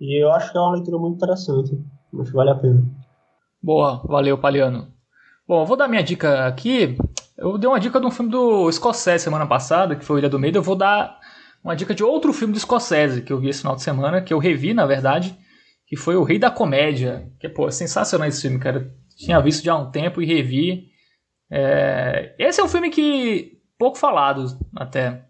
e 0.00 0.22
eu 0.22 0.30
acho 0.32 0.50
que 0.50 0.56
é 0.56 0.60
uma 0.60 0.72
leitura 0.72 0.96
muito 0.96 1.16
interessante, 1.16 1.78
acho 2.18 2.30
que 2.30 2.36
vale 2.36 2.50
a 2.50 2.54
pena. 2.54 2.82
Boa, 3.62 4.00
valeu, 4.06 4.38
Paliano. 4.38 4.88
Bom, 5.46 5.62
eu 5.62 5.66
vou 5.66 5.76
dar 5.76 5.88
minha 5.88 6.02
dica 6.02 6.46
aqui. 6.46 6.96
Eu 7.40 7.56
dei 7.56 7.66
uma 7.66 7.80
dica 7.80 7.98
de 7.98 8.06
um 8.06 8.10
filme 8.10 8.30
do 8.30 8.70
Scorsese 8.70 9.24
semana 9.24 9.46
passada, 9.46 9.96
que 9.96 10.04
foi 10.04 10.20
Ilha 10.20 10.28
do 10.28 10.38
Medo. 10.38 10.58
Eu 10.58 10.62
vou 10.62 10.76
dar 10.76 11.18
uma 11.64 11.74
dica 11.74 11.94
de 11.94 12.04
outro 12.04 12.34
filme 12.34 12.52
do 12.52 12.60
Scorsese 12.60 13.22
que 13.22 13.32
eu 13.32 13.40
vi 13.40 13.48
esse 13.48 13.60
final 13.60 13.74
de 13.74 13.82
semana, 13.82 14.20
que 14.20 14.34
eu 14.34 14.38
revi, 14.38 14.74
na 14.74 14.84
verdade, 14.84 15.34
que 15.86 15.96
foi 15.96 16.16
O 16.16 16.22
Rei 16.22 16.38
da 16.38 16.50
Comédia. 16.50 17.32
Que, 17.40 17.48
pô, 17.48 17.66
é 17.66 17.70
sensacional 17.70 18.28
esse 18.28 18.42
filme, 18.42 18.58
cara. 18.58 18.94
Tinha 19.16 19.40
visto 19.40 19.64
já 19.64 19.72
há 19.72 19.78
um 19.78 19.90
tempo 19.90 20.20
e 20.20 20.26
revi. 20.26 20.90
É... 21.50 22.34
Esse 22.38 22.60
é 22.60 22.64
um 22.64 22.68
filme 22.68 22.90
que, 22.90 23.58
pouco 23.78 23.96
falado 23.96 24.58
até. 24.76 25.24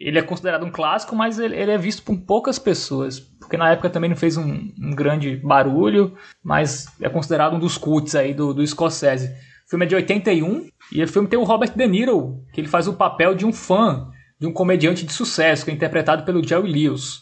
Ele 0.00 0.18
é 0.18 0.22
considerado 0.22 0.66
um 0.66 0.70
clássico, 0.70 1.14
mas 1.14 1.38
ele, 1.38 1.54
ele 1.54 1.70
é 1.70 1.78
visto 1.78 2.02
por 2.02 2.18
poucas 2.22 2.58
pessoas. 2.58 3.20
Porque 3.20 3.56
na 3.56 3.70
época 3.70 3.88
também 3.88 4.10
não 4.10 4.16
fez 4.16 4.36
um, 4.36 4.72
um 4.80 4.90
grande 4.96 5.36
barulho, 5.36 6.16
mas 6.42 6.86
é 7.00 7.08
considerado 7.08 7.54
um 7.54 7.60
dos 7.60 7.78
cults 7.78 8.16
aí 8.16 8.34
do, 8.34 8.52
do 8.52 8.66
Scorsese. 8.66 9.28
O 9.64 9.70
filme 9.70 9.84
é 9.84 9.88
de 9.88 9.94
81 9.94 10.71
e 10.90 11.02
o 11.02 11.08
filme 11.08 11.28
tem 11.28 11.38
o 11.38 11.44
Robert 11.44 11.72
De 11.74 11.86
Niro, 11.86 12.44
que 12.52 12.60
ele 12.60 12.68
faz 12.68 12.88
o 12.88 12.94
papel 12.94 13.34
de 13.34 13.46
um 13.46 13.52
fã 13.52 14.08
de 14.38 14.46
um 14.46 14.52
comediante 14.52 15.06
de 15.06 15.12
sucesso, 15.12 15.64
que 15.64 15.70
é 15.70 15.74
interpretado 15.74 16.24
pelo 16.24 16.42
Jerry 16.42 16.70
Lewis. 16.70 17.20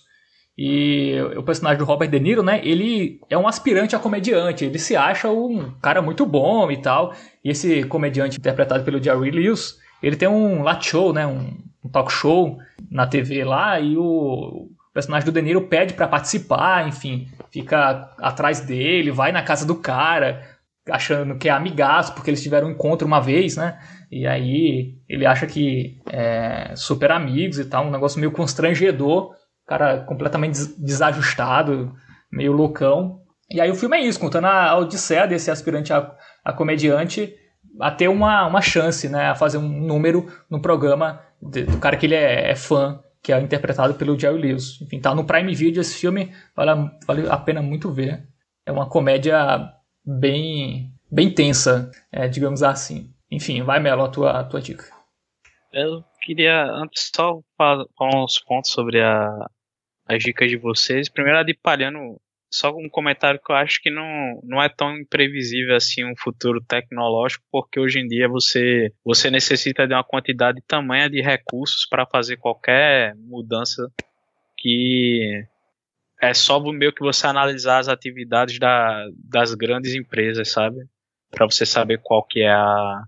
E 0.56 1.16
o 1.36 1.42
personagem 1.42 1.78
do 1.78 1.84
Robert 1.84 2.08
De 2.08 2.18
Niro, 2.18 2.42
né? 2.42 2.60
Ele 2.64 3.20
é 3.28 3.36
um 3.36 3.46
aspirante 3.46 3.94
a 3.94 3.98
comediante. 3.98 4.64
Ele 4.64 4.78
se 4.78 4.96
acha 4.96 5.28
um 5.28 5.70
cara 5.82 6.00
muito 6.00 6.24
bom 6.24 6.70
e 6.70 6.76
tal. 6.78 7.14
E 7.44 7.50
esse 7.50 7.84
comediante 7.84 8.38
interpretado 8.38 8.84
pelo 8.84 9.02
Jerry 9.02 9.30
Lewis, 9.30 9.78
ele 10.02 10.16
tem 10.16 10.28
um 10.28 10.62
late 10.62 10.88
show, 10.88 11.12
né? 11.12 11.26
Um, 11.26 11.56
um 11.84 11.88
talk 11.88 12.10
show 12.10 12.58
na 12.90 13.06
TV 13.06 13.44
lá. 13.44 13.78
E 13.78 13.96
o 13.96 14.68
personagem 14.92 15.26
do 15.26 15.32
De 15.32 15.42
Niro 15.42 15.62
pede 15.62 15.94
para 15.94 16.08
participar, 16.08 16.88
enfim, 16.88 17.28
fica 17.50 18.10
atrás 18.18 18.60
dele, 18.60 19.10
vai 19.10 19.32
na 19.32 19.42
casa 19.42 19.66
do 19.66 19.74
cara, 19.74 20.49
achando 20.88 21.36
que 21.36 21.48
é 21.48 21.52
amigaço, 21.52 22.14
porque 22.14 22.30
eles 22.30 22.42
tiveram 22.42 22.68
um 22.68 22.72
encontro 22.72 23.06
uma 23.06 23.20
vez, 23.20 23.56
né? 23.56 23.78
E 24.10 24.26
aí 24.26 24.94
ele 25.08 25.26
acha 25.26 25.46
que 25.46 26.00
é 26.10 26.74
super 26.74 27.10
amigos 27.12 27.58
e 27.58 27.64
tal, 27.64 27.86
um 27.86 27.90
negócio 27.90 28.18
meio 28.18 28.32
constrangedor, 28.32 29.34
cara 29.66 30.00
completamente 30.00 30.58
desajustado, 30.78 31.94
meio 32.32 32.52
loucão. 32.52 33.20
E 33.50 33.60
aí 33.60 33.70
o 33.70 33.74
filme 33.74 33.96
é 33.96 34.00
isso, 34.00 34.18
contando 34.18 34.46
a 34.46 34.76
odisseia 34.76 35.26
desse 35.26 35.50
aspirante 35.50 35.92
a, 35.92 36.12
a 36.44 36.52
comediante 36.52 37.34
a 37.80 37.90
ter 37.90 38.08
uma, 38.08 38.46
uma 38.46 38.60
chance, 38.60 39.08
né? 39.08 39.30
A 39.30 39.34
fazer 39.34 39.58
um 39.58 39.68
número 39.68 40.26
no 40.48 40.60
programa 40.60 41.20
de, 41.40 41.64
do 41.64 41.78
cara 41.78 41.96
que 41.96 42.06
ele 42.06 42.14
é, 42.14 42.50
é, 42.50 42.56
fã, 42.56 43.00
que 43.22 43.32
é 43.32 43.40
interpretado 43.40 43.94
pelo 43.94 44.18
Jerry 44.18 44.38
Lewis. 44.40 44.80
Enfim, 44.82 45.00
tá 45.00 45.14
no 45.14 45.24
Prime 45.24 45.54
Video 45.54 45.80
esse 45.80 45.98
filme, 45.98 46.32
vale, 46.54 46.90
vale 47.06 47.28
a 47.28 47.36
pena 47.36 47.62
muito 47.62 47.92
ver. 47.92 48.24
É 48.66 48.72
uma 48.72 48.88
comédia 48.88 49.72
bem, 50.04 50.92
bem 51.10 51.32
tensa, 51.32 51.90
é, 52.10 52.28
digamos 52.28 52.62
assim. 52.62 53.12
Enfim, 53.30 53.62
vai, 53.62 53.80
Melo, 53.80 54.04
a 54.04 54.08
tua, 54.08 54.40
a 54.40 54.44
tua 54.44 54.60
dica. 54.60 54.84
Eu 55.72 56.04
queria 56.22 56.64
antes 56.64 57.10
só 57.14 57.40
falar 57.56 57.86
uns 58.00 58.38
pontos 58.40 58.70
sobre 58.70 59.00
a, 59.00 59.48
as 60.06 60.22
dicas 60.22 60.50
de 60.50 60.56
vocês. 60.56 61.08
Primeiro, 61.08 61.38
a 61.38 61.42
de 61.44 61.54
Palhano, 61.54 62.20
só 62.50 62.70
um 62.76 62.88
comentário 62.88 63.40
que 63.44 63.52
eu 63.52 63.56
acho 63.56 63.80
que 63.80 63.90
não, 63.90 64.40
não 64.42 64.60
é 64.60 64.68
tão 64.68 64.98
imprevisível 64.98 65.76
assim 65.76 66.04
um 66.04 66.16
futuro 66.16 66.60
tecnológico, 66.60 67.44
porque 67.52 67.78
hoje 67.78 68.00
em 68.00 68.08
dia 68.08 68.28
você, 68.28 68.92
você 69.04 69.30
necessita 69.30 69.86
de 69.86 69.94
uma 69.94 70.02
quantidade 70.02 70.60
tamanha 70.66 71.08
de 71.08 71.22
recursos 71.22 71.86
para 71.86 72.04
fazer 72.04 72.36
qualquer 72.38 73.14
mudança 73.14 73.88
que 74.56 75.44
é 76.20 76.34
só 76.34 76.60
meio 76.60 76.92
que 76.92 77.00
você 77.00 77.26
analisar 77.26 77.78
as 77.78 77.88
atividades 77.88 78.58
da, 78.58 79.06
das 79.16 79.54
grandes 79.54 79.94
empresas, 79.94 80.50
sabe? 80.52 80.86
Para 81.30 81.46
você 81.46 81.64
saber 81.64 81.98
qual 82.02 82.22
que 82.22 82.40
é 82.40 82.50
a, 82.50 83.04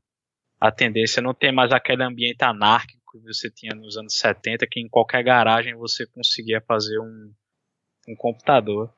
a 0.59 0.73
tendência. 0.73 1.21
Não 1.21 1.35
tem 1.35 1.53
mais 1.53 1.73
aquele 1.73 2.03
ambiente 2.03 2.43
anárquico 2.43 3.01
que 3.13 3.19
você 3.19 3.51
tinha 3.51 3.75
nos 3.75 3.99
anos 3.99 4.17
70, 4.17 4.67
que 4.67 4.81
em 4.81 4.89
qualquer 4.89 5.23
garagem 5.23 5.75
você 5.75 6.07
conseguia 6.07 6.63
fazer 6.67 6.99
um, 6.99 7.33
um 8.09 8.17
computador. 8.17 8.91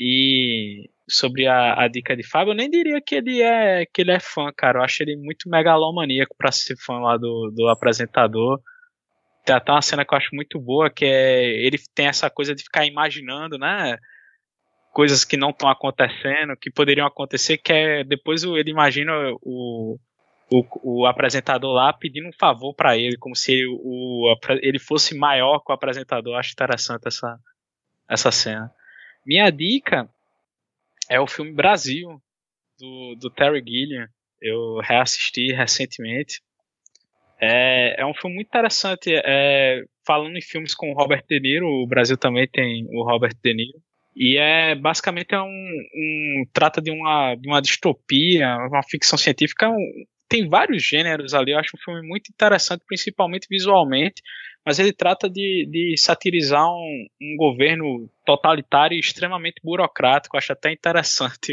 E 0.00 0.88
sobre 1.08 1.46
a, 1.46 1.82
a, 1.82 1.88
dica 1.88 2.16
de 2.16 2.26
Fábio, 2.26 2.52
eu 2.52 2.56
nem 2.56 2.70
diria 2.70 3.00
que 3.00 3.14
ele 3.14 3.42
é 3.42 3.84
que 3.84 4.00
ele 4.00 4.10
é 4.10 4.20
fã, 4.20 4.50
cara. 4.56 4.78
Eu 4.78 4.82
acho 4.82 5.02
ele 5.02 5.16
muito 5.16 5.48
megalomaníaco 5.50 6.34
para 6.36 6.50
ser 6.50 6.76
fã 6.78 6.98
lá 6.98 7.18
do, 7.18 7.52
do 7.54 7.68
apresentador. 7.68 8.60
Tem 9.44 9.54
até 9.54 9.72
uma 9.72 9.82
cena 9.82 10.04
que 10.04 10.14
eu 10.14 10.18
acho 10.18 10.34
muito 10.34 10.58
boa, 10.58 10.90
que 10.90 11.04
é 11.04 11.44
ele 11.44 11.78
tem 11.94 12.06
essa 12.06 12.30
coisa 12.30 12.54
de 12.54 12.62
ficar 12.62 12.86
imaginando, 12.86 13.58
né? 13.58 13.98
Coisas 14.92 15.24
que 15.24 15.36
não 15.36 15.50
estão 15.50 15.68
acontecendo, 15.68 16.56
que 16.56 16.70
poderiam 16.70 17.06
acontecer, 17.06 17.58
que 17.58 17.72
é 17.72 18.04
depois 18.04 18.42
ele 18.44 18.70
imagina 18.70 19.12
o, 19.42 19.98
o, 20.50 20.64
o 20.82 21.06
apresentador 21.06 21.72
lá 21.72 21.92
pedindo 21.92 22.28
um 22.28 22.32
favor 22.32 22.74
para 22.74 22.96
ele, 22.96 23.16
como 23.16 23.34
se 23.34 23.52
ele, 23.52 23.66
o, 23.66 24.34
ele 24.62 24.78
fosse 24.78 25.16
maior 25.16 25.60
que 25.60 25.70
o 25.70 25.74
apresentador. 25.74 26.38
Acho 26.38 26.52
interessante 26.52 27.06
essa, 27.06 27.38
essa 28.08 28.30
cena. 28.30 28.72
Minha 29.26 29.50
dica 29.50 30.08
é 31.08 31.20
o 31.20 31.26
filme 31.26 31.52
Brasil, 31.52 32.20
do, 32.78 33.16
do 33.16 33.30
Terry 33.30 33.62
Gilliam. 33.66 34.08
Eu 34.40 34.78
reassisti 34.78 35.52
recentemente. 35.52 36.42
É, 37.46 38.00
é 38.00 38.06
um 38.06 38.14
filme 38.14 38.36
muito 38.36 38.48
interessante. 38.48 39.10
É, 39.12 39.82
falando 40.06 40.36
em 40.36 40.42
filmes 40.42 40.74
com 40.74 40.90
o 40.90 40.94
Robert 40.94 41.24
De 41.28 41.38
Niro, 41.38 41.66
o 41.66 41.86
Brasil 41.86 42.16
também 42.16 42.48
tem 42.48 42.86
o 42.90 43.04
Robert 43.04 43.34
De 43.42 43.54
Niro. 43.54 43.78
E 44.16 44.38
é 44.38 44.74
basicamente 44.74 45.34
é 45.34 45.40
um, 45.40 45.46
um 45.46 46.44
trata 46.52 46.80
de 46.80 46.90
uma, 46.90 47.34
de 47.34 47.48
uma 47.48 47.60
distopia, 47.60 48.56
uma 48.70 48.82
ficção 48.82 49.18
científica. 49.18 49.68
Um, 49.68 50.04
tem 50.28 50.48
vários 50.48 50.82
gêneros 50.82 51.34
ali. 51.34 51.52
Eu 51.52 51.58
acho 51.58 51.76
um 51.76 51.84
filme 51.84 52.06
muito 52.06 52.30
interessante, 52.30 52.82
principalmente 52.86 53.46
visualmente. 53.50 54.22
Mas 54.64 54.78
ele 54.78 54.94
trata 54.94 55.28
de, 55.28 55.68
de 55.70 55.94
satirizar 55.98 56.66
um, 56.66 57.06
um 57.20 57.36
governo 57.36 58.08
totalitário 58.24 58.96
e 58.96 59.00
extremamente 59.00 59.60
burocrático. 59.62 60.38
Acho 60.38 60.52
até 60.54 60.72
interessante 60.72 61.52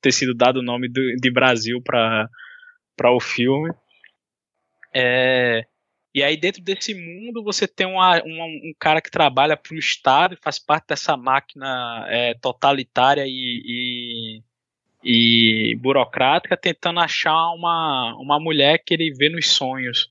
ter 0.00 0.12
sido 0.12 0.34
dado 0.34 0.60
o 0.60 0.62
nome 0.62 0.88
do, 0.88 1.02
de 1.20 1.30
Brasil 1.30 1.82
para 1.82 2.30
o 3.12 3.20
filme. 3.20 3.70
É, 4.98 5.66
e 6.14 6.22
aí, 6.22 6.34
dentro 6.34 6.62
desse 6.62 6.94
mundo, 6.94 7.44
você 7.44 7.68
tem 7.68 7.86
uma, 7.86 8.22
uma, 8.22 8.44
um 8.46 8.72
cara 8.80 9.02
que 9.02 9.10
trabalha 9.10 9.54
para 9.54 9.74
o 9.74 9.78
Estado 9.78 10.32
e 10.32 10.42
faz 10.42 10.58
parte 10.58 10.86
dessa 10.88 11.14
máquina 11.14 12.06
é, 12.08 12.32
totalitária 12.40 13.26
e, 13.26 14.40
e, 15.04 15.72
e, 15.72 15.76
burocrática, 15.76 16.56
tentando 16.56 17.00
achar 17.00 17.50
uma, 17.50 18.16
uma 18.18 18.40
mulher 18.40 18.82
que 18.82 18.94
ele 18.94 19.12
vê 19.12 19.28
nos 19.28 19.48
sonhos 19.50 20.10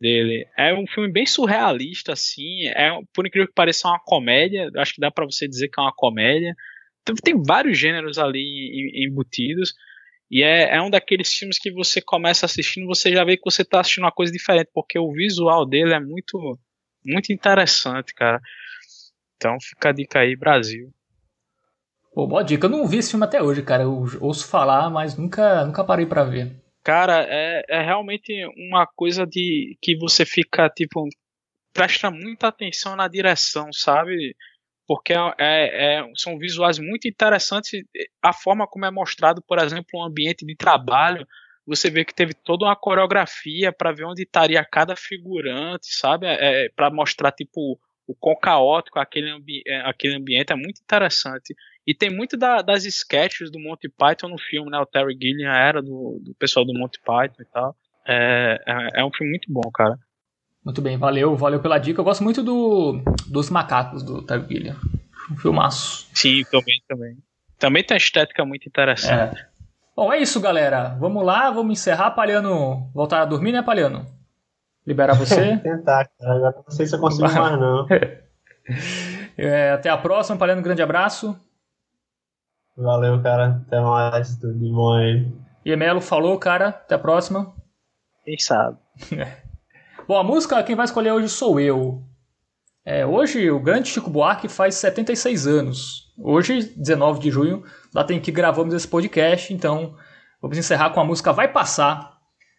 dele. 0.00 0.48
É 0.56 0.72
um 0.72 0.86
filme 0.86 1.12
bem 1.12 1.26
surrealista, 1.26 2.14
assim. 2.14 2.66
É, 2.68 2.98
por 3.12 3.26
incrível 3.26 3.48
que 3.48 3.54
pareça, 3.54 3.86
é 3.86 3.90
uma 3.90 4.00
comédia. 4.00 4.70
Acho 4.78 4.94
que 4.94 5.00
dá 5.02 5.10
para 5.10 5.26
você 5.26 5.46
dizer 5.46 5.68
que 5.68 5.78
é 5.78 5.82
uma 5.82 5.94
comédia. 5.94 6.56
Então, 7.02 7.14
tem 7.16 7.34
vários 7.42 7.76
gêneros 7.78 8.18
ali 8.18 9.04
embutidos. 9.06 9.74
E 10.30 10.42
é, 10.42 10.76
é 10.76 10.82
um 10.82 10.90
daqueles 10.90 11.32
filmes 11.32 11.58
que 11.58 11.70
você 11.70 12.00
começa 12.00 12.46
assistindo, 12.46 12.86
você 12.86 13.12
já 13.12 13.24
vê 13.24 13.36
que 13.36 13.44
você 13.44 13.62
está 13.62 13.80
assistindo 13.80 14.04
uma 14.04 14.12
coisa 14.12 14.32
diferente, 14.32 14.70
porque 14.72 14.98
o 14.98 15.12
visual 15.12 15.66
dele 15.66 15.94
é 15.94 16.00
muito, 16.00 16.58
muito 17.04 17.32
interessante, 17.32 18.14
cara. 18.14 18.40
Então 19.36 19.56
fica 19.60 19.90
a 19.90 19.92
dica 19.92 20.20
aí, 20.20 20.34
Brasil. 20.34 20.92
Pô, 22.14 22.26
boa 22.26 22.44
dica. 22.44 22.66
Eu 22.66 22.70
não 22.70 22.86
vi 22.86 22.98
esse 22.98 23.10
filme 23.10 23.26
até 23.26 23.42
hoje, 23.42 23.62
cara. 23.62 23.82
Eu 23.82 24.06
ouço 24.20 24.46
falar, 24.46 24.88
mas 24.88 25.16
nunca, 25.16 25.64
nunca 25.64 25.84
parei 25.84 26.06
para 26.06 26.24
ver. 26.24 26.52
Cara, 26.82 27.26
é, 27.28 27.64
é 27.68 27.82
realmente 27.82 28.32
uma 28.56 28.86
coisa 28.86 29.26
de 29.26 29.76
que 29.82 29.96
você 29.96 30.24
fica, 30.24 30.68
tipo, 30.68 31.08
presta 31.72 32.10
muita 32.10 32.48
atenção 32.48 32.94
na 32.94 33.08
direção, 33.08 33.72
sabe? 33.72 34.36
Porque 34.86 35.12
é, 35.12 35.34
é, 35.38 35.98
é, 35.98 36.12
são 36.16 36.38
visuais 36.38 36.78
muito 36.78 37.08
interessantes. 37.08 37.82
A 38.22 38.32
forma 38.32 38.66
como 38.66 38.84
é 38.84 38.90
mostrado, 38.90 39.42
por 39.46 39.58
exemplo, 39.58 39.86
um 39.94 40.04
ambiente 40.04 40.44
de 40.44 40.56
trabalho, 40.56 41.26
você 41.66 41.90
vê 41.90 42.04
que 42.04 42.14
teve 42.14 42.34
toda 42.34 42.66
uma 42.66 42.76
coreografia 42.76 43.72
para 43.72 43.92
ver 43.92 44.04
onde 44.04 44.22
estaria 44.22 44.64
cada 44.64 44.94
figurante, 44.94 45.86
sabe? 45.88 46.26
É, 46.26 46.68
para 46.76 46.90
mostrar 46.90 47.32
tipo 47.32 47.78
o 48.06 48.14
quão 48.14 48.36
caótico 48.36 48.98
aquele, 48.98 49.30
ambi 49.30 49.62
é, 49.66 49.80
aquele 49.80 50.16
ambiente 50.16 50.52
é 50.52 50.56
muito 50.56 50.82
interessante. 50.82 51.54
E 51.86 51.94
tem 51.94 52.10
muito 52.10 52.36
da, 52.36 52.60
das 52.60 52.84
sketches 52.84 53.50
do 53.50 53.58
Monty 53.58 53.88
Python 53.88 54.28
no 54.28 54.38
filme, 54.38 54.70
né? 54.70 54.78
O 54.78 54.86
Terry 54.86 55.16
Gilliam 55.20 55.50
era 55.50 55.82
do, 55.82 56.20
do 56.22 56.34
pessoal 56.38 56.66
do 56.66 56.74
Monty 56.74 56.98
Python 57.00 57.42
e 57.42 57.46
tal. 57.46 57.76
É, 58.06 58.58
é, 58.66 59.00
é 59.00 59.04
um 59.04 59.12
filme 59.12 59.30
muito 59.30 59.50
bom, 59.50 59.70
cara. 59.72 59.98
Muito 60.64 60.80
bem, 60.80 60.96
valeu, 60.96 61.36
valeu 61.36 61.60
pela 61.60 61.78
dica. 61.78 62.00
Eu 62.00 62.04
gosto 62.04 62.24
muito 62.24 62.42
do, 62.42 63.02
dos 63.26 63.50
macacos 63.50 64.02
do 64.02 64.24
Gilliam. 64.48 64.76
Um 65.30 65.36
filmaço. 65.36 66.08
Sim, 66.14 66.42
também, 66.50 66.82
também. 66.88 67.18
Também 67.58 67.84
tem 67.84 67.94
uma 67.94 67.98
estética 67.98 68.44
muito 68.44 68.66
interessante. 68.66 69.38
É. 69.38 69.46
Bom, 69.94 70.12
é 70.12 70.18
isso, 70.18 70.40
galera. 70.40 70.96
Vamos 70.98 71.24
lá, 71.24 71.50
vamos 71.50 71.78
encerrar. 71.78 72.10
Palhano, 72.12 72.90
voltar 72.94 73.22
a 73.22 73.24
dormir, 73.26 73.52
né, 73.52 73.62
Palhano? 73.62 74.06
Liberar 74.86 75.14
você. 75.14 75.56
Tentar, 75.62 76.08
cara. 76.18 76.34
Agora 76.34 76.56
não 76.56 76.70
sei 76.70 76.86
se 76.86 76.94
eu 76.96 77.00
consigo 77.00 77.28
mais, 77.32 77.60
não. 77.60 77.86
é, 79.36 79.72
até 79.72 79.90
a 79.90 79.98
próxima, 79.98 80.38
Palhano. 80.38 80.60
Um 80.60 80.64
grande 80.64 80.82
abraço. 80.82 81.38
Valeu, 82.76 83.22
cara. 83.22 83.62
Até 83.66 83.80
mais. 83.80 84.36
Tudo 84.36 84.58
de 84.58 84.72
bom 84.72 84.94
aí. 84.94 85.28
E 85.64 85.76
Melo 85.76 86.00
falou, 86.00 86.38
cara. 86.38 86.68
Até 86.68 86.94
a 86.94 86.98
próxima. 86.98 87.54
Quem 88.24 88.38
sabe. 88.38 88.78
Bom, 90.06 90.18
a 90.18 90.22
música 90.22 90.62
quem 90.62 90.76
vai 90.76 90.84
escolher 90.84 91.12
hoje 91.12 91.30
sou 91.30 91.58
eu. 91.58 92.02
É, 92.84 93.06
hoje 93.06 93.50
o 93.50 93.58
grande 93.58 93.88
Chico 93.88 94.10
Buarque 94.10 94.48
faz 94.48 94.74
76 94.74 95.46
anos. 95.46 96.12
Hoje, 96.18 96.74
19 96.76 97.20
de 97.20 97.30
junho, 97.30 97.64
data 97.90 98.12
em 98.12 98.20
que 98.20 98.30
gravamos 98.30 98.74
esse 98.74 98.86
podcast, 98.86 99.54
então 99.54 99.96
vamos 100.42 100.58
encerrar 100.58 100.90
com 100.90 101.00
a 101.00 101.04
música 101.04 101.32
Vai 101.32 101.50
Passar, 101.50 102.18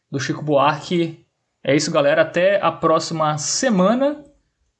do 0.09 0.19
Chico 0.19 0.41
Buarque. 0.41 1.23
É 1.63 1.75
isso, 1.75 1.91
galera. 1.91 2.23
Até 2.23 2.59
a 2.59 2.71
próxima 2.71 3.37
semana. 3.37 4.23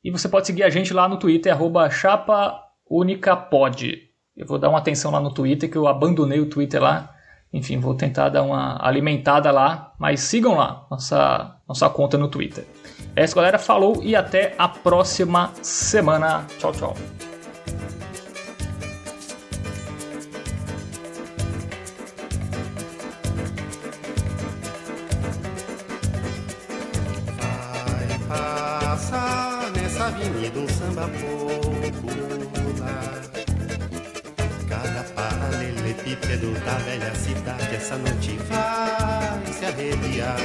E 0.04 0.10
você 0.10 0.28
pode 0.28 0.48
seguir 0.48 0.64
a 0.64 0.70
gente 0.70 0.92
lá 0.92 1.08
no 1.08 1.20
Twitter, 1.20 1.54
arroba 1.54 1.88
chapaunicapod. 1.92 4.10
Eu 4.36 4.48
vou 4.48 4.58
dar 4.58 4.70
uma 4.70 4.80
atenção 4.80 5.12
lá 5.12 5.20
no 5.20 5.32
Twitter, 5.32 5.70
que 5.70 5.78
eu 5.78 5.88
abandonei 5.88 6.40
o 6.40 6.50
Twitter 6.50 6.82
lá. 6.82 7.15
Enfim, 7.56 7.80
vou 7.80 7.96
tentar 7.96 8.28
dar 8.28 8.44
uma 8.44 8.78
alimentada 8.86 9.50
lá, 9.50 9.94
mas 9.98 10.20
sigam 10.20 10.56
lá 10.56 10.86
nossa, 10.92 11.56
nossa 11.66 11.90
conta 11.90 12.18
no 12.18 12.28
Twitter. 12.28 12.68
É 13.16 13.24
isso, 13.24 13.34
galera. 13.34 13.58
Falou 13.58 14.04
e 14.04 14.14
até 14.14 14.54
a 14.58 14.68
próxima 14.68 15.54
semana. 15.62 16.46
Tchau, 16.60 16.74
tchau. 16.74 16.94
Vai 27.40 28.20
passar 28.28 29.72
nessa 29.72 30.08
avenida 30.08 30.60
um 30.60 30.68
samba. 30.68 31.10
Bípedo 36.16 36.52
da 36.66 36.76
velha 36.76 37.14
cidade 37.14 37.76
essa 37.76 37.98
noite 37.98 38.40
vai 38.48 39.54
se 39.54 39.66
arrepiar. 39.66 40.38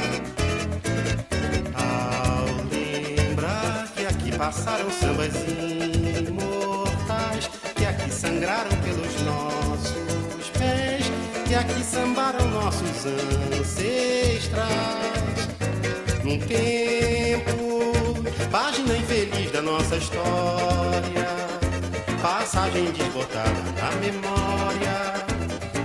Ao 1.75 2.45
lembrar 2.73 3.87
que 3.95 4.05
aqui 4.05 4.37
passaram 4.37 4.91
sambas 4.91 5.33
imortais, 6.29 7.49
que 7.77 7.87
aqui 7.87 8.11
sangraram 8.11 8.71
pelos 8.83 9.23
nossos 9.23 10.51
pés, 10.59 11.05
que 11.47 11.55
aqui 11.55 11.85
sambaram 11.85 12.49
nossos 12.49 13.07
ancestrais. 13.61 14.67
Num 16.25 16.39
tempo, 16.41 18.25
página 18.51 18.97
infeliz 18.97 19.53
da 19.53 19.63
nossa 19.63 19.97
história 19.97 21.31
passagem 22.21 22.91
desbotada 22.93 23.63
na 23.81 23.91
memória 24.01 25.31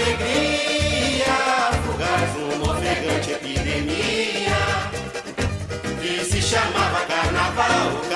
Alegria, 0.00 1.34
fugaz, 1.84 2.36
uma 2.36 2.72
ofegante 2.72 3.32
epidemia, 3.32 4.56
que 6.00 6.24
se 6.24 6.42
chamava 6.42 7.00
Carnaval, 7.06 8.00
Carnaval, 8.08 8.09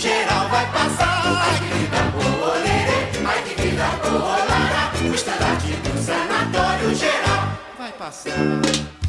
geral 0.00 0.48
vai 0.48 0.66
passar. 0.72 1.22
Ai 1.26 1.58
que 1.58 1.74
vida 1.74 2.02
boa, 2.14 2.54
lerê, 2.54 3.26
ai 3.26 3.42
que 3.42 3.62
vida 3.62 3.84
boa, 4.02 4.36
lará. 4.48 4.92
O 5.10 5.14
estandarte 5.14 5.72
do 5.72 6.02
sanatório 6.02 6.94
geral 6.94 7.58
vai 7.78 7.92
passar. 7.92 8.99